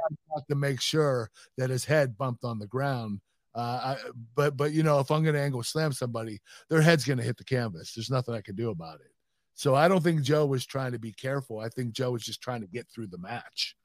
to 0.50 0.56
make 0.56 0.82
sure 0.82 1.30
that 1.58 1.70
his 1.70 1.86
head 1.86 2.18
bumped 2.18 2.44
on 2.44 2.58
the 2.60 2.68
ground. 2.68 3.22
Uh, 3.56 3.60
I, 3.60 3.98
but 4.36 4.56
but 4.58 4.72
you 4.72 4.84
know, 4.84 5.00
if 5.00 5.12
I'm 5.12 5.24
going 5.24 5.36
to 5.36 5.42
angle 5.42 5.62
slam 5.64 5.92
somebody, 5.92 6.40
their 6.70 6.82
head's 6.82 7.06
going 7.06 7.18
to 7.18 7.24
hit 7.24 7.38
the 7.38 7.44
canvas. 7.44 7.94
There's 7.94 8.10
nothing 8.12 8.34
I 8.36 8.42
can 8.42 8.56
do 8.56 8.70
about 8.70 9.00
it. 9.02 9.12
So 9.54 9.76
I 9.76 9.88
don't 9.90 10.02
think 10.04 10.22
Joe 10.22 10.46
was 10.46 10.66
trying 10.66 10.94
to 10.94 11.00
be 11.00 11.12
careful. 11.12 11.60
I 11.60 11.68
think 11.70 11.92
Joe 11.94 12.12
was 12.12 12.24
just 12.24 12.42
trying 12.42 12.62
to 12.62 12.68
get 12.68 12.88
through 12.90 13.08
the 13.08 13.18
match, 13.18 13.76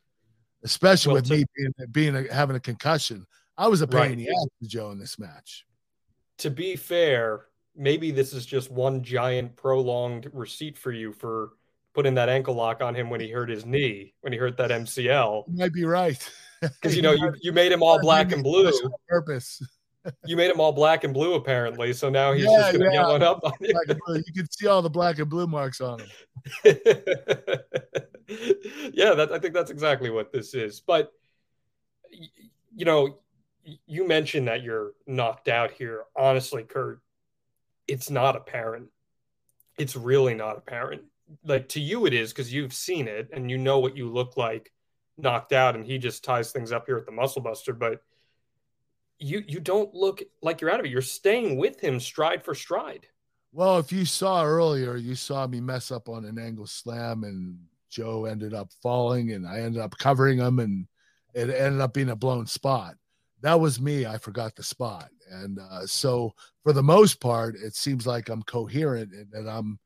especially 0.62 1.14
Well, 1.14 1.22
with 1.22 1.28
to- 1.30 1.36
me 1.38 1.44
being, 1.56 1.74
being 1.90 2.16
a, 2.28 2.32
having 2.32 2.56
a 2.56 2.60
concussion. 2.60 3.26
I 3.58 3.68
was 3.68 3.80
a 3.82 3.86
pain 3.86 4.00
Right. 4.00 4.10
in 4.12 4.18
the 4.18 4.28
ass 4.28 4.46
to 4.62 4.68
Joe 4.68 4.90
in 4.90 4.98
this 4.98 5.18
match. 5.18 5.64
to 6.38 6.50
be 6.50 6.76
fair, 6.76 7.46
maybe 7.76 8.10
this 8.10 8.32
is 8.32 8.46
just 8.46 8.70
one 8.70 9.02
giant 9.02 9.56
prolonged 9.56 10.30
receipt 10.32 10.78
for 10.78 10.92
you 10.92 11.12
for 11.12 11.50
putting 11.94 12.14
that 12.14 12.28
ankle 12.28 12.54
lock 12.54 12.82
on 12.82 12.94
him 12.94 13.08
when 13.10 13.20
he 13.20 13.30
hurt 13.30 13.48
his 13.48 13.64
knee, 13.64 14.14
when 14.20 14.32
he 14.32 14.38
hurt 14.38 14.56
that 14.56 14.70
MCL. 14.70 15.44
You 15.48 15.58
might 15.58 15.72
be 15.72 15.84
right. 15.84 16.30
Because 16.60 16.96
you 16.96 17.02
know, 17.02 17.12
you, 17.12 17.30
you 17.42 17.52
made 17.52 17.70
him 17.70 17.82
all 17.82 18.00
black 18.00 18.32
and 18.32 18.42
blue. 18.42 18.72
Purpose. 19.06 19.60
You 20.26 20.36
made 20.36 20.50
him 20.50 20.60
all 20.60 20.72
black 20.72 21.04
and 21.04 21.14
blue 21.14 21.32
apparently. 21.32 21.94
So 21.94 22.10
now 22.10 22.32
he's 22.32 22.44
Yeah, 22.44 22.70
just 22.70 22.78
gonna 22.78 22.92
yeah. 22.92 23.06
one 23.08 23.22
up 23.22 23.40
on 23.42 23.52
you. 23.60 23.72
Black 23.72 23.88
and 23.88 24.00
blue. 24.06 24.16
You 24.26 24.32
can 24.34 24.50
see 24.50 24.66
all 24.66 24.82
the 24.82 24.90
black 24.90 25.18
and 25.18 25.30
blue 25.30 25.46
marks 25.46 25.80
on 25.80 26.00
him. 26.00 26.08
yeah, 28.92 29.14
that 29.14 29.30
I 29.32 29.38
think 29.38 29.54
that's 29.54 29.70
exactly 29.70 30.10
what 30.10 30.30
this 30.32 30.52
is. 30.52 30.80
But 30.80 31.10
you 32.10 32.84
know, 32.84 33.18
you 33.86 34.06
mentioned 34.06 34.48
that 34.48 34.62
you're 34.62 34.92
knocked 35.06 35.48
out 35.48 35.70
here. 35.70 36.04
Honestly, 36.16 36.64
Kurt, 36.64 37.00
it's 37.86 38.10
not 38.10 38.36
apparent. 38.36 38.88
It's 39.78 39.96
really 39.96 40.34
not 40.34 40.56
apparent. 40.56 41.02
Like 41.44 41.68
to 41.70 41.80
you, 41.80 42.06
it 42.06 42.14
is 42.14 42.32
because 42.32 42.52
you've 42.52 42.74
seen 42.74 43.08
it 43.08 43.30
and 43.32 43.50
you 43.50 43.58
know 43.58 43.78
what 43.78 43.96
you 43.96 44.12
look 44.12 44.36
like 44.36 44.70
knocked 45.16 45.52
out, 45.52 45.74
and 45.74 45.84
he 45.84 45.98
just 45.98 46.24
ties 46.24 46.52
things 46.52 46.72
up 46.72 46.86
here 46.86 46.96
at 46.96 47.06
the 47.06 47.12
Muscle 47.12 47.42
Buster. 47.42 47.72
But 47.72 48.02
you 49.18 49.42
you 49.46 49.60
don't 49.60 49.94
look 49.94 50.22
like 50.42 50.60
you're 50.60 50.70
out 50.70 50.80
of 50.80 50.86
it. 50.86 50.92
You're 50.92 51.02
staying 51.02 51.56
with 51.56 51.80
him 51.80 52.00
stride 52.00 52.44
for 52.44 52.54
stride. 52.54 53.06
Well, 53.52 53.78
if 53.78 53.92
you 53.92 54.04
saw 54.04 54.44
earlier, 54.44 54.96
you 54.96 55.14
saw 55.14 55.46
me 55.46 55.60
mess 55.60 55.92
up 55.92 56.08
on 56.08 56.24
an 56.24 56.38
angle 56.38 56.66
slam, 56.66 57.22
and 57.24 57.58
Joe 57.88 58.24
ended 58.24 58.52
up 58.52 58.70
falling, 58.82 59.32
and 59.32 59.46
I 59.46 59.60
ended 59.60 59.80
up 59.80 59.96
covering 59.96 60.38
him, 60.38 60.58
and 60.58 60.86
it 61.34 61.50
ended 61.50 61.80
up 61.80 61.94
being 61.94 62.10
a 62.10 62.16
blown 62.16 62.46
spot. 62.46 62.96
That 63.42 63.60
was 63.60 63.80
me. 63.80 64.06
I 64.06 64.18
forgot 64.18 64.56
the 64.56 64.62
spot, 64.62 65.10
and 65.30 65.58
uh, 65.58 65.86
so 65.86 66.34
for 66.62 66.72
the 66.72 66.82
most 66.82 67.20
part, 67.20 67.56
it 67.56 67.74
seems 67.74 68.06
like 68.06 68.28
I'm 68.28 68.42
coherent 68.42 69.12
and 69.12 69.30
that 69.32 69.48
I'm 69.48 69.78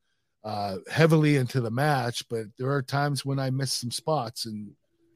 uh, 0.43 0.77
heavily 0.89 1.35
into 1.35 1.61
the 1.61 1.71
match. 1.71 2.27
But 2.29 2.45
there 2.57 2.71
are 2.71 2.81
times 2.81 3.25
when 3.25 3.39
I 3.39 3.49
miss 3.49 3.73
some 3.73 3.91
spots, 3.91 4.45
and 4.45 4.71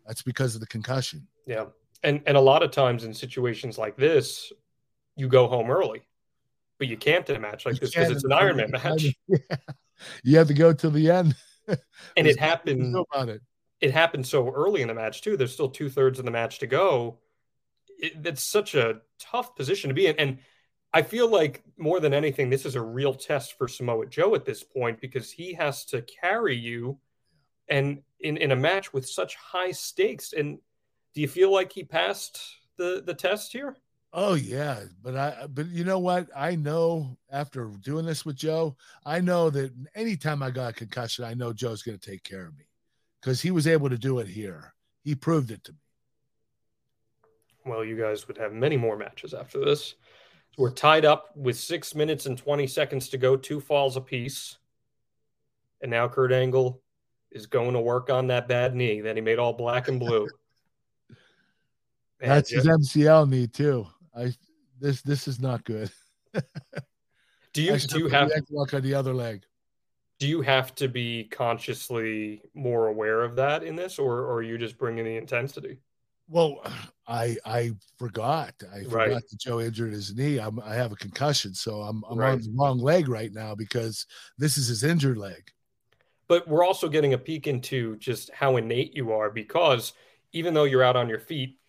that's 0.06 0.22
because 0.22 0.56
of 0.56 0.62
the 0.62 0.68
concussion. 0.68 1.28
Yeah. 1.46 1.66
And 2.04 2.22
and 2.26 2.36
a 2.36 2.42
lot 2.42 2.64
of 2.64 2.72
times 2.72 3.06
in 3.06 3.14
situations 3.14 3.78
like 3.78 3.96
this, 3.96 4.52
you 5.16 5.28
go 5.28 5.48
home 5.48 5.72
early. 5.72 6.02
But 6.80 6.88
you 6.88 6.98
can't 6.98 7.30
in 7.30 7.36
a 7.36 7.40
match 7.40 7.66
like 7.66 7.76
You 7.76 7.82
this 7.82 7.92
because 7.92 8.12
it's 8.12 8.24
an 8.24 8.32
Ironman 8.32 8.72
match. 8.84 9.16
Yeah. 9.28 9.58
You 10.24 10.38
have 10.38 10.48
to 10.48 10.54
go 10.54 10.74
till 10.74 10.92
the 10.92 11.10
end. 11.10 11.36
And 12.18 12.28
it 12.28 12.38
happened 12.38 12.94
it. 13.30 13.42
it 13.80 13.92
happened 13.92 14.28
so 14.28 14.50
early 14.50 14.82
in 14.82 14.90
the 14.90 14.94
match 14.94 15.22
too. 15.22 15.38
There's 15.38 15.54
still 15.54 15.70
two 15.70 15.90
thirds 15.90 16.20
of 16.20 16.26
the 16.26 16.32
match 16.32 16.60
to 16.60 16.68
go. 16.68 17.20
It, 18.00 18.26
it's 18.26 18.44
such 18.44 18.76
a 18.76 19.02
tough 19.20 19.56
position 19.56 19.90
to 19.90 19.94
be 19.94 20.08
in, 20.08 20.16
and 20.18 20.38
I 20.94 21.02
feel 21.02 21.28
like 21.28 21.64
more 21.78 22.00
than 22.00 22.14
anything, 22.14 22.50
this 22.50 22.66
is 22.66 22.76
a 22.76 22.82
real 22.82 23.14
test 23.14 23.58
for 23.58 23.68
Samoa 23.68 24.06
Joe 24.06 24.36
at 24.36 24.46
this 24.46 24.64
point 24.64 25.02
because 25.02 25.32
he 25.32 25.54
has 25.54 25.86
to 25.86 26.04
carry 26.04 26.56
you, 26.56 27.00
and 27.68 28.02
in 28.20 28.38
in 28.38 28.52
a 28.52 28.56
match 28.56 28.94
with 28.94 29.08
such 29.08 29.36
high 29.36 29.72
stakes. 29.72 30.34
And 30.34 30.60
do 31.14 31.22
you 31.22 31.28
feel 31.28 31.52
like 31.52 31.72
he 31.72 31.84
passed 31.84 32.40
the 32.78 33.02
the 33.06 33.14
test 33.14 33.52
here? 33.52 33.76
Oh 34.16 34.36
yeah, 34.36 34.82
but 35.02 35.18
I 35.18 35.48
but 35.48 35.68
you 35.70 35.84
know 35.84 35.98
what? 35.98 36.30
I 36.36 36.56
know 36.56 37.18
after 37.32 37.72
doing 37.82 38.06
this 38.06 38.24
with 38.24 38.36
Joe, 38.36 38.78
I 39.04 39.20
know 39.20 39.50
that 39.50 39.74
anytime 39.96 40.44
I 40.44 40.52
got 40.52 40.72
a 40.72 40.74
concussion, 40.74 41.26
I 41.26 41.34
know 41.34 41.52
Joe's 41.52 41.82
going 41.82 41.98
to 41.98 42.12
take 42.12 42.24
care 42.24 42.46
of 42.46 42.56
me 42.56 42.66
because 43.20 43.42
he 43.42 43.50
was 43.50 43.66
able 43.66 43.90
to 43.90 43.98
do 43.98 44.20
it 44.20 44.28
here. 44.28 44.76
He 45.04 45.16
proved 45.16 45.50
it 45.50 45.64
to 45.64 45.72
me. 45.72 45.80
Well, 47.66 47.84
you 47.84 47.98
guys 47.98 48.28
would 48.28 48.38
have 48.38 48.54
many 48.54 48.78
more 48.78 48.98
matches 48.98 49.34
after 49.34 49.64
this. 49.64 49.96
We're 50.58 50.72
tied 50.72 51.06
up 51.06 51.36
with 51.36 51.58
six 51.58 51.96
minutes 51.96 52.26
and 52.26 52.38
20 52.38 52.68
seconds 52.68 53.10
to 53.10 53.18
go, 53.18 53.36
two 53.36 53.60
falls 53.60 53.98
apiece. 53.98 54.58
And 55.82 55.90
now 55.90 56.08
Kurt 56.08 56.32
Angle 56.32 56.82
is 57.32 57.46
going 57.48 57.74
to 57.74 57.80
work 57.80 58.10
on 58.10 58.28
that 58.28 58.48
bad 58.48 58.76
knee 58.76 59.02
that 59.02 59.16
he 59.16 59.22
made 59.22 59.40
all 59.40 59.54
black 59.54 59.88
and 59.88 60.00
blue. 60.00 60.28
That's 62.20 62.52
his 62.52 62.66
MCL 62.66 63.30
knee 63.30 63.48
too. 63.48 63.86
I 64.16 64.34
this 64.80 65.02
this 65.02 65.28
is 65.28 65.42
not 65.42 65.66
good. 65.66 65.92
do 67.54 67.62
you 67.62 67.78
do 67.78 68.00
you 68.00 68.08
have 68.08 68.30
leg 68.30 68.46
lock 68.50 68.74
on 68.74 68.82
the 68.82 68.94
other 68.94 69.14
leg? 69.14 69.44
do 70.24 70.30
you 70.30 70.42
have 70.42 70.74
to 70.76 70.88
be 70.88 71.26
consciously 71.26 72.42
more 72.54 72.88
aware 72.88 73.24
of 73.24 73.36
that 73.36 73.62
in 73.62 73.76
this, 73.76 74.00
or, 74.00 74.20
or 74.20 74.36
are 74.36 74.42
you 74.42 74.58
just 74.58 74.78
bringing 74.78 75.04
the 75.04 75.18
intensity? 75.18 75.80
Well, 76.34 76.62
I 77.08 77.36
I 77.46 77.72
forgot. 77.98 78.54
I 78.74 78.84
forgot 78.86 78.92
Right. 78.94 79.24
that 79.30 79.40
Joe 79.40 79.60
injured 79.60 79.92
his 79.94 80.16
knee. 80.16 80.38
I'm, 80.40 80.60
I 80.62 80.74
have 80.76 80.94
a 80.94 80.96
concussion, 80.96 81.54
so 81.54 81.82
I'm 81.82 82.04
I'm 82.10 82.18
Right. 82.18 82.32
on 82.34 82.42
the 82.42 82.54
wrong 82.58 82.80
leg 82.80 83.10
right 83.10 83.32
now 83.34 83.56
because 83.56 84.06
this 84.38 84.58
is 84.58 84.68
his 84.68 84.84
injured 84.84 85.18
leg. 85.18 85.52
but 86.28 86.48
we're 86.48 86.66
also 86.66 86.88
getting 86.90 87.14
a 87.14 87.18
peek 87.18 87.48
into 87.48 87.98
just 87.98 88.32
how 88.34 88.56
innate 88.58 88.96
you 88.96 89.12
are 89.12 89.30
because 89.30 89.94
even 90.32 90.54
though 90.54 90.64
you're 90.64 90.84
out 90.84 90.96
on 90.96 91.10
your 91.10 91.20
feet, 91.20 91.60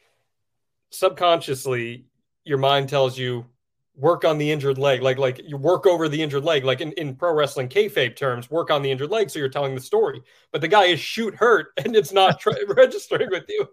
subconsciously 0.91 2.07
your 2.45 2.59
mind 2.59 2.89
tells 2.89 3.19
you 3.19 3.47
work 3.97 4.25
on 4.25 4.39
the 4.39 4.51
injured 4.51 4.79
leg, 4.79 5.03
like 5.03 5.19
like 5.19 5.41
you 5.47 5.57
work 5.57 5.87
over 5.87 6.09
the 6.09 6.23
injured 6.23 6.45
leg, 6.45 6.65
like 6.65 6.81
in, 6.81 6.93
in 6.93 7.15
pro 7.15 7.33
wrestling 7.33 7.69
kayfabe 7.69 8.17
terms, 8.17 8.51
work 8.51 8.71
on 8.71 8.83
the 8.83 8.91
injured 8.91 9.11
leg. 9.11 9.31
So 9.31 9.39
you're 9.39 9.49
telling 9.49 9.75
the 9.75 9.81
story, 9.81 10.23
but 10.53 10.61
the 10.61 10.69
guy 10.69 10.85
is 10.85 11.01
shoot 11.01 11.35
hurt 11.35 11.69
and 11.85 11.95
it's 11.97 12.13
not 12.13 12.41
tra- 12.41 12.55
registering 12.69 13.31
with 13.31 13.45
you. 13.49 13.69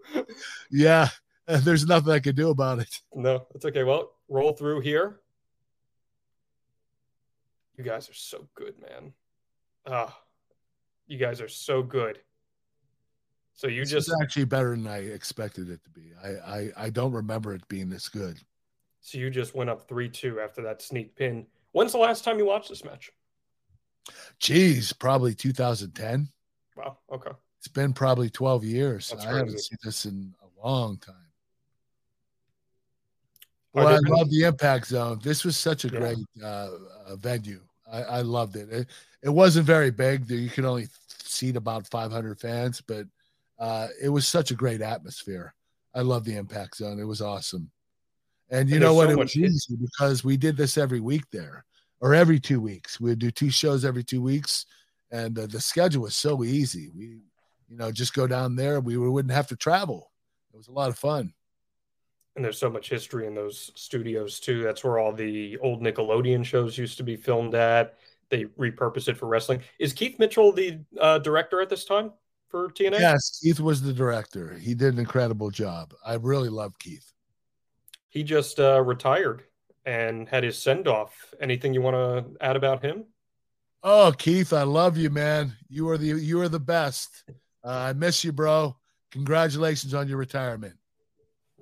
Yeah, 0.70 1.08
there's 1.46 1.86
nothing 1.86 2.12
I 2.12 2.20
can 2.20 2.34
do 2.34 2.50
about 2.50 2.78
it. 2.78 3.00
No, 3.14 3.46
it's 3.54 3.64
okay. 3.64 3.84
Well, 3.84 4.12
roll 4.28 4.52
through 4.52 4.80
here. 4.80 5.20
You 7.76 7.84
guys 7.84 8.08
are 8.08 8.14
so 8.14 8.46
good, 8.54 8.74
man. 8.80 9.12
Ah, 9.86 10.16
you 11.06 11.18
guys 11.18 11.40
are 11.40 11.48
so 11.48 11.82
good. 11.82 12.20
So 13.54 13.66
you 13.66 13.82
This 13.82 13.90
just 13.90 14.12
actually 14.22 14.44
better 14.44 14.70
than 14.70 14.86
I 14.86 14.98
expected 14.98 15.68
it 15.68 15.82
to 15.84 15.90
be. 15.90 16.12
I, 16.22 16.28
I 16.28 16.70
I 16.76 16.90
don't 16.90 17.12
remember 17.12 17.54
it 17.54 17.66
being 17.68 17.88
this 17.88 18.08
good. 18.08 18.38
So 19.02 19.18
you 19.18 19.30
just 19.30 19.54
went 19.54 19.68
up 19.68 19.88
3 19.88 20.08
2 20.08 20.40
after 20.40 20.62
that 20.62 20.80
sneak 20.80 21.16
pin. 21.16 21.46
When's 21.72 21.92
the 21.92 21.98
last 21.98 22.24
time 22.24 22.38
you 22.38 22.46
watched 22.46 22.68
this 22.68 22.84
match? 22.84 23.10
Geez, 24.38 24.92
probably 24.92 25.34
2010. 25.34 26.28
Wow. 26.76 26.98
Okay. 27.12 27.32
It's 27.58 27.68
been 27.68 27.92
probably 27.92 28.30
12 28.30 28.64
years. 28.64 29.14
I 29.18 29.36
haven't 29.36 29.58
seen 29.60 29.78
this 29.84 30.06
in 30.06 30.34
a 30.42 30.66
long 30.66 30.98
time. 30.98 31.14
Well, 33.72 33.86
I 33.88 33.92
there 33.92 34.00
love 34.04 34.30
the 34.30 34.44
Impact 34.44 34.86
Zone. 34.86 35.18
This 35.22 35.44
was 35.44 35.56
such 35.56 35.84
a 35.84 35.88
Yeah. 35.88 35.98
great 35.98 36.18
uh, 36.42 36.68
uh, 37.06 37.16
venue. 37.16 37.60
I, 37.90 38.02
I 38.02 38.20
loved 38.20 38.56
it. 38.56 38.70
it. 38.70 38.88
It 39.22 39.30
wasn't 39.30 39.66
very 39.66 39.90
big. 39.90 40.28
You 40.30 40.50
could 40.50 40.64
only 40.64 40.88
seat 41.08 41.56
about 41.56 41.88
500 41.88 42.38
fans, 42.38 42.80
but 42.80 43.06
uh, 43.58 43.88
it 44.00 44.08
was 44.08 44.26
such 44.28 44.50
a 44.50 44.56
great 44.56 44.80
atmosphere. 44.80 45.54
I 45.94 46.00
love 46.02 46.24
the 46.24 46.36
Impact 46.36 46.76
Zone. 46.76 46.98
It 46.98 47.04
was 47.04 47.20
awesome. 47.20 47.70
And 48.52 48.68
you 48.68 48.76
And 48.76 48.84
know 48.84 48.94
what? 48.94 49.08
so 49.08 49.12
it 49.12 49.18
was 49.18 49.36
easy 49.36 49.76
because 49.76 50.22
we 50.22 50.36
did 50.36 50.56
this 50.56 50.76
every 50.76 51.00
week 51.00 51.24
there, 51.32 51.64
or 52.00 52.14
every 52.14 52.38
two 52.38 52.60
weeks. 52.60 53.00
We'd 53.00 53.18
do 53.18 53.30
two 53.30 53.50
shows 53.50 53.84
every 53.84 54.04
two 54.04 54.20
weeks, 54.22 54.66
and 55.10 55.36
uh, 55.38 55.46
the 55.46 55.60
schedule 55.60 56.02
was 56.02 56.14
so 56.14 56.44
easy. 56.44 56.90
We, 56.94 57.22
you 57.68 57.76
know, 57.78 57.90
just 57.90 58.12
go 58.12 58.26
down 58.26 58.54
there. 58.54 58.78
We 58.80 58.96
wouldn't 58.98 59.32
have 59.32 59.48
to 59.48 59.56
travel. 59.56 60.12
It 60.52 60.58
was 60.58 60.68
a 60.68 60.72
lot 60.72 60.90
of 60.90 60.98
fun. 60.98 61.32
And 62.36 62.44
there's 62.44 62.58
so 62.58 62.70
much 62.70 62.88
history 62.90 63.26
in 63.26 63.34
those 63.34 63.70
studios 63.74 64.38
too. 64.38 64.62
That's 64.62 64.84
where 64.84 64.98
all 64.98 65.12
the 65.12 65.56
old 65.58 65.82
Nickelodeon 65.82 66.44
shows 66.44 66.76
used 66.76 66.98
to 66.98 67.02
be 67.02 67.16
filmed 67.16 67.54
at. 67.54 67.96
They 68.28 68.44
repurposed 68.44 69.08
it 69.08 69.16
for 69.16 69.26
wrestling. 69.26 69.60
Is 69.78 69.92
Keith 69.92 70.18
Mitchell 70.18 70.52
the 70.52 70.78
uh, 71.00 71.18
director 71.18 71.60
at 71.60 71.68
this 71.68 71.84
time 71.84 72.12
for 72.48 72.68
TNA? 72.68 73.00
Yes, 73.00 73.40
Keith 73.42 73.60
was 73.60 73.82
the 73.82 73.92
director. 73.92 74.54
He 74.58 74.74
did 74.74 74.94
an 74.94 74.98
incredible 74.98 75.50
job. 75.50 75.92
I 76.04 76.14
really 76.14 76.48
love 76.48 76.78
Keith. 76.78 77.12
He 78.12 78.22
just 78.24 78.60
uh, 78.60 78.82
retired 78.82 79.44
and 79.86 80.28
had 80.28 80.44
his 80.44 80.58
send 80.58 80.86
off. 80.86 81.14
Anything 81.40 81.72
you 81.72 81.80
want 81.80 81.96
to 81.96 82.44
add 82.44 82.56
about 82.56 82.84
him? 82.84 83.04
Oh, 83.82 84.12
Keith, 84.16 84.52
I 84.52 84.62
love 84.64 84.98
you, 84.98 85.08
man. 85.08 85.54
You 85.70 85.88
are 85.88 85.96
the 85.96 86.06
you 86.08 86.40
are 86.42 86.48
the 86.50 86.60
best. 86.60 87.24
Uh, 87.64 87.70
I 87.70 87.92
miss 87.94 88.22
you, 88.22 88.30
bro. 88.30 88.76
Congratulations 89.12 89.94
on 89.94 90.08
your 90.08 90.18
retirement. 90.18 90.74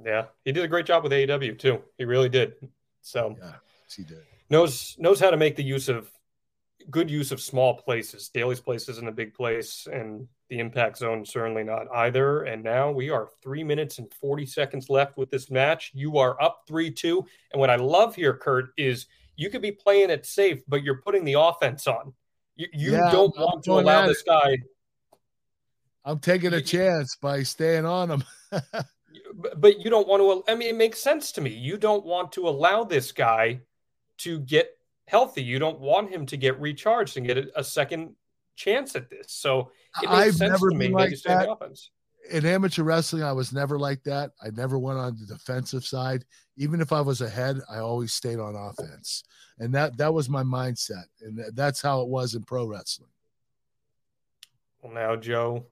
Yeah, 0.05 0.25
he 0.45 0.51
did 0.51 0.65
a 0.65 0.69
great 0.69 0.87
job 0.87 1.05
with 1.05 1.13
AEW 1.13 1.57
too. 1.57 1.83
He 1.99 2.05
really 2.05 2.29
did. 2.29 2.55
So 3.01 3.37
Yeah, 3.41 3.53
he 3.97 4.03
did. 4.03 4.23
knows 4.51 4.97
knows 4.99 5.21
how 5.21 5.31
to 5.31 5.37
make 5.37 5.55
the 5.55 5.63
use 5.65 5.89
of 5.89 6.11
good 6.91 7.09
use 7.11 7.31
of 7.31 7.41
small 7.41 7.75
places. 7.77 8.29
Daily's 8.29 8.61
place 8.61 8.89
isn't 8.89 9.07
a 9.09 9.13
big 9.13 9.35
place, 9.35 9.87
and 9.91 10.27
the 10.51 10.59
impact 10.59 10.99
zone 10.99 11.25
certainly 11.25 11.65
not 11.65 11.87
either. 11.95 12.43
And 12.43 12.63
now 12.63 12.91
we 12.91 13.09
are 13.09 13.29
three 13.43 13.65
minutes 13.65 13.99
and 13.99 14.13
40 14.21 14.45
seconds 14.45 14.91
left 14.91 15.17
with 15.17 15.31
this 15.31 15.51
match. 15.51 15.93
You 15.95 16.19
are 16.19 16.41
up 16.43 16.65
3 16.67 16.91
2. 16.91 17.25
And 17.53 17.61
what 17.61 17.71
I 17.71 17.77
love 17.77 18.15
here, 18.15 18.35
Kurt, 18.35 18.73
is 18.77 19.07
you 19.37 19.49
could 19.49 19.63
be 19.63 19.73
playing 19.73 20.11
it 20.11 20.27
safe, 20.27 20.61
but 20.69 20.83
you're 20.83 21.01
putting 21.01 21.25
the 21.25 21.35
offense 21.35 21.87
on. 21.87 22.13
You, 22.57 22.67
you 22.73 22.93
Yeah, 22.93 23.11
don't 23.11 23.33
I'm 23.39 23.45
want 23.45 23.65
to 23.65 23.79
allow 23.79 24.07
this 24.07 24.23
guy. 24.23 24.59
I'm 26.05 26.19
taking 26.19 26.53
a 26.53 26.61
chance 26.61 27.17
by 27.17 27.43
staying 27.45 27.87
on 27.87 28.11
him. 28.11 28.25
but- 29.57 29.79
you 29.81 29.89
don't 29.89 30.09
want 30.09 30.47
to. 30.47 30.53
I 30.53 30.57
mean, 30.57 30.69
it 30.69 30.77
makes 30.77 30.99
sense 30.99 31.33
to 31.33 31.41
me. 31.41 31.51
You 31.51 31.79
don't 31.79 32.05
want 32.05 32.33
to 32.33 32.49
allow 32.49 32.85
this 32.85 33.13
guy 33.13 33.61
to 34.19 34.41
get 34.41 34.77
healthy. 35.07 35.43
You 35.43 35.59
don't 35.59 35.79
want 35.79 36.11
him 36.11 36.27
to 36.27 36.37
get 36.37 36.61
recharged 36.61 37.17
and 37.17 37.27
get 37.27 37.39
a 37.55 37.65
second 37.65 38.15
chance 38.61 38.95
at 38.95 39.11
this. 39.11 39.27
So 39.29 39.71
I've 40.07 40.39
never 40.39 40.71
been 40.71 40.93
like 40.93 41.11
you 41.11 41.17
stay 41.17 41.33
on 41.33 41.39
that. 41.41 41.51
offense. 41.51 41.91
in 42.31 42.45
amateur 42.45 42.83
wrestling, 42.83 43.23
I 43.23 43.33
was 43.33 43.53
never 43.53 43.79
like 43.79 44.03
that. 44.05 44.33
I 44.43 44.51
never 44.51 44.79
went 44.79 44.99
on 44.99 45.17
the 45.19 45.27
defensive 45.27 45.85
side. 45.85 46.25
Even 46.57 46.81
if 46.81 46.93
I 46.93 47.01
was 47.01 47.21
ahead, 47.23 47.61
I 47.71 47.79
always 47.79 48.13
stayed 48.13 48.39
on 48.39 48.55
offense, 48.55 49.25
and 49.59 49.75
that 49.75 49.97
that 49.97 50.13
was 50.13 50.29
my 50.29 50.43
mindset, 50.43 51.07
and 51.23 51.43
that's 51.55 51.81
how 51.81 52.03
it 52.03 52.09
was 52.09 52.35
in 52.35 52.43
pro 52.43 52.67
wrestling. 52.67 53.09
Well, 54.83 54.93
now 54.93 55.17
Joe 55.17 55.67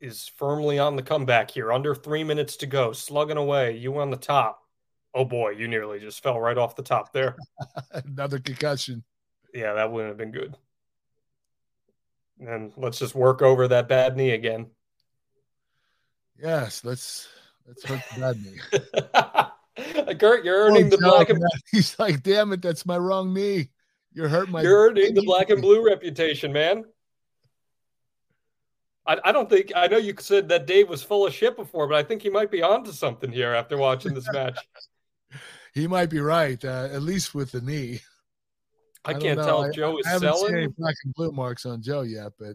is 0.00 0.28
firmly 0.28 0.78
on 0.78 0.96
the 0.96 1.02
comeback 1.02 1.50
here. 1.50 1.72
Under 1.72 1.94
three 1.94 2.24
minutes 2.24 2.56
to 2.58 2.66
go, 2.66 2.92
slugging 2.92 3.36
away. 3.36 3.76
You 3.76 3.98
on 3.98 4.10
the 4.10 4.16
top. 4.16 4.62
Oh 5.14 5.24
boy, 5.24 5.50
you 5.50 5.68
nearly 5.68 5.98
just 5.98 6.22
fell 6.22 6.38
right 6.38 6.58
off 6.58 6.76
the 6.76 6.82
top 6.82 7.12
there. 7.12 7.36
Another 7.92 8.38
concussion. 8.38 9.02
Yeah, 9.54 9.72
that 9.74 9.90
wouldn't 9.90 10.10
have 10.10 10.18
been 10.18 10.30
good. 10.30 10.56
And 12.40 12.72
let's 12.76 12.98
just 12.98 13.14
work 13.14 13.42
over 13.42 13.68
that 13.68 13.88
bad 13.88 14.16
knee 14.16 14.30
again. 14.30 14.66
Yes, 16.40 16.84
let's 16.84 17.28
let's 17.66 17.84
hurt 17.84 18.00
the 18.14 18.20
bad 18.20 18.36
knee. 18.42 20.14
Kurt, 20.18 20.44
you're 20.44 20.56
earning 20.56 20.86
Oh, 20.86 20.90
the 20.90 20.98
black 20.98 21.28
and 21.30 21.38
man, 21.38 21.48
He's 21.70 21.98
like, 21.98 22.22
damn 22.22 22.52
it, 22.52 22.62
that's 22.62 22.86
my 22.86 22.96
wrong 22.96 23.34
knee. 23.34 23.70
You're 24.12 24.28
hurting 24.28 24.52
my. 24.52 24.62
you're 24.62 24.88
earning 24.88 25.14
the 25.14 25.22
black 25.22 25.50
and 25.50 25.60
blue 25.60 25.84
reputation, 25.84 26.52
man. 26.52 26.84
I, 29.06 29.18
I 29.24 29.32
don't 29.32 29.48
think 29.48 29.72
I 29.74 29.86
know 29.86 29.96
you 29.96 30.14
said 30.18 30.48
that 30.50 30.66
Dave 30.66 30.88
was 30.88 31.02
full 31.02 31.26
of 31.26 31.34
shit 31.34 31.56
before, 31.56 31.88
but 31.88 31.96
I 31.96 32.02
think 32.02 32.22
he 32.22 32.30
might 32.30 32.50
be 32.50 32.62
onto 32.62 32.92
something 32.92 33.32
here 33.32 33.52
after 33.54 33.76
watching 33.76 34.14
this 34.14 34.30
match. 34.32 34.58
He 35.74 35.86
might 35.86 36.10
be 36.10 36.18
right, 36.18 36.62
uh, 36.64 36.88
at 36.90 37.02
least 37.02 37.34
with 37.34 37.52
the 37.52 37.60
knee. 37.60 38.00
I, 39.04 39.12
don't 39.12 39.22
can't 39.22 39.38
tell 39.40 39.62
if 39.64 39.74
Joe 39.74 39.98
is 39.98 40.06
I 40.06 40.10
haven't 40.10 40.34
seen 40.34 40.38
selling. 40.48 40.54
any 40.56 40.66
black 40.78 40.94
and 41.04 41.14
blue 41.14 41.32
marks 41.32 41.64
on 41.66 41.80
Joe 41.82 42.02
yet, 42.02 42.32
but 42.38 42.54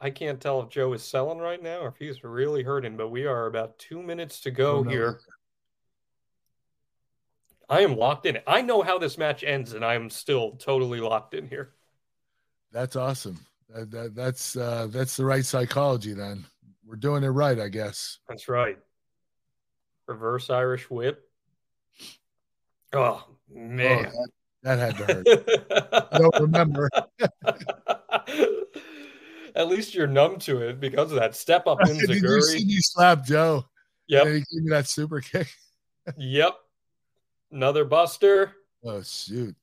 I 0.00 0.10
can't 0.10 0.40
tell 0.40 0.60
if 0.62 0.68
Joe 0.68 0.92
is 0.92 1.02
selling 1.02 1.38
right 1.38 1.62
now 1.62 1.80
or 1.80 1.88
if 1.88 1.96
he's 1.98 2.24
really 2.24 2.62
hurting, 2.62 2.96
but 2.96 3.08
we 3.08 3.26
are 3.26 3.46
about 3.46 3.78
two 3.78 4.02
minutes 4.02 4.40
to 4.42 4.50
go 4.50 4.82
know. 4.82 4.90
here. 4.90 5.20
I 7.70 7.80
am 7.80 7.96
locked 7.96 8.26
in. 8.26 8.38
I 8.46 8.60
know 8.60 8.82
how 8.82 8.98
this 8.98 9.16
match 9.16 9.42
ends, 9.42 9.72
and 9.72 9.84
I 9.84 9.94
am 9.94 10.10
still 10.10 10.52
totally 10.52 11.00
locked 11.00 11.34
in 11.34 11.48
here. 11.48 11.72
that's 12.72 12.96
awesome. 12.96 13.38
That, 13.70 13.90
that, 13.92 14.14
that's 14.14 14.56
uh, 14.56 14.88
that's 14.90 15.16
the 15.16 15.24
right 15.24 15.44
psychology. 15.44 16.12
Then 16.12 16.44
we're 16.86 16.96
doing 16.96 17.24
it 17.24 17.28
right, 17.28 17.58
I 17.58 17.68
guess. 17.68 18.18
That's 18.28 18.48
right. 18.48 18.78
Reverse 20.06 20.50
Irish 20.50 20.90
whip. 20.90 21.26
Oh 22.92 23.24
Oh, 23.26 23.26
man. 23.50 24.02
that, 24.02 24.28
that 24.64 24.78
had 24.78 24.96
to 24.96 25.04
hurt. 25.04 25.26
I 26.12 26.18
don't 26.18 26.40
remember. 26.40 26.90
At 29.54 29.68
least 29.68 29.94
you're 29.94 30.08
numb 30.08 30.38
to 30.40 30.62
it 30.62 30.80
because 30.80 31.12
of 31.12 31.18
that 31.18 31.36
step 31.36 31.68
up 31.68 31.78
in 31.86 31.96
Did 31.98 32.10
you 32.10 32.42
see 32.42 32.64
me 32.64 32.78
slap 32.80 33.24
Joe? 33.24 33.66
Yep. 34.08 34.26
And 34.26 34.34
he 34.34 34.40
gave 34.40 34.64
me 34.64 34.70
that 34.70 34.88
super 34.88 35.20
kick. 35.20 35.48
Yep. 36.18 36.56
Another 37.50 37.86
buster. 37.86 38.52
Oh 38.84 39.00
shoot! 39.00 39.56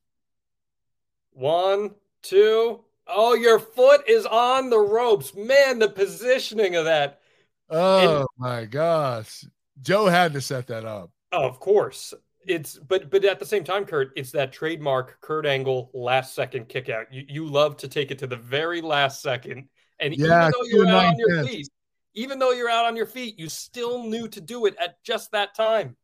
One, 1.33 1.91
two. 2.23 2.79
Oh, 3.05 3.35
your 3.35 3.59
foot 3.59 4.01
is 4.09 4.25
on 4.25 4.71
the 4.71 4.79
ropes. 4.79 5.35
Man, 5.35 5.77
the 5.77 5.87
positioning 5.87 6.75
of 6.75 6.85
that. 6.85 7.21
Oh 7.69 8.25
my 8.39 8.65
gosh! 8.65 9.45
Joe 9.83 10.07
had 10.07 10.33
to 10.33 10.41
set 10.41 10.65
that 10.65 10.83
up. 10.83 11.11
Oh, 11.31 11.47
of 11.47 11.59
course. 11.59 12.15
It's 12.47 12.77
but 12.77 13.09
but 13.09 13.23
at 13.25 13.39
the 13.39 13.45
same 13.45 13.63
time, 13.63 13.85
Kurt, 13.85 14.11
it's 14.15 14.31
that 14.31 14.51
trademark 14.51 15.19
Kurt 15.21 15.45
Angle 15.45 15.91
last 15.93 16.33
second 16.33 16.69
kick 16.69 16.89
out. 16.89 17.11
You 17.13 17.23
you 17.27 17.45
love 17.45 17.77
to 17.77 17.87
take 17.87 18.11
it 18.11 18.19
to 18.19 18.27
the 18.27 18.35
very 18.35 18.81
last 18.81 19.21
second. 19.21 19.67
And 19.99 20.15
Yeah, 20.15 20.49
even 20.49 20.51
though 20.51 20.67
you're 20.77 20.87
out 20.87 21.05
on 21.05 21.17
your 21.17 21.45
feet, 21.45 21.69
even 22.15 22.39
though 22.39 22.51
you're 22.51 22.69
out 22.69 22.85
on 22.85 22.95
your 22.95 23.05
feet, 23.05 23.37
you 23.37 23.47
still 23.49 24.03
knew 24.03 24.27
to 24.29 24.41
do 24.41 24.65
it 24.65 24.75
at 24.79 25.03
just 25.03 25.31
that 25.31 25.53
time. 25.55 25.95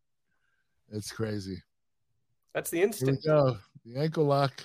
It's 0.92 1.12
crazy. 1.12 1.62
That's 2.54 2.70
the 2.70 2.82
instinct. 2.82 3.26
go. 3.26 3.58
The 3.86 4.00
ankle 4.00 4.26
lock. 4.26 4.64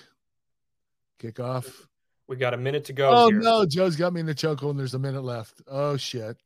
Kick 1.19 1.39
off. 1.39 1.87
We 2.27 2.35
got 2.37 2.53
a 2.53 2.57
minute 2.57 2.85
to 2.85 2.93
go 2.93 3.09
Oh 3.11 3.29
here. 3.29 3.39
no! 3.39 3.65
Joe's 3.65 3.95
got 3.95 4.13
me 4.13 4.19
in 4.19 4.25
the 4.25 4.35
chokehold, 4.35 4.71
and 4.71 4.79
there's 4.79 4.93
a 4.93 4.99
minute 4.99 5.23
left. 5.23 5.61
Oh 5.67 5.97
shit! 5.97 6.37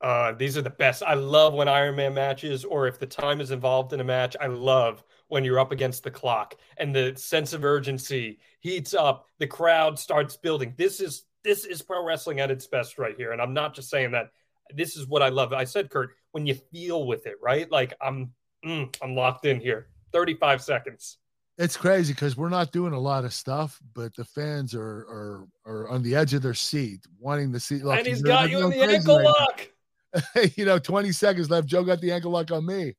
Uh, 0.00 0.32
these 0.32 0.56
are 0.56 0.62
the 0.62 0.70
best. 0.70 1.02
I 1.02 1.14
love 1.14 1.54
when 1.54 1.68
Iron 1.68 1.96
Man 1.96 2.14
matches, 2.14 2.64
or 2.64 2.86
if 2.86 2.98
the 2.98 3.06
time 3.06 3.40
is 3.40 3.50
involved 3.50 3.92
in 3.92 4.00
a 4.00 4.04
match, 4.04 4.36
I 4.40 4.46
love 4.46 5.02
when 5.26 5.44
you're 5.44 5.58
up 5.58 5.72
against 5.72 6.04
the 6.04 6.10
clock 6.10 6.54
and 6.76 6.94
the 6.94 7.14
sense 7.16 7.52
of 7.52 7.64
urgency 7.64 8.38
heats 8.60 8.94
up. 8.94 9.26
The 9.38 9.46
crowd 9.46 9.98
starts 9.98 10.36
building. 10.36 10.74
This 10.76 11.00
is 11.00 11.24
this 11.42 11.64
is 11.64 11.82
pro 11.82 12.04
wrestling 12.04 12.40
at 12.40 12.50
its 12.50 12.66
best 12.66 12.98
right 12.98 13.16
here, 13.16 13.32
and 13.32 13.42
I'm 13.42 13.54
not 13.54 13.74
just 13.74 13.90
saying 13.90 14.12
that. 14.12 14.30
This 14.74 14.96
is 14.96 15.06
what 15.06 15.22
I 15.22 15.30
love. 15.30 15.54
I 15.54 15.64
said, 15.64 15.88
Kurt, 15.88 16.10
when 16.32 16.46
you 16.46 16.54
feel 16.54 17.06
with 17.06 17.26
it, 17.26 17.36
right? 17.42 17.70
Like 17.72 17.94
I'm, 18.02 18.32
mm, 18.64 18.94
I'm 19.02 19.14
locked 19.14 19.46
in 19.46 19.60
here. 19.60 19.88
35 20.12 20.62
seconds. 20.62 21.16
It's 21.56 21.76
crazy 21.76 22.12
because 22.12 22.36
we're 22.36 22.50
not 22.50 22.70
doing 22.70 22.92
a 22.92 23.00
lot 23.00 23.24
of 23.24 23.32
stuff, 23.32 23.80
but 23.94 24.14
the 24.14 24.24
fans 24.24 24.74
are 24.74 24.80
are 24.80 25.48
are 25.66 25.88
on 25.88 26.02
the 26.02 26.14
edge 26.14 26.34
of 26.34 26.42
their 26.42 26.54
seat, 26.54 27.00
wanting 27.18 27.52
to 27.52 27.58
see. 27.58 27.80
and 27.80 28.06
he's 28.06 28.22
got 28.22 28.48
you 28.48 28.64
in 28.64 28.70
the 28.70 28.82
ankle 28.82 29.24
lock. 29.24 29.68
you 30.56 30.64
know, 30.64 30.78
20 30.78 31.12
seconds 31.12 31.50
left. 31.50 31.66
Joe 31.66 31.84
got 31.84 32.00
the 32.00 32.12
ankle 32.12 32.30
lock 32.30 32.50
on 32.50 32.64
me. 32.66 32.94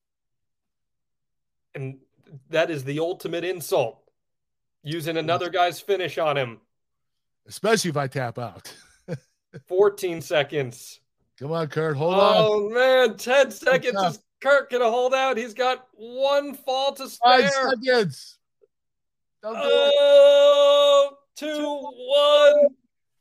And 1.75 1.97
that 2.49 2.69
is 2.71 2.83
the 2.83 2.99
ultimate 2.99 3.43
insult. 3.43 3.99
Using 4.83 5.17
another 5.17 5.49
guy's 5.49 5.79
finish 5.79 6.17
on 6.17 6.37
him. 6.37 6.59
especially 7.47 7.89
if 7.89 7.97
I 7.97 8.07
tap 8.07 8.39
out. 8.39 8.73
14 9.67 10.21
seconds. 10.21 11.01
Come 11.37 11.51
on, 11.51 11.67
Kurt, 11.67 11.97
hold 11.97 12.15
oh, 12.15 12.19
on. 12.19 12.35
Oh 12.37 12.69
man, 12.69 13.17
10 13.17 13.51
seconds. 13.51 14.01
Is 14.01 14.19
Kirk 14.41 14.69
gonna 14.71 14.89
hold 14.89 15.13
out? 15.13 15.37
He's 15.37 15.53
got 15.53 15.87
one 15.93 16.53
fall 16.53 16.93
to 16.93 17.07
Five 17.07 17.49
spare. 17.49 17.69
seconds. 17.69 18.37
Don't 19.41 19.55
do. 19.55 19.61
Oh, 19.63 21.17
two, 21.35 21.47
one. 21.55 22.75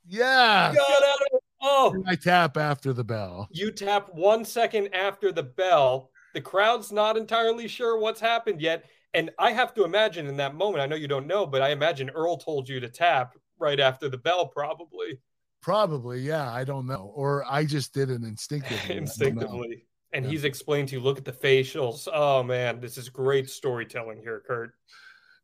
Yeah. 0.07 0.73
Got 0.75 1.03
out 1.03 1.21
of 1.33 1.38
Oh, 1.61 2.03
I 2.07 2.15
tap 2.15 2.57
after 2.57 2.93
the 2.93 3.05
bell. 3.05 3.49
you 3.51 3.71
tap 3.73 4.09
one 4.15 4.45
second 4.45 4.95
after 4.95 5.33
the 5.33 5.43
bell. 5.43 6.11
The 6.35 6.41
crowd's 6.41 6.93
not 6.93 7.17
entirely 7.17 7.67
sure 7.69 7.99
what's 7.99 8.21
happened 8.21 8.61
yet. 8.61 8.85
And 9.15 9.31
I 9.39 9.51
have 9.53 9.75
to 9.75 9.85
imagine 9.85 10.27
in 10.27 10.37
that 10.37 10.55
moment, 10.55 10.83
I 10.83 10.87
know 10.87 10.95
you 10.97 11.09
don't 11.09 11.27
know, 11.27 11.47
but 11.47 11.63
I 11.63 11.71
imagine 11.71 12.11
Earl 12.11 12.37
told 12.37 12.69
you 12.69 12.79
to 12.81 12.89
tap 12.89 13.35
right 13.59 13.81
after 13.81 14.09
the 14.09 14.19
bell, 14.19 14.47
probably 14.47 15.19
Probably, 15.61 16.21
yeah. 16.21 16.53
I 16.53 16.63
don't 16.63 16.87
know. 16.87 17.11
Or 17.17 17.45
I 17.51 17.65
just 17.65 17.93
did 17.93 18.11
it 18.11 18.23
instinctively. 18.23 18.77
I 18.77 18.87
don't 18.87 18.89
know. 18.97 19.03
instinctively. 19.03 19.85
And 20.13 20.25
Yeah. 20.25 20.31
he's 20.31 20.45
explained 20.45 20.89
to 20.91 20.95
you, 20.97 21.01
look 21.01 21.19
at 21.19 21.25
the 21.25 21.33
facials. 21.33 22.07
Oh 22.13 22.43
man, 22.45 22.79
this 22.81 22.97
is 22.97 23.09
great 23.09 23.51
storytelling 23.51 24.21
here, 24.21 24.43
Kurt. 24.47 24.73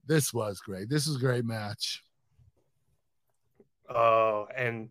This 0.07 0.33
was 0.33 0.61
great. 0.61 0.89
This 0.89 1.07
is 1.09 1.17
a 1.17 1.19
great 1.19 1.45
match. 1.45 2.03
Oh, 3.89 4.47
and 4.57 4.89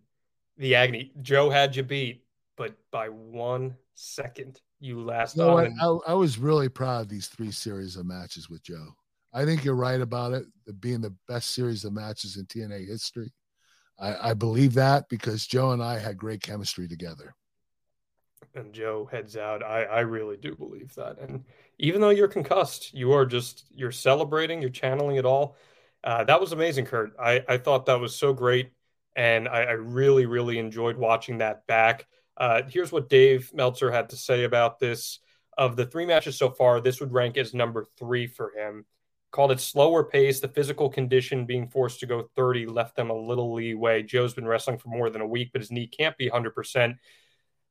the 0.64 0.76
agony. 0.76 1.12
Joe 1.22 1.50
had 1.50 1.76
you 1.76 1.84
beat, 1.84 2.24
but 2.58 2.76
by 2.92 3.10
one 3.10 3.76
second, 3.96 4.62
you 4.80 5.02
last 5.02 5.36
You 5.36 5.44
know 5.44 5.58
on. 5.58 6.02
I, 6.08 6.12
I 6.12 6.14
was 6.14 6.38
really 6.38 6.70
proud 6.70 7.02
of 7.02 7.10
these 7.10 7.28
three 7.28 7.52
series 7.52 7.96
of 7.98 8.06
matches 8.06 8.50
with 8.50 8.64
Joe. 8.64 8.96
I 9.34 9.46
think 9.46 9.64
you're 9.66 9.76
right 9.76 10.00
about 10.00 10.34
it, 10.34 10.46
the 10.66 10.74
being 10.74 11.02
the 11.02 11.16
best 11.28 11.54
series 11.54 11.86
of 11.86 11.94
matches 11.94 12.38
in 12.38 12.46
TNA 12.46 12.88
history. 12.88 13.32
I, 14.00 14.30
I 14.30 14.34
believe 14.34 14.74
that 14.76 15.10
because 15.10 15.46
Joe 15.46 15.72
and 15.72 15.84
I 15.84 16.00
had 16.00 16.18
great 16.18 16.42
chemistry 16.42 16.88
together. 16.88 17.36
and 18.56 18.74
Joe 18.74 19.08
heads 19.12 19.36
out. 19.38 19.64
I, 19.64 19.84
I 19.84 20.00
really 20.02 20.38
do 20.38 20.56
believe 20.56 20.94
that. 20.96 21.20
And 21.20 21.44
even 21.80 22.02
though 22.02 22.10
you're 22.10 22.28
concussed, 22.28 22.94
you 22.94 23.12
are 23.14 23.26
just 23.26 23.66
you're 23.72 23.92
celebrating, 23.92 24.62
you're 24.62 24.70
channeling 24.70 25.18
it 25.18 25.26
all. 25.26 25.58
Uh, 26.04 26.24
that 26.26 26.40
was 26.40 26.52
amazing, 26.52 26.86
Kurt. 26.86 27.14
I, 27.20 27.44
I 27.48 27.58
thought 27.58 27.86
that 27.86 28.00
was 28.00 28.16
so 28.16 28.34
great, 28.34 28.72
and 29.16 29.48
I, 29.48 29.64
I 29.64 29.72
really 29.72 30.26
really 30.26 30.60
enjoyed 30.60 30.98
watching 30.98 31.40
that 31.40 31.66
back. 31.68 32.08
Uh, 32.36 32.64
here's 32.68 32.92
what 32.92 33.10
Dave 33.10 33.54
Meltzer 33.54 33.92
had 33.92 34.10
to 34.10 34.18
say 34.18 34.44
about 34.44 34.80
this. 34.80 35.20
Of 35.56 35.76
the 35.76 35.86
three 35.86 36.08
matches 36.08 36.36
so 36.36 36.50
far, 36.50 36.82
this 36.82 37.00
would 37.00 37.14
rank 37.14 37.38
as 37.38 37.54
number 37.54 37.86
three 38.00 38.26
for 38.26 38.52
him. 38.58 38.86
called 39.32 39.52
it 39.52 39.60
slower 39.60 40.04
pace. 40.04 40.40
The 40.40 40.48
physical 40.48 40.90
condition 40.90 41.46
being 41.46 41.68
forced 41.68 42.00
to 42.00 42.08
go 42.08 42.30
30 42.36 42.66
left 42.66 42.96
them 42.96 43.12
a 43.12 43.14
little 43.14 43.54
leeway. 43.54 44.02
Joe's 44.02 44.34
been 44.34 44.48
wrestling 44.48 44.80
for 44.80 44.90
more 44.90 45.12
than 45.12 45.22
a 45.22 45.28
week, 45.28 45.52
but 45.54 45.62
his 45.62 45.70
knee 45.72 45.86
can't 45.86 46.18
be 46.18 46.30
100%. 46.30 46.98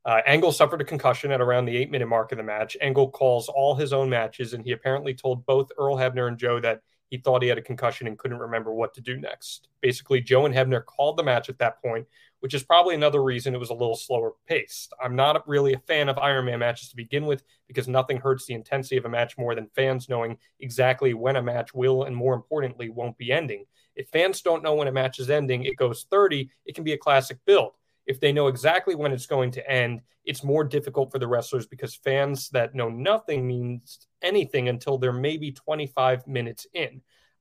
Uh, 0.05 0.21
Angle 0.27 0.53
suffered 0.53 0.81
a 0.81 0.85
concussion 0.85 1.31
at 1.31 1.41
around 1.41 1.65
the 1.65 1.77
eight 1.77 1.91
minute 1.91 2.09
mark 2.09 2.33
of 2.33 2.39
the 2.39 2.45
match. 2.45 2.77
Angle 2.81 3.11
calls 3.11 3.49
all 3.49 3.75
his 3.75 3.93
own 3.93 4.09
matches, 4.11 4.53
and 4.53 4.65
he 4.65 4.73
apparently 4.73 5.15
told 5.15 5.47
both 5.47 5.71
Earl 5.79 5.97
Hebner 5.97 6.29
and 6.29 6.39
Joe 6.39 6.61
that 6.61 6.83
he 7.13 7.19
thought 7.19 7.43
he 7.43 7.49
had 7.51 7.59
a 7.59 7.63
concussion 7.63 8.07
and 8.07 8.19
couldn't 8.19 8.39
remember 8.39 8.73
what 8.73 8.95
to 8.95 9.03
do 9.03 9.19
next. 9.19 9.69
Basically, 9.83 10.23
Joe 10.23 10.47
and 10.47 10.55
Hebner 10.55 10.83
called 10.83 11.19
the 11.19 11.23
match 11.23 11.51
at 11.51 11.59
that 11.59 11.83
point, 11.83 12.07
which 12.41 12.55
is 12.55 12.63
probably 12.63 12.95
another 12.95 13.23
reason 13.23 13.55
it 13.55 13.59
was 13.59 13.69
a 13.69 13.75
little 13.75 13.97
slower 13.97 14.33
paced. 14.49 14.95
I'm 14.99 15.15
not 15.15 15.47
really 15.47 15.75
a 15.75 15.79
fan 15.81 16.09
of 16.09 16.17
Iron 16.17 16.47
Man 16.47 16.61
matches 16.61 16.89
to 16.89 16.97
begin 16.97 17.27
with 17.27 17.43
because 17.69 17.87
nothing 17.87 18.17
hurts 18.17 18.47
the 18.47 18.55
intensity 18.55 18.97
of 18.97 19.05
a 19.05 19.11
match 19.11 19.37
more 19.37 19.55
than 19.55 19.69
fans 19.77 20.09
knowing 20.09 20.39
exactly 20.61 21.13
when 21.13 21.37
a 21.37 21.43
match 21.43 21.75
will 21.75 22.05
and 22.05 22.17
more 22.17 22.33
importantly 22.33 22.89
won't 22.89 23.19
be 23.19 23.31
ending. 23.31 23.67
If 23.95 24.09
fans 24.09 24.41
don't 24.41 24.63
know 24.63 24.73
when 24.73 24.89
a 24.89 24.93
match 24.93 25.19
is 25.19 25.29
ending, 25.29 25.65
it 25.65 25.77
goes 25.77 26.07
30, 26.11 26.49
it 26.65 26.75
can 26.75 26.83
be 26.83 26.95
a 26.95 26.99
classic 26.99 27.37
build 27.45 27.73
if 28.13 28.21
they 28.21 28.31
know 28.31 28.49
exactly 28.49 28.95
when 28.95 29.11
it's 29.11 29.25
going 29.25 29.51
to 29.53 29.71
end, 29.71 30.03
it's 30.27 30.45
more 30.45 30.65
difficult 30.65 31.11
for 31.11 31.19
the 31.19 31.27
wrestlers 31.27 31.67
because 31.67 31.95
fans 31.95 32.51
that 32.51 32.75
know 32.75 32.91
nothing 32.91 33.47
means 33.47 34.07
anything 34.21 34.69
until 34.69 34.99
they're 34.99 35.15
maybe 35.15 35.51
25 35.51 36.27
minutes 36.27 36.67
in. 36.75 37.01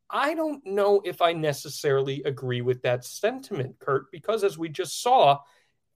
I 0.09 0.33
don't 0.33 0.65
know 0.65 1.01
if 1.03 1.21
I 1.21 1.33
necessarily 1.33 2.23
agree 2.23 2.61
with 2.61 2.81
that 2.83 3.03
sentiment, 3.03 3.79
Kurt, 3.79 4.09
because 4.13 4.45
as 4.45 4.57
we 4.57 4.69
just 4.69 5.01
saw, 5.01 5.39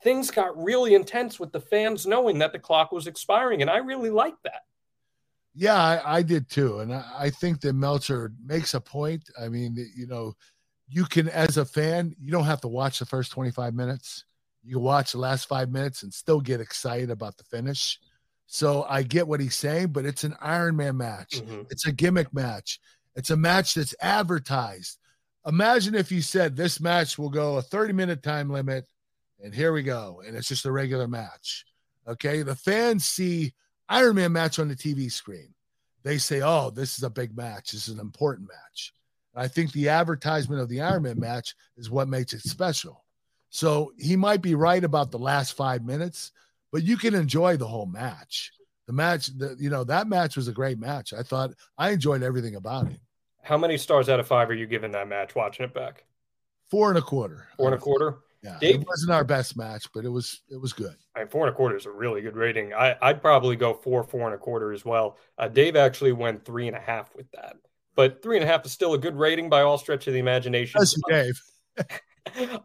things 0.03 0.29
got 0.29 0.61
really 0.61 0.93
intense 0.93 1.39
with 1.39 1.53
the 1.53 1.61
fans 1.61 2.05
knowing 2.05 2.39
that 2.39 2.51
the 2.51 2.59
clock 2.59 2.91
was 2.91 3.07
expiring. 3.07 3.61
And 3.61 3.71
I 3.71 3.77
really 3.77 4.09
like 4.09 4.35
that. 4.43 4.63
Yeah, 5.53 5.81
I, 5.81 6.17
I 6.17 6.21
did 6.21 6.49
too. 6.49 6.79
And 6.79 6.93
I, 6.93 7.05
I 7.17 7.29
think 7.29 7.61
that 7.61 7.73
Meltzer 7.73 8.33
makes 8.45 8.73
a 8.73 8.81
point. 8.81 9.23
I 9.41 9.47
mean, 9.47 9.77
you 9.95 10.05
know, 10.05 10.33
you 10.89 11.05
can, 11.05 11.29
as 11.29 11.55
a 11.55 11.63
fan, 11.63 12.13
you 12.19 12.29
don't 12.29 12.43
have 12.43 12.61
to 12.61 12.67
watch 12.67 12.99
the 12.99 13.05
first 13.05 13.31
25 13.31 13.73
minutes 13.73 14.25
you 14.65 14.79
watch 14.79 15.11
the 15.11 15.19
last 15.19 15.47
five 15.47 15.69
minutes 15.69 16.03
and 16.03 16.13
still 16.13 16.41
get 16.41 16.61
excited 16.61 17.11
about 17.11 17.37
the 17.37 17.43
finish. 17.43 17.99
So 18.47 18.85
I 18.87 19.03
get 19.03 19.27
what 19.27 19.39
he's 19.39 19.55
saying, 19.55 19.87
but 19.87 20.05
it's 20.05 20.23
an 20.23 20.35
Iron 20.41 20.75
Man 20.75 20.97
match. 20.97 21.41
Mm-hmm. 21.41 21.63
It's 21.69 21.85
a 21.85 21.91
gimmick 21.91 22.33
match. 22.33 22.79
It's 23.15 23.29
a 23.29 23.37
match 23.37 23.73
that's 23.73 23.95
advertised. 24.01 24.97
Imagine 25.45 25.95
if 25.95 26.11
you 26.11 26.21
said 26.21 26.55
this 26.55 26.79
match 26.79 27.17
will 27.17 27.29
go 27.29 27.57
a 27.57 27.61
30 27.61 27.93
minute 27.93 28.23
time 28.23 28.49
limit, 28.49 28.85
and 29.43 29.53
here 29.53 29.71
we 29.71 29.83
go. 29.83 30.21
And 30.25 30.35
it's 30.35 30.47
just 30.47 30.65
a 30.65 30.71
regular 30.71 31.07
match. 31.07 31.65
Okay. 32.07 32.43
The 32.43 32.55
fans 32.55 33.05
see 33.05 33.53
Iron 33.89 34.15
Man 34.15 34.31
match 34.31 34.59
on 34.59 34.67
the 34.67 34.75
TV 34.75 35.11
screen. 35.11 35.53
They 36.03 36.17
say, 36.17 36.41
oh, 36.41 36.69
this 36.69 36.97
is 36.97 37.03
a 37.03 37.09
big 37.09 37.35
match. 37.35 37.71
This 37.71 37.87
is 37.87 37.95
an 37.95 37.99
important 37.99 38.47
match. 38.47 38.93
I 39.35 39.47
think 39.47 39.71
the 39.71 39.89
advertisement 39.89 40.61
of 40.61 40.69
the 40.69 40.81
Iron 40.81 41.03
Man 41.03 41.19
match 41.19 41.55
is 41.77 41.89
what 41.89 42.07
makes 42.07 42.33
it 42.33 42.41
special. 42.41 43.04
So 43.55 43.93
he 43.97 44.17
might 44.17 44.41
be 44.41 44.53
right 44.53 44.83
about 44.83 45.11
the 45.11 45.17
last 45.17 45.53
five 45.53 45.81
minutes, 45.81 46.33
but 46.73 46.83
you 46.83 46.97
can 46.97 47.15
enjoy 47.15 47.55
the 47.55 47.65
whole 47.65 47.85
match. 47.85 48.51
The 48.85 48.91
match, 48.91 49.27
the, 49.27 49.55
you 49.57 49.69
know, 49.69 49.85
that 49.85 50.09
match 50.09 50.35
was 50.35 50.49
a 50.49 50.51
great 50.51 50.77
match. 50.77 51.13
I 51.13 51.23
thought 51.23 51.51
I 51.77 51.91
enjoyed 51.91 52.21
everything 52.21 52.55
about 52.55 52.87
it. 52.87 52.99
How 53.43 53.57
many 53.57 53.77
stars 53.77 54.09
out 54.09 54.19
of 54.19 54.27
five 54.27 54.49
are 54.49 54.53
you 54.53 54.67
giving 54.67 54.91
that 54.91 55.07
match 55.07 55.35
watching 55.35 55.63
it 55.63 55.73
back? 55.73 56.03
Four 56.69 56.89
and 56.89 56.97
a 56.97 57.01
quarter. 57.01 57.47
Four 57.55 57.67
and 57.67 57.75
a 57.75 57.77
quarter. 57.77 58.17
Yeah, 58.43 58.57
Dave, 58.59 58.81
it 58.81 58.87
wasn't 58.89 59.13
our 59.13 59.23
best 59.23 59.55
match, 59.55 59.87
but 59.93 60.03
it 60.03 60.09
was 60.09 60.41
it 60.49 60.59
was 60.59 60.73
good. 60.73 60.97
I 61.15 61.19
mean, 61.19 61.29
four 61.29 61.47
and 61.47 61.53
a 61.53 61.55
quarter 61.55 61.77
is 61.77 61.85
a 61.85 61.91
really 61.91 62.19
good 62.21 62.35
rating. 62.35 62.73
I, 62.73 62.97
I'd 63.01 63.21
probably 63.21 63.55
go 63.55 63.73
four, 63.73 64.03
four 64.03 64.25
and 64.25 64.35
a 64.35 64.37
quarter 64.37 64.73
as 64.73 64.83
well. 64.83 65.17
Uh, 65.37 65.47
Dave 65.47 65.77
actually 65.77 66.11
went 66.11 66.43
three 66.43 66.67
and 66.67 66.75
a 66.75 66.81
half 66.81 67.15
with 67.15 67.31
that, 67.31 67.55
but 67.95 68.21
three 68.21 68.35
and 68.35 68.43
a 68.43 68.47
half 68.47 68.65
is 68.65 68.73
still 68.73 68.95
a 68.95 68.97
good 68.97 69.15
rating 69.15 69.47
by 69.49 69.61
all 69.61 69.77
stretch 69.77 70.07
of 70.07 70.13
the 70.13 70.19
imagination. 70.19 70.81
Yes, 70.81 70.93
Dave. 71.07 71.41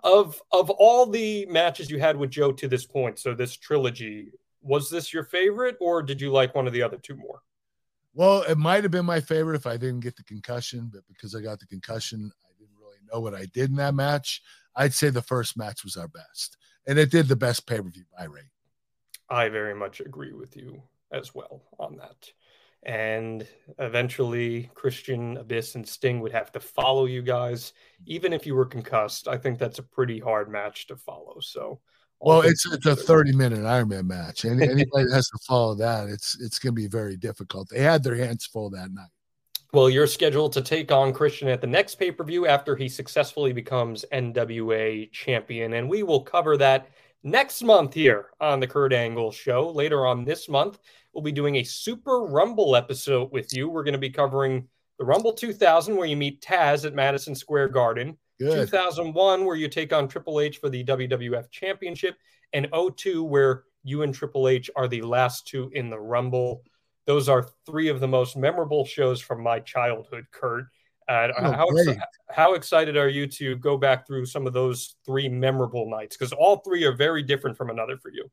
of 0.02 0.40
of 0.52 0.70
all 0.70 1.06
the 1.06 1.46
matches 1.46 1.90
you 1.90 1.98
had 1.98 2.16
with 2.16 2.30
Joe 2.30 2.52
to 2.52 2.68
this 2.68 2.86
point, 2.86 3.18
so 3.18 3.34
this 3.34 3.56
trilogy, 3.56 4.32
was 4.62 4.90
this 4.90 5.12
your 5.12 5.24
favorite, 5.24 5.76
or 5.80 6.02
did 6.02 6.20
you 6.20 6.30
like 6.30 6.54
one 6.54 6.66
of 6.66 6.72
the 6.72 6.82
other 6.82 6.98
two 6.98 7.16
more? 7.16 7.42
Well, 8.14 8.42
it 8.42 8.58
might 8.58 8.82
have 8.82 8.90
been 8.90 9.06
my 9.06 9.20
favorite 9.20 9.56
if 9.56 9.66
I 9.66 9.76
didn't 9.76 10.00
get 10.00 10.16
the 10.16 10.24
concussion, 10.24 10.90
but 10.92 11.02
because 11.06 11.34
I 11.34 11.40
got 11.40 11.60
the 11.60 11.66
concussion, 11.66 12.30
I 12.44 12.52
didn't 12.58 12.76
really 12.78 12.98
know 13.12 13.20
what 13.20 13.34
I 13.34 13.46
did 13.46 13.70
in 13.70 13.76
that 13.76 13.94
match. 13.94 14.42
I'd 14.74 14.94
say 14.94 15.10
the 15.10 15.22
first 15.22 15.56
match 15.56 15.84
was 15.84 15.96
our 15.96 16.08
best, 16.08 16.56
and 16.86 16.98
it 16.98 17.10
did 17.10 17.28
the 17.28 17.36
best 17.36 17.66
pay 17.66 17.80
per 17.80 17.88
view 17.88 18.04
buy 18.16 18.24
rate. 18.24 18.44
I 19.28 19.48
very 19.48 19.74
much 19.74 20.00
agree 20.00 20.32
with 20.32 20.56
you 20.56 20.82
as 21.12 21.34
well 21.34 21.62
on 21.78 21.96
that 21.96 22.30
and 22.82 23.46
eventually 23.78 24.70
Christian 24.74 25.36
Abyss 25.36 25.74
and 25.74 25.86
Sting 25.86 26.20
would 26.20 26.32
have 26.32 26.50
to 26.52 26.60
follow 26.60 27.04
you 27.04 27.22
guys, 27.22 27.72
even 28.06 28.32
if 28.32 28.46
you 28.46 28.54
were 28.54 28.66
concussed. 28.66 29.28
I 29.28 29.36
think 29.36 29.58
that's 29.58 29.78
a 29.78 29.82
pretty 29.82 30.18
hard 30.18 30.50
match 30.50 30.86
to 30.86 30.96
follow. 30.96 31.36
So, 31.40 31.80
well, 32.20 32.42
it's 32.42 32.70
it's 32.72 32.86
a 32.86 32.96
thirty 32.96 33.32
minute 33.32 33.60
Ironman 33.60 34.06
match, 34.06 34.44
and 34.44 34.62
anybody 34.62 35.04
that 35.04 35.14
has 35.14 35.28
to 35.28 35.38
follow 35.46 35.74
that, 35.76 36.08
it's 36.08 36.40
it's 36.40 36.58
going 36.58 36.74
to 36.74 36.80
be 36.80 36.88
very 36.88 37.16
difficult. 37.16 37.68
They 37.68 37.82
had 37.82 38.02
their 38.02 38.16
hands 38.16 38.46
full 38.46 38.70
that 38.70 38.90
night. 38.92 39.08
Well, 39.72 39.88
you're 39.88 40.08
scheduled 40.08 40.52
to 40.54 40.62
take 40.62 40.90
on 40.90 41.12
Christian 41.12 41.46
at 41.46 41.60
the 41.60 41.66
next 41.66 41.94
pay 41.94 42.10
per 42.10 42.24
view 42.24 42.46
after 42.46 42.74
he 42.74 42.88
successfully 42.88 43.52
becomes 43.52 44.04
NWA 44.10 45.12
champion, 45.12 45.74
and 45.74 45.88
we 45.88 46.02
will 46.02 46.22
cover 46.22 46.56
that 46.56 46.88
next 47.22 47.62
month 47.62 47.94
here 47.94 48.26
on 48.40 48.60
the 48.60 48.66
Kurt 48.66 48.92
Angle 48.92 49.32
Show. 49.32 49.70
Later 49.70 50.06
on 50.06 50.24
this 50.24 50.48
month, 50.48 50.78
we'll 51.12 51.22
be 51.22 51.32
doing 51.32 51.56
a 51.56 51.62
Super 51.62 52.24
Rumble 52.24 52.76
episode 52.76 53.30
with 53.32 53.52
you. 53.54 53.68
We're 53.68 53.84
going 53.84 53.92
to 53.92 53.98
be 53.98 54.10
covering 54.10 54.68
the 54.98 55.04
Rumble 55.04 55.32
2000, 55.32 55.96
where 55.96 56.06
you 56.06 56.16
meet 56.16 56.42
Taz 56.42 56.84
at 56.84 56.94
Madison 56.94 57.34
Square 57.34 57.68
Garden. 57.68 58.16
Good. 58.38 58.68
2001, 58.68 59.44
where 59.44 59.56
you 59.56 59.68
take 59.68 59.92
on 59.92 60.08
Triple 60.08 60.40
H 60.40 60.58
for 60.58 60.70
the 60.70 60.84
WWF 60.84 61.50
Championship, 61.50 62.16
and 62.52 62.68
02, 62.96 63.22
where 63.22 63.64
you 63.82 64.02
and 64.02 64.14
Triple 64.14 64.48
H 64.48 64.70
are 64.76 64.88
the 64.88 65.02
last 65.02 65.46
two 65.46 65.70
in 65.74 65.90
the 65.90 66.00
Rumble. 66.00 66.62
Those 67.06 67.28
are 67.28 67.48
three 67.66 67.88
of 67.88 68.00
the 68.00 68.08
most 68.08 68.36
memorable 68.36 68.84
shows 68.84 69.20
from 69.20 69.42
my 69.42 69.60
childhood, 69.60 70.24
Kurt. 70.30 70.66
Uh, 71.10 71.32
oh, 71.38 71.50
how, 71.50 71.66
how 72.30 72.54
excited 72.54 72.96
are 72.96 73.08
you 73.08 73.26
to 73.26 73.56
go 73.56 73.76
back 73.76 74.06
through 74.06 74.24
some 74.24 74.46
of 74.46 74.52
those 74.52 74.94
three 75.04 75.28
memorable 75.28 75.90
nights? 75.90 76.16
Because 76.16 76.32
all 76.32 76.58
three 76.58 76.84
are 76.84 76.92
very 76.92 77.20
different 77.20 77.56
from 77.56 77.68
another 77.68 77.96
for 77.98 78.12
you. 78.12 78.30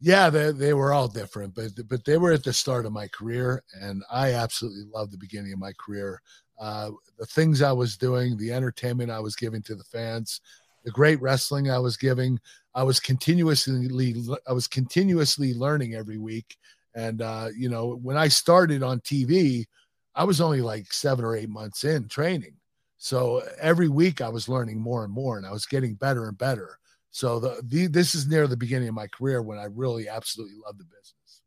Yeah, 0.00 0.30
they, 0.30 0.52
they 0.52 0.72
were 0.72 0.92
all 0.92 1.08
different, 1.08 1.54
but 1.54 1.70
but 1.88 2.04
they 2.04 2.18
were 2.18 2.32
at 2.32 2.44
the 2.44 2.52
start 2.52 2.86
of 2.86 2.92
my 2.92 3.08
career, 3.08 3.64
and 3.80 4.04
I 4.10 4.34
absolutely 4.34 4.84
loved 4.92 5.12
the 5.12 5.18
beginning 5.18 5.52
of 5.52 5.58
my 5.58 5.72
career. 5.84 6.20
Uh, 6.60 6.90
the 7.18 7.26
things 7.26 7.60
I 7.60 7.72
was 7.72 7.96
doing, 7.96 8.36
the 8.36 8.52
entertainment 8.52 9.10
I 9.10 9.20
was 9.20 9.34
giving 9.34 9.62
to 9.62 9.74
the 9.74 9.84
fans, 9.84 10.40
the 10.84 10.92
great 10.92 11.20
wrestling 11.20 11.70
I 11.70 11.78
was 11.78 11.96
giving. 11.96 12.38
I 12.74 12.84
was 12.84 13.00
continuously 13.00 14.14
I 14.46 14.52
was 14.52 14.68
continuously 14.68 15.54
learning 15.54 15.94
every 15.94 16.18
week, 16.18 16.56
and 16.94 17.20
uh, 17.20 17.48
you 17.56 17.68
know 17.68 17.98
when 18.02 18.16
I 18.16 18.28
started 18.28 18.84
on 18.84 19.00
TV, 19.00 19.66
I 20.14 20.24
was 20.24 20.40
only 20.40 20.60
like 20.60 20.92
seven 20.92 21.24
or 21.24 21.36
eight 21.36 21.48
months 21.48 21.84
in 21.84 22.08
training. 22.08 22.54
So 22.98 23.38
uh, 23.38 23.48
every 23.60 23.88
week 23.88 24.20
I 24.20 24.28
was 24.28 24.48
learning 24.48 24.80
more 24.80 25.04
and 25.04 25.12
more 25.12 25.36
and 25.36 25.46
I 25.46 25.52
was 25.52 25.66
getting 25.66 25.94
better 25.94 26.28
and 26.28 26.38
better. 26.38 26.78
So 27.10 27.40
the, 27.40 27.60
the 27.64 27.88
this 27.88 28.14
is 28.14 28.26
near 28.26 28.46
the 28.46 28.56
beginning 28.56 28.88
of 28.88 28.94
my 28.94 29.06
career 29.06 29.42
when 29.42 29.58
I 29.58 29.64
really 29.64 30.08
absolutely 30.08 30.56
love 30.64 30.78
the 30.78 30.84
business. 30.84 31.42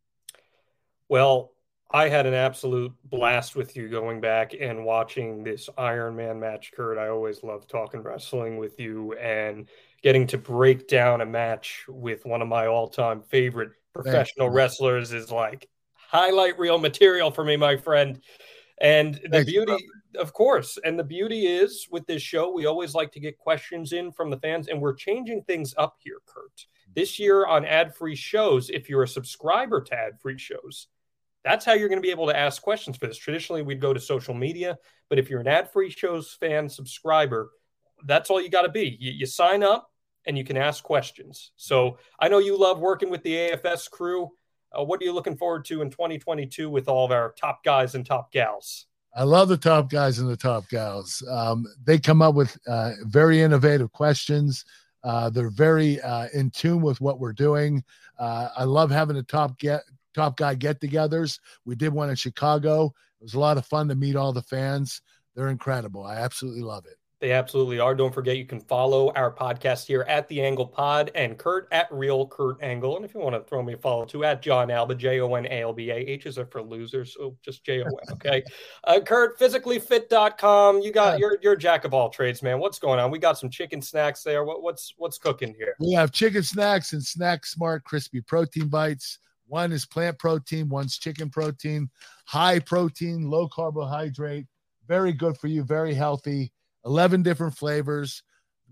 Well, 1.10 1.52
I 1.92 2.10
had 2.10 2.26
an 2.26 2.34
absolute 2.34 2.94
blast 3.06 3.56
with 3.56 3.76
you 3.76 3.88
going 3.88 4.20
back 4.20 4.54
and 4.60 4.84
watching 4.84 5.44
this 5.44 5.70
Iron 5.78 6.16
Man 6.16 6.40
match, 6.40 6.72
Kurt. 6.76 6.98
I 6.98 7.08
always 7.08 7.44
love 7.44 7.68
talking 7.68 8.02
wrestling 8.02 8.58
with 8.58 8.80
you 8.80 9.14
and 9.14 9.70
getting 10.02 10.28
to 10.28 10.38
break 10.38 10.88
down 10.88 11.22
a 11.22 11.26
match 11.26 11.86
with 11.88 12.26
one 12.26 12.42
of 12.42 12.48
my 12.48 12.68
all-time 12.68 13.22
favorite 13.22 13.72
professional 13.94 14.50
wrestlers 14.50 15.14
is 15.14 15.32
like 15.32 15.70
highlight 15.94 16.60
reel 16.60 16.78
material 16.78 17.32
for 17.32 17.44
me, 17.44 17.56
my 17.56 17.78
friend. 17.78 18.22
And 18.80 19.16
the 19.16 19.30
Thanks, 19.30 19.52
beauty, 19.52 19.78
bro. 20.12 20.22
of 20.22 20.34
course, 20.34 20.78
and 20.84 21.00
the 21.00 21.04
beauty 21.04 21.48
is 21.48 21.88
with 21.92 22.06
this 22.08 22.22
show, 22.22 22.52
we 22.52 22.66
always 22.66 22.94
like 22.94 23.12
to 23.14 23.20
get 23.20 23.38
questions 23.38 23.94
in 23.94 24.12
from 24.12 24.30
the 24.30 24.38
fans, 24.40 24.68
and 24.68 24.82
we're 24.82 24.94
changing 24.94 25.44
things 25.44 25.74
up 25.78 25.96
here, 26.00 26.18
Kurt. 26.26 26.66
This 26.94 27.18
year 27.18 27.46
on 27.46 27.66
ad 27.66 27.96
free 27.96 28.16
shows, 28.16 28.70
if 28.70 28.90
you're 28.90 29.04
a 29.04 29.08
subscriber 29.08 29.82
to 29.82 29.94
ad 29.94 30.20
free 30.20 30.38
shows, 30.38 30.88
that's 31.44 31.64
how 31.64 31.74
you're 31.74 31.90
going 31.90 32.02
to 32.02 32.06
be 32.06 32.12
able 32.12 32.28
to 32.28 32.38
ask 32.38 32.62
questions 32.62 32.98
for 32.98 33.08
this. 33.08 33.18
Traditionally, 33.18 33.62
we'd 33.62 33.80
go 33.80 33.94
to 33.94 34.00
social 34.00 34.34
media, 34.34 34.78
but 35.10 35.20
if 35.20 35.30
you're 35.30 35.42
an 35.42 35.48
ad 35.48 35.72
free 35.72 35.90
shows 35.90 36.34
fan 36.40 36.68
subscriber, 36.68 37.52
that's 38.06 38.30
all 38.30 38.42
you 38.42 38.50
got 38.50 38.64
to 38.64 38.70
be. 38.70 38.98
You, 39.00 39.12
you 39.12 39.26
sign 39.26 39.64
up 39.64 39.92
and 40.26 40.38
you 40.38 40.44
can 40.44 40.58
ask 40.58 40.84
questions. 40.84 41.52
So 41.56 41.98
I 42.20 42.28
know 42.28 42.40
you 42.40 42.58
love 42.58 42.80
working 42.80 43.10
with 43.10 43.24
the 43.24 43.34
AFS 43.34 43.90
crew. 43.90 44.32
Uh, 44.78 44.84
what 44.84 45.02
are 45.02 45.06
you 45.06 45.14
looking 45.14 45.38
forward 45.38 45.66
to 45.66 45.82
in 45.82 45.90
2022 45.90 46.70
with 46.70 46.88
all 46.88 47.06
of 47.06 47.12
our 47.12 47.34
top 47.40 47.64
guys 47.64 47.96
and 47.96 48.06
top 48.06 48.32
gals? 48.32 48.88
I 49.16 49.24
love 49.24 49.48
the 49.48 49.58
top 49.58 49.90
guys 49.90 50.20
and 50.20 50.30
the 50.30 50.36
top 50.36 50.68
gals. 50.70 51.24
Um, 51.30 51.66
they 51.86 51.98
come 51.98 52.22
up 52.22 52.36
with 52.36 52.58
uh, 52.68 52.92
very 53.04 53.42
innovative 53.42 53.92
questions. 53.94 54.66
Uh, 55.04 55.30
they're 55.30 55.50
very 55.50 56.02
uh, 56.02 56.28
in 56.34 56.50
tune 56.50 56.82
with 56.82 57.00
what 57.00 57.20
we're 57.20 57.34
doing. 57.34 57.84
Uh, 58.20 58.50
I 58.58 58.66
love 58.66 58.92
having 58.92 59.16
the 59.16 59.24
top 59.24 59.58
get 59.58 59.82
top 60.14 60.38
guy 60.38 60.56
get-togethers. 60.56 61.40
We 61.66 61.76
did 61.76 61.94
one 61.94 62.10
in 62.10 62.16
Chicago. 62.16 62.94
It 63.20 63.24
was 63.24 63.34
a 63.34 63.40
lot 63.40 63.58
of 63.58 63.66
fun 63.66 63.88
to 63.90 63.96
meet 63.96 64.16
all 64.16 64.34
the 64.34 64.42
fans. 64.42 65.02
They're 65.36 65.50
incredible. 65.50 66.06
I 66.06 66.16
absolutely 66.16 66.62
love 66.62 66.86
it. 66.86 66.98
They 67.26 67.32
absolutely 67.32 67.80
are. 67.80 67.96
Don't 67.96 68.14
forget, 68.14 68.38
you 68.38 68.46
can 68.46 68.60
follow 68.60 69.12
our 69.14 69.34
podcast 69.34 69.88
here 69.88 70.06
at 70.08 70.28
the 70.28 70.44
Angle 70.44 70.68
Pod 70.68 71.10
and 71.16 71.40
Kurt 71.40 71.68
at 71.72 71.88
Real 71.90 72.28
Kurt 72.28 72.62
Angle. 72.62 72.98
And 72.98 73.04
if 73.04 73.16
you 73.16 73.20
want 73.20 73.34
to 73.34 73.42
throw 73.42 73.64
me 73.64 73.74
a 73.74 73.78
follow 73.78 74.06
too, 74.06 74.24
at 74.24 74.44
Jon 74.44 74.70
Alba, 74.70 74.94
J 74.94 75.22
O 75.22 75.34
N 75.34 75.48
A 75.48 75.64
L 75.64 75.74
B 75.74 75.90
A. 75.90 75.96
H's 75.96 76.38
are 76.38 76.46
for 76.46 76.62
losers, 76.62 77.16
so 77.16 77.36
just 77.42 77.66
J 77.66 77.82
O 77.82 77.88
N. 77.88 77.94
Okay. 78.12 78.44
uh, 78.84 79.00
Kurt, 79.00 79.40
physicallyfit.com. 79.40 80.82
You 80.82 80.92
got 80.92 81.18
you're 81.18 81.40
you're 81.42 81.56
jack 81.56 81.84
of 81.84 81.96
all 81.96 82.12
trades, 82.12 82.44
man. 82.44 82.60
What's 82.60 82.78
going 82.78 83.00
on? 83.00 83.10
We 83.10 83.18
got 83.18 83.40
some 83.40 83.50
chicken 83.50 83.82
snacks 83.82 84.22
there. 84.22 84.44
What, 84.44 84.62
what's 84.62 84.94
what's 84.98 85.18
cooking 85.18 85.56
here? 85.58 85.76
We 85.80 85.94
have 85.94 86.12
chicken 86.12 86.44
snacks 86.44 86.94
and 86.94 87.04
Snack 87.04 87.48
Smart 87.48 87.86
crispy 87.86 88.22
protein 88.22 88.68
bites. 88.68 89.18
One 89.48 89.72
is 89.72 89.88
plant 89.88 90.20
protein, 90.20 90.70
one's 90.70 91.00
chicken 91.00 91.32
protein, 91.32 91.90
high 92.28 92.60
protein, 92.60 93.28
low 93.28 93.48
carbohydrate, 93.48 94.46
very 94.88 95.12
good 95.12 95.40
for 95.40 95.48
you, 95.48 95.64
very 95.64 95.96
healthy. 95.96 96.52
11 96.86 97.24
different 97.24 97.56
flavors. 97.56 98.24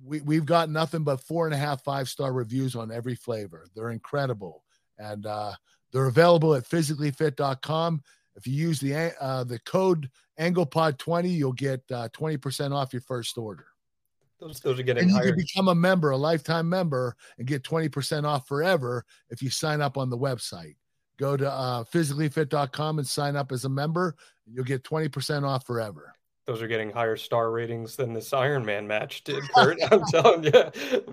We, 0.04 0.22
we've 0.22 0.46
got 0.46 0.70
nothing 0.70 1.04
but 1.04 1.22
four 1.22 1.46
and 1.46 1.54
a 1.54 1.58
half, 1.58 1.84
five 1.84 2.10
star 2.10 2.34
reviews 2.34 2.76
on 2.76 2.92
every 2.92 3.16
flavor. 3.16 3.68
They're 3.76 3.92
incredible. 3.92 4.64
And 4.98 5.26
uh, 5.26 5.54
they're 5.92 6.08
available 6.08 6.56
at 6.56 6.68
physicallyfit.com. 6.68 8.02
If 8.36 8.48
you 8.48 8.54
use 8.54 8.80
the 8.80 9.14
uh, 9.22 9.44
the 9.44 9.60
code 9.60 10.10
AnglePod20, 10.40 11.32
you'll 11.32 11.54
get 11.54 11.84
uh, 11.92 12.10
20% 12.14 12.74
off 12.74 12.94
your 12.94 13.02
first 13.02 13.38
order. 13.38 13.68
Those, 14.40 14.60
those 14.60 14.80
are 14.80 14.84
getting 14.84 15.04
And 15.04 15.12
you 15.12 15.18
higher. 15.18 15.28
can 15.28 15.38
become 15.38 15.68
a 15.68 15.76
member, 15.76 16.10
a 16.10 16.18
lifetime 16.18 16.68
member, 16.68 17.16
and 17.38 17.48
get 17.48 17.64
20% 17.64 18.26
off 18.26 18.48
forever 18.48 19.06
if 19.30 19.42
you 19.42 19.50
sign 19.50 19.82
up 19.82 19.98
on 19.98 20.10
the 20.10 20.18
website. 20.18 20.76
Go 21.18 21.38
to 21.38 21.50
uh, 21.50 21.84
physicallyfit.com 21.86 22.98
and 22.98 23.08
sign 23.08 23.36
up 23.36 23.52
as 23.52 23.66
a 23.66 23.70
member. 23.70 24.16
And 24.46 24.56
you'll 24.56 24.66
get 24.66 24.84
20% 24.84 25.48
off 25.48 25.66
forever. 25.66 26.14
Those 26.46 26.62
are 26.62 26.68
getting 26.68 26.92
higher 26.92 27.16
star 27.16 27.52
ratings 27.52 27.96
than 27.96 28.12
this 28.14 28.34
Iron 28.34 28.66
Man 28.66 28.86
match 28.86 29.24
did, 29.24 29.44
Kurt. 29.56 29.78
I'm 29.92 30.04
telling 30.12 30.44
you. 30.44 30.52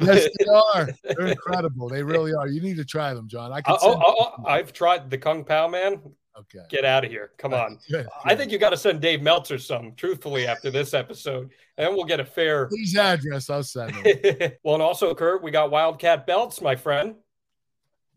Yes, 0.00 0.28
they 0.38 0.44
are. 0.74 0.88
They're 1.04 1.26
incredible. 1.28 1.88
They 1.88 2.02
really 2.02 2.34
are. 2.34 2.48
You 2.48 2.60
need 2.60 2.76
to 2.78 2.84
try 2.84 3.14
them, 3.14 3.28
Jon. 3.28 3.52
I 3.52 3.60
can. 3.60 3.74
Uh, 3.74 3.78
oh, 3.82 3.88
oh, 3.88 3.92
send- 3.92 4.02
oh, 4.06 4.34
oh, 4.38 4.44
I've 4.46 4.72
tried 4.72 5.08
the 5.08 5.18
Kung 5.18 5.44
Pao 5.44 5.68
man. 5.68 6.00
okay. 6.36 6.64
Get 6.68 6.84
out 6.84 7.04
of 7.04 7.12
here. 7.12 7.30
Come 7.38 7.54
on. 7.54 7.78
Good, 7.90 8.08
I 8.24 8.34
think 8.34 8.50
you 8.50 8.58
got 8.58 8.70
to 8.70 8.76
send 8.76 9.00
Dave 9.00 9.22
Meltzer 9.22 9.58
some, 9.58 9.94
truthfully, 9.94 10.48
after 10.48 10.68
this 10.68 10.94
episode, 10.94 11.50
and 11.78 11.94
we'll 11.94 12.06
get 12.06 12.18
a 12.18 12.24
fair. 12.24 12.66
Please 12.66 12.96
address. 12.96 13.48
I'll 13.50 13.62
send 13.62 13.94
them. 13.94 14.52
well, 14.64 14.74
and 14.74 14.82
also, 14.82 15.14
Kurt, 15.14 15.44
we 15.44 15.52
got 15.52 15.70
Wildcat 15.70 16.26
belts, 16.26 16.60
my 16.60 16.74
friend. 16.74 17.14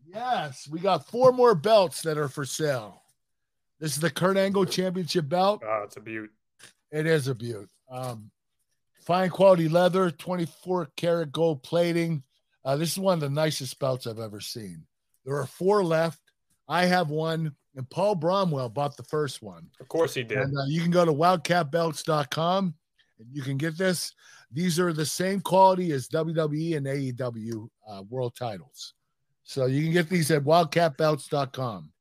yes, 0.06 0.68
we 0.68 0.80
got 0.80 1.06
four 1.08 1.30
more 1.32 1.54
belts 1.54 2.02
that 2.02 2.18
are 2.18 2.28
for 2.28 2.44
sale. 2.44 3.02
This 3.78 3.92
is 3.94 4.00
the 4.00 4.10
Kurt 4.10 4.36
Angle 4.36 4.64
Championship 4.66 5.28
belt. 5.28 5.62
Oh, 5.64 5.82
it's 5.84 5.96
a 5.96 6.00
beaut. 6.00 6.30
It 6.94 7.06
is 7.06 7.26
a 7.26 7.34
beaut. 7.34 7.68
Um, 7.90 8.30
fine 9.00 9.28
quality 9.28 9.68
leather, 9.68 10.12
24 10.12 10.90
karat 10.96 11.32
gold 11.32 11.64
plating. 11.64 12.22
Uh, 12.64 12.76
this 12.76 12.92
is 12.92 12.98
one 12.98 13.14
of 13.14 13.20
the 13.20 13.28
nicest 13.28 13.80
belts 13.80 14.06
I've 14.06 14.20
ever 14.20 14.40
seen. 14.40 14.86
There 15.24 15.36
are 15.36 15.46
four 15.46 15.82
left. 15.82 16.20
I 16.68 16.84
have 16.86 17.10
one, 17.10 17.52
and 17.74 17.90
Paul 17.90 18.14
Bromwell 18.14 18.72
bought 18.72 18.96
the 18.96 19.02
first 19.02 19.42
one. 19.42 19.66
Of 19.80 19.88
course 19.88 20.14
he 20.14 20.22
did. 20.22 20.38
And 20.38 20.56
uh, 20.56 20.62
you 20.68 20.80
can 20.80 20.92
go 20.92 21.04
to 21.04 21.12
wildcatbelts.com 21.12 22.74
and 23.18 23.28
you 23.32 23.42
can 23.42 23.56
get 23.56 23.76
this. 23.76 24.12
These 24.52 24.78
are 24.78 24.92
the 24.92 25.04
same 25.04 25.40
quality 25.40 25.90
as 25.90 26.08
WWE 26.08 26.76
and 26.76 26.86
AEW 26.86 27.68
uh, 27.88 28.02
world 28.08 28.36
titles. 28.38 28.94
So 29.42 29.66
you 29.66 29.82
can 29.82 29.92
get 29.92 30.08
these 30.08 30.30
at 30.30 30.44
wildcatbelts.com. 30.44 31.92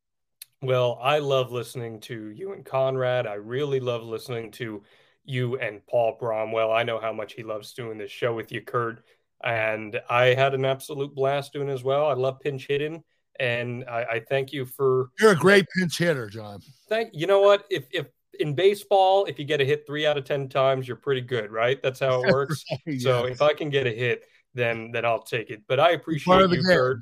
Well, 0.63 0.97
I 1.01 1.19
love 1.19 1.51
listening 1.51 1.99
to 2.01 2.29
you 2.29 2.53
and 2.53 2.63
Conrad. 2.63 3.27
I 3.27 3.33
really 3.33 3.81
love 3.81 4.03
listening 4.03 4.49
to 4.51 4.81
you 5.25 5.57
and 5.57 5.85
Paul 5.87 6.17
Bromwell. 6.19 6.71
I 6.71 6.83
know 6.83 6.99
how 6.99 7.11
much 7.11 7.33
he 7.33 7.43
loves 7.43 7.73
doing 7.73 7.97
this 7.97 8.11
show 8.11 8.33
with 8.33 8.49
you, 8.49 8.61
Kurt. 8.61 9.03
And 9.43 9.99
I 10.09 10.27
had 10.27 10.53
an 10.53 10.63
absolute 10.63 11.13
blast 11.13 11.51
doing 11.51 11.67
it 11.67 11.73
as 11.73 11.83
well. 11.83 12.07
I 12.07 12.13
love 12.13 12.39
pinch 12.39 12.67
hitting. 12.67 13.03
And 13.41 13.83
I, 13.89 14.03
I 14.03 14.19
thank 14.29 14.53
you 14.53 14.65
for 14.65 15.09
You're 15.19 15.31
a 15.31 15.35
great 15.35 15.65
pinch 15.77 15.97
hitter, 15.97 16.29
Jon. 16.29 16.61
thank 16.87 17.09
you 17.13 17.27
know 17.27 17.41
what? 17.41 17.65
If 17.69 17.85
if 17.91 18.07
in 18.39 18.53
baseball, 18.53 19.25
if 19.25 19.39
you 19.39 19.45
get 19.45 19.59
a 19.59 19.65
hit 19.65 19.85
three 19.85 20.05
out 20.05 20.17
of 20.17 20.23
ten 20.23 20.47
times, 20.47 20.87
you're 20.87 20.97
pretty 20.97 21.21
good, 21.21 21.51
right? 21.51 21.81
That's 21.83 21.99
how 21.99 22.23
it 22.23 22.27
works. 22.31 22.63
So 22.99 23.25
if 23.25 23.41
I 23.41 23.53
can 23.53 23.69
get 23.69 23.85
a 23.87 23.91
hit, 23.91 24.23
then 24.53 24.91
then 24.91 25.03
I'll 25.03 25.23
take 25.23 25.49
it. 25.49 25.63
But 25.67 25.79
I 25.79 25.91
appreciate 25.91 26.39
you, 26.39 26.47
game. 26.47 26.63
Kurt. 26.63 26.99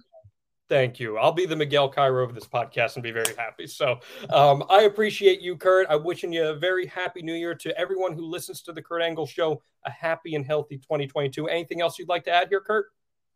Thank 0.71 1.01
you. 1.01 1.17
I'll 1.17 1.33
be 1.33 1.45
the 1.45 1.55
Miguel 1.57 1.89
Cairo 1.89 2.23
of 2.23 2.33
this 2.33 2.45
podcast 2.45 2.95
and 2.95 3.03
be 3.03 3.11
very 3.11 3.35
happy. 3.37 3.67
So 3.67 3.99
um, 4.29 4.63
I 4.69 4.83
appreciate 4.83 5.41
you, 5.41 5.57
Kurt. 5.57 5.85
I'm 5.89 6.05
wishing 6.05 6.31
you 6.31 6.45
a 6.45 6.55
very 6.55 6.85
happy 6.85 7.21
new 7.21 7.33
year 7.33 7.53
to 7.55 7.77
everyone 7.77 8.13
who 8.13 8.21
listens 8.21 8.61
to 8.61 8.71
the 8.71 8.81
Kurt 8.81 9.01
Angle 9.01 9.25
Show. 9.25 9.61
A 9.85 9.91
happy 9.91 10.33
and 10.33 10.45
healthy 10.45 10.77
2022. 10.77 11.49
Anything 11.49 11.81
else 11.81 11.99
you'd 11.99 12.07
like 12.07 12.23
to 12.23 12.31
add 12.31 12.47
here, 12.47 12.61
Kurt? 12.61 12.85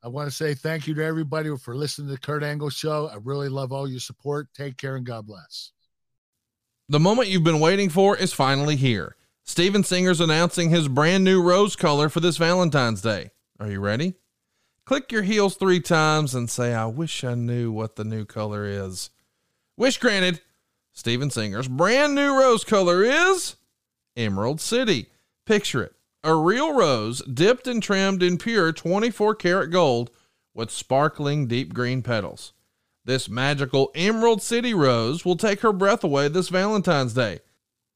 I 0.02 0.08
want 0.08 0.30
to 0.30 0.32
say 0.34 0.54
thank 0.54 0.88
you 0.88 0.94
to 0.94 1.04
everybody 1.04 1.54
for 1.58 1.76
listening 1.76 2.08
to 2.08 2.14
the 2.14 2.20
Kurt 2.22 2.42
Angle 2.42 2.70
Show. 2.70 3.10
I 3.10 3.18
really 3.22 3.50
love 3.50 3.74
all 3.74 3.90
your 3.90 4.00
support. 4.00 4.48
Take 4.54 4.78
care 4.78 4.96
and 4.96 5.06
God 5.06 5.28
bless. 5.28 5.74
The 6.88 7.02
moment 7.02 7.28
you've 7.28 7.44
been 7.44 7.60
waiting 7.60 7.90
for 7.90 8.16
is 8.16 8.32
finally 8.32 8.78
here. 8.78 9.18
Steven 9.44 9.84
Singer's 9.84 10.22
announcing 10.22 10.70
his 10.70 10.88
brand 10.88 11.26
new 11.26 11.42
rose 11.42 11.76
color 11.76 12.08
for 12.08 12.22
this 12.22 12.38
Valentine's 12.38 13.02
Day. 13.02 13.32
Are 13.60 13.70
you 13.70 13.82
ready? 13.82 14.14
Click 14.86 15.12
your 15.12 15.24
heels 15.24 15.56
three 15.56 15.80
times 15.80 16.36
and 16.36 16.48
say, 16.48 16.74
I 16.74 16.86
wish 16.86 17.24
I 17.24 17.34
knew 17.34 17.72
what 17.72 17.96
the 17.96 18.04
new 18.04 18.24
color 18.24 18.66
is. 18.66 19.10
Wish 19.78 19.98
granted. 19.98 20.42
Steven 20.94 21.30
Singer's 21.30 21.68
brand 21.68 22.16
new 22.16 22.40
rose 22.40 22.64
color 22.64 23.04
is 23.04 23.56
Emerald 24.16 24.62
City. 24.62 25.08
Picture 25.46 25.84
it 25.84 25.96
a 26.24 26.34
real 26.34 26.74
rose 26.74 27.22
dipped 27.22 27.68
and 27.68 27.84
trimmed 27.84 28.24
in 28.24 28.38
pure 28.38 28.72
24 28.72 29.36
karat 29.36 29.70
gold 29.70 30.10
with 30.56 30.72
sparkling 30.72 31.46
deep 31.46 31.74
green 31.74 32.02
petals. 32.02 32.54
This 33.04 33.30
magical 33.30 33.92
Emerald 33.94 34.42
City 34.42 34.74
rose 34.74 35.24
will 35.24 35.36
take 35.36 35.60
her 35.62 35.72
breath 35.72 36.04
away 36.04 36.28
this 36.28 36.50
Valentine's 36.50 37.14
Day 37.14 37.42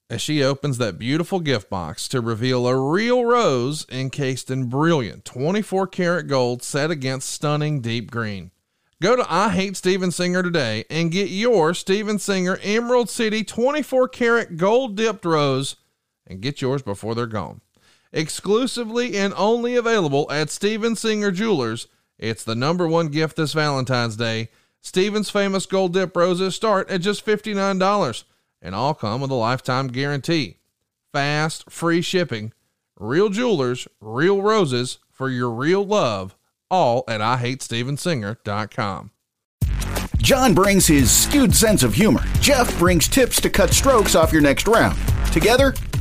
as 0.10 0.22
she 0.22 0.44
opens 0.44 0.78
that 0.78 0.98
beautiful 0.98 1.40
gift 1.40 1.70
box 1.70 2.08
to 2.08 2.20
reveal 2.20 2.68
a 2.68 2.76
real 2.76 3.24
rose 3.24 3.86
encased 3.92 4.50
in 4.50 4.66
brilliant 4.66 5.24
24 5.24 5.88
karat 5.88 6.28
gold 6.28 6.64
set 6.64 6.90
against 6.90 7.30
stunning 7.30 7.80
deep 7.80 8.10
green. 8.10 8.52
Go 9.02 9.16
to 9.16 9.26
I 9.30 9.50
Hate 9.50 9.78
Steven 9.78 10.12
Singer 10.12 10.44
today 10.44 10.84
and 10.90 11.12
get 11.12 11.30
your 11.30 11.74
Steven 11.74 12.20
Singer 12.20 12.60
Emerald 12.64 13.10
City 13.10 13.44
24 13.44 14.10
karat 14.10 14.58
gold 14.58 14.98
dipped 14.98 15.24
rose 15.26 15.76
and 16.26 16.42
get 16.42 16.62
yours 16.62 16.82
before 16.82 17.16
they're 17.16 17.28
gone. 17.28 17.62
Exclusively 18.12 19.16
and 19.16 19.34
only 19.38 19.76
available 19.76 20.30
at 20.32 20.50
Steven 20.50 20.96
Singer 20.96 21.32
Jewelers. 21.32 21.88
It's 22.18 22.44
the 22.44 22.56
number 22.56 22.88
one 22.88 23.08
gift 23.08 23.38
this 23.38 23.54
Valentine's 23.54 24.18
Day. 24.18 24.50
Steven's 24.82 25.30
famous 25.30 25.66
gold 25.66 25.94
dip 25.94 26.16
roses 26.16 26.56
start 26.56 26.90
at 26.90 27.02
just 27.02 27.26
$59 27.26 28.24
and 28.62 28.76
all 28.76 28.94
come 28.94 29.22
with 29.22 29.32
a 29.32 29.36
lifetime 29.36 29.88
guarantee. 29.88 30.58
Fast, 31.12 31.70
free 31.70 32.02
shipping, 32.02 32.54
real 32.98 33.30
jewelers, 33.30 33.88
real 34.00 34.42
roses 34.42 35.00
for 35.12 35.30
your 35.30 35.50
real 35.50 35.86
love, 35.86 36.36
all 36.70 37.04
at 37.08 37.22
IHateStevenSinger.com. 37.22 39.12
John 40.18 40.54
brings 40.54 40.86
his 40.86 41.12
skewed 41.12 41.56
sense 41.56 41.82
of 41.82 41.94
humor. 41.94 42.24
Jeff 42.42 42.78
brings 42.78 43.08
tips 43.08 43.42
to 43.42 43.50
cut 43.50 43.72
strokes 43.72 44.16
off 44.16 44.32
your 44.32 44.42
next 44.42 44.68
round. 44.68 45.00
Together, 45.32 45.74